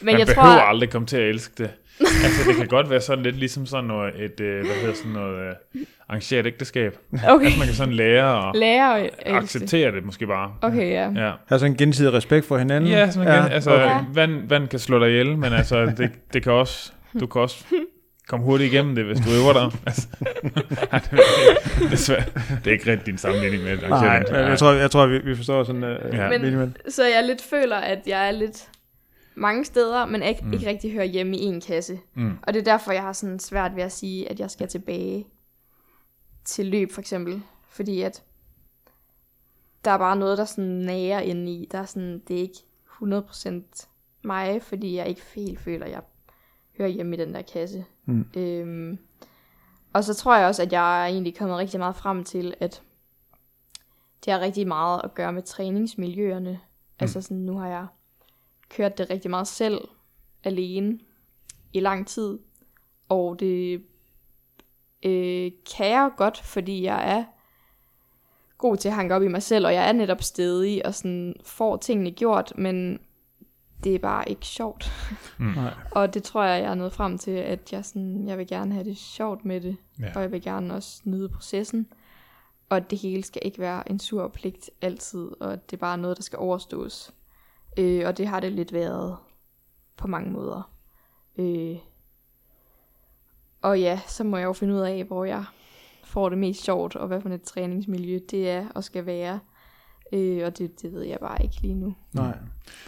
Men 0.00 0.12
Man 0.12 0.18
jeg 0.18 0.26
behøver 0.26 0.48
tror, 0.48 0.60
aldrig 0.60 0.90
komme 0.90 1.06
til 1.06 1.16
at 1.16 1.28
elske 1.28 1.54
det. 1.62 1.70
altså, 2.00 2.48
det 2.48 2.56
kan 2.56 2.66
godt 2.68 2.90
være 2.90 3.00
sådan 3.00 3.24
lidt 3.24 3.36
ligesom 3.36 3.66
sådan 3.66 3.84
noget, 3.84 4.24
et, 4.24 4.40
øh, 4.40 4.66
hvad 4.66 4.76
hedder 4.76 4.94
sådan 4.94 5.12
noget, 5.12 5.48
øh, 5.48 5.82
arrangeret 6.08 6.46
ægteskab. 6.46 6.98
okay, 7.28 7.44
Altså, 7.44 7.58
man 7.58 7.66
kan 7.66 7.74
sådan 7.76 7.94
lære 7.94 8.48
at 8.48 8.56
lærer 8.56 8.90
at 8.94 9.02
elske 9.04 9.18
det. 9.26 9.36
acceptere 9.36 9.92
det 9.92 10.04
måske 10.04 10.26
bare. 10.26 10.52
Okay, 10.62 10.90
ja. 10.90 11.10
Ja. 11.26 11.32
Har 11.46 11.58
sådan 11.58 11.72
en 11.72 11.76
gensidig 11.76 12.12
respekt 12.12 12.46
for 12.46 12.58
hinanden. 12.58 12.90
Ja, 12.90 13.10
så 13.10 13.18
man 13.18 13.28
kan, 13.28 13.52
altså, 13.52 13.74
okay. 13.74 14.00
vand, 14.14 14.48
vand 14.48 14.68
kan 14.68 14.78
slå 14.78 14.98
dig 14.98 15.08
ihjel, 15.08 15.38
men 15.38 15.52
altså, 15.52 15.86
det, 15.86 16.10
det 16.32 16.42
kan 16.42 16.52
også, 16.52 16.92
du 17.20 17.26
kan 17.26 17.40
også 17.42 17.64
komme 18.28 18.44
hurtigt 18.46 18.72
igennem 18.72 18.94
det, 18.94 19.04
hvis 19.04 19.18
du 19.20 19.30
øver 19.30 19.52
dig. 19.52 19.78
Altså, 19.86 20.06
det, 20.50 20.52
er, 20.90 20.98
det, 21.90 22.66
er 22.66 22.70
er 22.70 22.70
ikke 22.72 22.90
rigtig 22.90 23.06
din 23.06 23.18
sammenligning 23.18 23.62
med 23.62 23.72
et 23.72 23.88
Nej, 23.88 24.18
men 24.30 24.34
jeg 24.34 24.58
tror, 24.58 24.72
jeg 24.72 24.90
tror 24.90 25.06
vi, 25.06 25.18
vi 25.18 25.36
forstår 25.36 25.64
sådan 25.64 25.84
uh, 25.84 26.14
Ja. 26.14 26.38
Men- 26.38 26.76
Så 26.88 27.04
jeg 27.04 27.24
lidt 27.26 27.42
føler, 27.42 27.76
at 27.76 27.98
jeg 28.06 28.26
er 28.26 28.30
lidt 28.30 28.68
mange 29.34 29.64
steder, 29.64 30.06
men 30.06 30.22
ikke, 30.22 30.44
mm. 30.44 30.52
ikke 30.52 30.68
rigtig 30.68 30.92
hører 30.92 31.04
hjemme 31.04 31.36
i 31.36 31.42
en 31.42 31.60
kasse. 31.60 31.98
Mm. 32.14 32.32
Og 32.42 32.54
det 32.54 32.60
er 32.60 32.64
derfor, 32.64 32.92
jeg 32.92 33.02
har 33.02 33.12
sådan 33.12 33.38
svært 33.38 33.76
ved 33.76 33.82
at 33.82 33.92
sige, 33.92 34.30
at 34.30 34.40
jeg 34.40 34.50
skal 34.50 34.68
tilbage 34.68 35.26
til 36.44 36.66
løb 36.66 36.92
for 36.92 37.00
eksempel. 37.00 37.42
Fordi 37.68 38.00
at 38.02 38.22
der 39.84 39.90
er 39.90 39.98
bare 39.98 40.16
noget, 40.16 40.38
der 40.38 40.44
sådan 40.44 40.64
nager 40.70 41.20
inde 41.20 41.52
i. 41.52 41.68
Der 41.72 41.78
er 41.78 41.84
sådan, 41.84 42.22
det 42.28 42.36
er 42.36 42.40
ikke 42.40 42.58
100% 43.02 43.86
mig, 44.22 44.62
fordi 44.62 44.96
jeg 44.96 45.08
ikke 45.08 45.22
helt 45.34 45.60
føler, 45.60 45.86
at 45.86 45.92
jeg 45.92 46.00
hører 46.78 46.88
hjemme 46.88 47.16
i 47.16 47.18
den 47.18 47.34
der 47.34 47.42
kasse. 47.42 47.84
Mm. 48.06 48.26
Øhm, 48.36 48.98
og 49.92 50.04
så 50.04 50.14
tror 50.14 50.36
jeg 50.36 50.46
også, 50.46 50.62
at 50.62 50.72
jeg 50.72 51.02
er 51.02 51.06
egentlig 51.06 51.36
kommet 51.36 51.58
rigtig 51.58 51.80
meget 51.80 51.96
frem 51.96 52.24
til, 52.24 52.54
at 52.60 52.82
det 54.24 54.32
har 54.32 54.40
rigtig 54.40 54.66
meget 54.66 55.00
at 55.04 55.14
gøre 55.14 55.32
med 55.32 55.42
træningsmiljøerne. 55.42 56.50
Mm. 56.50 56.58
Altså 56.98 57.20
sådan, 57.20 57.36
nu 57.36 57.58
har 57.58 57.68
jeg 57.68 57.86
kørt 58.68 58.98
det 58.98 59.10
rigtig 59.10 59.30
meget 59.30 59.48
selv, 59.48 59.88
alene, 60.44 60.98
i 61.72 61.80
lang 61.80 62.06
tid. 62.06 62.38
Og 63.08 63.40
det 63.40 63.82
øh, 65.02 65.52
kan 65.76 65.90
jeg 65.90 66.10
godt, 66.16 66.40
fordi 66.40 66.82
jeg 66.82 67.18
er 67.18 67.24
god 68.58 68.76
til 68.76 68.88
at 68.88 68.94
hanke 68.94 69.14
op 69.14 69.22
i 69.22 69.28
mig 69.28 69.42
selv, 69.42 69.66
og 69.66 69.74
jeg 69.74 69.88
er 69.88 69.92
netop 69.92 70.22
stedig 70.22 70.86
og 70.86 70.94
sådan 70.94 71.34
får 71.44 71.76
tingene 71.76 72.10
gjort, 72.10 72.52
men 72.56 73.00
det 73.84 73.94
er 73.94 73.98
bare 73.98 74.28
ikke 74.28 74.46
sjovt. 74.46 74.92
Nej. 75.38 75.74
Og 75.90 76.14
det 76.14 76.22
tror 76.22 76.44
jeg, 76.44 76.62
jeg 76.62 76.70
er 76.70 76.74
nået 76.74 76.92
frem 76.92 77.18
til, 77.18 77.30
at 77.30 77.72
jeg, 77.72 77.84
sådan, 77.84 78.28
jeg 78.28 78.38
vil 78.38 78.46
gerne 78.46 78.72
have 78.72 78.84
det 78.84 78.96
sjovt 78.98 79.44
med 79.44 79.60
det, 79.60 79.76
Ja. 80.00 80.12
og 80.14 80.22
jeg 80.22 80.32
vil 80.32 80.42
gerne 80.42 80.74
også 80.74 81.00
nyde 81.04 81.28
processen. 81.28 81.86
Og 82.68 82.90
det 82.90 82.98
hele 82.98 83.22
skal 83.24 83.42
ikke 83.44 83.58
være 83.58 83.90
en 83.90 83.98
sur 83.98 84.28
pligt 84.28 84.70
altid, 84.82 85.30
og 85.40 85.70
det 85.70 85.76
er 85.76 85.80
bare 85.80 85.98
noget, 85.98 86.16
der 86.16 86.22
skal 86.22 86.38
overstås. 86.38 87.12
Øh, 87.78 88.06
og 88.06 88.18
det 88.18 88.26
har 88.26 88.40
det 88.40 88.52
lidt 88.52 88.72
været 88.72 89.16
på 89.96 90.06
mange 90.06 90.30
måder. 90.30 90.70
Øh, 91.36 91.76
og 93.62 93.80
ja, 93.80 94.00
så 94.06 94.24
må 94.24 94.36
jeg 94.36 94.44
jo 94.44 94.52
finde 94.52 94.74
ud 94.74 94.80
af, 94.80 95.04
hvor 95.04 95.24
jeg 95.24 95.44
får 96.04 96.28
det 96.28 96.38
mest 96.38 96.62
sjovt, 96.64 96.96
og 96.96 97.06
hvad 97.06 97.20
for 97.20 97.28
et 97.28 97.42
træningsmiljø 97.42 98.18
det 98.30 98.50
er 98.50 98.66
og 98.74 98.84
skal 98.84 99.06
være. 99.06 99.40
Øh, 100.14 100.46
og 100.46 100.58
det, 100.58 100.82
det 100.82 100.92
ved 100.92 101.02
jeg 101.02 101.18
bare 101.20 101.42
ikke 101.42 101.56
lige 101.62 101.74
nu. 101.74 101.94
Nej. 102.12 102.38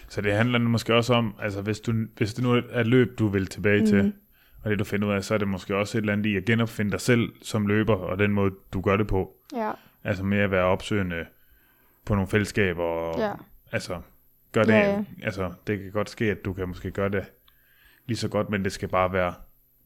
Så 0.08 0.20
det 0.20 0.32
handler 0.32 0.58
måske 0.58 0.94
også 0.94 1.14
om, 1.14 1.34
altså 1.40 1.62
hvis, 1.62 1.80
du, 1.80 1.92
hvis 2.16 2.34
det 2.34 2.44
nu 2.44 2.52
er 2.70 2.80
et 2.80 2.86
løb, 2.86 3.18
du 3.18 3.28
vil 3.28 3.46
tilbage 3.46 3.80
mm. 3.80 3.86
til, 3.86 4.02
Mhm. 4.04 4.12
og 4.64 4.70
det 4.70 4.78
du 4.78 4.84
finder 4.84 5.08
ud 5.08 5.12
af, 5.12 5.24
så 5.24 5.34
er 5.34 5.38
det 5.38 5.48
måske 5.48 5.76
også 5.76 5.98
et 5.98 6.02
eller 6.02 6.12
andet 6.12 6.26
i 6.26 6.36
at 6.36 6.44
genopfinde 6.44 6.90
dig 6.92 7.00
selv 7.00 7.32
som 7.42 7.66
løber, 7.66 7.94
og 7.94 8.18
den 8.18 8.32
måde, 8.32 8.50
du 8.72 8.80
gør 8.80 8.96
det 8.96 9.06
på. 9.06 9.32
Ja, 9.56 9.72
Altså 10.04 10.24
med 10.24 10.38
at 10.38 10.50
være 10.50 10.64
opsøgende 10.64 11.26
på 12.04 12.14
nogle 12.14 12.28
fællesskaber, 12.28 12.82
og 12.82 13.18
ja. 13.18 13.32
altså 13.72 14.00
gør 14.52 14.62
det, 14.62 14.72
Ja, 14.72 14.90
ja. 14.90 15.04
altså 15.22 15.52
det 15.66 15.78
kan 15.82 15.90
godt 15.92 16.10
ske, 16.10 16.30
at 16.30 16.44
du 16.44 16.52
kan 16.52 16.68
måske 16.68 16.90
gøre 16.90 17.08
det 17.08 17.24
lige 18.06 18.16
så 18.18 18.28
godt, 18.28 18.50
men 18.50 18.64
det 18.64 18.72
skal 18.72 18.88
bare 18.88 19.12
være 19.12 19.34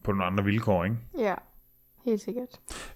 på 0.05 0.13
nogle 0.13 0.25
andre 0.25 0.45
vilkår, 0.45 0.85
ikke? 0.85 0.97
Ja, 1.19 1.35
helt 2.05 2.21
sikkert. 2.21 2.49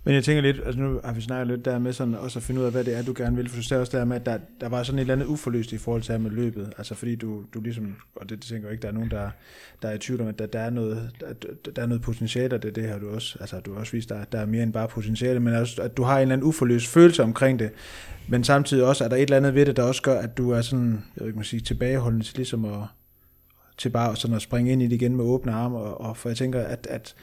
Men 0.05 0.14
jeg 0.14 0.24
tænker 0.24 0.42
lidt, 0.42 0.57
altså 0.64 0.80
nu 0.80 1.00
har 1.05 1.12
vi 1.12 1.20
snakket 1.20 1.46
lidt 1.46 1.64
der 1.64 1.78
med 1.78 1.92
sådan 1.92 2.14
også 2.14 2.38
at 2.38 2.42
finde 2.42 2.61
ud 2.61 2.66
af, 2.66 2.72
hvad 2.72 2.84
det 2.84 2.96
er, 2.96 3.02
du 3.02 3.14
gerne 3.16 3.36
vil, 3.36 3.48
for 3.48 3.57
du 3.57 3.62
sagde 3.62 3.80
også 3.80 3.98
der 3.98 4.05
med, 4.05 4.16
at 4.16 4.26
der, 4.26 4.38
der 4.61 4.68
var 4.68 4.82
sådan 4.82 4.98
et 4.98 5.00
eller 5.00 5.14
andet 5.14 5.26
uforløst 5.26 5.72
i 5.72 5.78
forhold 5.78 6.02
til 6.02 6.12
her 6.12 6.18
med 6.18 6.30
løbet, 6.30 6.72
altså 6.78 6.94
fordi 6.94 7.16
du, 7.16 7.42
du 7.55 7.61
ligesom, 7.61 7.96
og 8.16 8.30
det, 8.30 8.38
det 8.38 8.46
tænker 8.46 8.68
jeg 8.68 8.72
ikke, 8.72 8.82
der 8.82 8.88
er 8.88 8.92
nogen, 8.92 9.11
der, 9.11 9.30
der 9.82 9.88
er 9.88 9.94
i 9.94 9.98
tvivl 9.98 10.20
om, 10.20 10.28
at 10.28 10.38
der, 10.38 10.46
der, 10.46 10.61
er 10.61 10.70
noget, 10.70 11.11
der, 11.20 11.70
der 11.76 11.82
er 11.82 11.86
noget 11.86 12.02
potentiale, 12.02 12.55
og 12.55 12.62
det, 12.62 12.76
det 12.76 12.88
har 12.88 12.98
du 12.98 13.11
også, 13.11 13.36
altså 13.40 13.61
du 13.61 13.72
har 13.72 13.80
også 13.80 13.92
vist, 13.92 14.09
der, 14.09 14.24
der 14.24 14.38
er 14.38 14.46
mere 14.46 14.62
end 14.62 14.72
bare 14.72 14.88
potentiale, 14.88 15.40
men 15.40 15.55
også, 15.55 15.82
at 15.82 15.96
du 15.96 16.02
har 16.02 16.16
en 16.16 16.22
eller 16.22 16.32
anden 16.32 16.48
uforløst 16.48 16.86
følelse 16.86 17.22
omkring 17.22 17.59
det, 17.59 17.70
men 18.28 18.44
samtidig 18.44 18.84
også, 18.84 19.05
er 19.05 19.09
der 19.09 19.16
et 19.16 19.22
eller 19.22 19.36
andet 19.36 19.55
ved 19.55 19.66
det, 19.66 19.76
der 19.76 19.82
også 19.82 20.02
gør, 20.02 20.20
at 20.20 20.38
du 20.38 20.50
er 20.50 20.61
sådan, 20.61 20.92
jeg 20.92 21.20
ved 21.20 21.26
ikke, 21.26 21.38
man 21.38 21.44
sige, 21.44 21.61
tilbageholdende 21.61 22.24
til 22.24 22.36
ligesom 22.36 22.64
at, 22.64 22.80
til 23.78 23.88
bare 23.88 24.16
sådan 24.16 24.36
at 24.36 24.42
springe 24.42 24.72
ind 24.72 24.82
i 24.82 24.84
det 24.84 24.92
igen 24.92 25.16
med 25.16 25.24
åbne 25.24 25.52
arme, 25.52 25.78
og, 25.78 26.00
og 26.00 26.16
for 26.16 26.28
jeg 26.28 26.36
tænker, 26.36 26.61
at, 26.61 26.86
at 26.90 27.14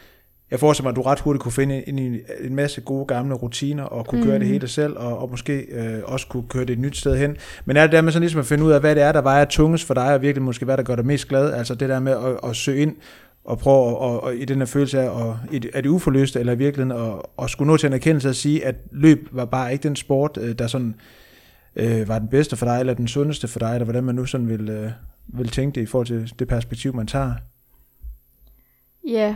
jeg 0.51 0.59
forestiller 0.59 0.85
mig, 0.85 0.89
at 0.89 0.95
du 0.95 1.01
ret 1.01 1.19
hurtigt 1.19 1.43
kunne 1.43 1.51
finde 1.51 1.81
ind 1.81 1.99
i 1.99 2.19
en 2.41 2.55
masse 2.55 2.81
gode 2.81 3.05
gamle 3.05 3.35
rutiner, 3.35 3.83
og 3.83 4.05
kunne 4.05 4.21
mm. 4.21 4.27
gøre 4.27 4.39
det 4.39 4.47
hele 4.47 4.67
selv, 4.67 4.97
og, 4.97 5.17
og 5.17 5.29
måske 5.29 5.57
øh, 5.59 5.99
også 6.05 6.27
kunne 6.27 6.43
køre 6.49 6.65
det 6.65 6.73
et 6.73 6.79
nyt 6.79 6.97
sted 6.97 7.17
hen. 7.17 7.37
Men 7.65 7.77
er 7.77 7.81
det 7.81 7.91
der 7.91 8.01
med 8.01 8.11
sådan 8.11 8.21
ligesom 8.21 8.39
at 8.39 8.45
finde 8.45 8.63
ud 8.63 8.71
af, 8.71 8.79
hvad 8.79 8.95
det 8.95 9.03
er, 9.03 9.11
der 9.11 9.21
vejer 9.21 9.45
tungest 9.45 9.87
for 9.87 9.93
dig, 9.93 10.13
og 10.13 10.21
virkelig 10.21 10.43
måske 10.43 10.65
hvad 10.65 10.77
der 10.77 10.83
gør 10.83 10.95
dig 10.95 11.05
mest 11.05 11.27
glad, 11.27 11.53
altså 11.53 11.75
det 11.75 11.89
der 11.89 11.99
med 11.99 12.11
at, 12.11 12.49
at 12.49 12.55
søge 12.55 12.81
ind, 12.81 12.95
og 13.43 13.59
prøve 13.59 13.87
at, 13.87 13.95
og, 13.95 14.23
og 14.23 14.35
i 14.35 14.45
den 14.45 14.57
her 14.57 14.65
følelse 14.65 14.99
af, 14.99 15.09
og, 15.09 15.39
er 15.73 15.81
det 15.81 15.89
uforløste, 15.89 16.39
eller 16.39 16.53
i 16.53 16.57
virkeligheden, 16.57 17.01
at, 17.01 17.13
at 17.43 17.49
skulle 17.49 17.67
nå 17.67 17.77
til 17.77 17.87
en 17.87 17.93
erkendelse 17.93 18.29
at 18.29 18.35
sige, 18.35 18.65
at 18.65 18.75
løb 18.91 19.27
var 19.31 19.45
bare 19.45 19.73
ikke 19.73 19.83
den 19.83 19.95
sport, 19.95 20.37
øh, 20.41 20.59
der 20.59 20.67
sådan 20.67 20.95
øh, 21.75 22.07
var 22.07 22.19
den 22.19 22.27
bedste 22.27 22.55
for 22.55 22.65
dig, 22.65 22.79
eller 22.79 22.93
den 22.93 23.07
sundeste 23.07 23.47
for 23.47 23.59
dig, 23.59 23.73
eller 23.73 23.83
hvordan 23.83 24.03
man 24.03 24.15
nu 24.15 24.25
sådan 24.25 24.49
vil, 24.49 24.69
øh, 24.69 24.91
vil 25.27 25.49
tænke 25.49 25.75
det 25.75 25.81
i 25.81 25.85
forhold 25.85 26.07
til 26.07 26.33
det 26.39 26.47
perspektiv, 26.47 26.95
man 26.95 27.07
tager. 27.07 27.33
Ja, 29.07 29.35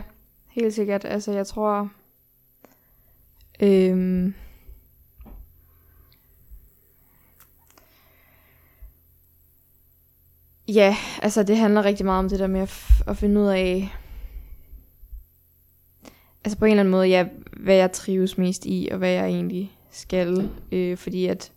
helt 0.56 0.74
sikkert. 0.74 1.04
Altså, 1.04 1.32
jeg 1.32 1.46
tror... 1.46 1.90
Øhm, 3.60 4.34
ja, 10.68 10.96
altså 11.22 11.42
det 11.42 11.56
handler 11.56 11.84
rigtig 11.84 12.06
meget 12.06 12.18
om 12.18 12.28
det 12.28 12.38
der 12.38 12.46
med 12.46 12.60
at, 12.60 12.68
f- 12.68 13.10
at 13.10 13.16
finde 13.16 13.40
ud 13.40 13.46
af... 13.46 13.94
Altså 16.44 16.58
på 16.58 16.64
en 16.64 16.70
eller 16.70 16.80
anden 16.80 16.92
måde, 16.92 17.06
ja, 17.06 17.26
hvad 17.52 17.74
jeg 17.74 17.92
trives 17.92 18.38
mest 18.38 18.66
i, 18.66 18.88
og 18.92 18.98
hvad 18.98 19.10
jeg 19.10 19.26
egentlig 19.26 19.78
skal. 19.90 20.50
Øh, 20.72 20.96
fordi 20.96 21.26
at 21.26 21.52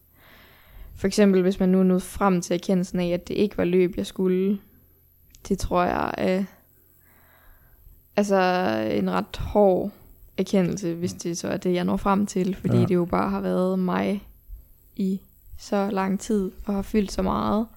for 0.95 1.07
eksempel, 1.07 1.41
hvis 1.41 1.59
man 1.59 1.69
nu 1.69 1.79
er 1.79 1.83
nået 1.83 2.03
frem 2.03 2.41
til 2.41 2.53
erkendelsen 2.53 2.99
af, 2.99 3.09
at 3.09 3.27
det 3.27 3.33
ikke 3.33 3.57
var 3.57 3.63
løb, 3.63 3.97
jeg 3.97 4.05
skulle, 4.05 4.59
det 5.47 5.59
tror 5.59 5.83
jeg 5.83 6.13
er 6.17 6.43
altså 8.19 8.41
en 8.91 9.09
ret 9.11 9.37
hård 9.37 9.91
erkendelse, 10.37 10.93
hvis 10.93 11.13
det 11.13 11.37
så 11.37 11.47
er 11.47 11.57
det, 11.57 11.73
jeg 11.73 11.83
når 11.83 11.97
frem 11.97 12.25
til, 12.25 12.55
fordi 12.55 12.73
Ja. 12.75 12.79
ja. 12.81 12.85
det 12.85 12.95
jo 12.95 13.05
bare 13.05 13.29
har 13.29 13.41
været 13.41 13.79
mig 13.79 14.27
i 14.95 15.21
så 15.57 15.89
lang 15.91 16.19
tid, 16.19 16.51
og 16.65 16.73
har 16.73 16.81
fyldt 16.81 17.11
så 17.11 17.21
meget, 17.21 17.67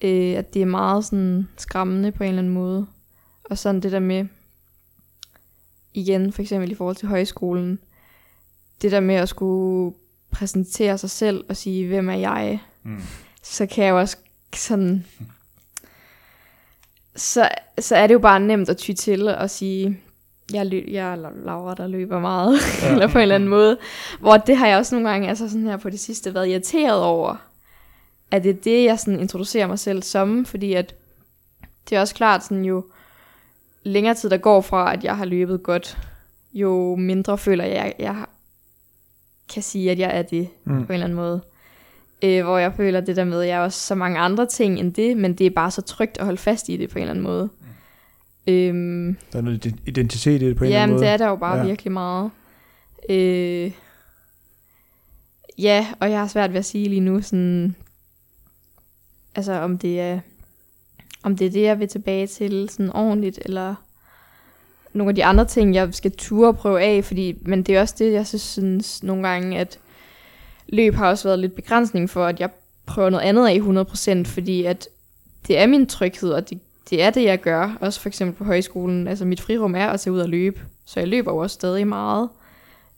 øh, 0.00 0.36
at 0.38 0.54
det 0.54 0.62
er 0.62 0.66
meget 0.66 1.04
sådan 1.04 1.48
skræmmende 1.56 2.12
på 2.12 2.22
en 2.22 2.28
eller 2.28 2.38
anden 2.42 2.54
måde. 2.54 2.86
Og 3.44 3.58
sådan 3.58 3.80
det 3.80 3.92
der 3.92 3.98
med, 3.98 4.26
igen 5.94 6.32
for 6.32 6.42
eksempel 6.42 6.70
i 6.70 6.74
forhold 6.74 6.96
til 6.96 7.08
højskolen, 7.08 7.78
det 8.82 8.92
der 8.92 9.00
med 9.00 9.14
at 9.14 9.28
skulle 9.28 9.94
præsentere 10.30 10.98
sig 10.98 11.10
selv 11.10 11.44
og 11.48 11.56
sige, 11.56 11.86
hvem 11.88 12.08
er 12.08 12.14
jeg, 12.14 12.58
Mm. 12.82 13.00
så 13.42 13.66
kan 13.66 13.84
jeg 13.84 13.90
jo 13.90 13.98
også 13.98 14.16
sådan, 14.56 15.04
så, 17.18 17.48
så 17.78 17.96
er 17.96 18.06
det 18.06 18.14
jo 18.14 18.18
bare 18.18 18.40
nemt 18.40 18.68
at 18.68 18.76
ty 18.76 18.92
til 18.92 19.28
at 19.28 19.50
sige, 19.50 20.00
jeg, 20.52 20.66
lø- 20.66 20.92
jeg 20.92 21.12
er 21.12 21.16
Laura, 21.44 21.74
der 21.74 21.86
løber 21.86 22.20
meget, 22.20 22.58
ja. 22.82 22.92
eller 22.92 23.06
på 23.06 23.18
en 23.18 23.22
eller 23.22 23.34
anden 23.34 23.48
måde. 23.48 23.78
Hvor 24.20 24.36
det 24.36 24.56
har 24.56 24.66
jeg 24.66 24.78
også 24.78 24.94
nogle 24.94 25.10
gange, 25.10 25.28
altså 25.28 25.48
sådan 25.48 25.66
her 25.66 25.76
på 25.76 25.90
det 25.90 26.00
sidste, 26.00 26.34
været 26.34 26.48
irriteret 26.48 27.02
over, 27.02 27.36
at 28.30 28.44
det 28.44 28.50
er 28.50 28.60
det, 28.60 28.84
jeg 28.84 28.98
sådan 28.98 29.20
introducerer 29.20 29.66
mig 29.66 29.78
selv 29.78 30.02
som, 30.02 30.44
fordi 30.44 30.72
at 30.72 30.94
det 31.90 31.96
er 31.96 32.00
også 32.00 32.14
klart 32.14 32.44
sådan 32.44 32.64
jo 32.64 32.84
længere 33.82 34.14
tid, 34.14 34.30
der 34.30 34.36
går 34.36 34.60
fra, 34.60 34.92
at 34.92 35.04
jeg 35.04 35.16
har 35.16 35.24
løbet 35.24 35.62
godt, 35.62 35.98
jo 36.52 36.96
mindre 36.96 37.38
føler 37.38 37.64
jeg, 37.64 37.94
jeg 37.98 38.24
kan 39.48 39.62
sige, 39.62 39.90
at 39.90 39.98
jeg 39.98 40.18
er 40.18 40.22
det 40.22 40.48
mm. 40.64 40.86
på 40.86 40.92
en 40.92 40.94
eller 40.94 41.04
anden 41.04 41.16
måde. 41.16 41.40
Øh, 42.22 42.44
hvor 42.44 42.58
jeg 42.58 42.72
føler 42.76 43.00
det 43.00 43.16
der 43.16 43.24
med, 43.24 43.42
at 43.42 43.48
jeg 43.48 43.56
er 43.56 43.60
også 43.60 43.86
så 43.86 43.94
mange 43.94 44.18
andre 44.18 44.46
ting 44.46 44.80
end 44.80 44.94
det, 44.94 45.16
men 45.16 45.34
det 45.34 45.46
er 45.46 45.50
bare 45.50 45.70
så 45.70 45.82
trygt 45.82 46.18
at 46.18 46.24
holde 46.24 46.38
fast 46.38 46.68
i 46.68 46.76
det 46.76 46.90
på 46.90 46.98
en 46.98 47.02
eller 47.02 47.10
anden 47.10 47.24
måde. 47.24 47.48
Mm. 48.46 48.52
Øhm, 48.52 49.16
der 49.32 49.38
er 49.38 49.42
noget 49.42 49.74
identitet 49.86 50.42
i 50.42 50.46
det 50.46 50.56
på 50.56 50.64
en 50.64 50.68
eller 50.68 50.82
anden 50.82 50.94
måde. 50.94 51.06
Jamen, 51.06 51.18
det 51.18 51.22
er 51.22 51.26
der 51.26 51.30
jo 51.30 51.36
bare 51.36 51.58
ja. 51.58 51.64
virkelig 51.64 51.92
meget. 51.92 52.30
Øh, 53.08 53.72
ja, 55.58 55.86
og 56.00 56.10
jeg 56.10 56.18
har 56.18 56.26
svært 56.26 56.52
ved 56.52 56.58
at 56.58 56.64
sige 56.64 56.88
lige 56.88 57.00
nu, 57.00 57.22
sådan, 57.22 57.76
altså 59.34 59.52
om 59.52 59.78
det 59.78 60.00
er, 60.00 60.20
om 61.22 61.36
det 61.36 61.46
er 61.46 61.50
det, 61.50 61.62
jeg 61.62 61.80
vil 61.80 61.88
tilbage 61.88 62.26
til 62.26 62.68
sådan 62.70 62.92
ordentligt, 62.92 63.38
eller 63.44 63.74
nogle 64.92 65.10
af 65.10 65.14
de 65.14 65.24
andre 65.24 65.44
ting, 65.44 65.74
jeg 65.74 65.94
skal 65.94 66.12
ture 66.12 66.48
og 66.48 66.56
prøve 66.56 66.82
af, 66.82 67.04
fordi, 67.04 67.38
men 67.42 67.62
det 67.62 67.76
er 67.76 67.80
også 67.80 67.94
det, 67.98 68.12
jeg 68.12 68.26
synes 68.26 69.02
nogle 69.02 69.28
gange, 69.28 69.58
at 69.58 69.78
løb 70.68 70.94
har 70.94 71.08
også 71.08 71.28
været 71.28 71.38
lidt 71.38 71.54
begrænsning 71.54 72.10
for, 72.10 72.26
at 72.26 72.40
jeg 72.40 72.50
prøver 72.86 73.10
noget 73.10 73.24
andet 73.24 73.48
af 73.48 74.24
100%, 74.24 74.24
fordi 74.24 74.64
at 74.64 74.88
det 75.46 75.58
er 75.58 75.66
min 75.66 75.86
tryghed, 75.86 76.30
og 76.30 76.50
det, 76.50 76.60
det 76.90 77.02
er 77.02 77.10
det, 77.10 77.24
jeg 77.24 77.40
gør. 77.40 77.76
Også 77.80 78.00
for 78.00 78.08
eksempel 78.08 78.36
på 78.36 78.44
højskolen. 78.44 79.08
Altså 79.08 79.24
mit 79.24 79.40
frirum 79.40 79.74
er 79.74 79.86
at 79.86 80.00
tage 80.00 80.14
ud 80.14 80.20
og 80.20 80.28
løbe, 80.28 80.60
så 80.84 81.00
jeg 81.00 81.08
løber 81.08 81.32
jo 81.32 81.38
også 81.38 81.54
stadig 81.54 81.86
meget. 81.86 82.28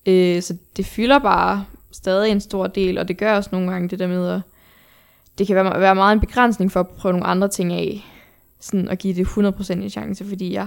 Øh, 0.07 0.43
så 0.43 0.57
det 0.77 0.87
fylder 0.87 1.19
bare 1.19 1.65
stadig 1.93 2.31
en 2.31 2.41
stor 2.41 2.67
del, 2.67 2.99
og 2.99 3.09
det 3.09 3.19
gør 3.19 3.37
også 3.37 3.51
nogle 3.53 3.71
gange 3.71 3.89
det 3.89 3.99
der 3.99 4.07
med, 4.07 4.29
at 4.29 4.41
det 5.39 5.47
kan 5.47 5.57
være, 5.57 5.81
være 5.81 5.95
meget 5.95 6.13
en 6.13 6.21
begrænsning 6.21 6.73
for 6.73 6.81
at 6.81 6.89
prøve 6.89 7.13
nogle 7.13 7.27
andre 7.27 7.49
ting 7.49 7.73
af. 7.73 8.05
Sådan 8.61 8.89
at 8.89 8.99
give 8.99 9.15
det 9.15 9.27
100% 9.27 9.73
en 9.73 9.91
chance, 9.91 10.25
fordi 10.29 10.53
jeg 10.53 10.67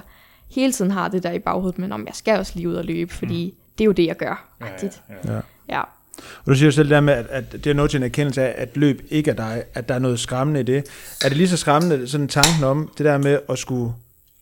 hele 0.49 0.71
tiden 0.71 0.91
har 0.91 1.07
det 1.07 1.23
der 1.23 1.31
i 1.31 1.39
baghovedet, 1.39 1.79
men 1.79 1.91
om 1.91 2.05
jeg 2.05 2.15
skal 2.15 2.39
også 2.39 2.51
lige 2.55 2.69
ud 2.69 2.73
og 2.73 2.85
løbe, 2.85 3.13
fordi 3.13 3.45
mm. 3.45 3.57
det 3.77 3.83
er 3.83 3.85
jo 3.85 3.91
det, 3.91 4.05
jeg 4.05 4.17
gør. 4.17 4.47
Ja, 4.61 4.65
ja, 4.83 5.33
ja. 5.33 5.41
ja. 5.69 5.81
Og 6.17 6.45
du 6.45 6.55
siger 6.55 6.67
jo 6.67 6.71
selv 6.71 6.89
der 6.89 6.99
med, 6.99 7.13
at, 7.13 7.25
at 7.29 7.51
det 7.51 7.67
er 7.67 7.73
noget 7.73 7.91
til 7.91 7.97
en 7.97 8.03
erkendelse 8.03 8.41
af, 8.41 8.53
at 8.57 8.77
løb 8.77 9.01
ikke 9.09 9.31
er 9.31 9.35
dig, 9.35 9.63
at 9.73 9.89
der 9.89 9.95
er 9.95 9.99
noget 9.99 10.19
skræmmende 10.19 10.59
i 10.59 10.63
det. 10.63 10.85
Er 11.23 11.27
det 11.29 11.37
lige 11.37 11.49
så 11.49 11.57
skræmmende, 11.57 12.07
sådan 12.07 12.27
tanken 12.27 12.63
om 12.63 12.91
det 12.97 13.05
der 13.05 13.17
med 13.17 13.39
at 13.49 13.59
skulle 13.59 13.93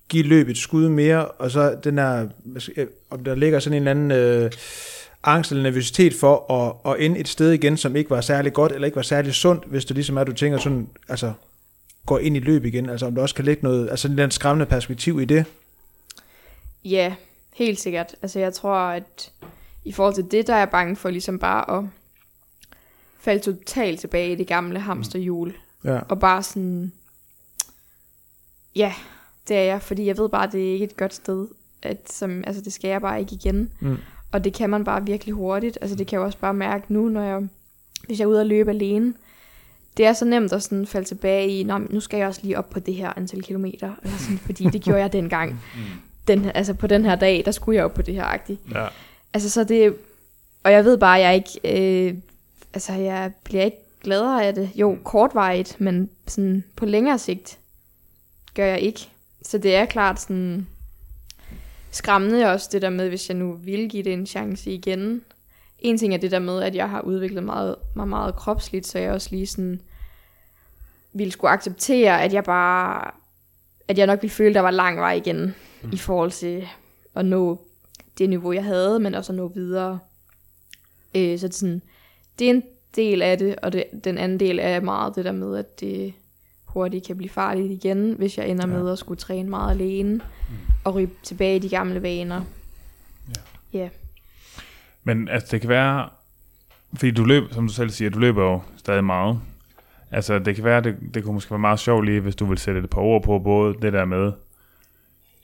give 0.10 0.24
løb 0.24 0.50
et 0.50 0.58
skud 0.58 0.90
mere, 0.90 1.28
og 1.28 1.52
så 1.52 1.76
den 1.84 1.98
der, 1.98 2.28
om 3.10 3.24
der 3.24 3.36
ligger 3.36 3.60
sådan 3.60 3.78
en 3.78 3.88
eller 3.88 3.92
anden 3.92 4.12
øh, 4.12 4.52
angst 5.24 5.52
eller 5.52 5.64
nervøsitet 5.64 6.14
for 6.14 6.54
at, 6.54 6.94
at 6.94 7.06
ende 7.06 7.20
et 7.20 7.28
sted 7.28 7.52
igen, 7.52 7.78
som 7.78 7.96
ikke 7.96 8.10
var 8.10 8.22
særlig 8.22 8.54
godt, 8.54 8.72
eller 8.72 8.86
ikke 8.86 8.96
var 8.96 9.02
særlig 9.02 9.34
sundt, 9.34 9.64
hvis 9.66 9.86
du 9.86 9.94
ligesom 9.94 10.18
er, 10.18 10.24
du 10.24 10.34
tænker 10.34 10.58
sådan, 10.58 10.88
altså 11.10 11.34
går 12.06 12.20
ind 12.20 12.38
i 12.38 12.40
løb 12.40 12.66
igen, 12.66 12.90
altså 12.90 13.06
om 13.06 13.16
der 13.16 13.22
også 13.22 13.36
kan 13.36 13.46
ligge 13.46 13.64
noget, 13.64 13.90
altså 13.90 14.08
en 14.08 14.20
eller 14.20 14.30
skræmmende 14.30 14.66
perspektiv 14.66 15.22
i 15.22 15.26
det. 15.26 15.46
Ja, 16.86 17.14
helt 17.54 17.80
sikkert. 17.80 18.16
Altså 18.22 18.40
jeg 18.40 18.54
tror, 18.54 18.76
at 18.76 19.32
i 19.84 19.92
forhold 19.92 20.16
til 20.16 20.32
det, 20.32 20.48
der 20.48 20.54
er 20.54 20.58
jeg 20.58 20.70
bange 20.70 20.96
for 20.96 21.10
ligesom 21.10 21.40
bare 21.40 21.78
at 21.78 21.84
falde 23.20 23.44
totalt 23.44 24.00
tilbage 24.00 24.32
i 24.32 24.36
det 24.36 24.48
gamle 24.48 24.80
hamsterhjul. 24.80 25.54
Ja. 25.84 26.00
Og 26.10 26.20
bare 26.20 26.44
sådan, 26.44 26.92
ja, 28.76 28.94
det 29.48 29.58
er 29.58 29.64
jeg, 29.64 29.82
fordi 29.82 30.06
jeg 30.06 30.18
ved 30.18 30.30
bare, 30.30 30.48
at 30.48 30.52
det 30.52 30.70
er 30.70 30.74
ikke 30.74 30.86
et 30.86 30.98
godt 30.98 31.14
sted. 31.14 31.48
At, 31.84 32.12
som, 32.12 32.44
altså 32.48 32.62
det 32.62 32.74
skal 32.74 32.90
jeg 32.90 33.02
bare 33.02 33.20
ikke 33.20 33.36
igen. 33.36 33.72
Mm. 33.80 33.98
Og 34.32 34.44
det 34.44 34.54
kan 34.54 34.70
man 34.70 34.84
bare 34.84 35.06
virkelig 35.06 35.34
hurtigt. 35.34 35.78
Altså 35.82 35.96
det 35.96 36.08
kan 36.08 36.20
jeg 36.20 36.26
også 36.26 36.38
bare 36.38 36.54
mærke 36.54 36.94
nu, 36.94 37.10
når 37.10 37.22
jeg, 37.22 37.48
hvis 38.08 38.20
jeg 38.20 38.26
er 38.26 38.30
ude 38.30 38.40
og 38.40 38.46
løbe 38.46 38.70
alene. 38.70 39.14
Det 39.98 40.06
er 40.06 40.14
så 40.14 40.26
nemt 40.26 40.54
at 40.54 40.64
sådan 40.64 40.86
falde 40.86 41.08
tilbage 41.08 41.48
i, 41.48 41.64
Nå, 41.64 41.78
nu 41.78 42.00
skal 42.00 42.18
jeg 42.18 42.28
også 42.28 42.40
lige 42.44 42.58
op 42.58 42.70
på 42.70 42.80
det 42.80 42.96
her 42.96 43.14
antal 43.18 43.44
kilometer. 43.44 43.94
Eller 44.04 44.18
sådan, 44.18 44.38
fordi 44.38 44.64
det 44.64 44.82
gjorde 44.82 45.00
jeg 45.00 45.14
dengang. 45.14 45.52
Mm. 45.52 45.82
Den, 46.28 46.46
altså 46.46 46.74
på 46.74 46.88
den 46.88 47.06
her 47.06 47.16
dag, 47.16 47.42
der 47.46 47.52
skulle 47.52 47.76
jeg 47.76 47.86
op 47.86 47.94
på 47.94 48.02
det 48.02 48.14
her 48.14 48.24
agtigt. 48.24 48.60
Ja. 48.72 48.88
Altså 49.34 49.50
så 49.50 49.64
det, 49.64 49.96
og 50.64 50.72
jeg 50.72 50.86
ved 50.86 50.98
bare, 50.98 51.20
at 51.20 51.26
jeg 51.26 51.36
ikke, 51.36 52.08
øh, 52.08 52.18
altså 52.74 52.94
jeg 52.94 53.32
bliver 53.44 53.64
ikke 53.64 53.78
gladere 54.04 54.46
af 54.46 54.56
det. 54.56 54.70
Jo, 54.76 54.98
kortvarigt, 55.04 55.82
men 55.82 56.10
sådan 56.28 56.64
på 56.76 56.86
længere 56.86 57.20
sigt 57.20 57.60
gør 58.56 58.66
jeg 58.66 58.80
ikke. 58.80 59.10
Så 59.42 59.58
det 59.58 59.76
er 59.76 59.86
klart 59.86 60.22
sådan 60.22 60.68
skræmmende 61.92 62.52
også 62.52 62.70
det 62.72 62.82
der 62.82 62.90
med, 62.90 63.10
hvis 63.10 63.30
jeg 63.30 63.38
nu 63.38 63.54
vil 63.54 63.90
give 63.90 64.04
det 64.04 64.14
en 64.14 64.26
chance 64.26 64.72
igen. 64.72 65.22
En 65.80 65.98
ting 65.98 66.14
er 66.14 66.18
det 66.18 66.32
der 66.32 66.40
med, 66.40 66.62
at 66.62 66.76
jeg 66.76 66.90
har 66.90 67.02
udviklet 67.02 67.44
meget, 67.44 67.76
mig 67.96 68.08
meget 68.08 68.36
kropsligt, 68.36 68.88
så 68.88 69.00
jeg 69.00 69.12
også 69.12 69.28
lige 69.32 69.48
sådan 69.48 69.82
ville 71.14 71.32
skulle 71.32 71.52
acceptere, 71.52 72.22
at 72.22 72.34
jeg 72.34 72.44
bare, 72.44 73.12
at 73.88 73.98
jeg 73.98 74.08
nok 74.08 74.22
ville 74.22 74.34
føle, 74.34 74.54
der 74.54 74.60
var 74.60 74.72
lang 74.72 74.98
vej 74.98 75.14
igen, 75.14 75.56
mm. 75.82 75.90
i 75.94 75.98
forhold 75.98 76.32
til 76.32 76.68
at 77.16 77.26
nå 77.26 77.62
det 78.18 78.30
niveau, 78.30 78.52
jeg 78.52 78.64
havde, 78.64 79.00
men 79.00 79.16
også 79.16 79.32
at 79.32 79.38
nå 79.38 79.48
videre. 79.48 80.00
Øh, 81.16 81.40
så 81.40 81.48
det, 81.48 81.56
sådan, 81.56 81.82
det 82.40 82.48
er 82.48 82.52
en 82.52 82.64
del 82.96 83.22
af 83.22 83.38
det, 83.38 83.56
og 83.56 83.74
det, 83.74 83.84
den 84.04 84.18
anden 84.18 84.40
del 84.40 84.60
er 84.62 84.80
meget 84.80 85.16
det 85.16 85.26
der 85.26 85.32
med, 85.32 85.58
at 85.58 85.80
det 85.80 86.14
hurtigt 86.66 87.08
kan 87.08 87.18
blive 87.18 87.30
farligt 87.30 87.72
igen, 87.72 88.14
hvis 88.18 88.38
jeg 88.38 88.48
ender 88.50 88.68
ja. 88.68 88.74
med 88.74 88.92
at 88.92 89.00
skulle 89.00 89.18
træne 89.18 89.50
meget 89.50 89.72
alene, 89.72 90.14
mm. 90.14 90.56
og 90.84 90.96
ryge 90.96 91.10
tilbage 91.24 91.56
i 91.56 91.60
de 91.60 91.70
gamle 91.70 92.02
vaner. 92.02 92.42
Ja. 93.74 93.80
Yeah. 93.80 93.90
Men 95.04 95.28
altså, 95.28 95.48
det 95.52 95.62
kan 95.62 95.70
være, 95.70 96.10
fordi 96.94 97.12
du 97.12 97.24
løber, 97.24 97.54
som 97.54 97.68
du 97.68 97.74
selv 97.74 97.90
siger, 97.90 98.10
du 98.10 98.20
løber 98.20 98.44
jo 98.44 98.62
stadig 98.78 99.04
meget. 99.04 99.40
Altså, 100.12 100.40
det 100.40 100.56
kan 100.56 100.64
være, 100.64 100.82
det, 100.82 100.98
det 101.14 101.24
kunne 101.24 101.34
måske 101.34 101.52
være 101.52 101.60
meget 101.60 101.80
sjovt 101.80 102.06
lige, 102.06 102.20
hvis 102.20 102.36
du 102.36 102.46
vil 102.46 102.58
sætte 102.58 102.80
et 102.80 102.90
par 102.90 103.02
ord 103.02 103.24
på, 103.24 103.40
både 103.40 103.76
det 103.82 103.94
der 103.94 104.06
med, 104.06 104.32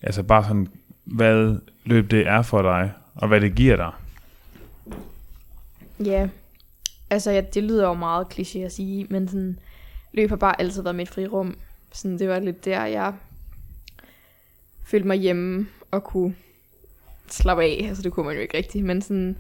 altså 0.02 0.24
bare 0.24 0.44
sådan, 0.44 0.68
hvad 1.08 1.60
løb 1.86 2.12
det 2.12 2.28
er 2.28 2.42
for 2.42 2.62
dig, 2.62 2.94
og 3.16 3.28
hvad 3.28 3.42
det 3.42 3.56
giver 3.56 3.76
dig. 3.76 3.92
Ja, 6.06 6.30
altså 7.10 7.32
ja, 7.32 7.42
det 7.42 7.64
lyder 7.64 7.88
jo 7.88 7.94
meget 7.94 8.28
kliché 8.34 8.60
at 8.60 8.72
sige, 8.72 9.08
men 9.10 9.28
sådan, 9.28 9.60
løb 10.14 10.30
har 10.30 10.36
bare 10.36 10.62
altid 10.62 10.84
været 10.84 10.96
mit 10.96 11.10
frirum. 11.10 11.58
Sådan, 11.92 12.20
det 12.20 12.30
var 12.30 12.40
lidt 12.40 12.66
der, 12.66 12.86
jeg 12.86 13.14
følte 14.86 15.08
mig 15.08 15.18
hjemme 15.18 15.68
og 15.92 16.04
kunne 16.04 16.36
slappe 17.28 17.64
af. 17.64 17.86
Altså 17.88 18.04
det 18.04 18.12
kunne 18.12 18.26
man 18.26 18.36
jo 18.36 18.42
ikke 18.42 18.58
rigtigt, 18.58 18.86
men 18.86 19.02
sådan, 19.02 19.38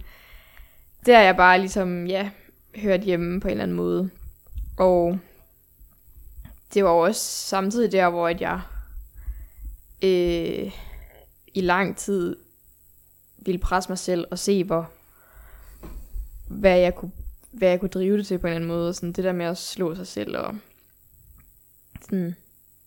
der 1.05 1.17
er 1.17 1.23
jeg 1.23 1.35
bare 1.35 1.59
ligesom, 1.59 2.07
ja, 2.07 2.29
hørt 2.75 3.01
hjemme 3.01 3.39
på 3.39 3.47
en 3.47 3.51
eller 3.51 3.63
anden 3.63 3.77
måde. 3.77 4.09
Og 4.77 5.19
det 6.73 6.83
var 6.83 6.89
også 6.89 7.21
samtidig 7.21 7.91
der, 7.91 8.09
hvor 8.09 8.27
jeg 8.27 8.61
øh, 10.03 10.71
i 11.57 11.61
lang 11.61 11.97
tid 11.97 12.35
ville 13.37 13.59
presse 13.59 13.89
mig 13.89 13.97
selv 13.97 14.25
og 14.31 14.39
se, 14.39 14.63
hvor, 14.63 14.89
hvad 16.47 16.77
jeg 16.79 16.95
kunne, 16.95 17.11
hvad 17.51 17.69
jeg 17.69 17.79
kunne 17.79 17.89
drive 17.89 18.17
det 18.17 18.27
til 18.27 18.37
på 18.37 18.47
en 18.47 18.53
eller 18.53 18.55
anden 18.55 18.67
måde. 18.67 18.93
Sådan 18.93 19.11
det 19.11 19.23
der 19.23 19.31
med 19.31 19.45
at 19.45 19.57
slå 19.57 19.95
sig 19.95 20.07
selv 20.07 20.37
og 20.37 20.55
sådan 22.01 22.35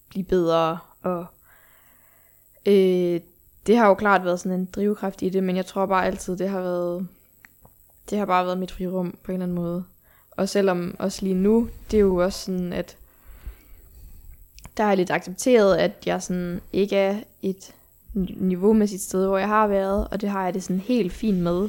blive 0.09 0.25
bedre. 0.25 0.79
Og, 1.03 1.27
øh, 2.67 3.21
det 3.67 3.77
har 3.77 3.89
jo 3.89 3.95
klart 3.95 4.25
været 4.25 4.41
sådan 4.41 4.61
en 4.61 4.67
drivkraft 4.67 5.23
i 5.23 5.29
det, 5.29 5.45
men 5.45 5.57
jeg 5.57 5.67
tror 5.67 5.87
bare 5.87 6.07
altid, 6.07 6.37
det 6.37 6.49
har 6.49 6.61
været, 6.61 7.09
det 8.11 8.19
har 8.19 8.27
bare 8.27 8.47
været 8.47 8.59
mit 8.59 8.71
frirum 8.71 9.19
på 9.23 9.33
en 9.33 9.35
eller 9.35 9.45
anden 9.45 9.57
måde. 9.57 9.85
Og 10.31 10.49
selvom 10.49 10.97
også 10.99 11.23
lige 11.23 11.35
nu, 11.35 11.69
det 11.91 11.97
er 11.97 12.01
jo 12.01 12.17
også 12.17 12.45
sådan, 12.45 12.73
at 12.73 12.97
der 14.77 14.85
er 14.85 14.95
lidt 14.95 15.11
accepteret, 15.11 15.77
at 15.77 15.93
jeg 16.07 16.23
sådan 16.23 16.61
ikke 16.73 16.97
er 16.97 17.21
et 17.43 17.75
niveaumæssigt 18.15 19.03
sted, 19.03 19.27
hvor 19.27 19.39
jeg 19.39 19.49
har 19.49 19.67
været, 19.67 20.09
og 20.09 20.21
det 20.21 20.29
har 20.29 20.45
jeg 20.45 20.55
det 20.55 20.63
sådan 20.63 20.81
helt 20.81 21.13
fint 21.13 21.39
med. 21.39 21.69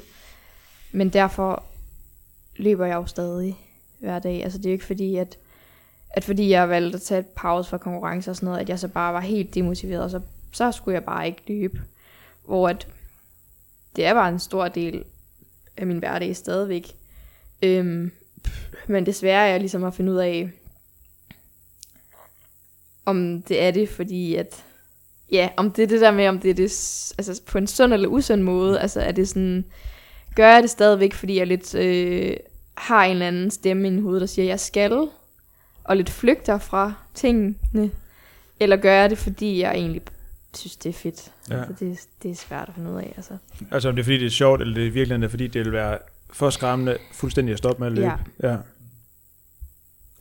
Men 0.92 1.10
derfor 1.10 1.64
løber 2.56 2.86
jeg 2.86 2.96
jo 2.96 3.06
stadig 3.06 3.58
hver 4.00 4.20
dag. 4.20 4.44
Altså 4.44 4.58
det 4.58 4.66
er 4.66 4.70
jo 4.70 4.74
ikke 4.74 4.86
fordi, 4.86 5.16
at, 5.16 5.38
at 6.10 6.24
fordi 6.24 6.50
jeg 6.50 6.70
valgte 6.70 6.96
at 6.96 7.02
tage 7.02 7.20
et 7.20 7.28
pause 7.36 7.70
fra 7.70 7.78
konkurrence 7.78 8.32
og 8.32 8.36
sådan 8.36 8.48
noget, 8.48 8.60
at 8.60 8.70
jeg 8.70 8.80
så 8.80 8.88
bare 8.88 9.14
var 9.14 9.20
helt 9.20 9.56
demotiveret, 9.56 10.04
og 10.04 10.10
så, 10.10 10.22
så 10.52 10.72
skulle 10.72 10.96
jeg 10.96 11.04
bare 11.04 11.28
ikke 11.28 11.44
løbe. 11.48 11.82
Hvor 12.46 12.70
at 12.70 12.88
det 13.96 14.06
er 14.06 14.14
bare 14.14 14.30
en 14.30 14.39
stor 14.39 14.68
del 14.68 15.04
af 15.78 15.88
min 15.88 16.00
hverdag 16.00 16.36
stadigvæk. 16.36 16.96
Øhm, 17.62 18.12
men 18.88 19.06
desværre 19.06 19.48
er 19.48 19.52
jeg 19.52 19.60
ligesom 19.60 19.84
at 19.84 19.94
finde 19.94 20.12
ud 20.12 20.18
af, 20.18 20.52
om 23.06 23.42
det 23.42 23.62
er 23.62 23.72
det, 23.72 23.89
fordi 23.89 24.36
at 24.36 24.66
ja, 25.32 25.50
om 25.58 25.72
det 25.72 25.84
er 25.84 25.88
det 25.88 26.02
der 26.02 26.12
med, 26.12 26.28
om 26.28 26.40
det 26.40 26.50
er 26.50 26.56
det, 26.56 26.72
altså 27.18 27.42
på 27.46 27.58
en 27.58 27.68
sund 27.68 27.94
eller 27.94 28.08
usund 28.08 28.42
måde, 28.42 28.80
altså 28.80 29.02
er 29.02 29.12
det 29.12 29.28
sådan, 29.28 29.66
gør 30.36 30.54
jeg 30.54 30.64
det 30.64 30.70
stadigvæk, 30.70 31.14
fordi 31.14 31.38
jeg 31.38 31.48
lidt 31.48 31.76
øh, 31.76 32.38
har 32.78 33.04
en 33.04 33.12
eller 33.12 33.28
anden 33.28 33.52
stemme 33.52 33.88
i 33.88 34.02
hovedet, 34.02 34.22
der 34.22 34.28
siger, 34.28 34.46
jeg 34.46 34.60
skal, 34.60 35.08
og 35.84 35.98
lidt 35.98 36.10
flygter 36.10 36.58
fra 36.58 36.94
tingene, 37.14 37.56
eller 38.60 38.76
gør 38.76 38.94
jeg 38.94 39.10
det, 39.10 39.18
fordi 39.18 39.60
jeg 39.60 39.72
egentlig 39.72 40.02
synes, 40.58 40.76
det 40.76 40.90
er 40.90 40.94
fedt. 40.94 41.32
Ja. 41.50 41.58
Altså, 41.58 41.86
det, 41.86 42.00
det 42.24 42.32
er 42.32 42.36
svært 42.36 42.68
at 42.68 42.76
finde 42.76 42.92
ud 42.92 42.98
af. 42.98 43.14
Altså. 43.18 43.38
Altså 43.72 43.90
om 43.90 43.96
det 43.96 44.02
er 44.02 44.04
fordi, 44.04 44.18
det 44.18 44.26
er 44.26 44.30
sjovt, 44.30 44.62
eller 44.62 44.74
det 44.74 44.88
er 44.88 44.92
virkelig 44.92 45.30
fordi, 45.30 45.48
det 45.48 45.66
vil 45.66 45.72
være 45.72 45.98
for 46.34 46.50
skræmmende 46.50 46.98
fuldstændig 47.14 47.54
at 47.54 47.58
stoppe 47.58 47.80
med 47.80 47.88
at 47.88 47.94
løbe. 47.94 48.12
Ja. 48.44 48.52
ja. 48.52 48.58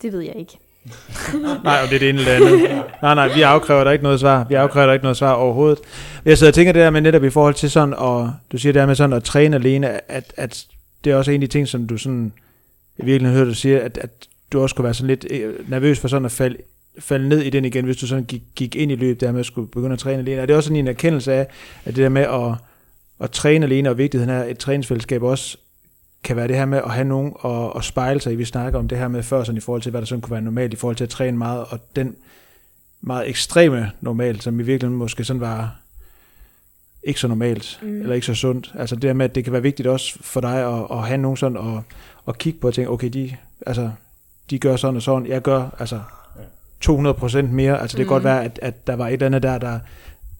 Det 0.01 0.13
ved 0.13 0.19
jeg 0.19 0.35
ikke. 0.35 0.57
Nej, 1.63 1.79
om 1.81 1.87
det 1.87 1.95
er 1.95 1.99
det 1.99 2.09
ene 2.09 2.19
eller 2.19 2.33
andet. 2.33 2.83
Nej, 3.01 3.15
nej, 3.15 3.33
vi 3.35 3.41
afkræver 3.41 3.83
der 3.83 3.91
ikke 3.91 4.03
noget 4.03 4.19
svar. 4.19 4.45
Vi 4.49 4.55
afkræver 4.55 4.85
der 4.85 4.93
ikke 4.93 5.03
noget 5.03 5.17
svar 5.17 5.33
overhovedet. 5.33 5.79
Jeg 6.25 6.37
sidder 6.37 6.51
og 6.51 6.55
tænker 6.55 6.73
det 6.73 6.79
der 6.79 6.89
med 6.89 7.01
netop 7.01 7.23
i 7.23 7.29
forhold 7.29 7.53
til 7.53 7.71
sådan, 7.71 7.93
og 7.93 8.33
du 8.51 8.57
siger 8.57 8.73
det 8.73 8.79
der 8.79 8.85
med 8.85 8.95
sådan 8.95 9.13
at 9.13 9.23
træne 9.23 9.55
alene, 9.55 10.11
at, 10.11 10.33
at 10.37 10.65
det 11.03 11.11
er 11.11 11.15
også 11.15 11.31
en 11.31 11.43
af 11.43 11.49
de 11.49 11.53
ting, 11.53 11.67
som 11.67 11.87
du 11.87 11.97
sådan, 11.97 12.33
jeg 12.97 13.05
virkelig 13.05 13.33
hører 13.33 13.45
dig 13.45 13.55
sige, 13.55 13.81
at, 13.81 13.97
at 13.97 14.09
du 14.51 14.61
også 14.61 14.75
kunne 14.75 14.83
være 14.83 14.93
sådan 14.93 15.07
lidt 15.07 15.25
øh, 15.29 15.69
nervøs 15.69 15.99
for 15.99 16.07
sådan 16.07 16.25
at 16.25 16.31
falde, 16.31 16.57
falde 16.99 17.29
ned 17.29 17.41
i 17.41 17.49
den 17.49 17.65
igen, 17.65 17.85
hvis 17.85 17.97
du 17.97 18.07
sådan 18.07 18.23
gik, 18.23 18.41
gik 18.55 18.75
ind 18.75 18.91
i 18.91 18.95
løbet 18.95 19.21
der 19.21 19.31
med 19.31 19.39
at 19.39 19.45
skulle 19.45 19.67
begynde 19.67 19.93
at 19.93 19.99
træne 19.99 20.19
alene. 20.19 20.41
Er 20.41 20.45
det 20.45 20.55
også 20.55 20.67
sådan 20.67 20.77
en 20.77 20.87
erkendelse 20.87 21.33
af, 21.33 21.47
at 21.85 21.95
det 21.95 22.03
der 22.03 22.09
med 22.09 22.21
at, 22.21 22.55
at 23.19 23.31
træne 23.31 23.65
alene, 23.65 23.89
og 23.89 23.97
vigtigheden 23.97 24.35
af 24.35 24.51
et 24.51 24.57
træningsfællesskab 24.57 25.23
også 25.23 25.57
kan 26.23 26.35
være 26.35 26.47
det 26.47 26.55
her 26.55 26.65
med 26.65 26.77
at 26.85 26.91
have 26.91 27.07
nogen 27.07 27.33
og, 27.35 27.75
og 27.75 27.83
spejle 27.83 28.21
sig 28.21 28.33
i. 28.33 28.35
Vi 28.35 28.45
snakker 28.45 28.79
om 28.79 28.87
det 28.87 28.97
her 28.97 29.07
med 29.07 29.23
før, 29.23 29.43
sådan 29.43 29.57
i 29.57 29.61
forhold 29.61 29.81
til, 29.81 29.89
hvad 29.89 30.01
der 30.01 30.05
sådan 30.07 30.21
kunne 30.21 30.31
være 30.31 30.41
normalt, 30.41 30.73
i 30.73 30.75
forhold 30.75 30.95
til 30.95 31.03
at 31.03 31.09
træne 31.09 31.37
meget, 31.37 31.65
og 31.69 31.79
den 31.95 32.15
meget 33.01 33.29
ekstreme 33.29 33.91
normalt, 34.01 34.43
som 34.43 34.59
i 34.59 34.63
virkeligheden 34.63 34.97
måske 34.97 35.23
sådan 35.23 35.39
var 35.41 35.75
ikke 37.03 37.19
så 37.19 37.27
normalt, 37.27 37.79
mm. 37.81 37.87
Mm. 37.87 38.01
eller 38.01 38.15
ikke 38.15 38.25
så 38.27 38.33
sundt. 38.35 38.73
Altså 38.79 38.95
det 38.95 39.01
der 39.01 39.13
med, 39.13 39.25
at 39.25 39.35
det 39.35 39.43
kan 39.43 39.53
være 39.53 39.61
vigtigt 39.61 39.87
også 39.87 40.17
for 40.21 40.41
dig 40.41 40.77
at, 40.79 40.87
at 40.91 41.07
have 41.07 41.17
nogen 41.17 41.37
sådan, 41.37 41.57
og, 41.57 41.83
og 42.25 42.37
kigge 42.37 42.59
på 42.59 42.67
og 42.67 42.73
tænke, 42.73 42.89
okay, 42.89 43.09
de, 43.09 43.35
altså, 43.65 43.91
de 44.49 44.59
gør 44.59 44.75
sådan 44.75 44.95
og 44.95 45.01
sådan, 45.01 45.27
jeg 45.27 45.41
gør 45.41 45.75
altså 45.79 45.99
200% 46.85 47.41
mere. 47.41 47.81
Altså 47.81 47.97
det 47.97 48.05
kan 48.05 48.05
Mm. 48.05 48.13
godt 48.15 48.23
være, 48.23 48.43
at, 48.43 48.59
at 48.61 48.87
der 48.87 48.95
var 48.95 49.07
et 49.07 49.13
eller 49.13 49.25
andet 49.25 49.43
der, 49.43 49.57
der, 49.57 49.79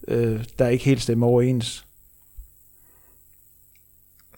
øh, 0.08 0.44
der 0.58 0.68
ikke 0.68 0.84
helt 0.84 1.02
stemmer 1.02 1.26
overens. 1.26 1.84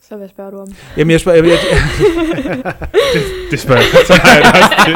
Så 0.09 0.15
hvad 0.17 0.29
spørger 0.29 0.51
du 0.51 0.57
om? 0.57 0.67
Jamen 0.97 1.11
jeg 1.11 1.19
spørger, 1.19 1.43
jeg, 1.43 1.47
jeg, 1.47 2.73
Det 3.51 3.59
spørger 3.59 3.81
jeg. 3.81 3.89
Så 4.07 4.13
har 4.13 4.35
jeg 4.35 4.43
det 4.45 4.95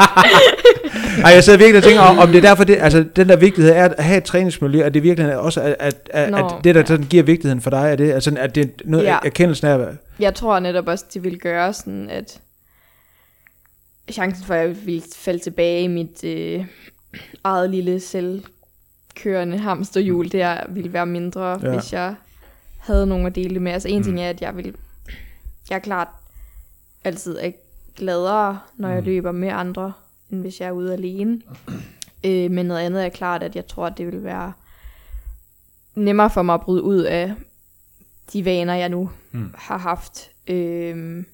Ej, 1.24 1.30
jeg 1.32 1.44
sidder 1.44 1.58
virkelig 1.58 1.76
og 1.78 1.84
tænker, 1.84 2.00
om 2.00 2.18
om 2.18 2.28
det 2.28 2.36
er 2.36 2.40
derfor, 2.48 2.64
det, 2.64 2.76
altså 2.80 3.04
den 3.16 3.28
der 3.28 3.36
vigtighed 3.36 3.72
er 3.72 3.84
at 3.84 4.04
have 4.04 4.18
et 4.18 4.24
træningsmiljø, 4.24 4.82
at 4.82 4.94
det 4.94 5.02
virkelig 5.02 5.36
også, 5.38 5.60
at, 5.60 5.76
at, 5.78 5.94
at, 6.10 6.30
Nå, 6.30 6.36
at 6.36 6.64
det 6.64 6.74
der 6.74 6.80
ja. 6.80 6.86
sådan 6.86 7.06
giver 7.06 7.22
vigtigheden 7.22 7.60
for 7.60 7.70
dig, 7.70 7.78
er 7.92 7.96
det, 7.96 8.12
altså, 8.12 8.34
at 8.38 8.54
det 8.54 8.64
er 8.64 8.68
noget, 8.84 9.04
ja. 9.04 9.18
Erkendelsen 9.24 9.66
af, 9.66 9.86
Jeg 10.18 10.34
tror 10.34 10.58
netop 10.58 10.88
også, 10.88 11.04
det 11.14 11.24
vil 11.24 11.38
gøre 11.38 11.72
sådan, 11.72 12.10
at 12.10 12.40
chancen 14.12 14.44
for, 14.46 14.54
at 14.54 14.60
jeg 14.68 14.76
vil 14.86 15.02
falde 15.16 15.38
tilbage 15.42 15.82
i 15.82 15.86
mit 15.86 16.24
øh, 16.24 16.64
eget 17.44 17.70
lille 17.70 18.00
selvkørende 18.00 19.58
hamsterhjul, 19.58 20.32
det 20.32 20.42
er, 20.42 20.56
ville 20.68 20.92
være 20.92 21.06
mindre, 21.06 21.58
Ja. 21.62 21.70
hvis 21.70 21.92
jeg 21.92 22.14
havde 22.78 23.06
nogen 23.06 23.26
at 23.26 23.34
dele 23.34 23.54
det 23.54 23.62
med. 23.62 23.72
Altså 23.72 23.88
en 23.88 23.96
Mm. 23.98 24.04
ting 24.04 24.20
er, 24.20 24.28
at 24.28 24.40
jeg 24.42 24.56
vil, 24.56 24.74
jeg 25.70 25.76
er 25.76 25.80
klart 25.80 26.08
altid 27.04 27.38
er 27.40 27.50
gladere, 27.96 28.60
når 28.76 28.88
jeg 28.88 28.98
Mm. 29.00 29.04
løber 29.04 29.32
med 29.32 29.48
andre, 29.48 29.92
end 30.30 30.40
hvis 30.40 30.60
jeg 30.60 30.66
er 30.68 30.72
ude 30.72 30.92
alene. 30.92 31.42
Øh, 32.24 32.50
men 32.50 32.66
noget 32.66 32.80
andet 32.80 33.04
er 33.04 33.08
klart, 33.08 33.42
at 33.42 33.56
jeg 33.56 33.66
tror, 33.66 33.86
at 33.86 33.98
det 33.98 34.06
vil 34.06 34.24
være 34.24 34.52
nemmere 35.94 36.30
for 36.30 36.42
mig 36.42 36.54
at 36.54 36.60
bryde 36.60 36.82
ud 36.82 36.98
af 37.02 37.34
de 38.32 38.44
vaner, 38.44 38.74
jeg 38.74 38.88
nu 38.88 39.10
Mm. 39.32 39.54
har 39.58 39.78
haft. 39.78 40.30
Øhm, 40.46 41.26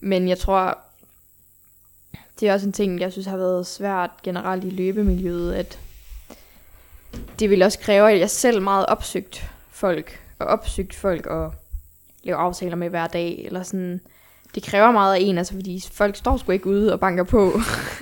men 0.00 0.28
jeg 0.28 0.38
tror, 0.38 0.78
det 2.40 2.48
er 2.48 2.52
også 2.52 2.66
en 2.66 2.72
ting, 2.72 3.00
jeg 3.00 3.12
synes 3.12 3.26
har 3.26 3.36
været 3.36 3.66
svært 3.66 4.10
generelt 4.22 4.64
i 4.64 4.70
løbemiljøet, 4.70 5.54
at 5.54 5.78
det 7.38 7.50
vil 7.50 7.62
også 7.62 7.78
kræve, 7.78 8.12
at 8.12 8.20
jeg 8.20 8.30
selv 8.30 8.62
meget 8.62 8.86
opsøgt 8.86 9.50
folk, 9.70 10.20
og 10.38 10.46
opsøgt 10.46 10.94
folk 10.94 11.26
og 11.26 11.54
lave 12.24 12.36
aftaler 12.36 12.76
med 12.76 12.88
hver 12.88 13.06
dag, 13.06 13.42
eller 13.46 13.62
sådan. 13.62 14.00
Det 14.54 14.62
kræver 14.62 14.92
meget 14.92 15.14
af 15.14 15.18
en, 15.20 15.38
altså 15.38 15.54
fordi 15.54 15.84
folk 15.92 16.16
står 16.16 16.36
sgu 16.36 16.52
ikke 16.52 16.66
ude 16.66 16.92
og 16.92 17.00
banker 17.00 17.24
på. 17.24 17.52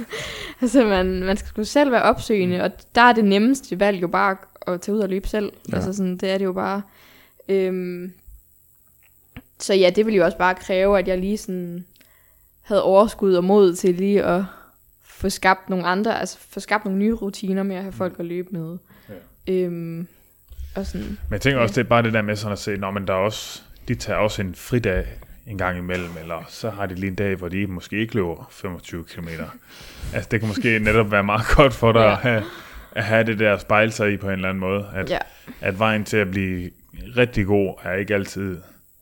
altså 0.62 0.84
man, 0.84 1.22
man 1.22 1.36
skal 1.36 1.48
sgu 1.48 1.64
selv 1.64 1.92
være 1.92 2.02
opsøgende, 2.02 2.62
og 2.62 2.70
der 2.94 3.02
er 3.02 3.12
det 3.12 3.24
nemmeste 3.24 3.80
valg 3.80 4.02
jo 4.02 4.08
bare 4.08 4.36
at 4.66 4.80
tage 4.80 4.94
ud 4.94 5.00
og 5.00 5.08
løbe 5.08 5.28
selv. 5.28 5.44
Ja. 5.44 5.70
Ja. 5.70 5.76
Altså 5.76 5.92
sådan, 5.92 6.16
det 6.16 6.30
er 6.30 6.38
det 6.38 6.44
jo 6.44 6.52
bare. 6.52 6.82
Øhm, 7.48 8.12
så 9.58 9.74
ja, 9.74 9.90
det 9.96 10.06
ville 10.06 10.16
jo 10.16 10.24
også 10.24 10.38
bare 10.38 10.54
kræve, 10.54 10.98
at 10.98 11.08
jeg 11.08 11.18
lige 11.18 11.38
sådan 11.38 11.84
havde 12.60 12.82
overskud 12.82 13.34
og 13.34 13.44
mod 13.44 13.74
til 13.74 13.94
lige 13.94 14.24
at 14.24 14.44
få 15.02 15.28
skabt 15.28 15.70
nogle 15.70 15.86
andre, 15.86 16.20
altså 16.20 16.38
få 16.38 16.60
skabt 16.60 16.84
nogle 16.84 16.98
nye 16.98 17.12
rutiner 17.14 17.62
med 17.62 17.76
at 17.76 17.82
have 17.82 17.92
folk 17.92 18.18
at 18.18 18.24
løbe 18.24 18.48
med. 18.50 18.78
Ja. 19.08 19.52
Øhm, 19.52 20.06
og 20.74 20.86
sådan, 20.86 21.06
Men 21.06 21.18
jeg 21.30 21.40
tænker 21.40 21.60
også, 21.60 21.74
det 21.74 21.84
er 21.84 21.88
bare 21.88 22.02
det 22.02 22.12
der 22.12 22.22
med 22.22 22.36
sådan 22.36 22.52
at 22.52 22.58
se, 22.58 22.76
når 22.76 22.90
men 22.90 23.06
der 23.06 23.12
er 23.12 23.18
også, 23.18 23.62
de 23.88 23.94
tager 23.94 24.18
også 24.18 24.42
en 24.42 24.54
fridag 24.54 25.06
en 25.46 25.58
gang 25.58 25.78
imellem, 25.78 26.10
eller 26.20 26.44
så 26.48 26.70
har 26.70 26.86
de 26.86 26.94
lige 26.94 27.08
en 27.10 27.14
dag, 27.14 27.34
hvor 27.36 27.48
de 27.48 27.66
måske 27.66 27.96
ikke 27.96 28.14
løber 28.14 28.48
25 28.50 29.04
km. 29.04 29.28
Altså 30.14 30.28
det 30.30 30.40
kan 30.40 30.48
måske 30.48 30.78
netop 30.78 31.10
være 31.10 31.22
meget 31.22 31.46
godt 31.56 31.74
for 31.74 31.92
dig 31.92 32.00
Ja. 32.00 32.10
at, 32.12 32.16
have, 32.16 32.42
at 32.92 33.04
have 33.04 33.24
det 33.24 33.38
der 33.38 33.58
spejle 33.58 33.92
sig 33.92 34.12
i 34.12 34.16
på 34.16 34.26
en 34.26 34.32
eller 34.32 34.48
anden 34.48 34.60
måde. 34.60 34.86
At, 34.94 35.10
ja, 35.10 35.18
at 35.60 35.78
vejen 35.78 36.04
til 36.04 36.16
at 36.16 36.30
blive 36.30 36.70
rigtig 37.16 37.46
god 37.46 37.74
er 37.82 37.92
ikke 37.92 38.14
altid 38.14 38.58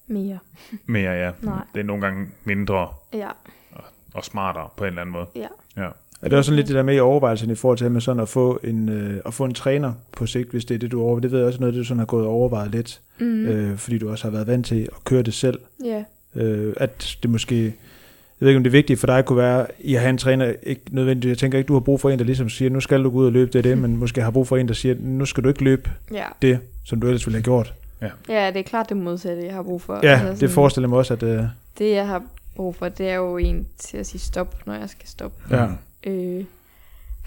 mere. 0.07 0.39
mere, 0.87 1.13
ja. 1.13 1.31
Nej. 1.41 1.63
Det 1.75 1.81
er 1.81 1.85
nogle 1.85 2.03
gange 2.03 2.29
mindre 2.45 2.89
Ja, 3.13 3.29
og 4.15 4.25
smartere 4.25 4.69
på 4.77 4.85
en 4.85 4.89
eller 4.89 5.01
anden 5.01 5.13
måde. 5.13 5.27
ja. 5.37 5.47
Ja. 5.77 5.89
Er 6.23 6.29
det 6.29 6.39
også 6.39 6.49
sådan 6.49 6.57
lidt 6.57 6.69
det 6.69 6.77
der 6.77 6.83
med 6.83 6.95
i 6.97 7.01
overvejelsen 7.01 7.51
i 7.51 7.55
forhold 7.55 7.79
til 7.79 7.91
med 7.91 8.01
sådan 8.01 8.23
at 8.23 8.29
få 8.29 8.61
en, 8.65 8.89
øh, 8.89 9.21
at 9.27 9.35
få 9.35 9.45
en 9.45 9.55
træner 9.55 9.93
på 10.17 10.27
sigt, 10.27 10.51
hvis 10.51 10.65
det 10.65 10.75
er 10.75 10.79
det, 10.79 10.91
du 10.93 11.01
overvejer? 11.03 11.21
Det 11.21 11.31
ved 11.33 11.39
jeg 11.39 11.47
også 11.49 11.61
noget, 11.61 11.75
det 11.75 11.79
du 11.81 11.85
sådan 11.85 11.99
har 11.99 12.07
gået 12.07 12.27
og 12.27 12.33
overvejet 12.33 12.71
lidt, 12.71 13.01
Mm. 13.21 13.27
mm. 13.27 13.47
øh, 13.47 13.77
fordi 13.79 13.99
du 13.99 14.11
også 14.11 14.25
har 14.25 14.31
været 14.31 14.47
vant 14.47 14.67
til 14.67 14.83
at 14.97 15.05
køre 15.05 15.23
det 15.23 15.35
selv. 15.35 15.59
ja. 15.85 16.05
Øh, 16.35 16.75
at 16.77 17.17
det 17.23 17.31
måske, 17.31 17.65
jeg 17.65 17.73
ved 18.41 18.49
ikke 18.49 18.57
om 18.57 18.63
det 18.65 18.71
er 18.71 18.73
vigtigt 18.79 19.01
for 19.01 19.07
dig 19.07 19.25
kunne 19.25 19.37
være, 19.37 19.67
i 19.81 19.95
at 19.95 20.01
have 20.01 20.11
en 20.11 20.19
træner, 20.19 20.53
ikke 20.63 20.83
nødvendigt, 20.91 21.29
jeg 21.31 21.39
tænker 21.39 21.59
ikke, 21.59 21.69
du 21.69 21.73
har 21.73 21.81
brug 21.81 22.01
for 22.01 22.11
en, 22.11 22.19
der 22.19 22.25
ligesom 22.25 22.49
siger, 22.49 22.71
nu 22.71 22.81
skal 22.81 23.05
du 23.05 23.11
gå 23.11 23.17
ud 23.19 23.27
og 23.27 23.33
løbe, 23.33 23.51
det 23.53 23.59
er 23.59 23.63
det, 23.63 23.79
men 23.79 23.97
måske 23.97 24.23
har 24.23 24.31
brug 24.31 24.49
for 24.49 24.57
en, 24.57 24.69
der 24.69 24.75
siger, 24.75 24.95
nu 25.01 25.25
skal 25.27 25.45
du 25.45 25.49
ikke 25.49 25.65
løbe 25.65 25.91
Ja. 26.13 26.25
det, 26.43 26.59
som 26.85 27.01
du 27.01 27.07
ellers 27.07 27.27
ville 27.27 27.37
have 27.37 27.43
gjort. 27.45 27.75
ja, 28.29 28.47
det 28.51 28.57
er 28.57 28.63
klart 28.63 28.89
det 28.89 28.97
modsatte, 28.97 29.45
jeg 29.45 29.55
har 29.55 29.63
brug 29.63 29.83
for. 29.83 30.01
Ja, 30.03 30.21
Altså 30.29 30.41
det 30.47 30.51
forestiller 30.51 30.89
mig 30.89 30.99
også, 30.99 31.15
at 31.15 31.23
øh, 31.23 31.45
det, 31.79 31.91
jeg 31.91 32.07
har 32.07 32.23
brug 32.57 32.75
for, 32.77 32.89
det 32.89 33.09
er 33.09 33.15
jo 33.15 33.37
en 33.37 33.67
til 33.79 33.97
at 33.99 34.07
sige 34.07 34.21
stop, 34.21 34.67
når 34.67 34.75
jeg 34.75 34.89
skal 34.91 35.09
stoppe. 35.09 35.57
ja. 35.57 35.67
Øh, 36.11 36.45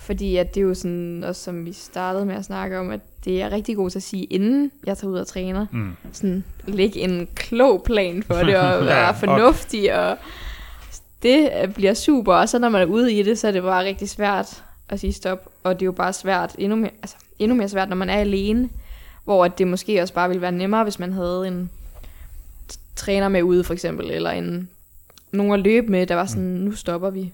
fordi 0.04 0.38
at 0.38 0.56
det 0.56 0.62
er 0.62 0.66
jo 0.66 0.74
sådan, 0.74 1.24
også 1.24 1.44
som 1.44 1.66
vi 1.66 1.74
startede 1.74 2.26
med 2.26 2.36
at 2.36 2.46
snakke 2.46 2.80
om, 2.80 2.90
at 2.90 3.00
det 3.26 3.42
er 3.42 3.52
rigtig 3.52 3.76
god 3.76 3.90
til 3.90 4.00
at 4.00 4.04
sige, 4.04 4.24
inden 4.24 4.72
jeg 4.86 4.98
tager 4.98 5.12
ud 5.12 5.20
og 5.20 5.28
træner. 5.28 5.66
Mm. 5.72 5.96
Sådan 6.12 6.44
lægge 6.66 7.00
en 7.00 7.28
klog 7.36 7.84
plan 7.84 8.24
for 8.24 8.36
det, 8.36 8.58
og 8.58 8.86
være 8.86 9.06
Ja, 9.06 9.12
fornuftig, 9.12 10.00
og 10.00 10.18
det 11.24 11.52
bliver 11.76 11.94
super. 11.94 12.34
Og 12.34 12.50
så 12.50 12.60
når 12.60 12.70
man 12.70 12.82
er 12.82 12.86
ude 12.86 13.14
i 13.14 13.24
det, 13.24 13.40
så 13.40 13.48
er 13.48 13.52
det 13.52 13.64
bare 13.64 13.86
rigtig 13.86 14.10
svært 14.10 14.64
at 14.90 15.00
sige 15.00 15.14
stop. 15.14 15.50
Og 15.64 15.74
det 15.74 15.82
er 15.82 15.86
jo 15.86 15.92
bare 15.92 16.14
svært, 16.14 16.56
endnu 16.58 16.76
mere, 16.76 16.92
altså, 17.02 17.16
endnu 17.40 17.58
mere 17.58 17.70
svært, 17.70 17.90
når 17.90 17.96
man 17.96 18.10
er 18.10 18.18
alene. 18.18 18.70
Hvor 19.24 19.46
at 19.46 19.58
det 19.58 19.68
måske 19.68 20.02
også 20.02 20.14
bare 20.14 20.30
ville 20.30 20.42
være 20.42 20.52
nemmere, 20.52 20.84
hvis 20.84 21.00
man 21.00 21.14
havde 21.14 21.48
en 21.48 21.70
træner 22.96 23.30
med 23.30 23.44
ude, 23.44 23.64
for 23.64 23.74
eksempel, 23.74 24.12
eller 24.12 24.30
en, 24.30 24.70
nogen 25.32 25.54
at 25.54 25.60
løbe 25.60 25.88
med, 25.92 26.08
der 26.08 26.16
var 26.16 26.26
sådan, 26.26 26.44
nu 26.44 26.72
stopper 26.72 27.10
vi. 27.10 27.34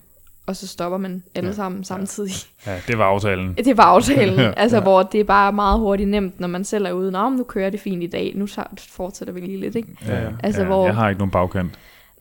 Og 0.50 0.56
så 0.56 0.68
stopper 0.68 0.98
man 0.98 1.24
alle 1.36 1.50
Ja. 1.50 1.56
sammen 1.56 1.84
samtidig. 1.84 2.32
ja, 2.66 2.80
det 2.88 2.98
var 2.98 3.06
aftalen. 3.06 3.54
Det 3.66 3.78
var 3.78 3.84
aftalen. 3.84 4.40
Ja. 4.46 4.52
altså, 4.58 4.78
Ja. 4.78 4.84
hvor 4.84 5.04
det 5.04 5.20
er 5.20 5.24
bare 5.24 5.54
meget 5.54 5.80
hurtigt 5.80 6.10
nemt, 6.10 6.40
når 6.40 6.48
man 6.48 6.64
selv 6.64 6.86
er 6.86 6.92
ude. 6.92 7.12
Nå, 7.12 7.30
nu 7.30 7.44
kører 7.44 7.70
det 7.70 7.80
fint 7.80 8.04
i 8.04 8.08
dag. 8.08 8.32
Nu 8.36 8.48
fortsætter 8.90 9.34
vi 9.34 9.40
lige 9.40 9.60
lidt, 9.60 9.76
ikke? 9.76 9.90
Ja, 10.08 10.22
ja. 10.24 10.30
Altså, 10.44 10.62
ja, 10.62 10.68
hvor- 10.68 10.86
Jeg 10.86 10.96
har 10.96 11.10
ikke 11.10 11.20
nogen 11.20 11.32
bagkant. 11.32 11.72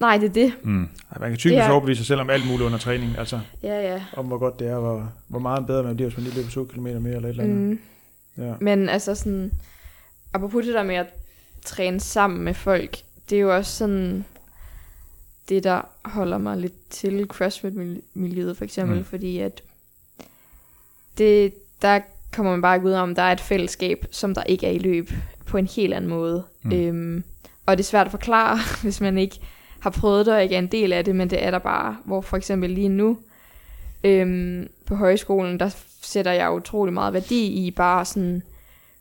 Nej, 0.01 0.17
det 0.19 0.29
er 0.29 0.33
det. 0.33 0.53
Mm. 0.63 0.89
Man 1.21 1.29
kan 1.31 1.37
typisk 1.39 1.59
er- 1.59 1.71
overbevise 1.71 1.99
sig 1.99 2.07
selv 2.07 2.21
om 2.21 2.31
alt 2.31 2.47
muligt 2.47 2.63
under 2.67 2.79
træning, 2.79 3.19
altså 3.19 3.41
Ja, 3.63 3.93
ja. 3.93 4.03
om 4.17 4.27
hvor 4.27 4.39
godt 4.39 4.59
det 4.59 4.69
er, 4.69 4.79
hvor, 4.79 5.13
hvor 5.29 5.39
meget 5.39 5.67
bedre 5.67 5.83
man 5.83 5.97
bliver, 5.97 6.09
hvis 6.11 6.17
man 6.19 6.25
lige 6.25 6.37
løber 6.37 6.51
2 6.51 6.65
km 6.65 6.81
mere 6.81 6.93
eller 6.97 7.19
et 7.19 7.29
eller 7.29 7.45
andet. 7.45 7.57
Mm. 8.37 8.45
Ja. 8.45 8.53
Men 8.61 8.89
altså 8.89 9.15
sådan, 9.15 9.53
apropos 10.35 10.65
det 10.65 10.75
der 10.75 10.83
med 10.83 10.95
at 10.95 11.07
træne 11.65 12.01
sammen 12.01 12.41
med 12.45 12.55
folk, 12.55 12.97
det 13.31 13.37
er 13.39 13.43
jo 13.43 13.57
også 13.57 13.77
sådan, 13.77 14.25
det 15.49 15.65
der 15.65 15.81
holder 16.05 16.39
mig 16.39 16.57
lidt 16.57 16.91
til 16.91 17.27
CrossFit-miljøet 17.29 18.57
for 18.57 18.65
eksempel, 18.65 18.99
Mm. 18.99 19.05
fordi 19.05 19.39
at 19.39 19.63
det, 21.19 21.55
der 21.83 22.01
kommer 22.33 22.53
man 22.53 22.63
bare 22.63 22.77
ikke 22.77 22.87
ud 22.87 22.93
om, 22.93 23.15
der 23.15 23.23
er 23.23 23.33
et 23.33 23.41
fællesskab, 23.41 24.07
som 24.11 24.35
der 24.35 24.43
ikke 24.43 24.67
er 24.67 24.71
i 24.71 24.79
løb, 24.79 25.11
på 25.47 25.57
en 25.59 25.67
helt 25.67 25.95
anden 25.95 26.11
måde. 26.11 26.45
Mm. 26.63 26.73
Øhm, 26.73 27.25
og 27.67 27.79
det 27.79 27.85
er 27.85 27.87
svært 27.87 28.07
at 28.07 28.11
forklare, 28.11 28.59
hvis 28.83 29.01
man 29.01 29.19
ikke 29.19 29.41
har 29.81 29.91
prøvet 29.91 30.27
det 30.27 30.35
og 30.35 30.43
ikke 30.43 30.55
er 30.55 30.59
en 30.59 30.67
del 30.67 30.93
af 30.93 31.05
det, 31.05 31.17
men 31.17 31.31
det 31.31 31.45
er 31.45 31.51
der 31.51 31.59
bare, 31.59 31.97
hvor 32.05 32.21
for 32.21 32.37
eksempel 32.37 32.71
lige 32.71 32.89
nu, 32.89 33.19
øhm, 34.05 34.69
på 34.87 34.95
højskolen, 34.95 35.61
der 35.61 35.71
sætter 36.03 36.33
jeg 36.33 36.53
utrolig 36.53 36.95
meget 36.95 37.13
værdi 37.13 37.47
i 37.47 37.71
bare 37.71 38.05
sådan 38.05 38.43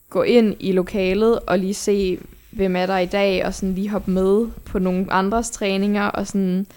gå 0.10 0.22
ind 0.24 0.56
i 0.60 0.72
lokalet 0.72 1.39
og 1.39 1.60
lige 1.60 1.74
se, 1.74 2.20
hvem 2.58 2.76
er 2.76 2.86
der 2.86 2.97
i 2.97 3.05
dag, 3.05 3.45
og 3.45 3.53
sådan 3.53 3.76
lige 3.76 3.89
hoppe 3.89 4.12
med 4.12 4.47
på 4.66 4.80
nogle 4.80 5.14
andres 5.14 5.49
træninger, 5.49 6.05
og 6.05 6.28
sådan 6.28 6.68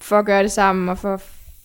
for 0.00 0.18
at 0.18 0.26
gøre 0.26 0.42
det 0.42 0.52
sammen, 0.52 0.88
og 0.88 0.98
for 0.98 1.20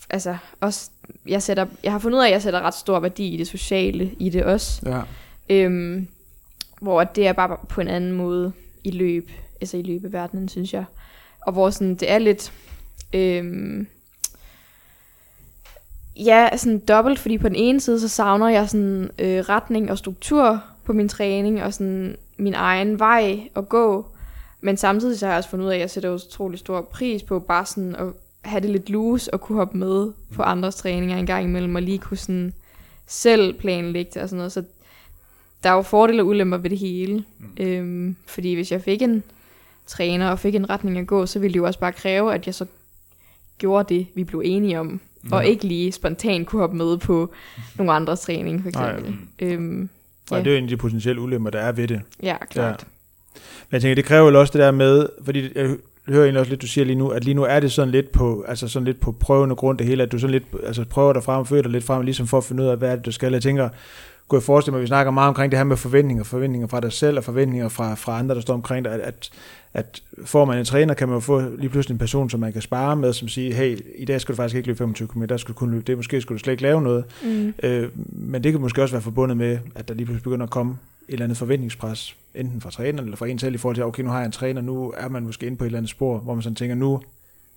altså 0.09 0.37
også, 0.59 0.89
jeg, 1.27 1.43
sætter, 1.43 1.65
jeg 1.83 1.91
har 1.91 1.99
fundet 1.99 2.17
ud 2.17 2.23
af, 2.23 2.27
at 2.27 2.33
jeg 2.33 2.41
sætter 2.41 2.61
ret 2.61 2.73
stor 2.73 2.99
værdi 2.99 3.27
i 3.27 3.37
det 3.37 3.47
sociale 3.47 4.11
i 4.19 4.29
det 4.29 4.43
også. 4.43 4.81
Ja. 4.85 5.01
Øhm, 5.49 6.07
hvor 6.81 7.03
det 7.03 7.27
er 7.27 7.33
bare 7.33 7.57
på 7.69 7.81
en 7.81 7.87
anden 7.87 8.11
måde 8.11 8.51
i 8.83 8.91
løb, 8.91 9.31
altså 9.61 9.77
i 9.77 9.81
løbeverdenen, 9.81 10.49
synes 10.49 10.73
jeg. 10.73 10.85
Og 11.41 11.53
hvor 11.53 11.69
sådan, 11.69 11.95
det 11.95 12.11
er 12.11 12.17
lidt, 12.17 12.53
øhm, 13.13 13.87
ja, 16.15 16.57
sådan 16.57 16.79
dobbelt, 16.79 17.19
fordi 17.19 17.37
på 17.37 17.47
den 17.47 17.55
ene 17.55 17.81
side, 17.81 17.99
så 17.99 18.07
savner 18.07 18.49
jeg 18.49 18.69
sådan 18.69 19.11
øh, 19.19 19.39
retning 19.39 19.91
og 19.91 19.97
struktur 19.97 20.63
på 20.83 20.93
min 20.93 21.09
træning, 21.09 21.63
og 21.63 21.73
sådan 21.73 22.15
min 22.41 22.53
egen 22.53 22.99
vej 22.99 23.49
at 23.55 23.69
gå. 23.69 24.05
Men 24.61 24.77
samtidig 24.77 25.19
så 25.19 25.25
har 25.25 25.33
jeg 25.33 25.37
også 25.37 25.49
fundet 25.49 25.65
ud 25.65 25.71
af, 25.71 25.75
at 25.75 25.81
jeg 25.81 25.89
sætter 25.89 26.13
utrolig 26.13 26.59
stor 26.59 26.81
pris 26.81 27.23
på 27.23 27.39
bare 27.39 27.65
sådan 27.65 27.95
at 27.95 28.07
have 28.41 28.61
det 28.61 28.69
lidt 28.69 28.89
loose 28.89 29.33
og 29.33 29.41
kunne 29.41 29.57
hoppe 29.57 29.77
med 29.77 30.11
på 30.35 30.43
andres 30.43 30.75
træninger 30.75 31.17
en 31.17 31.25
gang 31.25 31.43
imellem, 31.43 31.75
og 31.75 31.81
lige 31.81 31.97
kunne 31.97 32.17
sådan 32.17 32.53
selv 33.07 33.53
planlægge 33.53 34.11
det 34.13 34.21
og 34.21 34.29
sådan 34.29 34.37
noget. 34.37 34.51
Så 34.51 34.63
der 35.63 35.69
er 35.69 35.73
jo 35.73 35.81
fordele 35.81 36.21
og 36.21 36.27
ulemper 36.27 36.57
ved 36.57 36.69
det 36.69 36.77
hele. 36.77 37.23
Mm. 37.39 37.65
Øhm, 37.65 38.15
fordi 38.25 38.53
hvis 38.53 38.71
jeg 38.71 38.81
fik 38.81 39.01
en 39.01 39.23
træner 39.87 40.29
og 40.29 40.39
fik 40.39 40.55
en 40.55 40.69
retning 40.69 40.97
at 40.97 41.07
gå, 41.07 41.25
så 41.25 41.39
ville 41.39 41.53
det 41.53 41.59
jo 41.59 41.65
også 41.65 41.79
bare 41.79 41.91
kræve, 41.91 42.33
at 42.33 42.45
jeg 42.45 42.55
så 42.55 42.65
gjorde 43.57 43.95
det, 43.95 44.07
vi 44.15 44.23
blev 44.23 44.41
enige 44.45 44.79
om. 44.79 45.01
Mm. 45.23 45.33
Og 45.33 45.45
ikke 45.45 45.63
lige 45.63 45.91
spontant 45.91 46.47
kunne 46.47 46.59
hoppe 46.59 46.77
med 46.77 46.97
på 46.97 47.31
nogle 47.77 47.93
andres 47.93 48.19
træning, 48.19 48.61
for 48.61 48.69
eksempel. 48.69 49.15
Øhm, 49.39 49.89
ja. 50.31 50.39
Og 50.39 50.45
det 50.45 50.51
er 50.51 50.55
jo 50.55 50.57
en 50.57 50.63
af 50.63 50.69
de 50.69 50.77
potentielle 50.77 51.21
ulemper, 51.21 51.49
der 51.49 51.59
er 51.59 51.71
ved 51.71 51.87
det. 51.87 52.01
Ja, 52.23 52.45
klart. 52.45 52.79
Ja. 52.81 53.39
Men 53.69 53.73
jeg 53.73 53.81
tænker, 53.81 53.95
det 53.95 54.05
kræver 54.05 54.31
jo 54.31 54.39
også 54.39 54.53
det 54.53 54.59
der 54.59 54.71
med, 54.71 55.05
fordi 55.25 55.49
jeg 55.55 55.75
hører 56.07 56.23
egentlig 56.23 56.39
også 56.39 56.49
lidt, 56.49 56.61
du 56.61 56.67
siger 56.67 56.85
lige 56.85 56.95
nu, 56.95 57.09
at 57.09 57.23
lige 57.23 57.33
nu 57.33 57.43
er 57.43 57.59
det 57.59 57.71
sådan 57.71 57.91
lidt 57.91 58.11
på, 58.11 58.45
altså 58.47 58.67
sådan 58.67 58.85
lidt 58.85 58.99
på 58.99 59.11
prøvende 59.11 59.55
grund 59.55 59.77
det 59.77 59.87
hele, 59.87 60.03
at 60.03 60.11
du 60.11 60.19
sådan 60.19 60.31
lidt, 60.31 60.43
altså 60.63 60.85
prøver 60.85 61.13
dig 61.13 61.23
frem 61.23 61.39
og 61.39 61.47
føler 61.47 61.61
dig 61.61 61.71
lidt 61.71 61.83
frem, 61.83 62.01
ligesom 62.01 62.27
for 62.27 62.37
at 62.37 62.43
finde 62.43 62.63
ud 62.63 62.67
af, 62.67 62.77
hvad 62.77 62.91
er 62.91 62.95
det, 62.95 63.05
du 63.05 63.11
skal. 63.11 63.31
Jeg 63.31 63.41
tænker, 63.41 63.69
kunne 64.31 64.39
jeg 64.39 64.43
forestille 64.43 64.71
mig, 64.73 64.79
at 64.79 64.81
vi 64.81 64.87
snakker 64.87 65.11
meget 65.11 65.27
omkring 65.27 65.51
det 65.51 65.59
her 65.59 65.63
med 65.63 65.77
forventninger, 65.77 66.23
forventninger 66.23 66.67
fra 66.67 66.79
dig 66.79 66.91
selv 66.91 67.17
og 67.17 67.23
forventninger 67.23 67.69
fra, 67.69 67.95
fra 67.95 68.19
andre, 68.19 68.35
der 68.35 68.41
står 68.41 68.53
omkring 68.53 68.85
dig, 68.85 68.93
at, 68.93 68.99
at, 68.99 69.31
at 69.73 70.03
får 70.25 70.45
man 70.45 70.57
en 70.57 70.65
træner, 70.65 70.93
kan 70.93 71.07
man 71.07 71.15
jo 71.15 71.19
få 71.19 71.41
lige 71.57 71.69
pludselig 71.69 71.95
en 71.95 71.99
person, 71.99 72.29
som 72.29 72.39
man 72.39 72.53
kan 72.53 72.61
spare 72.61 72.95
med, 72.95 73.13
som 73.13 73.27
siger, 73.27 73.55
hey, 73.55 73.79
i 73.95 74.05
dag 74.05 74.21
skal 74.21 74.33
du 74.33 74.35
faktisk 74.35 74.55
ikke 74.55 74.67
løbe 74.67 74.77
25 74.77 75.07
km, 75.07 75.23
der 75.23 75.37
skal 75.37 75.53
du 75.53 75.57
kun 75.57 75.71
løbe 75.71 75.83
det, 75.87 75.97
måske 75.97 76.21
skulle 76.21 76.39
du 76.39 76.43
slet 76.43 76.51
ikke 76.51 76.63
lave 76.63 76.81
noget. 76.81 77.05
Mm. 77.23 77.53
Øh, 77.63 77.89
men 78.07 78.43
det 78.43 78.51
kan 78.51 78.61
måske 78.61 78.81
også 78.81 78.93
være 78.93 79.01
forbundet 79.01 79.37
med, 79.37 79.59
at 79.75 79.87
der 79.87 79.93
lige 79.93 80.05
pludselig 80.05 80.23
begynder 80.23 80.45
at 80.45 80.51
komme 80.51 80.77
et 81.07 81.13
eller 81.13 81.23
andet 81.23 81.37
forventningspres, 81.37 82.15
enten 82.35 82.61
fra 82.61 82.69
træneren 82.69 83.07
eller 83.07 83.17
fra 83.17 83.27
en 83.27 83.39
selv, 83.39 83.55
i 83.55 83.57
forhold 83.57 83.75
til, 83.75 83.83
okay, 83.83 84.03
nu 84.03 84.09
har 84.09 84.17
jeg 84.17 84.25
en 84.25 84.31
træner, 84.31 84.61
nu 84.61 84.93
er 84.97 85.07
man 85.07 85.23
måske 85.23 85.45
inde 85.45 85.57
på 85.57 85.63
et 85.63 85.67
eller 85.67 85.77
andet 85.77 85.89
spor, 85.89 86.17
hvor 86.17 86.33
man 86.33 86.43
sådan 86.43 86.55
tænker, 86.55 86.75
nu, 86.75 87.01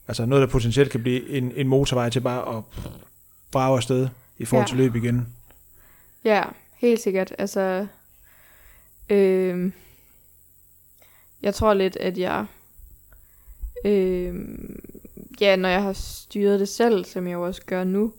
altså 0.09 0.27
noget, 0.27 0.43
der 0.43 0.53
potentielt 0.53 0.91
kan 0.91 1.03
blive 1.03 1.31
en, 1.31 1.53
en 1.57 1.69
motorvej 1.69 2.11
til 2.11 2.21
bare 2.21 2.57
at 2.57 2.63
brage 3.53 3.77
afsted 3.77 4.09
i 4.39 4.45
forhold 4.45 4.67
ja. 4.67 4.69
til 4.69 4.77
løb 4.77 4.97
igen. 4.97 5.27
Ja, 6.25 6.43
helt 6.89 7.01
sikkert. 7.01 7.35
Altså, 7.39 7.87
øh, 9.09 9.73
jeg 11.43 11.55
tror 11.55 11.75
lidt, 11.75 11.97
at 11.97 12.19
jeg, 12.19 12.47
øh, 13.85 14.35
ja, 15.41 15.57
når 15.57 15.69
jeg 15.69 15.83
har 15.83 15.93
styret 15.93 16.61
det 16.61 16.69
selv, 16.69 17.05
som 17.05 17.27
jeg 17.27 17.37
også 17.37 17.63
gør 17.67 17.85
nu, 17.85 18.13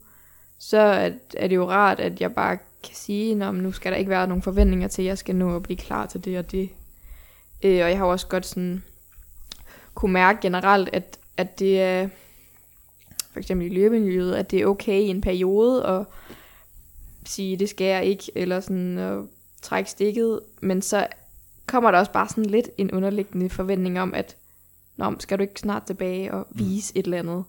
så 0.59 0.78
er, 0.78 1.11
er 1.38 1.47
det 1.47 1.55
jo 1.55 1.70
rart, 1.70 1.99
at 1.99 2.22
jeg 2.22 2.36
bare 2.36 2.57
kan 2.84 2.95
sige, 2.95 3.45
at 3.45 3.55
nu 3.55 3.72
skal 3.72 3.91
der 3.91 3.97
ikke 3.97 4.09
være 4.09 4.28
nogen 4.28 4.43
forventninger 4.43 4.88
til, 4.88 5.01
at 5.01 5.07
jeg 5.07 5.18
skal 5.18 5.36
nå 5.36 5.55
at 5.55 5.63
blive 5.63 5.78
klar 5.78 6.05
til 6.05 6.26
det 6.26 6.38
og 6.38 6.51
det. 6.51 6.70
Øh, 7.63 7.84
og 7.84 7.89
jeg 7.89 7.97
har 7.97 8.05
også 8.05 8.28
godt 8.28 8.45
sådan 8.45 8.84
kunne 9.93 10.13
mærke 10.13 10.39
generelt, 10.41 10.89
at, 10.93 11.18
at 11.38 11.59
det 11.59 11.82
er, 11.82 12.09
for 13.32 13.39
eksempel 13.39 13.72
i 13.72 13.76
løbemiljøet, 13.76 14.36
at 14.36 14.51
det 14.51 14.61
er 14.61 14.66
okay 14.66 14.99
i 14.99 15.07
en 15.07 15.22
periode 15.22 15.86
at 15.86 16.05
sige, 17.26 17.57
det 17.57 17.69
skal 17.69 17.88
jeg 17.88 18.05
ikke, 18.05 18.32
eller 18.36 18.59
sådan 18.59 18.97
at 18.97 19.23
trække 19.61 19.89
stikket, 19.89 20.39
men 20.61 20.82
så 20.82 21.07
kommer 21.65 21.91
der 21.91 21.99
også 21.99 22.11
bare 22.11 22.30
sådan 22.30 22.45
lidt 22.45 22.69
en 22.78 22.91
underliggende 22.91 23.49
forventning 23.49 24.01
om, 24.01 24.13
at 24.13 24.36
Nå, 24.97 25.15
skal 25.19 25.38
du 25.38 25.41
ikke 25.41 25.59
snart 25.59 25.84
tilbage 25.84 26.34
og 26.34 26.47
mm. 26.49 26.59
vise 26.59 26.93
mm. 26.93 26.99
et 26.99 27.05
eller 27.05 27.19
andet? 27.19 27.43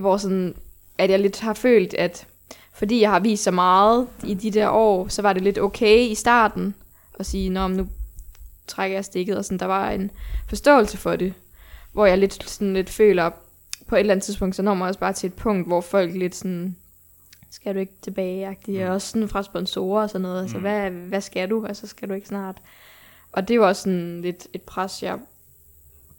Hvor 0.00 0.16
sådan, 0.16 0.54
at 0.98 1.10
jeg 1.10 1.20
lidt 1.20 1.40
har 1.40 1.54
følt, 1.54 1.94
at 1.94 2.26
fordi 2.72 3.00
jeg 3.00 3.10
har 3.10 3.20
vist 3.20 3.42
så 3.42 3.50
meget 3.50 4.08
i 4.24 4.34
de 4.34 4.50
der 4.50 4.68
år, 4.68 5.08
så 5.08 5.22
var 5.22 5.32
det 5.32 5.42
lidt 5.42 5.58
okay 5.58 5.98
i 5.98 6.14
starten 6.14 6.74
at 7.18 7.26
sige, 7.26 7.50
Nå, 7.50 7.68
nu 7.68 7.88
trækker 8.66 8.96
jeg 8.96 9.04
stikket, 9.04 9.36
og 9.36 9.44
sådan, 9.44 9.58
der 9.58 9.66
var 9.66 9.90
en 9.90 10.10
forståelse 10.48 10.96
for 10.96 11.16
det, 11.16 11.34
hvor 11.92 12.06
jeg 12.06 12.18
lidt, 12.18 12.50
sådan 12.50 12.74
lidt 12.74 12.90
føler, 12.90 13.30
på 13.86 13.96
et 13.96 14.00
eller 14.00 14.14
andet 14.14 14.24
tidspunkt, 14.24 14.56
så 14.56 14.62
når 14.62 14.74
man 14.74 14.88
også 14.88 15.00
bare 15.00 15.12
til 15.12 15.26
et 15.26 15.34
punkt, 15.34 15.66
hvor 15.66 15.80
folk 15.80 16.14
lidt 16.14 16.34
sådan, 16.34 16.76
skal 17.54 17.74
du 17.74 17.80
ikke 17.80 17.92
tilbage, 18.02 18.56
mm. 18.68 18.76
og 18.76 18.88
også 18.88 19.08
sådan 19.08 19.28
fra 19.28 19.42
sponsorer 19.42 20.02
og 20.02 20.10
sådan 20.10 20.22
noget, 20.22 20.42
altså, 20.42 20.56
mm. 20.56 20.62
hvad, 20.62 20.90
hvad 20.90 21.20
skal 21.20 21.50
du, 21.50 21.66
altså 21.66 21.86
skal 21.86 22.08
du 22.08 22.14
ikke 22.14 22.28
snart? 22.28 22.56
Og 23.32 23.48
det 23.48 23.54
er 23.54 23.56
jo 23.56 23.68
også 23.68 23.82
sådan 23.82 24.20
lidt 24.22 24.46
et 24.52 24.62
pres, 24.62 25.02
jeg 25.02 25.18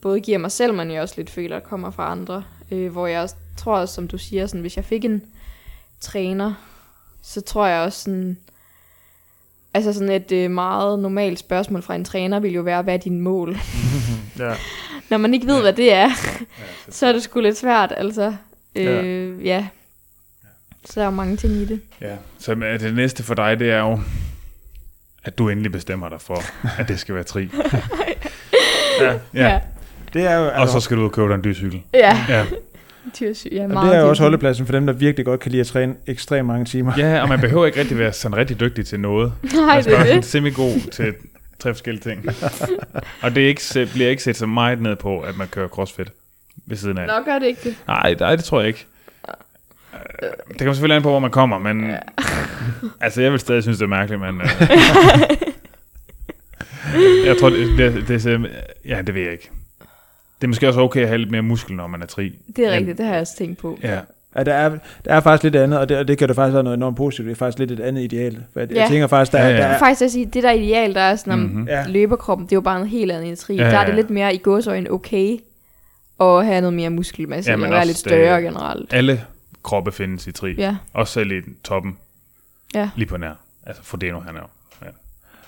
både 0.01 0.19
giver 0.19 0.37
mig 0.37 0.51
selv, 0.51 0.73
men 0.73 0.91
jeg 0.91 1.01
også 1.01 1.13
lidt 1.17 1.29
føler, 1.29 1.59
der 1.59 1.65
kommer 1.65 1.91
fra 1.91 2.11
andre, 2.11 2.43
øh, 2.71 2.91
hvor 2.91 3.07
jeg 3.07 3.21
også, 3.21 3.35
tror 3.57 3.77
også, 3.77 3.93
som 3.93 4.07
du 4.07 4.17
siger, 4.17 4.47
sådan, 4.47 4.61
hvis 4.61 4.75
jeg 4.75 4.85
fik 4.85 5.05
en 5.05 5.23
træner, 5.99 6.53
så 7.21 7.41
tror 7.41 7.67
jeg 7.67 7.81
også 7.81 8.03
sådan, 8.03 8.37
altså 9.73 9.93
sådan 9.93 10.09
et 10.09 10.31
øh, 10.31 10.51
meget 10.51 10.99
normalt 10.99 11.39
spørgsmål 11.39 11.81
fra 11.81 11.95
en 11.95 12.05
træner 12.05 12.39
vil 12.39 12.53
jo 12.53 12.61
være, 12.61 12.81
hvad 12.81 12.93
er 12.93 12.97
din 12.97 13.21
mål? 13.21 13.57
ja. 14.39 14.53
Når 15.09 15.17
man 15.17 15.33
ikke 15.33 15.47
ved, 15.47 15.55
ja. 15.55 15.61
hvad 15.61 15.73
det 15.73 15.93
er, 15.93 16.09
ja, 16.09 16.89
så 16.89 17.07
er 17.07 17.11
det 17.11 17.23
sgu 17.23 17.39
lidt 17.39 17.57
svært, 17.57 17.93
altså. 17.97 18.35
Øh, 18.75 18.85
ja. 18.85 19.55
ja. 19.55 19.67
Så 20.85 20.93
der 20.95 21.01
er 21.01 21.05
jo 21.05 21.15
mange 21.15 21.37
ting 21.37 21.53
i 21.53 21.65
det. 21.65 21.81
Ja, 22.01 22.15
så 22.39 22.55
det 22.55 22.95
næste 22.95 23.23
for 23.23 23.33
dig, 23.33 23.59
det 23.59 23.71
er 23.71 23.79
jo, 23.79 23.99
at 25.23 25.37
du 25.37 25.49
endelig 25.49 25.71
bestemmer 25.71 26.09
dig 26.09 26.21
for, 26.21 26.43
at 26.77 26.87
det 26.87 26.99
skal 26.99 27.15
være 27.15 27.23
tri. 27.23 27.41
ja. 29.01 29.11
ja. 29.11 29.19
ja. 29.33 29.59
Det 30.13 30.23
er 30.23 30.37
jo, 30.37 30.45
altså, 30.45 30.61
og 30.61 30.69
så 30.69 30.79
skal 30.79 30.97
du 30.97 31.01
ud 31.01 31.07
og 31.07 31.11
købe 31.11 31.27
dig 31.27 31.35
en 31.35 31.43
dyrecykel. 31.43 31.81
Ja. 31.93 32.17
ja. 32.29 32.45
Tyrsy, 33.13 33.47
ja, 33.51 33.67
meget 33.67 33.89
det 33.91 33.97
er 33.97 34.01
jo 34.01 34.09
også 34.09 34.23
holdepladsen 34.23 34.65
for 34.65 34.73
dem, 34.73 34.85
der 34.85 34.93
virkelig 34.93 35.25
godt 35.25 35.39
kan 35.39 35.51
lide 35.51 35.61
at 35.61 35.67
træne 35.67 35.95
ekstremt 36.07 36.47
mange 36.47 36.65
timer. 36.65 36.93
Ja, 36.97 37.21
og 37.21 37.29
man 37.29 37.39
behøver 37.39 37.65
ikke 37.65 37.79
rigtig 37.79 37.99
være 37.99 38.13
sådan 38.23 38.37
rigtig 38.37 38.59
dygtig 38.59 38.85
til 38.85 38.99
noget. 38.99 39.33
Nej, 39.53 39.81
det 39.81 39.99
er 39.99 40.03
det. 40.03 40.25
semi-god 40.25 40.91
til 40.91 41.13
tre 41.59 41.73
forskellige 41.73 42.03
ting. 42.03 42.25
og 43.21 43.35
det 43.35 43.43
er 43.43 43.47
ikke, 43.47 43.89
bliver 43.93 44.09
ikke 44.09 44.23
set 44.23 44.37
så 44.37 44.45
meget 44.45 44.81
ned 44.81 44.95
på, 44.95 45.19
at 45.21 45.37
man 45.37 45.47
kører 45.47 45.67
crossfit 45.67 46.07
ved 46.65 46.77
siden 46.77 46.97
af. 46.97 47.07
Nå, 47.07 47.13
gør 47.25 47.39
det 47.39 47.47
ikke 47.47 47.61
det. 47.63 47.75
Nej, 47.87 48.15
nej, 48.19 48.35
det 48.35 48.45
tror 48.45 48.59
jeg 48.59 48.67
ikke. 48.67 48.85
Det 50.49 50.59
kommer 50.59 50.73
selvfølgelig 50.73 50.95
an 50.95 51.03
på, 51.03 51.09
hvor 51.09 51.19
man 51.19 51.31
kommer, 51.31 51.59
men 51.59 51.89
ja. 51.89 51.97
altså, 53.05 53.21
jeg 53.21 53.31
vil 53.31 53.39
stadig 53.39 53.63
synes, 53.63 53.77
det 53.77 53.85
er 53.85 53.89
mærkeligt, 53.89 54.21
men... 54.21 54.35
Uh, 54.35 54.47
jeg 57.27 57.37
tror, 57.39 57.49
det, 57.49 57.77
det, 57.77 58.07
det, 58.07 58.51
ja, 58.85 59.01
det 59.01 59.15
ved 59.15 59.21
jeg 59.21 59.31
ikke. 59.31 59.49
Det 60.41 60.43
er 60.43 60.47
måske 60.47 60.67
også 60.67 60.79
okay 60.79 61.01
at 61.01 61.07
have 61.07 61.17
lidt 61.17 61.31
mere 61.31 61.41
muskel, 61.41 61.75
når 61.75 61.87
man 61.87 62.01
er 62.01 62.05
tri. 62.05 62.35
Det 62.55 62.67
er 62.67 62.71
rigtigt, 62.71 62.97
det 62.97 63.05
har 63.05 63.13
jeg 63.13 63.21
også 63.21 63.37
tænkt 63.37 63.57
på. 63.57 63.79
Ja. 63.83 63.99
Ja, 64.37 64.43
der 64.43 64.53
er, 64.53 64.69
der 65.05 65.13
er 65.13 65.19
faktisk 65.19 65.43
lidt 65.43 65.55
andet, 65.55 65.79
og 65.79 65.89
det, 65.89 65.97
og 65.97 66.07
det 66.07 66.17
kan 66.17 66.27
det 66.27 66.35
faktisk 66.35 66.53
være 66.53 66.63
noget 66.63 66.77
enormt 66.77 66.97
positivt. 66.97 67.25
Det 67.25 67.31
er 67.31 67.35
faktisk 67.35 67.59
lidt 67.59 67.71
et 67.71 67.79
andet 67.79 68.01
ideal. 68.01 68.43
For 68.53 68.59
jeg, 68.59 68.71
ja. 68.71 68.81
jeg 68.81 68.89
tænker 68.89 69.07
faktisk, 69.07 69.31
der, 69.31 69.39
ja, 69.39 69.49
ja. 69.49 69.57
der 69.57 69.63
er... 69.63 69.79
Faktisk 69.79 70.01
at 70.01 70.11
sige, 70.11 70.25
det 70.25 70.43
der 70.43 70.51
ideal, 70.51 70.93
der 70.93 71.01
er 71.01 71.15
sådan 71.15 71.33
om 71.33 71.39
mm-hmm. 71.39 71.67
løberkroppen, 71.87 72.47
det 72.47 72.51
er 72.51 72.57
jo 72.57 72.61
bare 72.61 72.75
noget 72.75 72.89
helt 72.89 73.11
andet 73.11 73.27
end 73.27 73.37
tri. 73.37 73.55
Ja, 73.55 73.61
ja, 73.61 73.67
ja. 73.67 73.73
Der 73.73 73.79
er 73.79 73.85
det 73.85 73.95
lidt 73.95 74.09
mere 74.09 74.35
i 74.35 74.37
gåsøjne 74.37 74.91
okay 74.91 75.37
at 76.19 76.45
have 76.45 76.61
noget 76.61 76.73
mere 76.73 76.89
muskelmasse, 76.89 77.51
ja, 77.51 77.57
men 77.57 77.71
være 77.71 77.85
lidt 77.85 77.97
større 77.97 78.35
det, 78.35 78.43
generelt. 78.43 78.93
Alle 78.93 79.21
kroppe 79.65 79.91
findes 79.91 80.27
i 80.27 80.31
tri. 80.31 80.55
Ja. 80.57 80.77
Også 80.93 81.13
selv 81.13 81.31
i 81.31 81.41
toppen. 81.63 81.97
Ja. 82.73 82.89
Lige 82.95 83.07
på 83.07 83.17
nær. 83.17 83.33
Altså 83.65 83.83
for 83.83 83.97
det 83.97 84.13
nu 84.13 84.19
han 84.19 84.35
er 84.35 84.41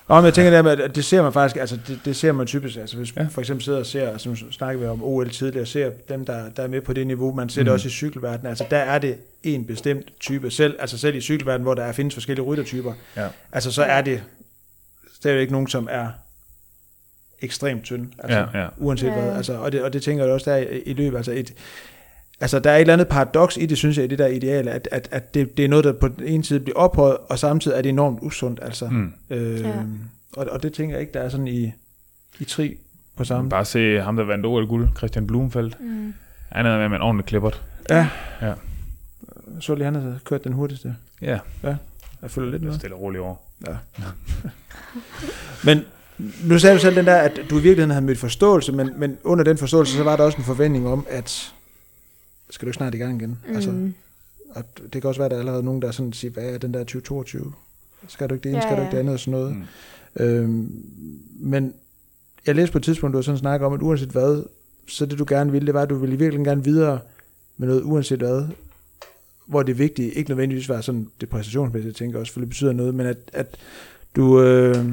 Nå, 0.08 0.14
men 0.14 0.24
jeg 0.24 0.34
tænker, 0.34 0.62
det, 0.62 0.80
at 0.80 0.96
det 0.96 1.04
ser 1.04 1.22
man 1.22 1.32
faktisk, 1.32 1.60
altså 1.60 1.78
det, 1.88 2.00
det 2.04 2.16
ser 2.16 2.32
man 2.32 2.46
typisk, 2.46 2.76
altså 2.76 2.96
hvis 2.96 3.16
man 3.16 3.24
ja. 3.24 3.30
for 3.30 3.40
eksempel 3.40 3.64
sidder 3.64 3.78
og 3.78 3.86
ser, 3.86 4.18
som 4.18 4.36
snakker 4.36 4.80
vi 4.80 4.86
om 4.86 5.04
OL 5.04 5.30
tidligere, 5.30 5.66
ser 5.66 5.90
dem, 6.08 6.24
der, 6.24 6.50
der 6.50 6.62
er 6.62 6.68
med 6.68 6.80
på 6.80 6.92
det 6.92 7.06
niveau, 7.06 7.34
man 7.34 7.48
ser 7.48 7.60
mm. 7.60 7.64
det 7.64 7.72
også 7.74 7.88
i 7.88 7.90
cykelverdenen, 7.90 8.46
altså 8.46 8.64
der 8.70 8.78
er 8.78 8.98
det 8.98 9.16
en 9.42 9.66
bestemt 9.66 10.06
type 10.20 10.50
selv, 10.50 10.76
altså 10.80 10.98
selv 10.98 11.16
i 11.16 11.20
cykelverdenen, 11.20 11.62
hvor 11.62 11.74
der 11.74 11.84
er, 11.84 11.92
findes 11.92 12.14
forskellige 12.14 12.44
ryttertyper, 12.44 12.92
ja. 13.16 13.28
altså 13.52 13.72
så 13.72 13.82
er 13.82 14.00
det 14.00 14.22
stadigvæk 15.14 15.50
nogen, 15.50 15.68
som 15.68 15.88
er 15.90 16.08
ekstremt 17.40 17.84
tynd, 17.84 18.12
altså 18.18 18.38
ja, 18.38 18.60
ja. 18.60 18.68
uanset 18.76 19.08
ja. 19.08 19.20
hvad, 19.20 19.36
altså, 19.36 19.54
og, 19.58 19.72
det, 19.72 19.82
og 19.82 19.92
det 19.92 20.02
tænker 20.02 20.24
jeg 20.24 20.32
også 20.32 20.50
der 20.50 20.56
i, 20.56 20.78
i 20.78 20.92
løbet, 20.92 21.16
altså 21.16 21.32
et, 21.32 21.54
altså 22.40 22.58
der 22.58 22.70
er 22.70 22.76
et 22.76 22.80
eller 22.80 22.92
andet 22.92 23.08
paradoks 23.08 23.56
i 23.56 23.66
det, 23.66 23.78
synes 23.78 23.96
jeg, 23.96 24.04
i 24.04 24.08
det 24.08 24.18
der 24.18 24.26
ideale, 24.26 24.70
at, 24.70 24.88
at, 24.92 25.08
at 25.10 25.34
det, 25.34 25.56
det 25.56 25.64
er 25.64 25.68
noget, 25.68 25.84
der 25.84 25.92
på 25.92 26.08
den 26.08 26.24
ene 26.24 26.44
side 26.44 26.60
bliver 26.60 26.76
ophøjet, 26.76 27.16
og 27.28 27.38
samtidig 27.38 27.78
er 27.78 27.82
det 27.82 27.88
enormt 27.88 28.18
usundt, 28.22 28.60
altså. 28.62 28.88
Mm. 28.88 29.12
Øh, 29.30 29.60
ja. 29.60 29.72
og, 30.36 30.46
og 30.50 30.62
det 30.62 30.72
tænker 30.72 30.94
jeg 30.94 31.00
ikke, 31.00 31.12
der 31.12 31.20
er 31.20 31.28
sådan 31.28 31.48
i, 31.48 31.72
i 32.38 32.44
tri 32.44 32.76
på 33.16 33.24
samme. 33.24 33.50
Bare 33.50 33.64
se 33.64 34.00
ham, 34.00 34.16
der 34.16 34.24
vandt 34.24 34.46
OL 34.46 34.66
guld, 34.66 34.88
Christian 34.96 35.26
Blumenfeldt. 35.26 35.80
Mm. 35.80 36.14
Han 36.48 36.66
er 36.66 36.78
med 36.78 36.88
med 36.88 36.96
en 36.96 37.02
ordentlig 37.02 37.26
klippert. 37.26 37.62
Ja. 37.90 38.08
ja. 38.42 38.52
Så 39.60 39.74
lige, 39.74 39.84
han 39.84 39.94
har 39.94 40.18
kørt 40.24 40.44
den 40.44 40.52
hurtigste. 40.52 40.96
Ja. 41.22 41.38
Ja. 41.62 41.76
Jeg 42.22 42.30
følger 42.30 42.50
lidt 42.50 42.62
med. 42.62 42.74
Stille 42.74 42.96
og 42.96 43.02
roligt 43.02 43.22
over. 43.22 43.34
Ja. 43.66 43.76
Men 45.64 45.84
nu 46.44 46.58
sagde 46.58 46.76
du 46.76 46.80
selv 46.80 46.96
den 46.96 47.06
der, 47.06 47.16
at 47.16 47.40
du 47.50 47.58
i 47.58 47.62
virkeligheden 47.62 47.90
havde 47.90 48.04
mødt 48.04 48.18
forståelse, 48.18 48.72
men, 48.72 48.90
men 48.96 49.18
under 49.24 49.44
den 49.44 49.58
forståelse, 49.58 49.96
så 49.96 50.04
var 50.04 50.16
der 50.16 50.24
også 50.24 50.38
en 50.38 50.44
forventning 50.44 50.88
om, 50.88 51.06
at 51.10 51.54
skal 52.50 52.66
du 52.66 52.68
ikke 52.68 52.76
snart 52.76 52.94
i 52.94 52.98
gang 52.98 53.20
igen? 53.20 53.38
Mm. 53.48 53.54
Altså, 53.54 53.90
og 54.50 54.64
det 54.92 55.02
kan 55.02 55.08
også 55.08 55.20
være, 55.20 55.26
at 55.26 55.30
der 55.30 55.36
er 55.36 55.40
allerede 55.40 55.62
nogen, 55.62 55.82
der 55.82 55.90
sådan 55.90 56.12
siger, 56.12 56.30
hvad 56.30 56.44
er 56.44 56.58
den 56.58 56.74
der 56.74 56.80
2022? 56.80 57.52
Skal 58.08 58.28
du 58.28 58.34
ikke 58.34 58.44
det 58.44 58.48
ene, 58.48 58.58
Ja, 58.58 58.68
skal 58.68 58.76
du 58.76 58.82
ikke 58.82 58.92
det 58.92 58.98
andet 58.98 59.14
og 59.14 59.20
sådan 59.20 59.40
noget. 59.40 59.56
Mm. 59.56 60.24
Øhm, 60.24 60.84
men 61.40 61.74
jeg 62.46 62.54
læste 62.54 62.72
på 62.72 62.78
et 62.78 62.84
tidspunkt, 62.84 63.12
du 63.12 63.18
har 63.18 63.22
sådan 63.22 63.38
snakket 63.38 63.66
om, 63.66 63.72
at 63.72 63.82
uanset 63.82 64.08
hvad, 64.08 64.42
så 64.88 65.06
det 65.06 65.18
du 65.18 65.24
gerne 65.28 65.52
ville, 65.52 65.66
det 65.66 65.74
var, 65.74 65.82
at 65.82 65.90
du 65.90 65.98
ville 65.98 66.18
virkelig 66.18 66.44
gerne 66.44 66.64
videre 66.64 66.98
med 67.56 67.68
noget 67.68 67.82
uanset 67.82 68.18
hvad, 68.18 68.44
hvor 69.46 69.62
det 69.62 69.78
vigtige 69.78 70.10
ikke 70.10 70.30
nødvendigvis 70.30 70.68
var 70.68 70.80
sådan 70.80 71.08
det 71.20 71.28
præstationsmæssige, 71.28 71.88
jeg 71.88 71.94
tænker 71.94 72.18
også, 72.18 72.32
for 72.32 72.40
det 72.40 72.48
betyder 72.48 72.72
noget, 72.72 72.94
men 72.94 73.06
at, 73.06 73.18
at 73.32 73.56
du 74.16 74.42
øh, 74.42 74.86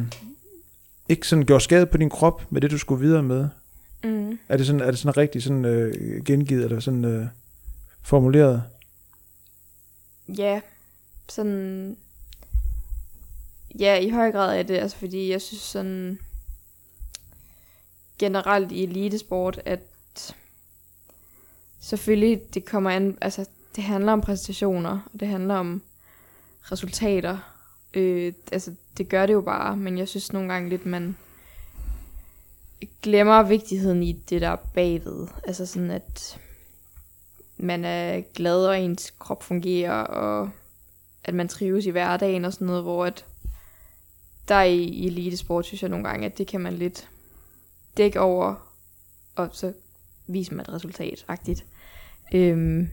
ikke 1.10 1.28
sådan 1.28 1.46
gjorde 1.46 1.64
skade 1.64 1.86
på 1.86 1.98
din 1.98 2.10
krop 2.10 2.42
med 2.50 2.62
det, 2.62 2.72
du 2.72 2.78
skulle 2.78 3.02
videre 3.02 3.24
med. 3.24 3.48
Mm. 4.04 4.40
Er 4.50 4.58
det 4.58 4.66
sådan, 4.66 4.82
er 4.82 4.92
det 4.92 5.00
sådan 5.00 5.18
rigtig 5.18 5.44
sådan 5.44 5.66
øh, 5.66 6.24
gengivet, 6.26 6.64
eller 6.64 6.80
sådan 6.80 7.06
øh, 7.06 7.28
formuleret? 8.06 8.64
Ja, 10.38 10.62
sådan... 11.30 11.98
Ja, 13.80 13.98
i 13.98 14.10
høj 14.10 14.32
grad 14.32 14.60
er 14.60 14.64
det, 14.64 14.78
altså 14.78 14.98
fordi 14.98 15.32
jeg 15.32 15.42
synes 15.42 15.62
sådan 15.62 16.20
generelt 18.20 18.72
i 18.72 18.84
elitesport, 18.84 19.62
at 19.66 19.80
selvfølgelig 21.80 22.54
det 22.54 22.66
kommer 22.66 22.90
an, 22.90 23.18
altså 23.22 23.46
det 23.76 23.84
handler 23.84 24.12
om 24.12 24.22
præstationer, 24.22 25.00
og 25.14 25.20
det 25.20 25.28
handler 25.28 25.56
om 25.56 25.82
resultater. 26.72 27.38
Øh, 27.94 28.34
altså 28.52 28.74
det 28.98 29.10
gør 29.10 29.26
det 29.26 29.34
jo 29.34 29.42
bare, 29.42 29.78
men 29.78 29.98
jeg 29.98 30.08
synes 30.08 30.34
nogle 30.34 30.54
gange 30.54 30.70
lidt, 30.70 30.86
man 30.86 31.18
glemmer 33.02 33.44
vigtigheden 33.44 34.04
i 34.04 34.12
det 34.12 34.42
der 34.42 34.56
bagved. 34.56 35.28
Altså 35.44 35.66
sådan, 35.66 35.92
at 35.92 36.40
man 37.58 37.86
er 37.86 38.22
glad, 38.22 38.68
og 38.68 38.80
ens 38.80 39.14
krop 39.20 39.44
fungerer, 39.44 40.02
og 40.02 40.50
at 41.24 41.34
man 41.34 41.48
trives 41.48 41.86
i 41.86 41.90
hverdagen 41.90 42.46
og 42.46 42.54
sådan 42.54 42.68
noget, 42.68 42.84
hvor 42.84 43.06
at 43.06 43.26
der 44.48 44.62
i, 44.62 44.78
i 44.78 45.08
elitesport, 45.08 45.66
synes 45.66 45.82
jeg 45.82 45.90
nogle 45.90 46.08
gange, 46.08 46.26
at 46.26 46.38
det 46.38 46.48
kan 46.48 46.62
man 46.62 46.74
lidt 46.74 47.10
dække 47.98 48.20
over, 48.20 48.56
og 49.36 49.50
så 49.52 49.74
vise 50.28 50.54
man 50.54 50.66
et 50.66 50.74
resultat, 50.74 51.26
agtigt. 51.28 51.66
Øhm, 52.34 52.90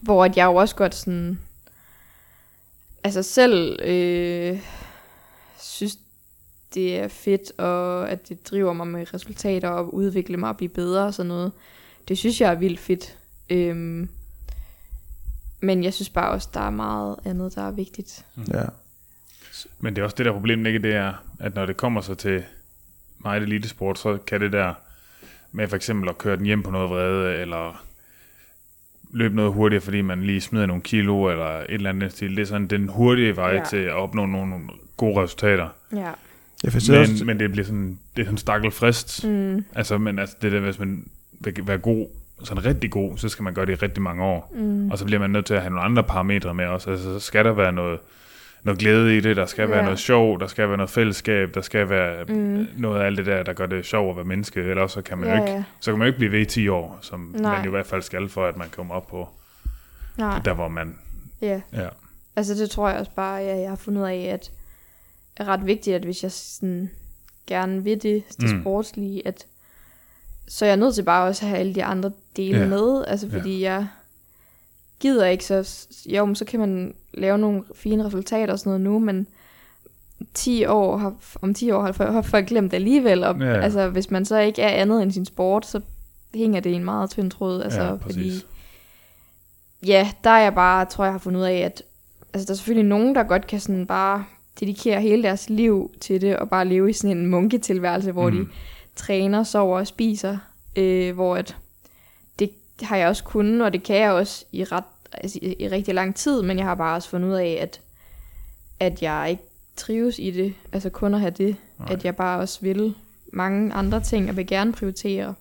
hvor 0.00 0.24
at 0.24 0.36
jeg 0.36 0.44
jo 0.44 0.54
også 0.54 0.76
godt 0.76 0.94
sådan, 0.94 1.40
altså 3.04 3.22
selv 3.22 3.78
øh, 3.82 4.60
synes, 5.58 5.98
det 6.74 6.98
er 6.98 7.08
fedt, 7.08 7.58
og 7.58 8.10
at 8.10 8.28
det 8.28 8.50
driver 8.50 8.72
mig 8.72 8.86
med 8.86 9.14
resultater, 9.14 9.68
og 9.68 9.94
udvikle 9.94 10.36
mig 10.36 10.48
og 10.48 10.56
blive 10.56 10.68
bedre 10.68 11.04
og 11.04 11.14
sådan 11.14 11.28
noget. 11.28 11.52
Det 12.08 12.18
synes 12.18 12.40
jeg 12.40 12.50
er 12.50 12.54
vildt 12.54 12.80
fedt. 12.80 13.18
Øhm, 13.52 14.08
men 15.60 15.84
jeg 15.84 15.94
synes 15.94 16.08
bare 16.08 16.30
også, 16.30 16.48
der 16.54 16.60
er 16.60 16.70
meget 16.70 17.16
andet, 17.24 17.54
der 17.54 17.62
er 17.66 17.70
vigtigt. 17.70 18.24
Ja. 18.54 18.62
Men 19.80 19.94
det 19.96 20.00
er 20.00 20.04
også 20.04 20.16
det 20.16 20.26
der 20.26 20.32
problem, 20.32 20.66
ikke? 20.66 20.78
Det 20.78 20.94
er, 20.94 21.12
at 21.40 21.54
når 21.54 21.66
det 21.66 21.76
kommer 21.76 22.00
så 22.00 22.14
til 22.14 22.44
meget 23.18 23.42
elitesport, 23.42 23.98
så 23.98 24.16
kan 24.26 24.40
det 24.40 24.52
der 24.52 24.74
med 25.52 25.68
for 25.68 25.76
eksempel 25.76 26.08
at 26.08 26.18
køre 26.18 26.36
den 26.36 26.46
hjem 26.46 26.62
på 26.62 26.70
noget 26.70 26.90
vrede, 26.90 27.34
eller 27.36 27.84
løbe 29.10 29.36
noget 29.36 29.52
hurtigere, 29.52 29.82
fordi 29.82 30.00
man 30.00 30.22
lige 30.22 30.40
smider 30.40 30.66
nogle 30.66 30.82
kilo, 30.82 31.30
eller 31.30 31.46
et 31.58 31.66
eller 31.68 31.90
andet 31.90 32.12
stil. 32.12 32.36
Det 32.36 32.42
er 32.42 32.46
sådan 32.46 32.66
den 32.66 32.88
hurtige 32.88 33.36
vej 33.36 33.50
Ja. 33.50 33.64
til 33.70 33.76
at 33.76 33.92
opnå 33.92 34.26
nogle 34.26 34.54
gode 34.96 35.22
resultater. 35.22 35.68
Ja. 35.92 36.12
Jeg 36.64 36.72
forstår 36.72 36.96
også, 36.98 37.12
Men, 37.12 37.26
men 37.26 37.40
det 37.40 37.52
bliver 37.52 37.64
sådan, 37.64 37.98
det 38.16 38.22
er 38.22 38.26
sådan 38.26 38.38
stakkel 38.38 38.70
frist. 38.70 39.24
Mm, 39.24 39.64
Altså, 39.74 39.98
men 39.98 40.18
altså, 40.18 40.36
det 40.42 40.52
der, 40.52 40.60
hvis 40.60 40.78
man 40.78 41.08
vil 41.40 41.66
være 41.66 41.78
god, 41.78 42.06
sådan 42.44 42.64
rigtig 42.64 42.90
god, 42.90 43.16
så 43.18 43.28
skal 43.28 43.42
man 43.42 43.54
gøre 43.54 43.66
det 43.66 43.72
i 43.72 43.84
rigtig 43.84 44.02
mange 44.02 44.24
år. 44.24 44.52
mm, 44.54 44.90
Og 44.90 44.98
så 44.98 45.04
bliver 45.04 45.20
man 45.20 45.30
nødt 45.30 45.46
til 45.46 45.54
at 45.54 45.60
have 45.60 45.70
nogle 45.70 45.84
andre 45.84 46.02
parametre 46.04 46.54
med 46.54 46.66
også. 46.66 46.90
Altså, 46.90 47.04
så 47.12 47.20
skal 47.20 47.44
der 47.44 47.52
være 47.52 47.72
noget, 47.72 47.98
noget 48.64 48.78
glæde 48.80 49.16
i 49.16 49.20
det, 49.20 49.36
der 49.36 49.46
skal 49.46 49.68
være 49.68 49.78
Ja. 49.78 49.84
noget 49.84 49.98
sjov, 49.98 50.40
der 50.40 50.46
skal 50.46 50.68
være 50.68 50.76
noget 50.76 50.90
fællesskab, 50.90 51.54
der 51.54 51.60
skal 51.60 51.88
være 51.88 52.24
mm. 52.24 52.66
noget 52.76 53.00
af 53.00 53.06
alt 53.06 53.18
det 53.18 53.26
der, 53.26 53.42
der 53.42 53.52
gør 53.52 53.66
det 53.66 53.84
sjovt 53.86 54.10
at 54.10 54.16
være 54.16 54.24
menneske, 54.24 54.60
ellers 54.60 54.92
så 54.92 55.02
kan 55.02 55.18
man, 55.18 55.28
Ja, 55.28 55.36
jo 55.36 55.42
ikke, 55.42 55.52
ja. 55.56 55.64
så 55.80 55.90
kan 55.90 55.98
man 55.98 56.06
jo 56.06 56.10
ikke 56.10 56.18
blive 56.18 56.32
ved 56.32 56.40
i 56.40 56.44
10 56.44 56.68
år, 56.68 56.98
som 57.00 57.34
Nej. 57.38 57.56
man 57.56 57.66
i 57.66 57.70
hvert 57.70 57.86
fald 57.86 58.02
skal 58.02 58.28
for, 58.28 58.46
at 58.46 58.56
man 58.56 58.68
kommer 58.76 58.94
op 58.94 59.06
på 59.06 59.28
Nej, 60.18 60.38
der, 60.44 60.52
hvor 60.54 60.68
man... 60.68 60.96
ja. 61.42 61.60
Ja. 61.72 61.88
Altså 62.36 62.54
det 62.54 62.70
tror 62.70 62.88
jeg 62.88 62.98
også 62.98 63.12
bare, 63.16 63.36
ja, 63.36 63.56
jeg 63.60 63.68
har 63.68 63.76
fundet 63.76 64.00
ud 64.02 64.06
af, 64.06 64.30
at 64.32 64.50
er 65.36 65.44
ret 65.44 65.66
vigtigt, 65.66 65.96
at 65.96 66.02
hvis 66.04 66.22
jeg 66.22 66.32
sådan 66.32 66.90
gerne 67.46 67.84
vil 67.84 68.02
det, 68.02 68.22
det 68.40 68.52
Mm. 68.54 68.62
sportslige, 68.62 69.26
at 69.26 69.46
så 70.52 70.64
er 70.64 70.68
jeg 70.68 70.76
nødt 70.76 70.94
til 70.94 71.02
bare 71.02 71.28
også 71.28 71.44
at 71.44 71.48
have 71.48 71.58
alle 71.60 71.74
de 71.74 71.84
andre 71.84 72.10
dele 72.36 72.58
Ja. 72.58 72.66
med, 72.66 73.04
altså 73.06 73.30
fordi 73.30 73.62
jeg 73.62 73.86
gider 75.00 75.26
ikke, 75.26 75.44
så 75.44 75.86
jo, 76.06 76.24
men 76.24 76.34
så 76.34 76.44
kan 76.44 76.60
man 76.60 76.94
lave 77.14 77.38
nogle 77.38 77.62
fine 77.74 78.04
resultater 78.04 78.52
og 78.52 78.58
sådan 78.58 78.70
noget 78.70 78.80
nu, 78.80 78.98
men 78.98 79.26
10 80.34 80.64
år 80.64 80.96
har, 80.96 81.14
om 81.42 81.54
10 81.54 81.70
år 81.70 81.82
har 81.82 82.10
har 82.12 82.22
folk 82.22 82.46
glemt 82.46 82.70
det 82.70 82.76
alligevel, 82.76 83.24
og 83.24 83.36
Ja, 83.38 83.46
ja. 83.46 83.60
altså 83.60 83.88
hvis 83.88 84.10
man 84.10 84.24
så 84.24 84.38
ikke 84.38 84.62
er 84.62 84.68
andet 84.68 85.02
end 85.02 85.12
sin 85.12 85.24
sport, 85.26 85.66
så 85.66 85.80
hænger 86.34 86.60
det 86.60 86.70
i 86.70 86.74
en 86.74 86.84
meget 86.84 87.10
tynd 87.10 87.30
tråd, 87.30 87.62
altså 87.62 87.82
Ja, 87.82 87.92
fordi 87.92 88.32
ja, 89.86 90.10
der 90.24 90.30
er 90.30 90.42
jeg 90.42 90.54
bare, 90.54 90.84
tror 90.84 91.04
jeg 91.04 91.12
har 91.14 91.18
fundet 91.18 91.40
ud 91.40 91.44
af, 91.46 91.56
at 91.58 91.82
altså, 92.32 92.46
der 92.46 92.52
er 92.52 92.56
selvfølgelig 92.56 92.88
nogen, 92.88 93.14
der 93.14 93.22
godt 93.22 93.46
kan 93.46 93.60
sådan 93.60 93.86
bare 93.86 94.24
dedikere 94.60 95.00
hele 95.00 95.22
deres 95.22 95.50
liv 95.50 95.90
til 96.00 96.20
det, 96.20 96.36
og 96.36 96.48
bare 96.50 96.64
leve 96.64 96.90
i 96.90 96.92
sådan 96.92 97.16
en 97.16 97.26
munketilværelse, 97.26 98.12
hvor 98.12 98.30
mm. 98.30 98.36
de. 98.36 98.46
Træner, 98.96 99.42
sover 99.42 99.78
og 99.78 99.86
spiser, 99.86 100.38
øh, 100.76 101.14
hvor 101.14 101.36
at 101.36 101.56
det 102.38 102.50
har 102.82 102.96
jeg 102.96 103.08
også 103.08 103.24
kunnet, 103.24 103.62
og 103.62 103.72
det 103.72 103.82
kan 103.82 103.96
jeg 103.96 104.10
også 104.12 104.44
i, 104.52 104.64
ret, 104.64 104.84
altså, 105.12 105.38
i, 105.42 105.54
i 105.58 105.68
rigtig 105.68 105.94
lang 105.94 106.14
tid, 106.14 106.42
men 106.42 106.58
jeg 106.58 106.66
har 106.66 106.74
bare 106.74 106.96
også 106.96 107.08
fundet 107.08 107.28
ud 107.28 107.34
af, 107.34 107.58
at, 107.60 107.80
at 108.80 109.02
jeg 109.02 109.26
ikke 109.30 109.42
trives 109.76 110.18
i 110.18 110.30
det, 110.30 110.54
altså 110.72 110.90
kun 110.90 111.14
at 111.14 111.20
have 111.20 111.30
det, 111.30 111.56
Nej. 111.78 111.92
at 111.92 112.04
jeg 112.04 112.16
bare 112.16 112.40
også 112.40 112.58
vil 112.60 112.94
mange 113.32 113.72
andre 113.72 114.00
ting, 114.00 114.30
og 114.30 114.36
vil 114.36 114.46
gerne 114.46 114.72
prioritere, 114.72 115.34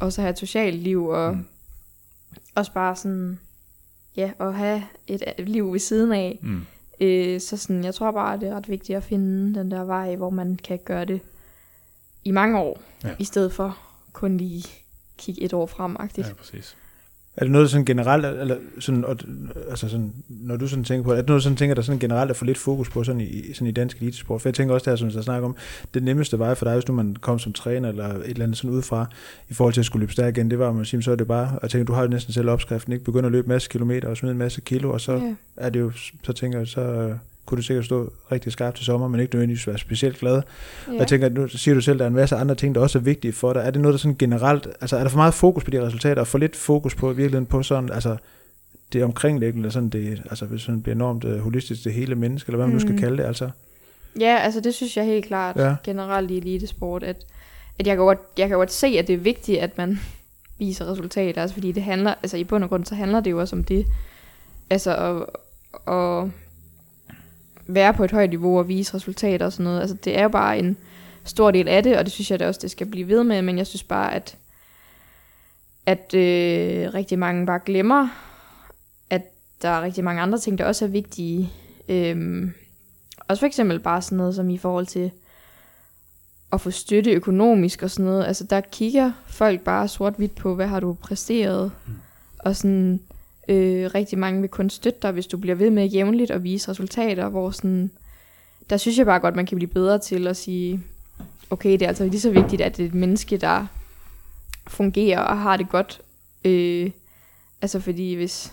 og 0.00 0.12
så 0.12 0.20
have 0.20 0.30
et 0.30 0.38
socialt 0.38 0.76
liv, 0.76 1.06
og 1.06 1.34
mm. 1.34 1.46
Også 2.54 2.72
bare 2.72 2.96
sådan, 2.96 3.38
ja, 4.16 4.30
at 4.40 4.54
have 4.54 4.82
et 5.06 5.22
et 5.38 5.48
liv 5.48 5.72
ved 5.72 5.78
siden 5.78 6.12
af, 6.12 6.38
Mm. 6.42 6.66
Øh, 7.00 7.40
så 7.40 7.56
sådan, 7.56 7.84
jeg 7.84 7.94
tror 7.94 8.10
bare, 8.10 8.40
det 8.40 8.48
er 8.48 8.54
ret 8.54 8.68
vigtigt 8.68 8.96
at 8.96 9.04
finde 9.04 9.58
den 9.58 9.70
der 9.70 9.84
vej, 9.84 10.16
hvor 10.16 10.30
man 10.30 10.58
kan 10.64 10.78
gøre 10.84 11.04
det 11.04 11.20
i 12.24 12.30
mange 12.30 12.58
år, 12.58 12.82
Ja. 13.04 13.08
i 13.18 13.24
stedet 13.24 13.52
for 13.52 13.78
kun 14.12 14.36
lige 14.36 14.64
kigge 15.18 15.42
et 15.42 15.52
år 15.52 15.66
frem 15.66 15.96
-agtigt. 16.00 16.28
Ja, 16.28 16.32
præcis. 16.34 16.76
Er 17.36 17.44
det 17.44 17.52
noget, 17.52 17.64
der 17.64 17.70
sådan 17.70 17.84
generelt, 17.84 18.26
eller 18.26 18.56
sådan, 18.80 19.04
og, 19.04 19.16
altså 19.70 19.88
sådan, 19.88 20.12
når 20.28 20.56
du 20.56 20.68
sådan 20.68 20.84
tænker 20.84 21.04
på 21.04 21.10
det, 21.12 21.16
er 21.18 21.22
det 21.22 21.28
noget, 21.28 21.42
sådan 21.42 21.56
tænker, 21.56 21.74
der 21.74 21.82
sådan 21.82 21.98
generelt 21.98 22.30
er 22.30 22.34
for 22.34 22.44
lidt 22.44 22.58
fokus 22.58 22.90
på 22.90 23.04
sådan 23.04 23.20
i, 23.20 23.52
sådan 23.54 23.66
i 23.68 23.70
dansk 23.70 23.96
elitesport? 24.02 24.42
For 24.42 24.48
jeg 24.48 24.54
tænker 24.54 24.74
også, 24.74 24.84
det 24.84 24.90
her, 24.90 24.96
som 25.10 25.16
jeg 25.18 25.24
snakker 25.24 25.48
om, 25.48 25.56
det 25.94 26.02
nemmeste 26.02 26.38
vej 26.38 26.54
for 26.54 26.64
dig, 26.64 26.74
hvis 26.74 26.88
nu 26.88 26.94
man 26.94 27.16
kom 27.20 27.38
som 27.38 27.52
træner 27.52 27.88
eller 27.88 28.08
et 28.08 28.24
eller 28.30 28.44
andet 28.44 28.58
sådan 28.58 28.70
udefra, 28.70 29.06
i 29.48 29.54
forhold 29.54 29.74
til 29.74 29.80
at 29.80 29.84
skulle 29.86 30.00
løbe 30.00 30.12
stærk 30.12 30.36
igen, 30.36 30.50
det 30.50 30.58
var, 30.58 30.68
at 30.68 30.74
man 30.76 30.84
siger, 30.84 31.00
så 31.00 31.10
er 31.12 31.16
det 31.16 31.26
bare, 31.26 31.58
jeg 31.62 31.70
tænker, 31.70 31.84
du 31.84 31.92
har 31.92 32.02
jo 32.02 32.08
næsten 32.08 32.32
selv 32.34 32.48
opskriften, 32.50 32.92
ikke? 32.92 33.04
Begynder 33.04 33.26
at 33.26 33.32
løbe 33.32 33.48
masse 33.48 33.68
kilometer 33.68 34.08
og 34.08 34.16
smide 34.16 34.32
en 34.32 34.38
masse 34.38 34.60
kilo, 34.60 34.90
og 34.92 35.00
så 35.00 35.12
Ja. 35.12 35.34
er 35.56 35.70
det 35.70 35.80
jo, 35.80 35.92
så 36.22 36.32
tænker 36.32 36.58
jeg, 36.58 36.68
så 36.68 37.14
kunne 37.50 37.56
du 37.56 37.62
sikkert 37.62 37.84
stå 37.84 38.12
rigtig 38.32 38.52
skarpt 38.52 38.76
til 38.76 38.86
sommer, 38.86 39.08
men 39.08 39.20
ikke 39.20 39.34
nødvendigvis 39.34 39.66
være 39.66 39.78
specielt 39.78 40.18
glad. 40.18 40.34
Ja. 40.34 40.92
Ja. 40.92 40.98
Jeg 40.98 41.06
tænker, 41.08 41.28
nu 41.28 41.48
siger 41.48 41.74
du 41.74 41.80
selv, 41.80 41.94
at 41.94 41.98
der 41.98 42.04
er 42.04 42.08
en 42.08 42.14
masse 42.14 42.36
andre 42.36 42.54
ting, 42.54 42.74
der 42.74 42.80
også 42.80 42.98
er 42.98 43.02
vigtige 43.02 43.32
for 43.32 43.52
dig. 43.52 43.60
Er 43.60 43.70
det 43.70 43.80
noget, 43.80 43.92
der 43.92 43.98
sådan 43.98 44.16
generelt, 44.18 44.68
altså 44.80 44.96
er 44.96 45.02
der 45.02 45.08
for 45.10 45.16
meget 45.16 45.34
fokus 45.34 45.64
på 45.64 45.70
de 45.70 45.86
resultater, 45.86 46.20
og 46.20 46.26
for 46.26 46.38
lidt 46.38 46.56
fokus 46.56 46.94
på 46.94 47.06
i 47.12 47.16
virkeligheden 47.16 47.46
på 47.46 47.62
sådan, 47.62 47.92
altså 47.92 48.16
det 48.92 49.04
omkringliggende, 49.04 49.70
sådan 49.70 49.88
det, 49.88 50.22
altså 50.30 50.44
hvis 50.44 50.62
sådan 50.62 50.82
bliver 50.82 50.94
enormt 50.94 51.24
uh, 51.24 51.38
holistisk, 51.38 51.84
det 51.84 51.92
hele 51.92 52.14
menneske, 52.14 52.48
eller 52.48 52.56
hvad 52.56 52.66
man 52.66 52.74
nu 52.74 52.80
skal 52.80 52.92
Mm. 52.92 52.98
kalde 52.98 53.16
det, 53.16 53.24
altså. 53.24 53.50
ja, 54.20 54.36
altså 54.38 54.60
det 54.60 54.74
synes 54.74 54.96
jeg 54.96 55.04
helt 55.04 55.24
klart 55.24 55.56
ja. 55.56 55.74
generelt 55.84 56.30
i 56.30 56.36
elitesport, 56.38 57.02
at, 57.02 57.16
at 57.78 57.86
jeg, 57.86 57.96
kan 57.96 58.04
godt, 58.04 58.18
jeg 58.38 58.48
kan 58.48 58.56
godt 58.56 58.72
se, 58.72 58.86
at 58.86 59.06
det 59.06 59.12
er 59.14 59.18
vigtigt, 59.18 59.58
at 59.58 59.78
man 59.78 60.00
viser 60.58 60.90
resultater, 60.92 61.42
altså 61.42 61.54
fordi 61.54 61.72
det 61.72 61.82
handler, 61.82 62.14
altså 62.22 62.36
i 62.36 62.44
bund 62.44 62.64
og 62.64 62.70
grund, 62.70 62.84
så 62.84 62.94
handler 62.94 63.20
det 63.20 63.30
jo 63.30 63.40
også 63.40 63.56
om 63.56 63.64
det, 63.64 63.86
altså 64.70 64.96
at, 64.96 65.22
at 65.94 66.28
være 67.74 67.94
på 67.94 68.04
et 68.04 68.10
højt 68.10 68.30
niveau 68.30 68.58
og 68.58 68.68
vise 68.68 68.94
resultater 68.94 69.46
og 69.46 69.52
sådan 69.52 69.64
noget, 69.64 69.80
altså 69.80 69.96
det 70.04 70.18
er 70.18 70.22
jo 70.22 70.28
bare 70.28 70.58
en 70.58 70.76
stor 71.24 71.50
del 71.50 71.68
af 71.68 71.82
det, 71.82 71.98
og 71.98 72.04
det 72.04 72.12
synes 72.12 72.30
jeg 72.30 72.40
da 72.40 72.48
også, 72.48 72.60
det 72.62 72.70
skal 72.70 72.86
blive 72.86 73.08
ved 73.08 73.24
med, 73.24 73.42
men 73.42 73.58
jeg 73.58 73.66
synes 73.66 73.82
bare, 73.82 74.14
at 74.14 74.36
at 75.86 76.14
øh, 76.14 76.94
rigtig 76.94 77.18
mange 77.18 77.46
bare 77.46 77.60
glemmer, 77.66 78.08
at 79.10 79.22
der 79.62 79.68
er 79.68 79.82
rigtig 79.82 80.04
mange 80.04 80.22
andre 80.22 80.38
ting, 80.38 80.58
der 80.58 80.64
også 80.64 80.84
er 80.84 80.88
vigtige. 80.88 81.52
Øhm, 81.88 82.52
også 83.28 83.40
for 83.40 83.46
eksempel 83.46 83.78
bare 83.80 84.02
sådan 84.02 84.18
noget 84.18 84.34
som 84.34 84.50
i 84.50 84.58
forhold 84.58 84.86
til 84.86 85.10
at 86.52 86.60
få 86.60 86.70
støtte 86.70 87.10
økonomisk 87.10 87.82
og 87.82 87.90
sådan 87.90 88.04
noget. 88.04 88.24
Altså 88.24 88.44
der 88.44 88.60
kigger 88.60 89.12
folk 89.26 89.60
bare 89.60 89.88
sort-hvidt 89.88 90.34
på, 90.34 90.54
hvad 90.54 90.66
har 90.66 90.80
du 90.80 90.92
præsteret. 90.92 91.72
Mm. 91.86 91.92
Og 92.38 92.56
sådan 92.56 93.00
øh, 93.50 93.90
rigtig 93.94 94.18
mange 94.18 94.40
vil 94.40 94.50
kun 94.50 94.70
støtte 94.70 94.98
dig, 95.02 95.12
hvis 95.12 95.26
du 95.26 95.38
bliver 95.38 95.54
ved 95.54 95.70
med 95.70 95.86
jævnligt 95.86 96.30
at 96.30 96.42
vise 96.42 96.70
resultater, 96.70 97.28
hvor 97.28 97.50
sådan, 97.50 97.90
der 98.70 98.76
synes 98.76 98.98
jeg 98.98 99.06
bare 99.06 99.20
godt, 99.20 99.36
man 99.36 99.46
kan 99.46 99.56
blive 99.56 99.70
bedre 99.70 99.98
til 99.98 100.26
at 100.26 100.36
sige, 100.36 100.82
okay, 101.50 101.72
det 101.72 101.82
er 101.82 101.88
altså 101.88 102.04
lige 102.04 102.20
så 102.20 102.30
vigtigt, 102.30 102.62
at 102.62 102.76
det 102.76 102.82
er 102.82 102.88
et 102.88 102.94
menneske, 102.94 103.36
der 103.36 103.66
fungerer 104.68 105.20
og 105.20 105.38
har 105.38 105.56
det 105.56 105.68
godt. 105.68 106.00
Øh, 106.44 106.90
altså 107.62 107.80
fordi 107.80 108.14
hvis 108.14 108.52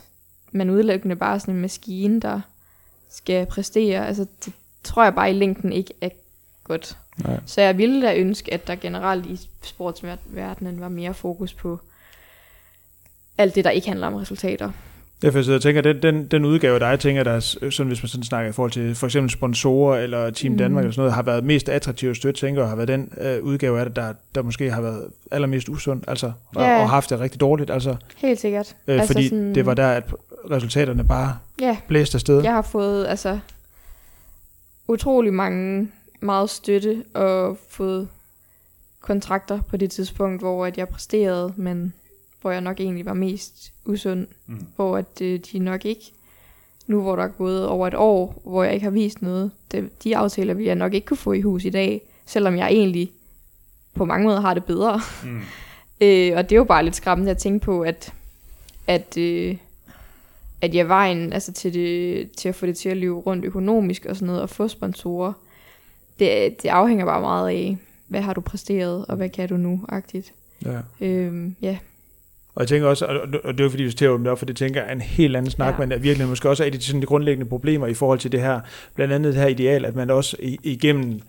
man 0.51 0.69
udelukkende 0.69 1.15
bare 1.15 1.35
er 1.35 1.39
sådan 1.39 1.55
en 1.55 1.61
maskine, 1.61 2.19
der 2.19 2.41
skal 3.09 3.45
præstere. 3.45 4.07
Altså, 4.07 4.25
det 4.45 4.53
tror 4.83 5.03
jeg 5.03 5.15
bare 5.15 5.29
i 5.29 5.33
længden 5.33 5.73
ikke 5.73 5.93
er 6.01 6.09
godt. 6.63 6.97
Nej. 7.17 7.39
Så 7.45 7.61
jeg 7.61 7.77
ville 7.77 8.07
da 8.07 8.15
ønske, 8.15 8.53
at 8.53 8.67
der 8.67 8.75
generelt 8.75 9.25
i 9.25 9.39
sportsverdenen 9.61 10.79
var 10.79 10.89
mere 10.89 11.13
fokus 11.13 11.53
på 11.53 11.79
alt 13.37 13.55
det, 13.55 13.63
der 13.63 13.69
ikke 13.69 13.87
handler 13.87 14.07
om 14.07 14.13
resultater. 14.13 14.71
Ja, 15.23 15.29
for 15.29 15.51
jeg 15.51 15.61
tænker, 15.61 15.81
den, 15.81 16.01
den, 16.01 16.27
den 16.27 16.45
udgave, 16.45 16.79
der 16.79 16.87
jeg 16.87 16.99
tænker, 16.99 17.23
der 17.23 17.31
er, 17.31 17.39
sådan, 17.39 17.87
hvis 17.87 18.03
man 18.03 18.07
sådan 18.09 18.23
snakker 18.23 18.49
i 18.49 18.53
forhold 18.53 18.71
til 18.71 18.95
for 18.95 19.07
eksempel 19.07 19.29
sponsorer 19.29 19.97
eller 19.99 20.29
Team 20.29 20.51
Mm. 20.51 20.57
Danmark 20.57 20.83
eller 20.83 20.91
sådan 20.93 21.01
noget, 21.01 21.13
har 21.13 21.21
været 21.21 21.43
mest 21.43 21.69
attraktiv 21.69 22.09
at 22.09 22.15
støtte, 22.15 22.39
tænker 22.39 22.61
jeg, 22.61 22.69
har 22.69 22.75
været 22.75 22.87
den 22.87 23.13
øh, 23.21 23.43
udgave 23.43 23.79
af 23.79 23.85
det, 23.85 23.95
der, 23.95 24.13
der 24.35 24.41
måske 24.41 24.71
har 24.71 24.81
været 24.81 25.07
allermest 25.31 25.69
usund, 25.69 26.01
altså, 26.07 26.31
og, 26.55 26.61
Ja. 26.63 26.81
og 26.81 26.89
haft 26.89 27.09
det 27.09 27.19
rigtig 27.19 27.41
dårligt, 27.41 27.69
altså, 27.71 27.95
Helt 28.17 28.39
sikkert. 28.39 28.75
øh, 28.87 28.95
altså 28.99 29.13
fordi 29.13 29.27
sådan- 29.29 29.55
det 29.55 29.65
var 29.65 29.73
der, 29.73 29.87
at 29.87 30.13
resultaterne 30.51 31.03
bare 31.03 31.37
Ja, 31.61 31.77
blæste 31.87 32.15
afsted. 32.15 32.41
jeg 32.43 32.51
har 32.53 32.61
fået 32.61 33.07
altså 33.07 33.39
utrolig 34.87 35.33
mange 35.33 35.91
meget 36.19 36.49
støtte 36.49 37.03
og 37.13 37.57
fået 37.69 38.07
kontrakter 39.01 39.61
på 39.61 39.77
det 39.77 39.91
tidspunkt, 39.91 40.41
hvor 40.41 40.65
at 40.65 40.77
jeg 40.77 40.87
præsterede, 40.89 41.53
men 41.55 41.93
hvor 42.47 42.51
jeg 42.51 42.61
nok 42.61 42.79
egentlig 42.79 43.05
var 43.05 43.13
mest 43.13 43.73
usund, 43.85 44.27
Mm. 44.47 44.65
hvor 44.75 44.97
at 44.97 45.21
øh, 45.21 45.39
de 45.51 45.59
nok 45.59 45.85
ikke, 45.85 46.11
nu 46.87 47.01
hvor 47.01 47.15
der 47.15 47.23
er 47.23 47.27
gået 47.27 47.67
over 47.67 47.87
et 47.87 47.93
år, 47.93 48.41
hvor 48.45 48.63
jeg 48.63 48.73
ikke 48.73 48.83
har 48.83 48.91
vist 48.91 49.21
noget, 49.21 49.51
det, 49.71 50.03
de 50.03 50.17
aftaler 50.17 50.53
vil 50.53 50.65
jeg 50.65 50.75
nok 50.75 50.93
ikke 50.93 51.07
kunne 51.07 51.17
få 51.17 51.33
i 51.33 51.41
hus 51.41 51.65
i 51.65 51.69
dag, 51.69 52.01
selvom 52.25 52.57
jeg 52.57 52.67
egentlig 52.67 53.11
på 53.93 54.05
mange 54.05 54.25
måder 54.25 54.39
har 54.41 54.53
det 54.53 54.65
bedre. 54.65 55.01
Mm. 55.23 55.41
Øh, 56.01 56.33
og 56.37 56.43
det 56.43 56.51
er 56.51 56.57
jo 56.57 56.63
bare 56.63 56.83
lidt 56.83 56.95
skræmmende 56.95 57.31
at 57.31 57.37
tænke 57.37 57.65
på, 57.65 57.81
at, 57.81 58.13
at, 58.87 59.17
øh, 59.17 59.57
at 60.61 60.75
jeg 60.75 60.87
vejen 60.87 61.33
altså 61.33 61.53
til, 61.53 61.73
det, 61.73 62.31
til 62.31 62.49
at 62.49 62.55
få 62.55 62.65
det 62.65 62.77
til 62.77 62.89
at 62.89 62.97
løbe 62.97 63.13
rundt 63.15 63.45
økonomisk 63.45 64.05
og 64.05 64.15
sådan 64.15 64.25
noget, 64.25 64.41
og 64.41 64.49
få 64.49 64.67
sponsorer, 64.67 65.33
det, 66.19 66.61
det 66.63 66.69
afhænger 66.69 67.05
bare 67.05 67.21
meget 67.21 67.49
af, 67.49 67.77
hvad 68.07 68.21
har 68.21 68.33
du 68.33 68.41
præsteret, 68.41 69.05
og 69.05 69.15
hvad 69.15 69.29
kan 69.29 69.49
du 69.49 69.57
nu, 69.57 69.79
agtigt. 69.89 70.33
Ja. 70.65 70.79
Øhm, 71.01 71.55
ja, 71.61 71.77
Og 72.57 72.61
jeg 72.61 72.67
tænker 72.67 72.87
også, 72.87 73.05
og 73.43 73.57
det 73.57 73.65
er 73.65 73.69
fordi, 73.69 73.83
vi 73.83 73.91
til 73.91 74.09
åbne 74.09 74.29
op, 74.29 74.39
for 74.39 74.45
det 74.45 74.55
tænker 74.55 74.81
jeg 74.81 74.89
er 74.89 74.93
en 74.93 75.01
helt 75.01 75.35
anden 75.35 75.51
snak, 75.51 75.73
Ja. 75.73 75.79
men 75.79 75.91
er 75.91 75.97
virkelig 75.97 76.27
måske 76.27 76.49
også 76.49 76.65
er 76.65 76.69
de, 76.69 76.81
sådan, 76.81 77.01
de 77.01 77.05
grundlæggende 77.05 77.49
problemer 77.49 77.87
i 77.87 77.93
forhold 77.93 78.19
til 78.19 78.31
det 78.31 78.41
her, 78.41 78.59
blandt 78.95 79.13
andet 79.13 79.33
det 79.33 79.41
her 79.41 79.47
ideal, 79.47 79.85
at 79.85 79.95
man 79.95 80.09
også 80.09 80.37
igennem 80.63 81.21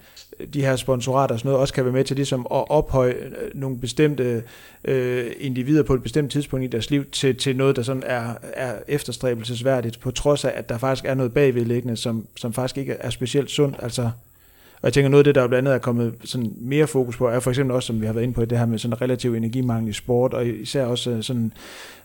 de 0.54 0.60
her 0.60 0.76
sponsorater 0.76 1.34
og 1.34 1.38
sådan 1.38 1.48
noget, 1.48 1.60
også 1.60 1.74
kan 1.74 1.84
være 1.84 1.92
med 1.92 2.04
til 2.04 2.16
ligesom 2.16 2.40
at 2.40 2.70
ophøje 2.70 3.10
øh, 3.12 3.50
nogle 3.54 3.78
bestemte 3.78 4.42
øh, 4.84 5.26
individer 5.40 5.82
på 5.82 5.94
et 5.94 6.02
bestemt 6.02 6.32
tidspunkt 6.32 6.64
i 6.64 6.68
deres 6.68 6.90
liv 6.90 7.04
til, 7.10 7.36
til 7.36 7.56
noget, 7.56 7.76
der 7.76 7.82
sådan 7.82 8.02
er, 8.06 8.34
er 8.42 8.72
efterstræbelsesværdigt, 8.88 10.00
på 10.00 10.10
trods 10.10 10.44
af, 10.44 10.52
at 10.54 10.68
der 10.68 10.78
faktisk 10.78 11.04
er 11.04 11.14
noget 11.14 11.32
bagvedliggende, 11.32 11.96
som, 11.96 12.26
som 12.36 12.52
faktisk 12.52 12.78
ikke 12.78 12.92
er 12.92 13.10
specielt 13.10 13.50
sundt. 13.50 13.76
Altså, 13.82 14.10
og 14.80 14.86
jeg 14.86 14.92
tænker, 14.92 15.08
noget 15.08 15.20
af 15.20 15.24
det, 15.24 15.34
der 15.34 15.48
blandt 15.48 15.68
andet 15.68 15.74
er 15.74 15.82
kommet 15.82 16.14
sådan 16.24 16.52
mere 16.56 16.86
fokus 16.86 17.16
på, 17.16 17.28
er 17.28 17.40
for 17.40 17.50
eksempel 17.50 17.74
også, 17.74 17.86
som 17.86 18.00
vi 18.00 18.06
har 18.06 18.12
været 18.12 18.24
inde 18.24 18.34
på, 18.34 18.44
det 18.44 18.58
her 18.58 18.66
med 18.66 18.78
sådan 18.78 19.02
relativ 19.02 19.34
energimangel 19.34 19.90
i 19.90 19.92
sport, 19.92 20.34
og 20.34 20.46
især 20.46 20.84
også 20.84 21.10
øh, 21.10 21.22
sådan, 21.22 21.52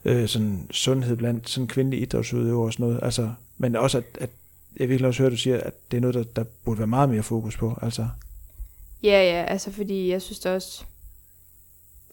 øh, 0.06 0.28
sådan 0.28 0.68
sundhed 0.72 1.16
blandt 1.16 1.50
sådan 1.50 1.68
kvindelige 1.68 2.02
idrætsudøvere 2.02 2.66
og 2.66 2.74
sådan 2.74 2.86
noget. 2.86 3.00
Altså, 3.04 3.30
men 3.58 3.76
også, 3.76 3.98
at, 3.98 4.04
at 4.20 4.30
jeg 4.78 4.90
virkelig 4.90 5.08
også 5.08 5.22
hører, 5.22 5.30
at 5.30 5.32
du 5.32 5.38
siger, 5.38 5.60
at 5.60 5.74
det 5.92 5.98
er 5.98 6.02
noget, 6.02 6.16
der, 6.16 6.24
der 6.24 6.44
burde 6.66 6.80
være 6.80 6.88
meget 6.88 7.10
mere 7.10 7.24
fokus 7.24 7.58
på. 7.58 7.78
Altså, 7.82 8.08
ja, 9.04 9.24
ja, 9.24 9.44
altså 9.44 9.72
fordi 9.72 10.10
jeg 10.12 10.22
synes 10.22 10.40
det 10.40 10.52
også, 10.52 10.84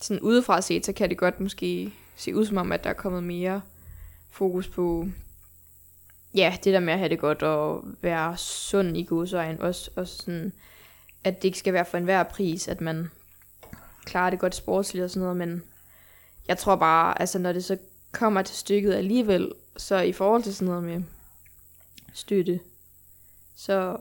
sådan 0.01 0.21
udefra 0.21 0.61
set, 0.61 0.87
så 0.87 0.93
kan 0.93 1.09
det 1.09 1.19
godt 1.19 1.41
måske 1.41 1.93
se 2.17 2.37
ud 2.37 2.47
som 2.47 2.57
om, 2.57 2.73
at 2.73 2.85
der 2.85 2.91
er 2.91 2.95
kommet 2.95 3.23
mere 3.23 3.61
fokus 4.31 4.69
på, 4.69 5.09
ja, 6.35 6.57
det 6.65 6.73
der 6.73 6.81
med 6.81 6.93
at 6.93 6.99
have 6.99 7.09
det 7.09 7.19
godt 7.19 7.43
og 7.43 7.85
være 8.03 8.37
sund 8.37 8.97
i 8.97 9.05
godsøjen, 9.05 9.61
også, 9.61 9.91
også 9.97 10.17
sådan, 10.17 10.53
at 11.25 11.37
det 11.37 11.45
ikke 11.45 11.59
skal 11.59 11.73
være 11.73 11.85
for 11.85 11.99
enhver 11.99 12.23
pris, 12.23 12.69
at 12.69 12.81
man 12.81 13.11
klarer 14.05 14.31
det 14.31 14.39
godt 14.39 14.55
sportsligt 14.55 15.05
og 15.05 15.11
sådan 15.11 15.21
noget, 15.21 15.37
men 15.37 15.63
jeg 16.49 16.59
tror 16.59 16.77
bare, 16.77 17.21
altså 17.21 17.39
når 17.39 17.53
det 17.53 17.65
så 17.65 17.79
kommer 18.13 18.43
til 18.43 18.57
stykket 18.57 18.95
alligevel, 18.95 19.53
så 19.77 20.01
i 20.01 20.13
forhold 20.13 20.43
til 20.43 20.55
sådan 20.55 20.69
noget 20.69 20.85
med 20.85 21.03
støtte, 22.13 22.61
så 23.57 23.97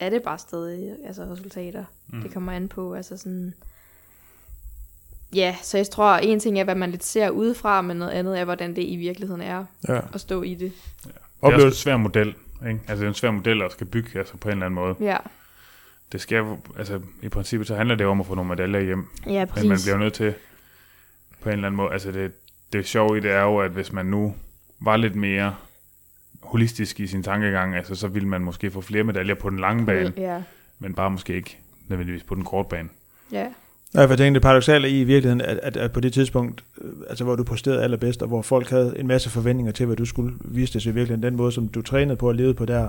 er 0.00 0.10
det 0.10 0.22
bare 0.22 0.38
stadig 0.38 0.96
altså 1.04 1.22
resultater, 1.24 1.84
mm. 2.06 2.22
det 2.22 2.32
kommer 2.32 2.52
an 2.52 2.68
på, 2.68 2.94
altså 2.94 3.16
sådan, 3.16 3.54
ja, 5.34 5.56
så 5.62 5.76
jeg 5.76 5.90
tror, 5.90 6.16
en 6.16 6.40
ting 6.40 6.58
er, 6.60 6.64
hvad 6.64 6.74
man 6.74 6.90
lidt 6.90 7.04
ser 7.04 7.30
udefra, 7.30 7.82
men 7.82 7.96
noget 7.96 8.12
andet 8.12 8.40
er, 8.40 8.44
hvordan 8.44 8.76
det 8.76 8.82
i 8.82 8.96
virkeligheden 8.96 9.40
er 9.42 9.64
ja. 9.88 10.00
at 10.14 10.20
stå 10.20 10.42
i 10.42 10.54
det. 10.54 10.72
Det 11.04 11.12
er 11.42 11.54
også 11.54 11.66
en 11.66 11.72
svær 11.72 11.96
model, 11.96 12.34
ikke? 12.68 12.80
Altså, 12.88 12.94
det 12.96 13.02
er 13.02 13.08
en 13.08 13.14
svær 13.14 13.30
model, 13.30 13.62
at 13.62 13.72
skal 13.72 13.86
bygge 13.86 14.18
altså, 14.18 14.36
på 14.36 14.48
en 14.48 14.52
eller 14.52 14.66
anden 14.66 14.74
måde. 14.74 14.94
Ja, 15.00 15.16
Det 16.12 16.20
skal, 16.20 16.44
altså, 16.78 17.00
i 17.22 17.28
princippet, 17.28 17.68
så 17.68 17.74
handler 17.76 17.94
det 17.94 18.06
om 18.06 18.20
at 18.20 18.26
få 18.26 18.34
nogle 18.34 18.48
medaljer 18.48 18.80
hjem. 18.80 19.08
ja 19.26 19.44
præcis. 19.44 19.62
Men 19.62 19.68
man 19.68 19.78
bliver 19.84 19.98
nødt 19.98 20.14
til, 20.14 20.34
på 21.40 21.48
en 21.48 21.52
eller 21.52 21.66
anden 21.66 21.76
måde, 21.76 21.92
altså 21.92 22.12
det, 22.12 22.32
det 22.72 22.86
sjove 22.86 23.16
i 23.18 23.20
det 23.20 23.30
er 23.30 23.42
jo, 23.42 23.58
at 23.58 23.70
hvis 23.70 23.92
man 23.92 24.06
nu 24.06 24.34
var 24.80 24.96
lidt 24.96 25.14
mere 25.16 25.54
holistisk 26.42 27.00
i 27.00 27.06
sin 27.06 27.22
tankegang, 27.22 27.74
altså 27.76 27.94
så 27.94 28.08
ville 28.08 28.28
man 28.28 28.40
måske 28.40 28.70
få 28.70 28.80
flere 28.80 29.04
medaljer 29.04 29.34
på 29.34 29.50
den 29.50 29.58
lange 29.58 29.86
bane, 29.86 30.12
Ja, 30.16 30.42
men 30.78 30.94
bare 30.94 31.10
måske 31.10 31.34
ikke 31.34 31.58
nødvendigvis 31.88 32.22
på 32.22 32.34
den 32.34 32.44
korte 32.44 32.68
bane. 32.68 32.88
ja, 33.32 33.46
Ja, 33.94 34.04
for 34.04 34.08
jeg 34.08 34.18
tænker, 34.18 34.32
det 34.32 34.42
paradoxale 34.42 34.90
i 34.90 35.00
i 35.00 35.04
virkeligheden, 35.04 35.40
at, 35.40 35.60
at, 35.62 35.76
at 35.76 35.92
på 35.92 36.00
det 36.00 36.12
tidspunkt, 36.12 36.64
øh, 36.80 36.92
altså 37.08 37.24
hvor 37.24 37.36
du 37.36 37.44
præsterede 37.44 37.82
allerbedst, 37.82 38.22
og 38.22 38.28
hvor 38.28 38.42
folk 38.42 38.70
havde 38.70 38.94
en 38.98 39.06
masse 39.06 39.30
forventninger 39.30 39.72
til, 39.72 39.86
hvad 39.86 39.96
du 39.96 40.04
skulle 40.04 40.34
vise 40.44 40.72
det, 40.72 40.82
så 40.82 40.88
i 40.88 40.92
virkeligheden 40.92 41.22
den 41.22 41.36
måde, 41.36 41.52
som 41.52 41.68
du 41.68 41.82
trænede 41.82 42.16
på 42.16 42.28
og 42.28 42.34
levede 42.34 42.54
på 42.54 42.64
der, 42.64 42.88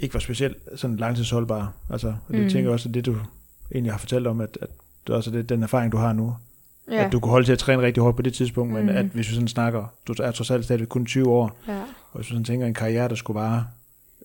ikke 0.00 0.14
var 0.14 0.20
specielt 0.20 0.56
sådan 0.76 0.96
langtidsholdbar. 0.96 1.72
Altså, 1.90 2.08
og 2.08 2.34
det 2.34 2.42
Mm. 2.42 2.48
tænker 2.48 2.60
jeg 2.60 2.70
også, 2.72 2.88
at 2.88 2.94
det 2.94 3.06
du 3.06 3.16
egentlig 3.74 3.92
har 3.92 3.98
fortalt 3.98 4.26
om, 4.26 4.40
at, 4.40 4.58
at 4.60 4.68
det 5.06 5.12
er 5.12 5.16
også 5.16 5.30
det, 5.30 5.48
den 5.48 5.62
erfaring, 5.62 5.92
du 5.92 5.96
har 5.96 6.12
nu, 6.12 6.34
ja. 6.90 7.04
at 7.06 7.12
du 7.12 7.20
kunne 7.20 7.30
holde 7.30 7.46
til 7.46 7.52
at 7.52 7.58
træne 7.58 7.82
rigtig 7.82 8.02
hårdt 8.02 8.16
på 8.16 8.22
det 8.22 8.34
tidspunkt, 8.34 8.72
men 8.74 8.82
Mm. 8.82 8.88
at 8.88 9.04
hvis 9.04 9.28
vi 9.30 9.34
sådan 9.34 9.48
snakker, 9.48 9.92
du 10.08 10.14
er 10.22 10.30
trods 10.30 10.50
alt 10.50 10.64
stadig 10.64 10.88
kun 10.88 11.06
20 11.06 11.28
år, 11.30 11.58
ja. 11.68 11.78
og 12.12 12.16
hvis 12.18 12.26
du 12.26 12.32
sådan 12.32 12.44
tænker 12.44 12.66
en 12.66 12.74
karriere, 12.74 13.08
der 13.08 13.14
skulle 13.14 13.40
vare 13.40 13.64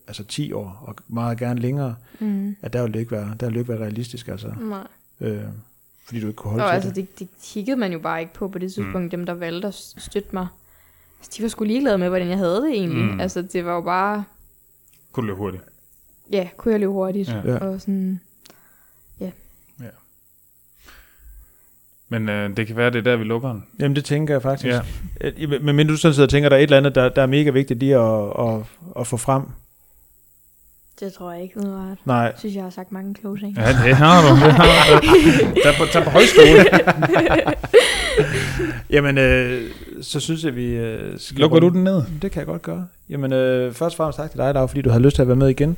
altså 0.08 0.24
10 0.24 0.52
år, 0.52 0.82
og 0.86 0.94
meget 1.08 1.38
gerne 1.38 1.60
længere, 1.60 1.94
Mm. 2.20 2.56
at 2.62 2.72
der 2.72 2.82
ville 2.82 2.92
det 2.92 3.00
ikke 3.00 3.12
være, 3.12 3.34
der 3.40 3.46
ville 3.46 3.54
det 3.54 3.60
ikke 3.60 3.72
være 3.72 3.80
realistisk, 3.82 4.28
altså, 4.28 4.48
Nej. 4.60 4.78
øh, 5.20 5.40
fordi 6.08 6.20
du 6.20 6.26
ikke 6.26 6.36
kunne 6.36 6.50
holde 6.50 6.64
Og 6.64 6.70
til 6.70 6.74
altså, 6.74 6.88
det. 6.88 6.96
det, 6.96 7.18
det 7.18 7.28
kiggede 7.44 7.76
man 7.76 7.92
jo 7.92 7.98
bare 7.98 8.20
ikke 8.20 8.34
på 8.34 8.48
på 8.48 8.58
det 8.58 8.72
tidspunkt, 8.72 9.04
mm. 9.04 9.10
dem 9.10 9.26
der 9.26 9.34
valgte 9.34 9.68
at 9.68 9.74
støtte 9.74 10.28
mig. 10.32 10.46
Altså, 11.20 11.30
de 11.36 11.42
var 11.42 11.48
sgu 11.48 11.64
ligeglade 11.64 11.98
med, 11.98 12.08
hvordan 12.08 12.28
jeg 12.28 12.38
havde 12.38 12.56
det 12.62 12.70
egentlig. 12.70 13.04
Mm. 13.04 13.12
Mm. 13.12 13.20
Altså, 13.20 13.42
det 13.42 13.64
var 13.64 13.74
jo 13.74 13.80
bare, 13.80 14.24
Kunne 15.12 15.26
løbe 15.26 15.38
hurtigt. 15.38 15.62
ja, 16.32 16.48
kunne 16.56 16.72
jeg 16.72 16.80
løbe 16.80 16.92
hurtigt? 16.92 17.28
Ja. 17.28 17.40
Ja. 17.44 17.56
Og 17.56 17.80
sådan, 17.80 18.20
Men 22.10 22.28
øh, 22.28 22.56
det 22.56 22.66
kan 22.66 22.76
være, 22.76 22.90
det 22.90 22.98
er 22.98 23.02
der, 23.02 23.16
vi 23.16 23.24
lukker 23.24 23.52
den. 23.52 23.64
Jamen 23.80 23.96
det 23.96 24.04
tænker 24.04 24.34
jeg 24.34 24.42
faktisk. 24.42 24.66
Ja. 24.66 24.80
Ja. 25.20 25.58
Men, 25.60 25.76
men 25.76 25.86
du 25.86 25.96
sådan 25.96 26.14
sidder 26.14 26.26
og 26.26 26.30
tænker, 26.30 26.48
der 26.48 26.56
er 26.56 26.60
et 26.60 26.62
eller 26.62 26.76
andet, 26.76 26.94
der, 26.94 27.08
der 27.08 27.22
er 27.22 27.26
mega 27.26 27.50
vigtigt 27.50 27.80
lige 27.80 27.96
at, 27.96 28.32
at, 28.48 28.60
at 29.00 29.06
få 29.06 29.16
frem. 29.16 29.42
Det 31.00 31.12
tror 31.12 31.32
jeg 31.32 31.42
ikke 31.42 31.56
umiddelbart. 31.56 31.96
Nej. 32.04 32.16
Jeg 32.16 32.32
synes, 32.38 32.54
jeg 32.54 32.62
har 32.62 32.70
sagt 32.70 32.92
mange 32.92 33.14
kloge 33.14 33.38
ting. 33.38 33.56
Ja, 33.58 33.68
det 33.88 33.96
har 33.96 34.22
du. 34.22 34.28
Det 34.46 34.52
har 34.52 35.00
du. 35.00 35.06
Tag 35.64 35.74
på, 35.78 35.84
tag 35.92 36.04
på 36.04 36.10
højskole. 36.10 36.64
Jamen, 38.90 39.18
øh, 39.18 39.62
så 40.02 40.20
synes 40.20 40.44
jeg, 40.44 40.56
vi... 40.56 40.64
Øh, 40.66 40.98
skal 41.18 41.40
Lukker 41.40 41.58
du 41.60 41.68
den 41.68 41.84
ned? 41.84 42.02
Det 42.22 42.30
kan 42.30 42.38
jeg 42.38 42.46
godt 42.46 42.62
gøre. 42.62 42.86
Jamen, 43.10 43.32
øh, 43.32 43.72
først 43.74 43.92
og 43.94 43.96
fremmest 43.96 44.18
tak 44.18 44.30
til 44.30 44.38
dig, 44.38 44.54
Laura, 44.54 44.66
fordi 44.66 44.82
du 44.82 44.90
havde 44.90 45.02
lyst 45.02 45.14
til 45.14 45.22
at 45.22 45.28
være 45.28 45.36
med 45.36 45.48
igen. 45.48 45.76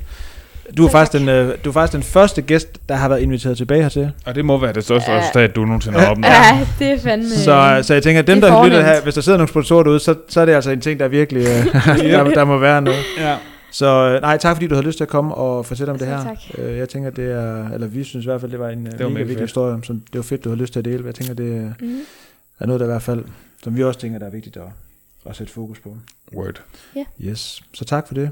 Du 0.77 0.85
er, 0.85 0.89
faktisk 0.89 1.19
den, 1.21 1.29
øh, 1.29 1.55
du 1.65 1.69
er 1.69 1.73
faktisk 1.73 1.93
den 1.93 2.03
første 2.03 2.41
gæst, 2.41 2.67
der 2.89 2.95
har 2.95 3.09
været 3.09 3.19
inviteret 3.19 3.57
tilbage 3.57 3.81
hertil. 3.81 4.11
Og 4.25 4.35
det 4.35 4.45
må 4.45 4.57
være 4.57 4.73
det 4.73 4.83
største 4.83 5.11
Ja. 5.11 5.19
resultat, 5.19 5.55
du 5.55 5.65
nogensinde 5.65 5.99
har 5.99 6.11
opnået. 6.11 6.31
Ja, 6.31 6.67
det 6.79 6.87
er 6.91 6.99
fandme... 6.99 7.29
Så, 7.29 7.79
så 7.81 7.93
jeg 7.93 8.03
tænker, 8.03 8.21
at 8.21 8.27
dem, 8.27 8.37
er 8.37 8.41
der 8.41 8.65
lytter 8.65 8.81
her, 8.81 9.01
hvis 9.01 9.13
der 9.13 9.21
sidder 9.21 9.37
nogle 9.37 9.49
sponsorer 9.49 9.83
derude, 9.83 9.99
så, 9.99 10.15
så 10.29 10.41
er 10.41 10.45
det 10.45 10.53
altså 10.53 10.71
en 10.71 10.81
ting, 10.81 10.99
der 10.99 11.07
virkelig... 11.07 11.41
Øh, 11.41 11.65
der, 12.11 12.23
der 12.23 12.43
må 12.45 12.57
være 12.57 12.81
noget. 12.81 12.99
Ja. 13.19 13.35
Så 13.71 13.85
øh, 14.15 14.21
nej, 14.21 14.37
tak 14.37 14.55
fordi 14.55 14.67
du 14.67 14.75
havde 14.75 14.85
lyst 14.87 14.97
til 14.97 15.03
at 15.03 15.07
komme 15.09 15.35
og 15.35 15.65
fortælle 15.65 15.91
om 15.93 15.99
det 15.99 16.07
her. 16.07 16.23
tak. 16.23 16.37
Øh, 16.57 16.77
jeg 16.77 16.89
tænker, 16.89 17.09
det 17.09 17.31
er, 17.31 17.69
eller 17.69 17.87
vi 17.87 18.03
synes 18.03 18.25
i 18.25 18.27
hvert 18.29 18.41
fald, 18.41 18.51
det 18.51 18.59
var 18.59 18.69
en 18.69 18.85
det 18.85 18.99
var 18.99 19.05
var 19.05 19.09
mega 19.11 19.23
vigtig 19.23 19.43
historie, 19.43 19.83
som 19.83 19.99
det 19.99 20.15
var 20.17 20.21
fedt, 20.23 20.43
du 20.43 20.49
havde 20.49 20.61
lyst 20.61 20.73
til 20.73 20.79
at 20.79 20.85
dele. 20.85 21.05
Jeg 21.05 21.15
tænker, 21.15 21.33
det 21.33 21.55
er- 21.57 21.73
Mm. 21.81 21.99
er 22.59 22.65
noget, 22.65 22.79
der 22.79 22.85
i 22.85 22.89
hvert 22.89 23.01
fald, 23.01 23.23
som 23.63 23.77
vi 23.77 23.83
også 23.83 23.99
tænker, 23.99 24.19
der 24.19 24.25
er 24.25 24.29
vigtigt 24.31 24.57
at, 24.57 24.63
at 25.25 25.35
sætte 25.35 25.53
fokus 25.53 25.79
på. 25.79 25.97
Word. 26.35 26.61
Yes, 27.21 27.61
så 27.73 27.85
tak 27.85 28.07
for 28.07 28.13
det. 28.13 28.29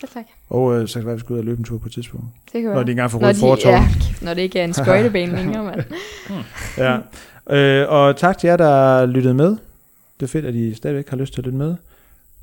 Selv 0.00 0.10
tak. 0.14 0.24
Og 0.50 0.74
øh, 0.80 0.88
så 0.88 0.94
kan 0.94 1.00
det 1.00 1.06
være, 1.06 1.12
at 1.12 1.16
vi 1.16 1.20
skal 1.20 1.32
ud 1.32 1.38
og 1.38 1.44
løbe 1.44 1.58
en 1.58 1.64
tur 1.64 1.78
på 1.78 1.86
et 1.86 1.92
tidspunkt. 1.92 2.26
Det 2.44 2.52
kan 2.52 2.64
Når 2.64 2.74
være. 2.74 2.84
de 2.84 2.90
engang 2.90 3.10
får 3.10 3.20
Når 3.20 3.28
rødt 3.28 3.36
fortov. 3.36 3.72
ja, 3.72 3.88
når 4.22 4.34
det 4.34 4.42
ikke 4.42 4.58
er 4.60 4.64
en 4.64 4.72
skøjtebane 4.74 5.36
længere, 5.42 5.64
mand. 5.64 5.82
Ja. 6.78 6.98
Øh, 7.56 7.88
og 7.92 8.16
tak 8.16 8.38
til 8.38 8.48
jer, 8.48 8.56
der 8.56 9.06
lyttede 9.06 9.34
med. 9.34 9.48
Det 10.20 10.26
er 10.26 10.26
fedt, 10.26 10.44
at 10.44 10.54
I 10.54 10.74
stadigvæk 10.74 11.08
har 11.08 11.16
lyst 11.16 11.32
til 11.34 11.40
at 11.40 11.44
lytte 11.44 11.58
med. 11.58 11.74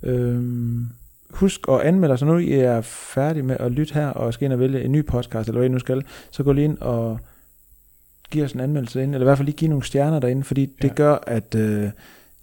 Øhm, 0.04 0.88
husk 1.34 1.60
at 1.70 1.82
anmelde 1.82 2.14
os, 2.14 2.22
når 2.22 2.34
nu 2.34 2.38
I 2.40 2.54
er 2.54 2.82
færdige 2.82 3.44
med 3.44 3.58
at 3.60 3.72
lytte 3.72 3.94
her, 3.94 4.08
og 4.08 4.34
skal 4.34 4.46
ind 4.46 4.54
og 4.54 4.60
vælge 4.60 4.84
en 4.84 4.92
ny 4.92 5.06
podcast, 5.06 5.50
eller 5.50 5.60
hvad 5.60 5.70
I 5.70 5.72
nu 5.72 5.80
skal, 5.80 6.02
så 6.32 6.44
gå 6.44 6.52
lige 6.52 6.66
ind 6.66 6.78
og 6.78 7.20
giv 8.32 8.44
os 8.44 8.52
en 8.52 8.60
anmeldelse 8.60 9.00
derinde, 9.00 9.14
eller 9.16 9.26
i 9.26 9.28
hvert 9.28 9.38
fald 9.38 9.46
lige 9.46 9.56
give 9.58 9.70
nogle 9.70 9.84
stjerner 9.84 10.20
derinde, 10.20 10.44
fordi 10.44 10.66
det 10.82 10.88
Ja. 10.90 10.94
gør, 10.94 11.18
at 11.28 11.56
øh, 11.56 11.90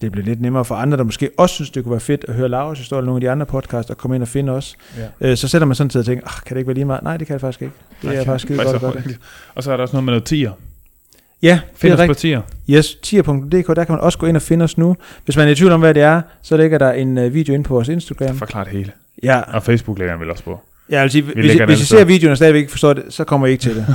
det 0.01 0.13
bliver 0.13 0.25
lidt 0.25 0.41
nemmere 0.41 0.65
for 0.65 0.75
andre, 0.75 0.97
der 0.97 1.05
måske 1.05 1.31
også 1.39 1.55
synes, 1.55 1.71
det 1.71 1.83
kunne 1.85 1.91
være 1.91 2.01
fedt 2.01 2.25
at 2.29 2.35
høre 2.35 2.49
Lauras 2.49 2.79
historie, 2.79 2.99
eller 2.99 3.07
nogle 3.07 3.17
af 3.17 3.21
de 3.21 3.31
andre 3.31 3.47
podcasts, 3.47 3.91
og 3.91 3.99
komme 3.99 4.15
ind 4.17 4.23
og 4.23 4.29
finde 4.29 4.53
os. 4.53 4.77
Ja. 5.21 5.31
Øh, 5.31 5.37
så 5.37 5.49
sætter 5.49 5.67
man 5.67 5.75
sådan 5.75 5.91
tid 5.91 6.01
og 6.01 6.07
tænker, 6.07 6.27
"Ah, 6.27 6.43
kan 6.47 6.55
det 6.55 6.61
ikke 6.61 6.67
være 6.69 6.75
lige 6.75 6.85
meget? 6.85 7.03
Nej, 7.03 7.17
det 7.17 7.27
kan 7.27 7.35
det 7.35 7.41
faktisk 7.41 7.63
ikke. 7.63 7.75
Det 8.03 8.17
er 8.19 8.25
faktisk 8.25 8.45
skide 8.47 8.59
godt. 8.81 9.19
Og 9.55 9.63
så 9.63 9.73
er 9.73 9.77
der 9.77 9.83
også 9.83 9.95
noget 9.97 10.05
med 10.05 10.13
noget 10.13 10.25
tier. 10.25 10.53
Ja, 11.43 11.61
Find 11.77 11.93
os 11.95 12.07
på 12.07 12.15
tier. 12.15 12.41
Yes, 12.71 12.95
tier.dk, 13.03 13.67
der 13.77 13.85
kan 13.85 13.87
man 13.93 14.01
også 14.01 14.19
gå 14.19 14.27
ind 14.27 14.37
og 14.37 14.43
finde 14.43 14.63
os 14.63 14.79
nu. 14.79 14.97
Hvis 15.25 15.37
man 15.37 15.49
er 15.49 15.53
i 15.53 15.55
tvivl 15.55 15.73
om, 15.73 15.81
hvad 15.81 15.95
det 15.95 16.03
er, 16.03 16.21
så 16.43 16.57
ligger 16.57 16.79
der 16.79 16.93
en 16.93 17.19
uh, 17.19 17.35
video 17.35 17.55
ind 17.55 17.65
på 17.65 17.75
vores 17.75 17.89
Instagram. 17.89 18.37
Forklar 18.39 18.65
det 18.65 18.73
hele. 18.73 18.93
Ja, 19.23 19.41
Og 19.41 19.63
Facebook 19.63 19.99
lægger 19.99 20.13
han 20.13 20.21
vel 20.21 20.31
også 20.31 20.45
på. 20.45 20.61
jeg 20.89 21.03
vil 21.03 21.11
sige, 21.11 21.23
hvis, 21.23 21.55
I, 21.55 21.59
den 21.59 21.69
hvis 21.69 21.81
I 21.81 21.85
ser 21.87 22.05
videoen 22.05 22.31
og 22.31 22.37
stadigvæk 22.37 22.61
ikke 22.61 22.71
forstår 22.71 22.93
det, 22.93 23.03
så 23.09 23.25
kommer 23.25 23.47
I 23.47 23.51
ikke 23.51 23.63
til 23.63 23.77
det. 23.77 23.87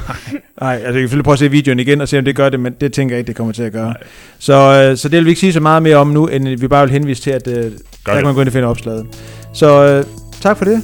Nej, 0.61 0.73
altså 0.73 0.85
jeg 0.85 0.93
kan 0.93 1.01
selvfølgelig 1.01 1.23
prøve 1.23 1.33
at 1.33 1.39
se 1.39 1.51
videoen 1.51 1.79
igen 1.79 2.01
og 2.01 2.07
se, 2.07 2.17
om 2.17 2.25
det 2.25 2.35
gør 2.35 2.49
det, 2.49 2.59
men 2.59 2.75
det 2.81 2.93
tænker 2.93 3.15
jeg 3.15 3.19
ikke, 3.19 3.27
det 3.27 3.35
kommer 3.35 3.53
til 3.53 3.63
at 3.63 3.71
gøre. 3.71 3.85
Nej. 3.87 3.97
Så, 4.39 4.53
øh, 4.91 4.97
så 4.97 5.09
det 5.09 5.17
vil 5.17 5.25
vi 5.25 5.29
ikke 5.29 5.39
sige 5.39 5.53
så 5.53 5.59
meget 5.59 5.83
mere 5.83 5.95
om 5.95 6.07
nu, 6.07 6.27
end 6.27 6.47
vi 6.47 6.67
bare 6.67 6.83
vil 6.85 6.91
henvise 6.91 7.21
til, 7.21 7.31
at 7.31 7.47
øh, 7.47 7.71
der 8.05 8.13
kan 8.13 8.23
man 8.23 8.33
gå 8.33 8.41
ind 8.41 8.49
og 8.49 8.53
finde 8.53 8.67
opslaget. 8.67 9.05
Så 9.53 9.83
øh, 9.87 10.05
tak 10.41 10.57
for 10.57 10.65
det, 10.65 10.81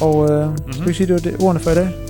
og 0.00 0.30
øh, 0.30 0.48
Mhm. 0.48 0.72
skal 0.72 0.88
vi 0.88 0.92
sige, 0.92 1.06
det 1.06 1.14
var 1.14 1.20
det, 1.20 1.36
ordene 1.40 1.60
for 1.60 1.70
i 1.70 1.74
dag? 1.74 2.09